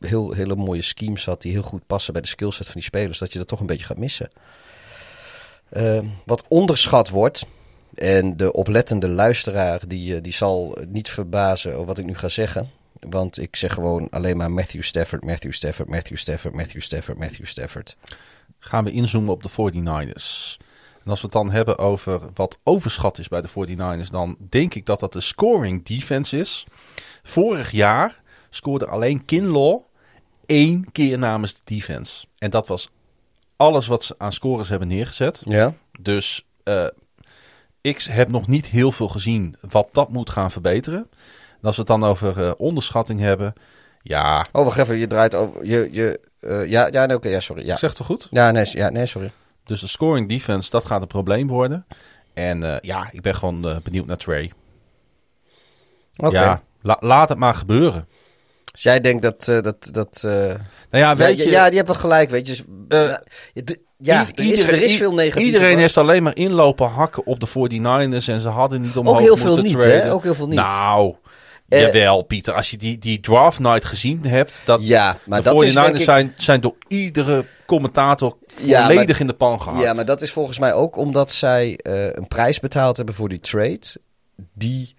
[0.00, 3.18] heel, hele mooie schemes had, die heel goed passen bij de skillset van die spelers,
[3.18, 4.30] dat je dat toch een beetje gaat missen.
[5.72, 7.46] Eh, wat onderschat wordt,
[7.94, 12.28] en de oplettende luisteraar, die, eh, die zal niet verbazen over wat ik nu ga
[12.28, 12.70] zeggen.
[13.00, 17.46] Want ik zeg gewoon alleen maar Matthew Stafford, Matthew Stafford, Matthew Stafford, Matthew Stafford, Matthew
[17.46, 17.96] Stafford.
[18.58, 20.58] Gaan we inzoomen op de 49ers.
[21.04, 24.74] En als we het dan hebben over wat overschat is bij de 49ers, dan denk
[24.74, 26.66] ik dat dat de scoring defense is.
[27.22, 29.80] Vorig jaar scoorde alleen Kinlaw
[30.46, 32.26] één keer namens de defense.
[32.38, 32.90] En dat was
[33.62, 35.42] alles wat ze aan scores hebben neergezet.
[35.44, 35.74] Ja?
[36.00, 36.86] Dus eh,
[37.80, 40.98] ik heb nog niet heel veel gezien wat dat moet gaan verbeteren.
[41.50, 43.52] En als we het dan over eh, onderschatting hebben,
[44.02, 45.64] ja, Oh, wacht even, je draait over.
[45.64, 47.66] Je, je, eh, ja, ja, nee, oké, ja, sorry.
[47.66, 47.72] Ja.
[47.72, 48.26] ik zeg toch goed?
[48.30, 49.30] Ja, nee, ja, nee, sorry.
[49.64, 51.86] Dus de scoring defense, dat gaat een probleem worden.
[52.34, 54.52] En ja, ik ben gewoon benieuwd naar Trey.
[56.16, 56.40] Oké.
[56.40, 58.08] Ja, la- laat het maar gebeuren.
[58.72, 59.48] Dus jij denkt dat.
[59.48, 60.56] eh, dat, dat eh, Nou
[60.90, 62.64] ja, weet ja, je, ja, die hebben gelijk, weet je.
[62.88, 63.14] Eh,
[63.98, 65.46] ja, er, is, er is veel negatief.
[65.46, 69.20] Iedereen heeft alleen maar inlopen hakken op de 49ers en ze hadden niet omhoog Ook
[69.20, 70.02] heel veel niet, traden.
[70.02, 70.12] hè?
[70.12, 70.58] Ook heel veel niet.
[70.58, 71.14] Nou,
[71.68, 72.54] jawel Pieter.
[72.54, 75.74] Als je die, die draft night gezien hebt, dat Ja, maar de dat is 49ers
[75.74, 76.02] denk ik.
[76.02, 79.82] zijn, zijn door iedere commentator Ja, volledig maar- in de pan gehad.
[79.82, 83.40] Ja, maar dat is volgens mij ook omdat zij een prijs betaald hebben voor die
[83.40, 83.80] trade.
[84.54, 84.94] Die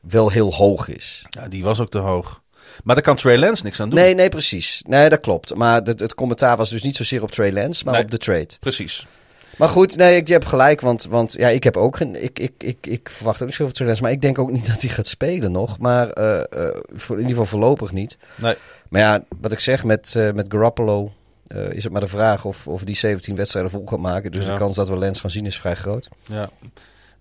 [0.00, 1.26] wel heel hoog is.
[1.30, 2.42] Ja, die was ook te hoog.
[2.84, 3.98] Maar daar kan Trey Lance niks aan doen.
[3.98, 4.82] Nee, nee, precies.
[4.86, 5.54] Nee, dat klopt.
[5.54, 8.02] Maar het, het commentaar was dus niet zozeer op Trey Lance, maar Nee.
[8.04, 8.48] op de trade.
[8.60, 9.06] Precies.
[9.56, 10.80] Maar goed, nee, ik, je hebt gelijk.
[10.80, 12.22] Want, want ja, ik heb ook geen.
[12.22, 14.02] Ik, ik, ik, ik verwacht ook niet zoveel Trey Lance.
[14.02, 15.78] Maar ik denk ook niet dat hij gaat spelen nog.
[15.78, 16.46] Maar eh, eh,
[16.92, 18.16] voor, in ieder geval voorlopig niet.
[18.36, 18.54] Nee.
[18.88, 21.12] Maar ja, wat ik zeg met, eh, met Garoppolo.
[21.70, 24.32] is het maar de vraag of, of die 17 wedstrijden vol gaat maken.
[24.32, 24.52] Dus Ja.
[24.52, 26.08] de kans dat we Lance gaan zien is vrij groot.
[26.22, 26.50] Ja.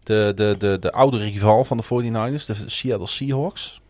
[0.03, 3.82] De, de, de, de oude rival van de 49ers, de Seattle Seahawks.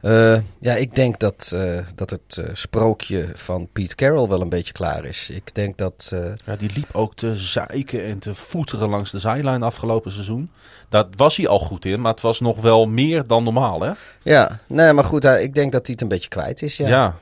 [0.00, 4.48] Eh, ja, ik denk dat, eh, dat het eh, sprookje van Pete Carroll wel een
[4.48, 5.30] beetje klaar is.
[5.30, 6.12] Ik denk dat.
[6.46, 10.50] Ja, die liep ook te zeiken en te voeteren langs de zijlijn afgelopen seizoen.
[10.88, 13.92] Daar was hij al goed in, maar het was nog wel meer dan normaal, hè?
[14.22, 16.76] ja, nee, maar goed, ik denk dat hij het een beetje kwijt is.
[16.76, 16.88] Ja.
[16.88, 17.14] Ja.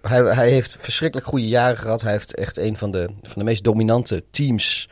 [0.00, 2.02] Hij, hij heeft verschrikkelijk goede jaren gehad.
[2.02, 4.88] Hij heeft echt een van de, van de meest dominante teams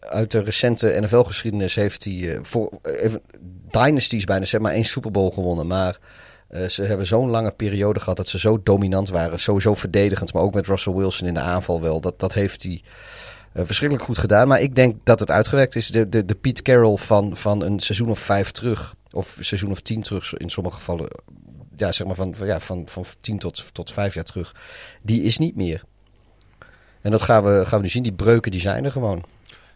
[0.00, 1.74] uit de recente NFL-geschiedenis.
[1.74, 3.22] Heeft hij voor even,
[3.70, 5.66] dynasties bijna, zeg maar één Super Bowl gewonnen.
[5.66, 5.98] Maar
[6.48, 9.40] eh, ze hebben zo'n lange periode gehad dat ze zo dominant waren.
[9.40, 12.00] Sowieso verdedigend, maar ook met Russell Wilson in de aanval wel.
[12.00, 12.82] Dat, dat heeft hij
[13.52, 14.48] eh, verschrikkelijk goed gedaan.
[14.48, 15.86] Maar ik denk dat het uitgewerkt is.
[15.86, 19.80] De, de, de Pete Carroll van, van een seizoen of vijf terug, of seizoen of
[19.80, 21.08] tien terug in sommige gevallen
[21.80, 24.54] ja, zeg maar van, ja, van, van 10 tot, tot 5 jaar terug,
[25.02, 25.84] die is niet meer.
[27.00, 28.02] En dat gaan we, gaan we nu zien.
[28.02, 29.24] Die breuken die zijn er gewoon.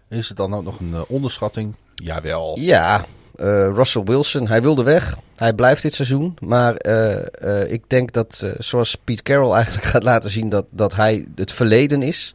[0.08, 1.74] Is het dan ook nog een eh, onderschatting?
[1.94, 2.58] Jawel.
[2.58, 3.04] Ja,
[3.36, 5.16] eh, Russell Wilson, hij wilde weg.
[5.36, 6.36] Hij blijft dit seizoen.
[6.40, 10.94] Maar eh, eh, ik denk dat, zoals Pete Carroll eigenlijk gaat laten zien dat, dat
[10.94, 12.34] hij het verleden is...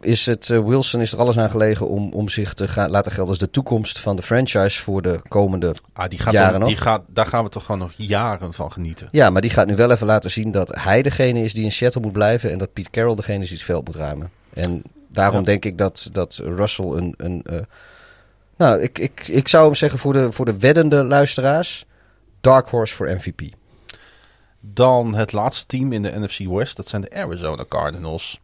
[0.00, 3.28] Is het, Wilson is er alles aan gelegen om, om zich te gaan laten gelden
[3.30, 6.68] als de toekomst van de franchise voor de komende Ah, die gaat jaren dan- nog.
[6.68, 9.08] die gaat, daar gaan we toch gewoon nog jaren van genieten.
[9.10, 11.72] Ja, maar die gaat nu wel even laten zien dat hij degene is die in
[11.72, 12.50] Seattle moet blijven.
[12.50, 14.30] En dat Pete Carroll degene is die het veld moet ruimen.
[14.54, 15.44] En daarom Ja.
[15.44, 17.14] denk ik dat, dat Russell een.
[17.16, 17.44] een
[18.58, 21.86] nou, ik, ik, ik zou hem zeggen voor de, voor de weddende luisteraars:
[22.40, 23.40] Dark Horse voor MVP.
[24.60, 28.40] Dan het laatste team in de NFC West, dat zijn de Arizona Cardinals.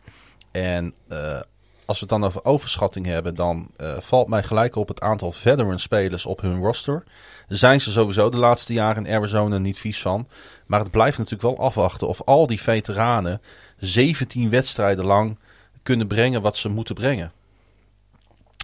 [0.51, 1.41] En eh,
[1.85, 5.33] als we het dan over overschatting hebben, dan eh, valt mij gelijk op het aantal
[5.33, 7.05] veteran spelers op hun roster.
[7.49, 10.29] Zijn ze sowieso de laatste jaren in Arizona niet vies van.
[10.67, 13.41] Maar het blijft natuurlijk wel afwachten of al die veteranen
[13.79, 15.39] 17 wedstrijden lang
[15.83, 17.33] kunnen brengen wat ze moeten brengen.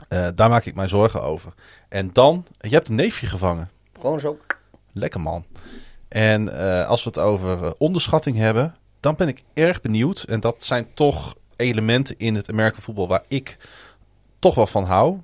[0.09, 1.53] Eh, daar maak ik mij zorgen over.
[1.89, 3.70] En dan, je hebt een neefje gevangen.
[3.95, 4.39] Gewoon zo.
[4.93, 5.45] Lekker man.
[6.09, 10.23] En eh, als we het over eh, onderschatting hebben, dan ben ik erg benieuwd.
[10.23, 13.57] En dat zijn toch elementen in het American voetbal waar ik
[14.39, 15.19] toch wel van hou.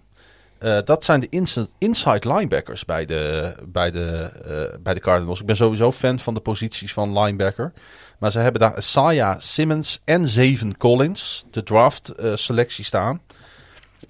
[0.84, 1.28] Dat zijn de
[1.78, 4.30] inside, linebackers bij de, bij, de,
[4.82, 5.40] bij de Cardinals.
[5.40, 7.72] Ik ben sowieso fan van de posities van linebacker.
[8.18, 13.20] Maar ze hebben daar Isaiah Simmons en Zeven Collins, de draft selectie staan.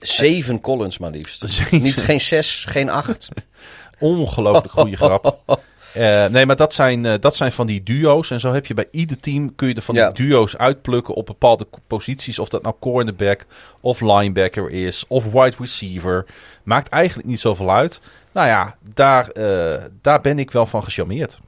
[0.00, 1.42] Zeven Collins maar liefst.
[1.48, 1.82] Zeven.
[1.82, 3.28] Niet, geen zes, geen acht.
[3.98, 5.38] Ongelooflijk goede grap.
[5.96, 8.30] Eh, nee, maar dat zijn, eh, dat zijn van die duo's.
[8.30, 10.10] En zo heb je bij ieder team kun je er van Ja.
[10.10, 12.38] die duo's uitplukken op bepaalde posities.
[12.38, 13.46] Of dat nou cornerback
[13.80, 16.26] of linebacker is of wide receiver.
[16.62, 18.00] Maakt eigenlijk niet zoveel uit.
[18.32, 21.38] Nou ja, daar, eh, daar ben ik wel van gecharmeerd.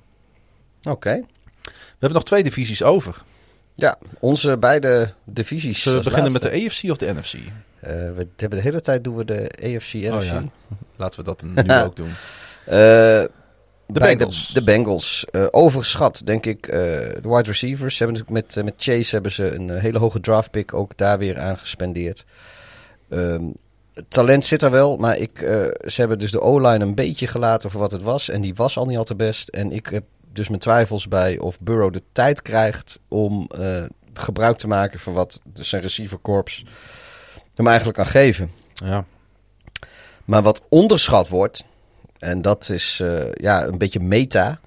[0.83, 1.25] Oké.
[1.63, 3.23] We hebben nog twee divisies over.
[3.79, 5.83] Ja, onze beide divisies.
[5.83, 7.35] Zullen we beginnen met de AFC of de NFC?
[7.35, 10.13] Eh, we hebben de hele tijd doen we de AFC, NFC.
[10.13, 10.45] Oh ja,
[10.97, 12.11] laten we dat nu ook doen.
[12.65, 12.75] Eh,
[13.87, 14.47] De Bengals.
[14.47, 15.27] De, de Bengals.
[15.31, 17.97] Eh, overschat, denk ik, de wide receivers.
[17.97, 21.19] Ze hebben natuurlijk met, met Chase hebben ze een hele hoge draft pick ook daar
[21.19, 22.25] weer aan gespendeerd.
[23.09, 23.45] Ehm,
[24.09, 25.39] talent zit er wel, maar ik,
[25.87, 28.29] ze hebben dus de O-line een beetje gelaten voor wat het was.
[28.29, 29.49] En die was al niet al te best.
[29.49, 34.59] En ik heb dus mijn twijfels bij of Burrow de tijd krijgt om eh, gebruik
[34.59, 36.65] te maken van wat dus zijn receiverkorps
[37.55, 38.51] hem eigenlijk kan geven.
[38.73, 39.05] Ja.
[40.25, 41.65] Maar wat onderschat wordt,
[42.19, 44.61] en dat is eh, ja, een beetje meta,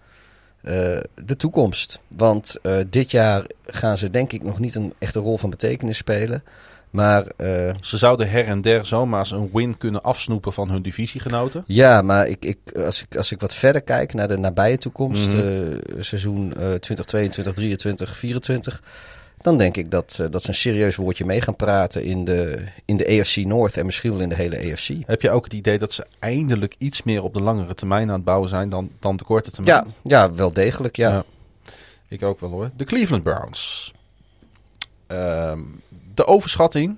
[0.62, 2.00] eh, de toekomst.
[2.08, 2.56] Want
[2.90, 6.44] dit jaar gaan ze denk ik nog niet een echte rol van betekenis spelen.
[6.92, 10.82] Maar eh, Ze zouden her en der zomaar eens een win kunnen afsnoepen van hun
[10.82, 11.64] divisiegenoten.
[11.68, 15.28] ja, maar ik, ik, als, ik, als ik wat verder kijk naar de nabije toekomst,
[15.28, 15.38] Mhm.
[15.38, 18.82] eh, seizoen eh 2022, 23, 24,
[19.42, 22.64] dan denk ik dat, eh, dat ze een serieus woordje mee gaan praten in de,
[22.86, 24.90] in de AFC North en misschien wel in de hele AFC.
[25.06, 28.16] Heb je ook het idee dat ze eindelijk iets meer op de langere termijn aan
[28.16, 29.76] het bouwen zijn dan, dan de korte termijn?
[30.04, 31.10] Ja, ja, wel degelijk, ja.
[31.12, 31.24] Ja.
[32.08, 32.70] Ik ook wel hoor.
[32.78, 33.94] De Cleveland Browns.
[35.08, 35.60] Ehm,
[36.14, 36.98] de overschatting,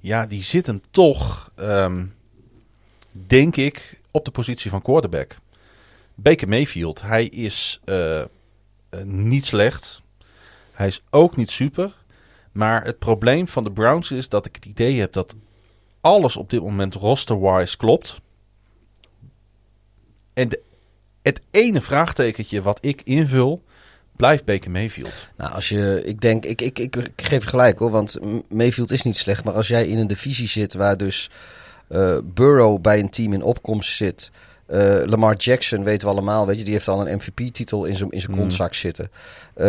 [0.00, 2.06] ja, die zit hem toch, ehm,
[3.10, 5.36] denk ik, op de positie van quarterback.
[6.14, 8.26] Baker Mayfield, hij is eh, eh,
[9.04, 10.02] niet slecht.
[10.72, 11.94] Hij is ook niet super.
[12.52, 15.34] Maar het probleem van de Browns is dat ik het idee heb dat
[16.00, 18.20] alles op dit moment roster-wise klopt.
[20.32, 20.58] En
[21.22, 23.62] het ene vraagtekentje wat ik invul,
[24.16, 25.26] blijft Baker Mayfield.
[25.36, 28.18] Nou, als je, ik denk, ik, ik, ik, ik geef gelijk hoor, want
[28.48, 29.44] Mayfield is niet slecht.
[29.44, 31.30] Maar als jij in een divisie zit waar dus
[31.88, 34.30] eh, Burrow bij een team in opkomst zit.
[34.66, 38.10] eh, Lamar Jackson weten we allemaal, weet je, die heeft al een MVP-titel in zijn
[38.10, 38.38] in zijn Mm.
[38.38, 39.10] kontzak zitten.
[39.54, 39.66] Eh,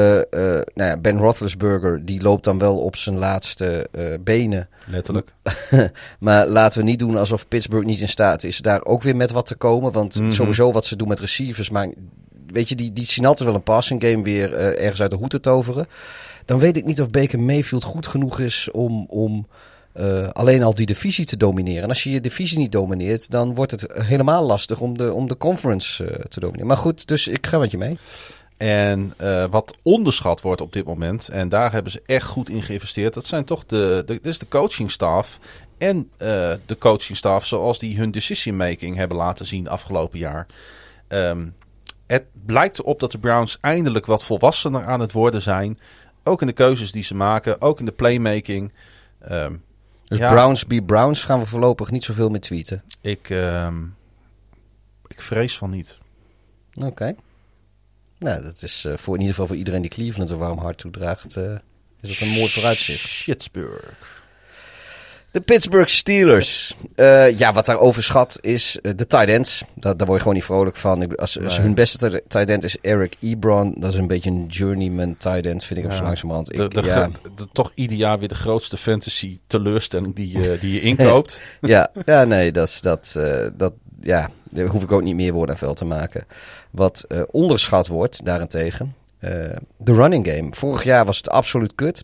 [0.74, 3.88] nou ja, Ben Roethlisberger, die loopt dan wel op zijn laatste
[4.24, 4.70] benen.
[4.88, 5.34] Letterlijk.
[6.20, 9.32] maar laten we niet doen alsof Pittsburgh niet in staat is daar ook weer met
[9.32, 9.92] wat te komen.
[9.92, 10.32] Want Mhm.
[10.32, 11.88] sowieso wat ze doen met receivers, maar
[12.54, 15.30] weet je, die, die altijd wel een passing game weer eh, ergens uit de hoed
[15.30, 15.88] te toveren.
[16.46, 19.48] Dan weet ik niet of Baker Mayfield goed genoeg is om, om
[19.92, 21.84] eh, alleen al die divisie te domineren.
[21.84, 25.28] En als je je divisie niet domineert, dan wordt het helemaal lastig om de, om
[25.28, 26.68] de conference eh, te domineren.
[26.68, 27.98] Maar goed, dus ik ga met je mee.
[28.58, 29.14] En
[29.50, 33.26] wat onderschat wordt op dit moment, en daar hebben ze echt goed in geïnvesteerd, dat
[33.26, 35.40] zijn toch de, de, dus de coachingstaf
[35.78, 36.10] en
[36.66, 40.48] de coachingstaf zoals die hun decision making hebben laten zien afgelopen jaar.
[41.08, 41.48] Ehm,
[42.08, 45.80] het blijkt erop dat de Browns eindelijk wat volwassener aan het worden zijn.
[46.24, 48.72] Ook in de keuzes die ze maken, ook in de playmaking.
[49.20, 49.56] Ehm,
[50.08, 50.32] Dus Ja.
[50.32, 52.84] Browns be Browns gaan we voorlopig niet zoveel meer tweeten.
[53.02, 53.84] ik, ehm,
[55.08, 55.98] ik vrees van niet.
[56.76, 57.16] Oké.
[58.20, 60.78] Nou, dat is eh, voor in ieder geval voor iedereen die Cleveland een warm hart
[60.78, 61.56] toedraagt, eh
[62.02, 63.08] is het een mooi vooruitzicht.
[63.08, 64.23] Shitsburg.
[65.34, 66.76] De Pittsburgh Steelers.
[66.96, 69.64] Eh, ja, wat daar overschat is eh, de tight ends.
[69.76, 71.16] Daar, daar word je gewoon niet vrolijk van.
[71.16, 73.76] Als, hun beste tight- end is Eric Ebron.
[73.78, 76.54] Dat is een beetje een journeyman tight end, vind ik hem zo langzamerhand.
[76.54, 80.74] Ik, de, ja, de- toch ieder jaar weer de grootste fantasy teleurstelling die, je die
[80.74, 81.40] je inkoopt.
[81.62, 85.50] ja, ja, nee, dat, dat, eh, dat, ja, daar hoef ik ook niet meer woord
[85.50, 86.26] aan vuil te maken.
[86.72, 89.30] Wat eh, onderschat wordt, daarentegen, eh,
[89.78, 90.48] de running game.
[90.52, 92.04] Vorig jaar was het absoluut kut.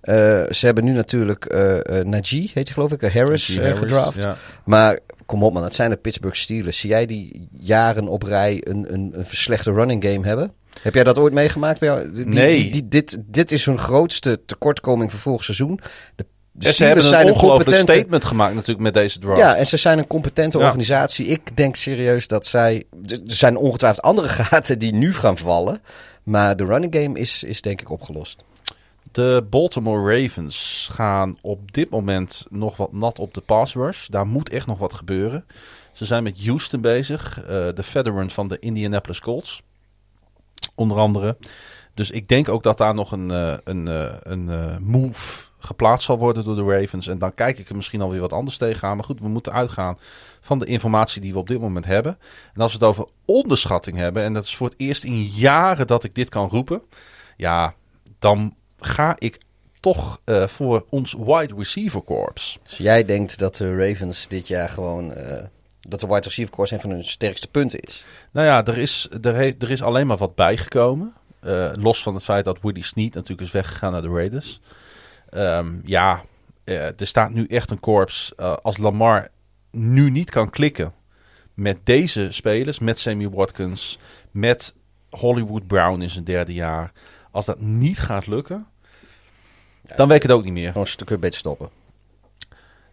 [0.00, 0.14] Eh,
[0.50, 4.22] ze hebben nu natuurlijk eh, Najee, heet hij geloof ik, Harris, Harris, gedraft.
[4.22, 4.36] ja.
[4.64, 6.78] Maar kom op man, het zijn de Pittsburgh Steelers.
[6.78, 10.52] Zie jij die jaren op rij een, een, een verslechte running game hebben?
[10.82, 12.12] Heb jij dat ooit meegemaakt bij jou?
[12.12, 12.54] Die- Nee.
[12.54, 15.80] Die, die, dit, dit is hun grootste tekortkoming voor vorig seizoen.
[16.16, 17.92] De, de En ze hebben een zijn een competente...
[17.92, 19.38] statement gemaakt natuurlijk met deze draft.
[19.40, 20.64] Ja, en ze zijn een competente Ja.
[20.64, 21.26] organisatie.
[21.26, 22.84] Ik denk serieus dat zij...
[23.06, 25.80] Er zijn ongetwijfeld andere gaten die nu gaan vallen.
[26.22, 28.44] Maar de running game is, is denk ik opgelost.
[29.12, 34.06] De Baltimore Ravens gaan op dit moment nog wat nat op de pass.
[34.08, 35.44] Daar moet echt nog wat gebeuren.
[35.92, 39.62] Ze zijn met Houston bezig, eh, de veteran van de Indianapolis Colts.
[40.74, 41.36] Onder andere.
[41.94, 46.18] Dus ik denk ook dat daar nog een, eh, een, eh, een move geplaatst zal
[46.18, 47.06] worden door de Ravens.
[47.06, 48.96] En dan kijk ik er misschien alweer wat anders tegenaan.
[48.96, 49.98] Maar goed, we moeten uitgaan
[50.40, 52.18] van de informatie die we op dit moment hebben.
[52.54, 55.86] En als we het over onderschatting hebben, en dat is voor het eerst in jaren
[55.86, 56.82] dat ik dit kan roepen.
[57.36, 57.74] Ja,
[58.18, 59.38] dan ga ik
[59.80, 62.58] toch eh, voor ons wide receiver corps.
[62.62, 65.12] Dus jij denkt dat de Ravens dit jaar gewoon...
[65.12, 65.44] eh,
[65.80, 68.04] dat de wide receiver course een van hun sterkste punten is.
[68.30, 71.12] Nou ja, er is, er, he- er is alleen maar wat bijgekomen.
[71.40, 74.60] Eh, los van het feit dat Woody Sneed natuurlijk is weggegaan naar de Raiders.
[75.30, 76.22] Ehm, ja,
[76.64, 78.32] er staat nu echt een korps.
[78.36, 79.28] eh, als Lamar
[79.70, 80.92] nu niet kan klikken
[81.54, 83.98] met deze spelers, met Sammy Watkins,
[84.30, 84.74] met
[85.10, 86.92] Hollywood Brown in zijn derde jaar.
[87.30, 88.66] Als dat niet gaat lukken,
[89.96, 90.66] dan weet ik het ook niet meer.
[90.66, 91.68] Gewoon een stukje beter stoppen.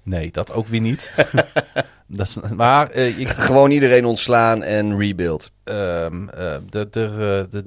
[0.03, 1.13] Nee, dat ook weer niet.
[2.07, 5.51] dat is, maar eh, ik, Gewoon iedereen ontslaan en rebuild.
[5.63, 6.03] eh,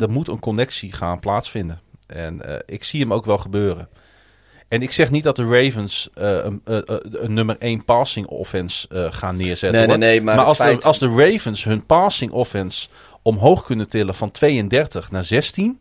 [0.00, 1.80] er- moet een connectie gaan plaatsvinden.
[2.06, 3.88] En ik zie hem ook wel gebeuren.
[4.68, 9.70] En ik zeg niet dat de Ravens een, een nummer 1 passing offense gaan neerzetten.
[9.88, 9.98] Nee, nee, hoor.
[9.98, 12.88] nee, maar als, feit- de, als de Ravens hun passing offense
[13.22, 15.78] omhoog kunnen tillen van 32 naar 16...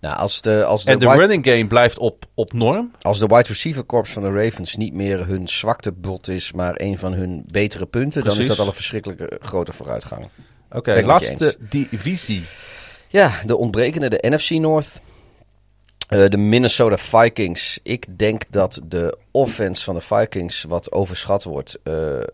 [0.00, 2.90] Nou, als de, als de, en de wide, running game blijft op, op norm...
[3.00, 6.74] als de wide receiver corps van de Ravens niet meer hun zwakte bot is, maar
[6.76, 10.28] een van hun betere punten, dan is dat al een verschrikkelijke grote vooruitgang.
[10.70, 12.44] Oké, laatste divisie.
[13.08, 15.00] Ja, de ontbrekende, de NFC North.
[16.10, 17.78] Eh, de Minnesota Vikings.
[17.82, 21.78] Ik denk dat de offense van de Vikings wat overschat wordt.
[21.82, 22.24] Eh, eh,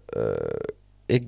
[1.07, 1.25] ik,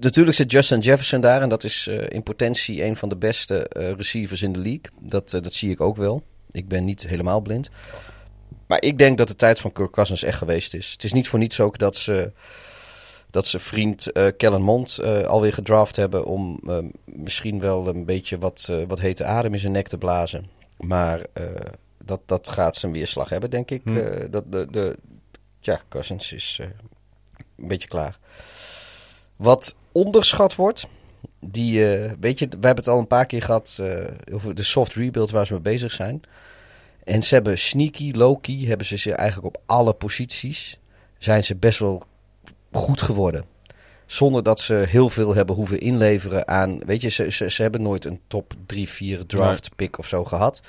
[0.00, 1.42] natuurlijk zit Justin Jefferson daar.
[1.42, 4.90] En dat is eh, in potentie een van de beste eh, receivers in de league.
[5.00, 6.22] Dat, eh, dat zie ik ook wel.
[6.50, 7.70] Ik ben niet helemaal blind.
[8.66, 10.92] Maar ik denk dat de tijd van Kirk Cousins echt geweest is.
[10.92, 12.32] Het is niet voor niets ook dat ze,
[13.30, 16.24] dat ze vriend Kellen Mond alweer gedraft hebben.
[16.24, 16.60] Om
[17.04, 20.46] misschien wel een beetje wat, wat hete adem in zijn nek te blazen.
[20.76, 21.26] Maar
[22.04, 23.82] dat, dat gaat zijn weerslag hebben, denk ik.
[23.84, 24.30] Hm.
[24.30, 24.96] Dat de, de,
[25.60, 26.60] ja, Cousins is
[27.56, 28.18] een beetje klaar.
[29.36, 30.86] Wat onderschat wordt,
[31.40, 34.62] die, eh, weet je, we hebben het al een paar keer gehad eh, over de
[34.62, 36.22] soft rebuild waar ze mee bezig zijn.
[37.04, 40.78] En ze hebben sneaky, low-key, hebben ze ze eigenlijk op alle posities,
[41.18, 42.02] zijn ze best wel
[42.72, 43.44] goed geworden.
[44.06, 47.82] Zonder dat ze heel veel hebben hoeven inleveren aan, weet je, ze, ze, ze hebben
[47.82, 50.60] nooit een top 3, 4 draft pick of zo gehad.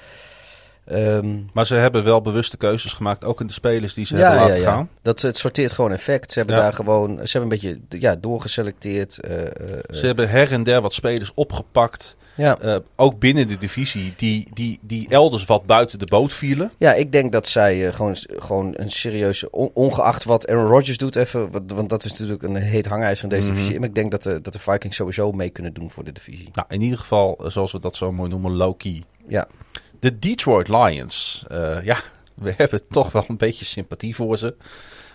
[0.90, 4.36] Ehm, Maar ze hebben wel bewuste keuzes gemaakt, ook in de spelers die ze hebben
[4.36, 4.90] laten gaan.
[5.02, 6.32] Dat, het sorteert gewoon effect.
[6.32, 6.62] Ze hebben Ja.
[6.62, 9.20] daar gewoon, ze hebben een beetje ja, doorgeselecteerd.
[9.20, 9.52] eh, eh,
[9.92, 12.16] Ze hebben her en der wat spelers opgepakt.
[12.36, 12.58] ja.
[12.60, 16.72] eh, ook binnen de divisie, die, die, die elders wat buiten de boot vielen.
[16.78, 21.16] ja, ik denk dat zij gewoon, gewoon een serieuze, on- ongeacht wat Aaron Rodgers doet
[21.16, 23.56] even, want, want dat is natuurlijk een heet hangijzer in deze Mhm.
[23.56, 23.80] divisie.
[23.80, 26.50] Maar ik denk dat de, dat de Vikings sowieso mee kunnen doen voor de divisie.
[26.54, 29.04] Nou, in ieder geval, zoals we dat zo mooi noemen, low-key.
[29.28, 29.48] Ja,
[30.00, 31.44] De Detroit Lions.
[31.48, 31.98] eh, ja,
[32.34, 34.56] we hebben toch wel een beetje sympathie voor ze.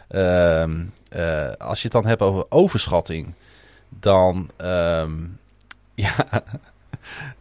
[0.09, 3.35] Ehm, eh, als je het dan hebt over overschatting,
[3.89, 5.13] dan, ehm,
[5.95, 6.15] ja,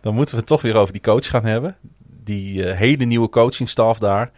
[0.02, 1.76] dan moeten we het toch weer over die coach gaan hebben.
[2.24, 4.32] Die eh, hele nieuwe coachingstaf daar.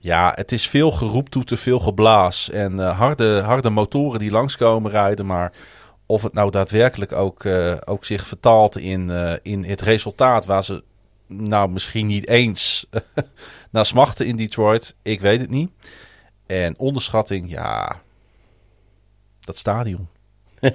[0.00, 2.50] Ja, het is veel geroep toe te veel geblaas.
[2.50, 5.26] En harde, harde motoren die langskomen rijden.
[5.26, 5.52] Maar
[6.06, 7.46] of het nou daadwerkelijk ook,
[7.84, 9.10] ook zich vertaalt in,
[9.42, 10.82] in het resultaat waar ze
[11.36, 12.86] nou misschien niet eens
[13.70, 14.94] naar smachten in Detroit.
[15.02, 15.70] Ik weet het niet.
[16.46, 18.00] En onderschatting, ja,
[19.40, 20.08] dat stadion.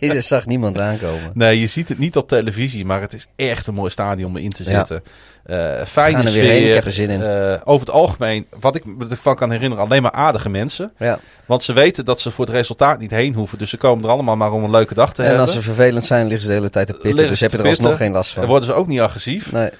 [0.00, 1.30] Deze zag niemand aankomen.
[1.34, 4.36] Nee, je ziet het niet op televisie, maar het is echt een mooi stadion om
[4.36, 5.02] in te zitten.
[5.46, 7.22] Eh fijne er weer heen, ik heb er zin in.
[7.22, 10.92] Eh, over het algemeen, wat ik me ervan kan herinneren, alleen maar aardige mensen.
[10.98, 11.18] Ja.
[11.46, 13.58] Want ze weten dat ze voor het resultaat niet heen hoeven.
[13.58, 15.44] Dus ze komen er allemaal maar om een leuke dag te En hebben.
[15.46, 17.10] als ze vervelend zijn, liggen ze de hele tijd te pitten.
[17.10, 18.50] Liggen Dus heb je er alsnog geen last Dan van.
[18.50, 19.52] worden ze ook niet agressief.
[19.52, 19.70] Nee.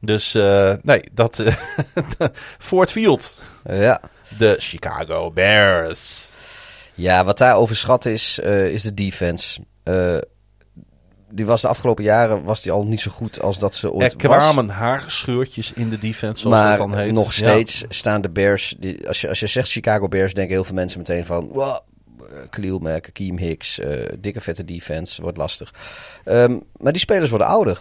[0.00, 1.42] Dus eh, nee, dat...
[2.58, 3.38] Ford Field.
[3.64, 4.00] Ja.
[4.38, 6.28] De Chicago Bears.
[6.94, 8.38] ja, wat daar overschat is,
[8.70, 9.60] is de defense.
[11.34, 13.92] Die was de afgelopen jaren was die al niet zo goed als dat ze Er
[13.92, 14.36] ooit was.
[14.38, 17.12] kwamen haarscheurtjes in de defense, zoals maar dat dan heet.
[17.12, 17.30] nog Ja.
[17.32, 18.74] steeds staan de Bears.
[18.78, 21.48] Die, als, je, als je zegt Chicago Bears, denken heel veel mensen meteen van.
[21.48, 21.76] Wow,
[22.20, 25.74] eh, Khalil Mack, Keem Hicks, eh, dikke vette defense, wordt lastig.
[26.24, 27.78] Ehm, maar die spelers worden ouder.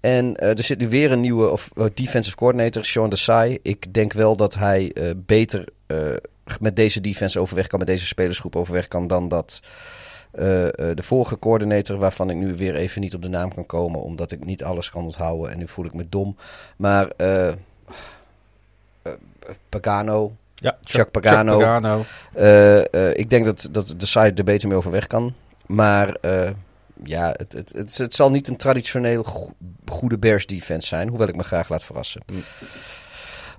[0.00, 3.58] En eh, er zit nu weer een nieuwe of, defensive coordinator, Sean Desai.
[3.62, 5.64] Ik denk wel dat hij beter
[6.60, 9.60] met deze defense overweg kan, met deze spelersgroep overweg kan, dan dat
[10.94, 14.30] de vorige coördinator, waarvan ik nu weer even niet op de naam kan komen, omdat
[14.32, 16.36] ik niet alles kan onthouden en nu voel ik me dom.
[16.76, 17.54] Maar eh eh,
[19.68, 21.58] Pagano, Ja, Chuck Pagano.
[21.58, 22.04] Pagano.
[22.32, 25.34] eh, eh, ik denk dat, dat de site er beter mee overweg kan.
[25.66, 26.50] Maar eh,
[27.04, 29.52] ja, het, het, het, het zal niet een traditioneel go-
[29.86, 32.22] goede Bears defense zijn, hoewel ik me graag laat verrassen.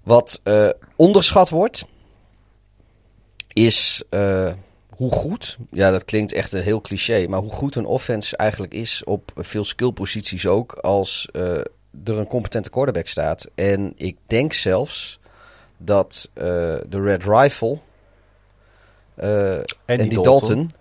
[0.03, 1.85] Wat eh, onderschat wordt,
[3.53, 4.51] is eh,
[4.95, 8.73] hoe goed, ja dat klinkt echt een heel cliché, maar hoe goed een offense eigenlijk
[8.73, 11.57] is op veel skillposities ook als eh,
[12.03, 13.49] er een competente quarterback staat.
[13.55, 15.19] En ik denk zelfs
[15.77, 16.43] dat eh,
[16.89, 17.79] de Red Rifle
[19.15, 20.71] eh, en, die, Dalton.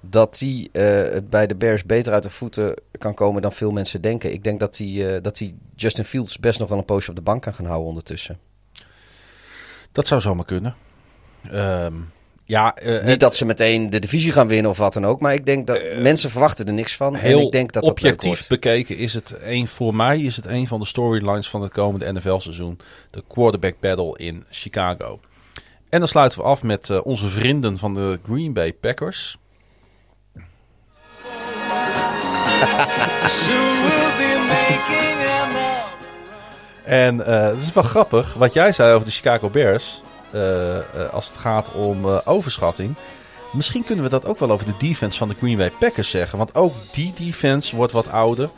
[0.00, 4.00] dat die het bij de Bears beter uit de voeten kan komen dan veel mensen
[4.00, 4.32] denken.
[4.32, 7.22] Ik denk dat die, dat die Justin Fields best nog wel een poosje op de
[7.22, 8.38] bank kan gaan houden ondertussen.
[9.92, 10.74] Dat zou zomaar kunnen.
[11.50, 11.94] Ehm,
[12.52, 15.34] ja, eh, Niet dat ze meteen de divisie gaan winnen of wat dan ook, maar
[15.34, 17.14] ik denk dat mensen verwachten er niks van.
[17.14, 20.66] heel en ik denk dat objectief bekeken is het een, voor mij is het een
[20.66, 22.78] van de storylines van het komende NFL-seizoen.
[23.10, 25.20] De quarterback battle in Chicago.
[25.88, 29.38] En dan sluiten we af met eh, onze vrienden van de Green Bay Packers.
[36.84, 40.02] En eh het is wel grappig wat jij zei over de Chicago Bears.
[40.32, 42.94] Eh, eh, als het gaat om eh, overschatting.
[43.52, 46.38] Misschien kunnen we dat ook wel over de defense van de Green Bay Packers zeggen.
[46.38, 48.50] Want ook die defense wordt wat ouder.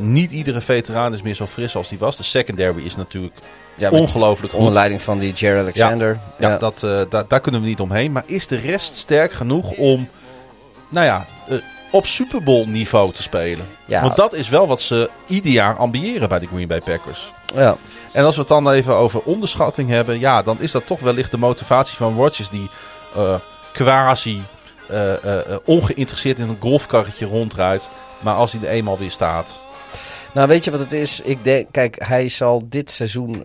[0.00, 2.16] Niet iedere veteraan is meer zo fris als die was.
[2.16, 3.34] De secondary is natuurlijk
[3.76, 4.58] Ja, ongelooflijk goed.
[4.60, 6.18] Onder leiding van die Jerry Alexander.
[6.38, 8.12] Ja, Dat, daar- daar kunnen we niet omheen.
[8.12, 10.08] Maar is de rest sterk genoeg om,
[10.88, 11.26] nou ja,
[11.90, 13.66] op Super Bowl niveau te spelen?
[13.86, 17.32] Want dat is wel wat ze ieder jaar ambiëren bij de Green Bay Packers.
[17.54, 17.76] ja.
[18.14, 21.30] En als we het dan even over onderschatting hebben, ja, dan is dat toch wellicht
[21.30, 22.70] de motivatie van Rodgers die
[23.14, 23.40] eh,
[23.72, 24.42] quasi
[24.88, 25.14] eh,
[25.64, 27.90] ongeïnteresseerd in een golfkarretje rondrijdt.
[28.20, 29.60] Maar als hij er eenmaal weer staat.
[30.34, 31.20] Nou, weet je wat het is?
[31.20, 33.44] Ik denk, kijk, hij zal dit seizoen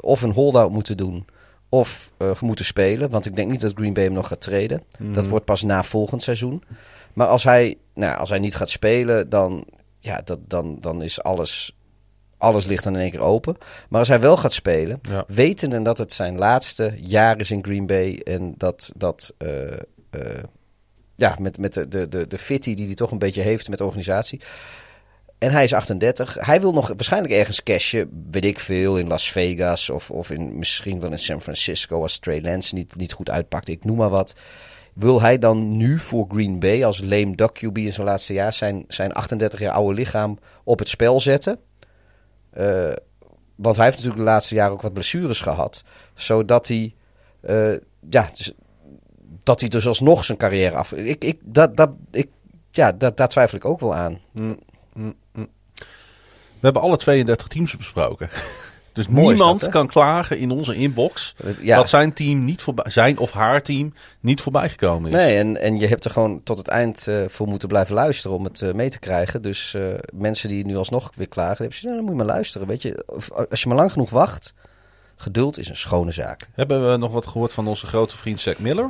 [0.00, 1.26] of een holdout moeten doen
[1.68, 2.10] of
[2.40, 3.10] moeten spelen.
[3.10, 4.82] Want ik denk niet dat Green Bay hem nog gaat treden.
[4.98, 6.62] Dat wordt pas na volgend seizoen.
[7.12, 9.64] Maar als hij, nou, als hij niet gaat spelen, dan,
[9.98, 11.77] ja, dat, dan, dan is alles,
[12.38, 13.56] alles ligt dan in één keer open.
[13.88, 15.24] Maar als hij wel gaat spelen, Ja.
[15.28, 19.72] wetende dat het zijn laatste jaar is in Green Bay en dat, dat eh,
[20.10, 20.42] eh,
[21.16, 23.78] ja, met, met de, de, de, de fitty die hij toch een beetje heeft met
[23.78, 24.40] de organisatie.
[25.38, 26.36] En hij is 38.
[26.40, 30.58] Hij wil nog waarschijnlijk ergens cashen, weet ik veel, in Las Vegas of, of in,
[30.58, 33.68] misschien wel in San Francisco als Trey Lance niet, niet goed uitpakt.
[33.68, 34.34] Ik noem maar wat.
[34.94, 38.52] Wil hij dan nu voor Green Bay als lame duck QB in zijn laatste jaar
[38.52, 41.58] zijn, zijn 38 jaar oude lichaam op het spel zetten?
[42.58, 42.92] Eh,
[43.54, 45.82] want hij heeft natuurlijk de laatste jaren ook wat blessures gehad.
[46.14, 46.94] Zodat hij,
[47.40, 47.72] eh,
[48.10, 48.52] ja, dus,
[49.42, 50.92] dat hij dus alsnog zijn carrière af...
[50.92, 52.28] Ik, ik, dat, dat, ik,
[52.70, 54.20] ja, dat, daar twijfel ik ook wel aan.
[55.32, 55.46] We
[56.60, 58.30] hebben alle 32 teams besproken.
[58.98, 61.76] Dus Mooi niemand dat, kan klagen in onze inbox Ja.
[61.76, 65.16] dat zijn team niet voorbij, zijn of haar team niet voorbij gekomen is.
[65.16, 68.36] Nee, en, en je hebt er gewoon tot het eind eh, voor moeten blijven luisteren
[68.36, 69.42] om het eh, mee te krijgen.
[69.42, 69.82] Dus eh,
[70.14, 72.66] mensen die nu alsnog weer klagen, dan, heb je, nou, dan moet je maar luisteren.
[72.66, 74.54] Weet je, Of, als je maar lang genoeg wacht,
[75.16, 76.48] geduld is een schone zaak.
[76.54, 78.88] Hebben we nog wat gehoord van onze grote vriend Zack Miller?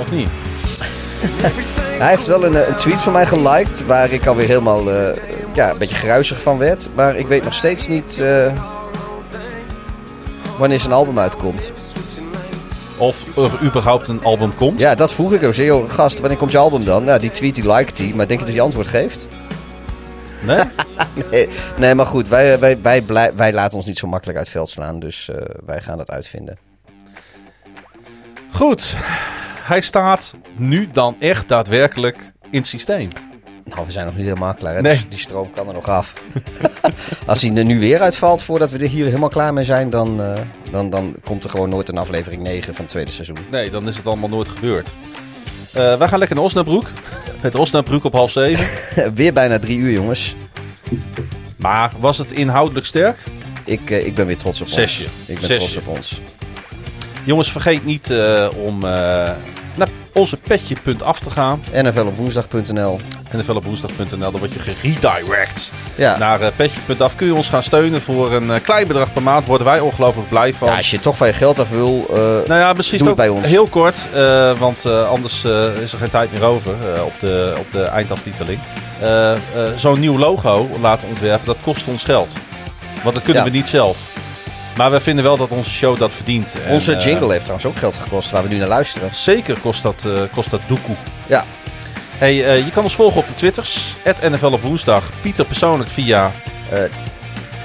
[0.00, 0.28] Of niet?
[2.02, 4.84] Hij heeft wel een, een tweet van mij geliked, waar ik alweer helemaal
[5.54, 6.88] ja, een beetje gruizig van werd.
[6.94, 8.52] Maar ik weet nog steeds niet eh,
[10.58, 11.72] wanneer zijn album uitkomt.
[12.96, 14.78] Of er überhaupt een album komt?
[14.78, 15.54] Ja, dat vroeg ik ook.
[15.54, 17.04] Zei, joh, gast, wanneer komt je album dan?
[17.04, 19.28] Nou, die tweet die liked hij, maar denk je dat hij antwoord geeft?
[20.42, 20.62] Nee?
[21.30, 24.48] Nee, nee, maar goed, wij, wij, wij, blij- wij laten ons niet zo makkelijk uit
[24.48, 24.98] veld slaan.
[24.98, 26.58] Dus eh, wij gaan dat uitvinden.
[28.52, 28.96] Goed.
[29.64, 33.08] hij staat nu dan echt daadwerkelijk in het systeem.
[33.64, 34.74] Nou, we zijn nog niet helemaal klaar.
[34.74, 34.80] Hè?
[34.80, 34.92] Nee.
[34.92, 36.12] Dus die stroom kan er nog af.
[37.26, 40.22] Als hij er nu weer uitvalt voordat we er hier helemaal klaar mee zijn, dan,
[40.22, 43.36] eh, dan, dan komt er gewoon nooit een aflevering 9 van het tweede seizoen.
[43.50, 44.94] Nee, dan is het allemaal nooit gebeurd.
[45.72, 46.92] Eh, wij gaan lekker naar Osnabrück.
[47.40, 48.66] Het Osnabrück op half zeven.
[49.14, 50.36] weer bijna drie uur, jongens.
[51.56, 53.18] Maar was het inhoudelijk sterk?
[53.64, 55.04] Ik, eh, ik ben weer trots op Zesje.
[55.04, 55.12] ons.
[55.26, 55.58] Ik ben Zesje.
[55.58, 56.20] trots op ons.
[57.24, 58.12] Jongens, vergeet niet
[58.56, 58.84] om
[59.76, 61.62] naar onze petje.af te gaan.
[61.72, 63.00] NFL op woensdag.nl.
[63.36, 66.18] nflopwoensdag.nl, dan word je geredirect Ja.
[66.18, 67.16] naar eh, petje.af.
[67.16, 69.46] Kun je ons gaan steunen voor een eh, klein bedrag per maand.
[69.46, 70.68] Worden wij ongelooflijk blij van.
[70.68, 72.16] ja, als je toch van je geld af wil, eh,
[72.48, 73.46] Nou ja, misschien Doe het bij ons.
[73.46, 73.96] heel kort,
[74.58, 75.44] want anders
[75.82, 76.72] is er geen tijd meer over
[77.04, 78.58] op, de, op de eindaftiteling.
[79.76, 82.28] Zo'n nieuw logo laten ontwerpen, dat kost ons geld.
[83.02, 83.50] Want dat kunnen Ja.
[83.50, 83.98] we niet zelf.
[84.76, 86.54] Maar we vinden wel dat onze show dat verdient.
[86.66, 89.14] En, onze eh, jingle heeft trouwens ook geld gekost waar we nu naar luisteren.
[89.14, 90.96] Zeker kost dat, eh kost dat doekoe.
[91.26, 91.44] Ja.
[92.18, 93.94] Hey, eh, je kan ons volgen op de Twitters.
[94.30, 95.10] NFL op woensdag.
[95.20, 96.32] Pieter persoonlijk via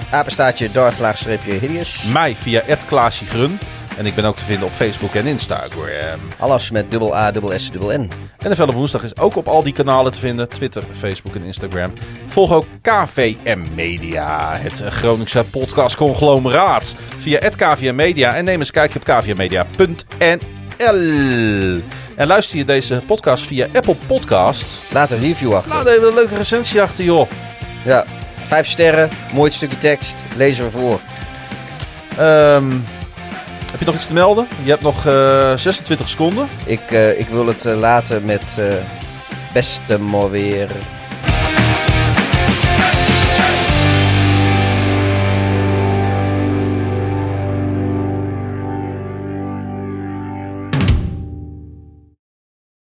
[0.09, 2.03] Apenstaartje Darth laagstreepje Hideous.
[2.03, 3.59] mij via Klaasje Grun.
[3.99, 6.19] En ik ben ook te vinden op Facebook en Instagram.
[6.37, 8.09] Alles met dubbel A, dubbel S, dubbel N.
[8.39, 10.49] NFL op woensdag is ook op al die kanalen te vinden.
[10.49, 11.93] Twitter, Facebook en Instagram.
[12.27, 14.57] Volg ook KVM Media.
[14.57, 16.95] Het Groningse podcastconglomeraat.
[17.17, 18.35] Via het KVM Media.
[18.35, 20.47] En neem eens een kijkje op kvmmedia.nl.
[22.15, 24.81] En luister je deze podcast via Apple Podcast.
[24.91, 25.75] Laat een review achter.
[25.75, 27.29] Laat even een leuke recensie achter, joh.
[27.85, 28.05] Ja,
[28.41, 30.99] vijf sterren, mooi stukje tekst, lezen we voor.
[32.17, 32.71] Ehm,
[33.71, 34.47] heb je nog iets te melden?
[34.63, 36.47] Je hebt nog eh, 26 seconden.
[36.65, 38.73] Ik, eh, ik wil het eh, laten met eh,
[39.53, 40.69] beste maar weer.